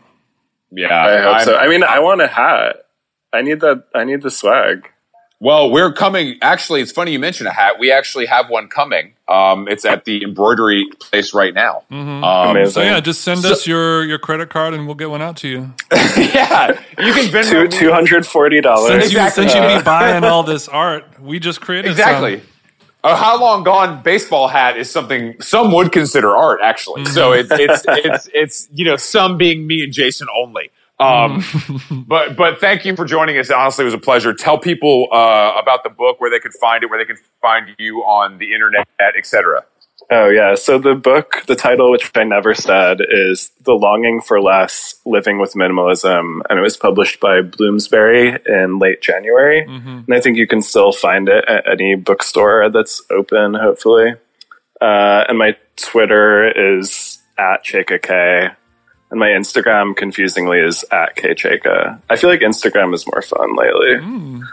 yeah, 0.71 0.87
I 1.05 1.17
hope 1.21 1.35
I'm- 1.37 1.45
so. 1.45 1.55
I 1.57 1.67
mean, 1.67 1.83
I 1.83 1.99
want 1.99 2.21
a 2.21 2.27
hat. 2.27 2.77
I 3.33 3.41
need 3.41 3.59
that. 3.61 3.85
I 3.93 4.03
need 4.03 4.21
the 4.21 4.31
swag. 4.31 4.89
Well, 5.39 5.69
we're 5.69 5.93
coming. 5.93 6.37
Actually, 6.41 6.81
it's 6.81 6.91
funny 6.91 7.11
you 7.11 7.19
mentioned 7.19 7.47
a 7.47 7.51
hat. 7.51 7.77
We 7.77 7.91
actually 7.91 8.25
have 8.25 8.49
one 8.49 8.69
coming. 8.69 9.13
Um, 9.27 9.67
it's 9.67 9.85
at 9.85 10.05
the 10.05 10.23
embroidery 10.23 10.87
place 10.99 11.31
right 11.31 11.53
now. 11.53 11.83
Um, 11.91 12.23
Amazing. 12.23 12.71
So 12.71 12.81
yeah, 12.81 12.99
just 13.01 13.21
send 13.21 13.45
us 13.45 13.67
your 13.67 14.03
your 14.03 14.17
credit 14.17 14.49
card 14.49 14.73
and 14.73 14.87
we'll 14.87 14.95
get 14.95 15.11
one 15.11 15.21
out 15.21 15.37
to 15.37 15.47
you. 15.47 15.73
yeah, 15.91 16.69
you 16.97 17.13
can 17.13 17.25
Venmo 17.25 17.49
Two 17.49 17.67
two 17.67 17.91
hundred 17.91 18.25
forty 18.25 18.61
dollars. 18.61 18.89
Since 18.89 19.05
Exactly. 19.05 19.43
you 19.43 19.49
since 19.49 19.71
you 19.71 19.77
be 19.77 19.83
buying 19.85 20.23
all 20.23 20.41
this 20.41 20.67
art, 20.67 21.05
we 21.21 21.39
just 21.39 21.61
created 21.61 21.91
exactly. 21.91 22.39
Some. 22.39 22.47
A 23.03 23.15
how 23.15 23.39
long 23.39 23.63
gone 23.63 24.01
baseball 24.01 24.47
hat 24.47 24.75
is 24.75 24.89
something 24.89 25.39
some 25.39 25.71
would 25.71 25.91
consider 25.91 26.35
art, 26.35 26.61
actually. 26.63 27.05
So 27.05 27.31
it's 27.33 27.51
it's 27.51 27.83
it's 27.87 28.29
it's 28.33 28.69
you 28.73 28.85
know 28.85 28.95
some 28.95 29.37
being 29.37 29.67
me 29.67 29.83
and 29.83 29.93
Jason 29.93 30.27
only. 30.35 30.71
Um, 30.99 31.43
but 32.07 32.35
but 32.35 32.59
thank 32.59 32.85
you 32.85 32.95
for 32.95 33.05
joining 33.05 33.37
us. 33.37 33.51
Honestly, 33.51 33.83
it 33.83 33.85
was 33.85 33.93
a 33.93 33.99
pleasure. 33.99 34.33
Tell 34.33 34.57
people 34.57 35.07
uh, 35.11 35.53
about 35.61 35.83
the 35.83 35.89
book, 35.89 36.19
where 36.19 36.29
they 36.29 36.39
could 36.39 36.53
find 36.53 36.83
it, 36.83 36.89
where 36.89 36.99
they 36.99 37.05
can 37.05 37.21
find 37.41 37.69
you 37.77 37.99
on 37.99 38.37
the 38.39 38.53
internet, 38.53 38.87
etc. 38.99 39.63
Oh 40.09 40.29
yeah. 40.29 40.55
So 40.55 40.79
the 40.79 40.95
book, 40.95 41.43
the 41.47 41.55
title, 41.55 41.91
which 41.91 42.11
I 42.15 42.23
never 42.23 42.53
said, 42.55 42.99
is 43.09 43.51
"The 43.63 43.73
Longing 43.73 44.21
for 44.21 44.41
Less: 44.41 44.95
Living 45.05 45.39
with 45.39 45.53
Minimalism," 45.53 46.41
and 46.49 46.59
it 46.59 46.61
was 46.61 46.77
published 46.77 47.19
by 47.19 47.41
Bloomsbury 47.41 48.39
in 48.45 48.79
late 48.79 49.01
January. 49.01 49.65
And 50.05 50.13
I 50.15 50.21
think 50.21 50.37
you 50.37 50.47
can 50.47 50.61
still 50.61 50.91
find 50.93 51.27
it 51.29 51.43
at 51.47 51.69
any 51.69 51.95
bookstore 51.95 52.69
that's 52.69 53.01
open, 53.11 53.53
hopefully. 53.53 54.13
Uh, 54.79 55.25
and 55.27 55.37
my 55.37 55.57
Twitter 55.75 56.77
is 56.79 57.19
at 57.37 57.63
Chayka 57.63 58.01
K, 58.01 58.49
and 59.11 59.19
my 59.19 59.27
Instagram, 59.29 59.95
confusingly, 59.95 60.59
is 60.59 60.83
at 60.91 61.15
Kchayka. 61.15 62.01
I 62.09 62.15
feel 62.17 62.29
like 62.29 62.41
Instagram 62.41 62.93
is 62.93 63.05
more 63.11 63.21
fun 63.21 63.55
lately. 63.55 64.43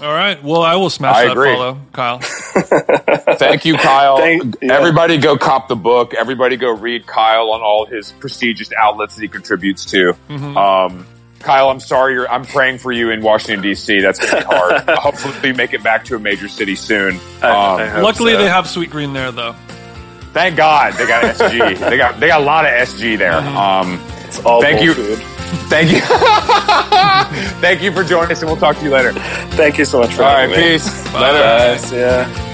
All 0.00 0.12
right. 0.12 0.42
Well, 0.42 0.62
I 0.62 0.74
will 0.74 0.90
smash 0.90 1.14
I 1.16 1.24
that 1.26 1.32
agree. 1.32 1.52
follow, 1.54 1.78
Kyle. 1.92 2.18
Thank 3.38 3.64
you, 3.64 3.76
Kyle. 3.76 4.16
Thank- 4.18 4.56
yeah. 4.60 4.72
Everybody 4.76 5.18
go 5.18 5.36
cop 5.38 5.68
the 5.68 5.76
book. 5.76 6.14
Everybody 6.14 6.56
go 6.56 6.70
read 6.72 7.06
Kyle 7.06 7.50
on 7.52 7.60
all 7.62 7.86
his 7.86 8.10
prestigious 8.12 8.72
outlets 8.72 9.14
that 9.14 9.22
he 9.22 9.28
contributes 9.28 9.84
to. 9.86 10.14
Mm-hmm. 10.28 10.56
Um, 10.56 11.06
Kyle, 11.38 11.68
I'm 11.68 11.78
sorry. 11.78 12.14
You're, 12.14 12.28
I'm 12.28 12.44
praying 12.44 12.78
for 12.78 12.90
you 12.90 13.10
in 13.10 13.22
Washington 13.22 13.62
D.C. 13.62 14.00
That's 14.00 14.18
going 14.18 14.30
to 14.42 14.48
be 14.48 14.54
hard. 14.54 14.82
Hopefully, 14.98 15.52
make 15.52 15.74
it 15.74 15.82
back 15.84 16.06
to 16.06 16.16
a 16.16 16.18
major 16.18 16.48
city 16.48 16.74
soon. 16.74 17.20
I- 17.40 17.48
Um, 17.50 17.80
I 17.80 17.86
hope 17.86 18.02
Luckily, 18.02 18.32
so. 18.32 18.38
they 18.38 18.48
have 18.48 18.64
Sweetgreen 18.64 19.12
there, 19.12 19.30
though. 19.30 19.54
Thank 20.34 20.56
God 20.56 20.92
they 20.94 21.06
got 21.06 21.24
SG. 21.24 21.78
they 21.90 21.96
got 21.96 22.20
they 22.20 22.26
got 22.28 22.40
a 22.42 22.44
lot 22.44 22.66
of 22.66 22.72
SG 22.72 23.16
there. 23.16 23.32
Mm-hmm. 23.40 23.56
Um, 23.56 24.00
It's 24.26 24.40
all 24.44 24.60
Thank 24.60 24.82
you. 24.82 24.92
Food. 24.94 25.18
thank 25.70 25.90
you. 25.90 26.00
thank 27.60 27.80
you 27.82 27.92
for 27.92 28.02
joining 28.04 28.32
us, 28.32 28.40
and 28.42 28.50
we'll 28.50 28.60
talk 28.60 28.76
to 28.76 28.84
you 28.84 28.90
later. 28.90 29.12
Thank 29.56 29.78
you 29.78 29.84
so 29.84 30.00
much 30.00 30.12
for 30.14 30.24
All 30.24 30.34
right, 30.34 30.48
me. 30.50 30.56
peace. 30.56 30.86
Bye. 31.12 31.20
Later. 31.32 31.40
Bye. 31.42 31.76
See 31.78 32.00
ya. 32.00 32.50